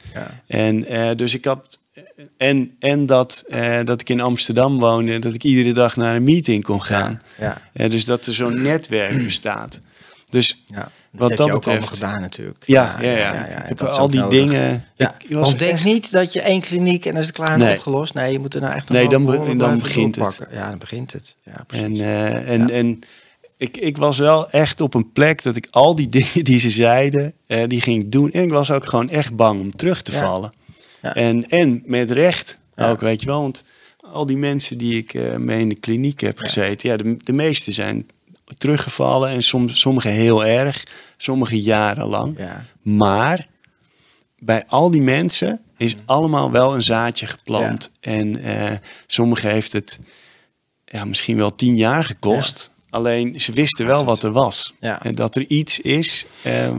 En 0.47 0.85
dus 1.17 1.33
ik 1.33 1.45
had. 1.45 1.68
En, 2.37 2.75
en 2.79 3.05
dat, 3.05 3.43
eh, 3.47 3.79
dat 3.83 4.01
ik 4.01 4.09
in 4.09 4.21
Amsterdam 4.21 4.79
woonde, 4.79 5.19
dat 5.19 5.33
ik 5.33 5.43
iedere 5.43 5.73
dag 5.73 5.95
naar 5.95 6.15
een 6.15 6.23
meeting 6.23 6.63
kon 6.63 6.81
gaan. 6.83 7.21
Ja. 7.37 7.61
Eh, 7.73 7.89
dus 7.89 8.05
dat 8.05 8.25
er 8.25 8.33
zo'n 8.33 8.61
netwerk 8.61 9.23
bestaat. 9.25 9.79
Dus 10.29 10.63
Ja, 10.65 10.75
dat 10.75 10.89
Wat 11.11 11.29
heb 11.29 11.37
dat 11.37 11.47
je 11.47 11.53
ook 11.53 11.67
allemaal 11.67 11.87
gedaan 11.87 12.21
natuurlijk. 12.21 12.63
ja, 12.65 12.95
ja, 13.01 13.11
ja. 13.11 13.33
en 13.33 13.61
Ik 13.61 13.67
heb 13.67 13.77
dat 13.77 13.91
is 13.91 13.97
al 13.97 14.09
die 14.09 14.19
nodig. 14.19 14.39
dingen. 14.49 14.85
Ja, 14.95 15.15
ik 15.27 15.35
was 15.35 15.47
want 15.47 15.59
denk 15.59 15.71
echt- 15.71 15.83
niet 15.83 16.11
dat 16.11 16.33
je 16.33 16.41
één 16.41 16.61
kliniek 16.61 17.05
en 17.05 17.11
dan 17.11 17.19
is 17.21 17.27
het 17.27 17.35
klaar 17.35 17.51
en 17.51 17.59
Nee. 17.59 17.73
opgelost. 17.73 18.13
Nee, 18.13 18.31
je 18.31 18.39
moet 18.39 18.53
er 18.53 18.61
nou 18.61 18.73
echt 18.73 18.89
nog 18.89 18.97
Nee, 18.97 19.09
dan 19.09 19.25
dan 19.25 19.57
blijven 19.57 19.79
begint 19.79 20.15
het. 20.15 20.23
doorpakken. 20.23 20.57
Ja, 20.57 20.69
dan 20.69 20.77
begint 20.77 21.13
het. 21.13 21.35
Ja, 21.43 21.63
precies. 21.67 21.85
En, 21.85 21.95
eh, 21.95 22.49
en, 22.49 22.67
Ja. 22.67 22.73
en 22.73 22.99
ik, 23.57 23.77
ik 23.77 23.97
was 23.97 24.17
wel 24.17 24.49
echt 24.49 24.81
op 24.81 24.93
een 24.93 25.11
plek 25.11 25.43
dat 25.43 25.55
ik 25.55 25.67
al 25.71 25.95
die 25.95 26.09
dingen 26.19 26.43
die 26.43 26.59
ze 26.59 26.69
zeiden, 26.69 27.33
eh, 27.47 27.63
die 27.67 27.81
ging 27.81 28.03
ik 28.03 28.11
doen. 28.11 28.31
En 28.31 28.43
ik 28.43 28.49
was 28.51 28.71
ook 28.71 28.85
gewoon 28.85 29.09
echt 29.09 29.35
bang 29.35 29.59
om 29.59 29.75
terug 29.75 30.01
te 30.01 30.11
Ja. 30.11 30.19
vallen. 30.19 30.51
Ja. 31.01 31.15
En, 31.15 31.49
en 31.49 31.83
met 31.85 32.11
recht 32.11 32.57
ook, 32.75 32.99
weet 33.01 33.21
je 33.21 33.27
wel. 33.27 33.41
Want 33.41 33.63
al 34.01 34.25
die 34.25 34.37
mensen 34.37 34.77
die 34.77 34.97
ik 34.97 35.13
eh, 35.13 35.35
mee 35.35 35.59
in 35.59 35.69
de 35.69 35.75
kliniek 35.75 36.19
heb 36.19 36.37
gezeten, 36.37 36.89
ja, 36.89 36.97
de, 36.97 37.17
de 37.23 37.33
meeste 37.33 37.71
zijn 37.71 38.07
teruggevallen 38.57 39.29
en 39.29 39.43
soms, 39.43 39.79
sommige 39.79 40.07
heel 40.07 40.45
erg, 40.45 40.83
sommige 41.17 41.61
jarenlang. 41.61 42.37
Ja. 42.37 42.65
Maar 42.81 43.47
bij 44.39 44.65
al 44.67 44.91
die 44.91 45.01
mensen 45.01 45.61
is 45.77 45.95
allemaal 46.05 46.51
wel 46.51 46.75
een 46.75 46.83
zaadje 46.83 47.25
geplant. 47.25 47.91
En 47.99 48.43
eh 48.43 48.77
sommigen 49.07 49.51
heeft 49.51 49.73
het 49.73 49.99
ja, 50.85 51.05
misschien 51.05 51.37
wel 51.37 51.55
tien 51.55 51.75
jaar 51.75 52.03
gekost. 52.03 52.71
Alleen 52.89 53.39
ze 53.39 53.51
wisten 53.51 53.85
wel 53.85 54.03
wat 54.03 54.23
er 54.23 54.31
was. 54.31 54.73
En 54.79 55.15
dat 55.15 55.35
er 55.35 55.45
iets 55.47 55.79
is 55.79 56.25
eh, 56.41 56.77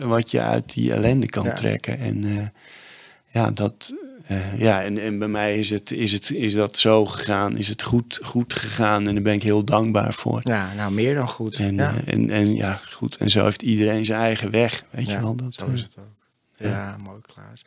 wat 0.00 0.30
je 0.30 0.40
uit 0.40 0.74
die 0.74 0.92
ellende 0.92 1.26
kan 1.26 1.54
trekken. 1.54 1.98
En 1.98 2.24
eh, 2.24 2.46
ja, 3.30 3.50
dat. 3.50 3.94
eh, 4.26 4.58
ja, 4.60 4.82
en, 4.82 4.98
en 4.98 5.18
bij 5.18 5.28
mij 5.28 5.58
is, 5.58 5.70
het, 5.70 5.90
is, 5.90 6.12
het, 6.12 6.30
is 6.30 6.54
dat 6.54 6.78
zo 6.78 7.06
gegaan, 7.06 7.56
is 7.56 7.68
het 7.68 7.82
goed, 7.82 8.18
goed 8.22 8.54
gegaan 8.54 9.06
en 9.08 9.14
daar 9.14 9.22
ben 9.22 9.34
ik 9.34 9.42
heel 9.42 9.64
dankbaar 9.64 10.14
voor. 10.14 10.40
Ja, 10.44 10.72
nou 10.74 10.92
meer 10.92 11.14
dan 11.14 11.28
goed. 11.28 11.58
En, 11.58 11.74
ja. 11.74 11.94
eh, 11.94 12.14
en, 12.14 12.30
en 12.30 12.54
ja, 12.54 12.80
goed. 12.90 13.16
En 13.16 13.30
zo 13.30 13.44
heeft 13.44 13.62
iedereen 13.62 14.04
zijn 14.04 14.20
eigen 14.20 14.50
weg. 14.50 14.84
Weet 14.90 15.06
je 15.10 15.20
wel? 15.20 15.34
Dat, 15.36 15.54
zo 15.54 15.66
eh, 15.66 15.72
is 15.72 15.80
het 15.82 15.96
ook. 15.98 16.04
Ja, 16.56 16.96
mooi 17.04 17.20
Klaas. 17.34 17.64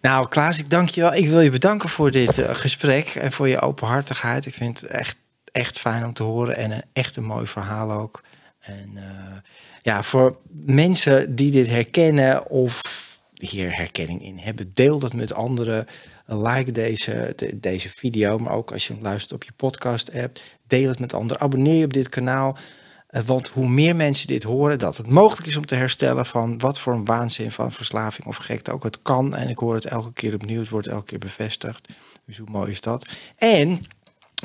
Nou 0.00 0.28
Klaas, 0.28 0.58
ik 0.58 0.70
dank 0.70 0.88
je 0.88 1.00
wel. 1.00 1.14
Ik 1.14 1.28
wil 1.28 1.40
je 1.40 1.50
bedanken 1.50 1.88
voor 1.88 2.10
dit 2.10 2.38
eh, 2.38 2.54
gesprek 2.54 3.08
en 3.08 3.32
voor 3.32 3.48
je 3.48 3.60
openhartigheid. 3.60 4.46
Ik 4.46 4.54
vind 4.54 4.80
het 4.80 4.90
echt, 4.90 5.16
echt 5.52 5.78
fijn 5.78 6.04
om 6.04 6.12
te 6.12 6.22
horen 6.22 6.56
en 6.56 6.70
een, 6.70 6.82
echt 6.92 7.16
een 7.16 7.24
mooi 7.24 7.46
verhaal 7.46 7.92
ook. 7.92 8.22
En 8.60 8.90
eh, 8.94 9.36
ja, 9.82 10.02
voor 10.02 10.36
mensen 10.50 11.34
die 11.34 11.50
dit 11.50 11.66
herkennen 11.68 12.50
of 12.50 12.80
hier 13.38 13.76
herkenning 13.76 14.22
in 14.22 14.38
hebben, 14.38 14.70
deel 14.74 14.98
dat 14.98 15.12
met 15.12 15.32
anderen. 15.34 15.86
Like 16.26 16.72
deze, 16.72 17.32
de- 17.36 17.60
deze 17.60 17.88
video, 17.90 18.38
maar 18.38 18.52
ook 18.52 18.72
als 18.72 18.86
je 18.86 18.92
hem 18.92 19.02
luistert 19.02 19.32
op 19.32 19.44
je 19.44 19.52
podcast 19.56 20.14
app, 20.14 20.38
deel 20.66 20.88
het 20.88 20.98
met 21.00 21.14
anderen. 21.14 21.42
Abonneer 21.42 21.74
je 21.74 21.84
op 21.84 21.92
dit 21.92 22.08
kanaal. 22.08 22.56
Eh, 23.08 23.22
Want 23.22 23.48
hoe 23.48 23.68
meer 23.68 23.96
mensen 23.96 24.26
dit 24.26 24.42
horen, 24.42 24.78
dat 24.78 24.96
het 24.96 25.06
mogelijk 25.10 25.46
is 25.46 25.56
om 25.56 25.66
te 25.66 25.74
herstellen 25.74 26.26
van 26.26 26.58
wat 26.58 26.80
voor 26.80 26.92
een 26.92 27.04
waanzin 27.04 27.52
van 27.52 27.72
verslaving 27.72 28.26
of 28.26 28.36
gekte 28.36 28.72
ook 28.72 28.82
het 28.82 29.02
kan. 29.02 29.34
En 29.34 29.48
ik 29.48 29.58
hoor 29.58 29.74
het 29.74 29.86
elke 29.86 30.12
keer 30.12 30.34
opnieuw, 30.34 30.60
het 30.60 30.68
wordt 30.68 30.86
elke 30.86 31.04
keer 31.06 31.18
bevestigd. 31.18 31.88
Dus 32.26 32.38
hoe 32.38 32.50
mooi 32.50 32.70
is 32.70 32.80
dat? 32.80 33.06
En 33.36 33.80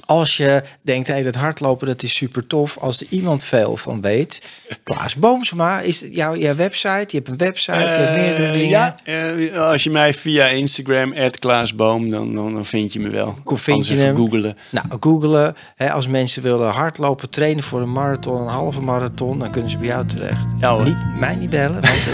als 0.06 0.38
je 0.38 0.64
denkt, 0.82 1.08
hé, 1.08 1.24
dat 1.24 1.36
hardlopen 1.36 1.88
dat 1.88 2.04
is 2.04 2.16
super 2.16 2.48
tof. 2.48 2.78
Als 2.78 3.02
er 3.02 3.08
iemand 3.10 3.44
veel 3.44 3.78
van 3.78 4.02
weet. 4.02 4.42
Klaas 4.84 5.16
Boomsma 5.16 5.80
is 5.80 6.06
jouw, 6.12 6.36
jouw 6.36 6.56
website. 6.56 7.06
Je 7.08 7.16
hebt 7.18 7.28
een 7.28 7.38
website, 7.38 7.78
je 7.78 7.84
hebt 7.84 8.16
meerdere 8.22 8.46
Eh, 8.48 8.52
dingen. 8.54 8.70
Ja, 8.70 8.98
eh, 9.04 9.70
als 9.70 9.84
je 9.84 9.90
mij 9.90 10.14
via 10.14 10.48
Instagram, 10.48 11.14
Klaasboom, 11.40 12.10
dan, 12.10 12.34
dan, 12.34 12.54
dan 12.54 12.66
vind 12.66 12.94
je 12.94 13.00
me 13.00 13.10
wel. 13.10 13.36
Vind 13.46 13.68
Anders 13.70 13.88
je 13.88 13.94
even 13.94 14.06
hem? 14.06 14.16
googelen. 14.16 14.58
Nou, 14.70 14.86
googelen. 15.00 15.56
Hè, 15.76 15.92
als 15.92 16.08
mensen 16.08 16.42
willen 16.42 16.70
hardlopen, 16.72 17.30
trainen 17.30 17.64
voor 17.64 17.82
een 17.82 17.92
marathon, 17.92 18.42
een 18.42 18.48
halve 18.48 18.82
marathon, 18.82 19.40
dan 19.40 19.52
kunnen 19.52 19.72
ze 19.72 19.78
bij 19.78 19.88
jou 19.88 20.06
terecht. 20.06 20.52
Ja, 20.60 20.72
hoor. 20.74 20.84
Niet, 20.84 21.04
mij 21.20 21.36
niet 21.36 21.50
bellen, 21.50 21.82
want 21.82 22.08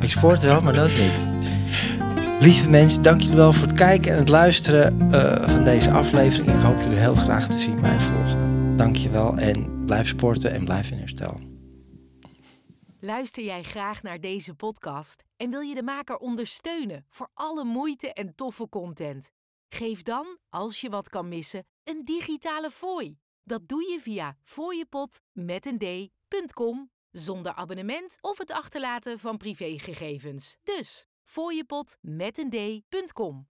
ik 0.00 0.10
sport 0.18 0.42
wel, 0.42 0.60
maar 0.60 0.74
dat 0.74 0.88
niet. 0.88 1.28
Lieve 2.40 2.70
mensen, 2.70 3.02
dank 3.02 3.20
jullie 3.20 3.36
wel 3.36 3.52
voor 3.52 3.68
het 3.68 3.78
kijken 3.78 4.12
en 4.12 4.18
het 4.18 4.28
luisteren 4.28 5.12
eh, 5.12 5.48
van 5.48 5.64
deze 5.64 5.90
aflevering. 5.90 6.56
Ik 6.56 6.60
hoop 6.60 6.78
jullie 6.78 6.98
heel 6.98 7.14
graag 7.14 7.48
te 7.48 7.58
zien 7.58 7.80
bij 7.80 7.92
een 7.92 8.00
volgende. 8.00 8.76
Dank 8.76 8.96
je 8.96 9.10
wel 9.10 9.36
en 9.36 9.84
blijf 9.84 10.08
sporten 10.08 10.52
en 10.52 10.64
blijf 10.64 10.90
in 10.90 10.98
herstel. 10.98 11.40
Luister 13.00 13.44
jij 13.44 13.62
graag 13.62 14.02
naar 14.02 14.20
deze 14.20 14.54
podcast 14.54 15.24
en 15.36 15.50
wil 15.50 15.60
je 15.60 15.74
de 15.74 15.82
maker 15.82 16.16
ondersteunen 16.16 17.06
voor 17.08 17.30
alle 17.34 17.64
moeite 17.64 18.12
en 18.12 18.34
toffe 18.34 18.68
content? 18.68 19.30
Geef 19.68 20.02
dan, 20.02 20.38
als 20.48 20.80
je 20.80 20.88
wat 20.88 21.08
kan 21.08 21.28
missen, 21.28 21.66
een 21.84 22.04
digitale 22.04 22.70
fooi. 22.70 23.18
Dat 23.44 23.68
doe 23.68 23.82
je 23.82 24.00
via 24.00 24.36
met 25.32 25.66
een 25.66 25.78
d.com 25.78 26.90
zonder 27.10 27.54
abonnement 27.54 28.18
of 28.20 28.38
het 28.38 28.52
achterlaten 28.52 29.18
van 29.18 29.36
privégegevens. 29.36 30.56
Dus 30.62 31.09
fooiepot 31.30 31.96
met 32.00 32.38
een 32.38 32.50
d.com. 32.50 33.49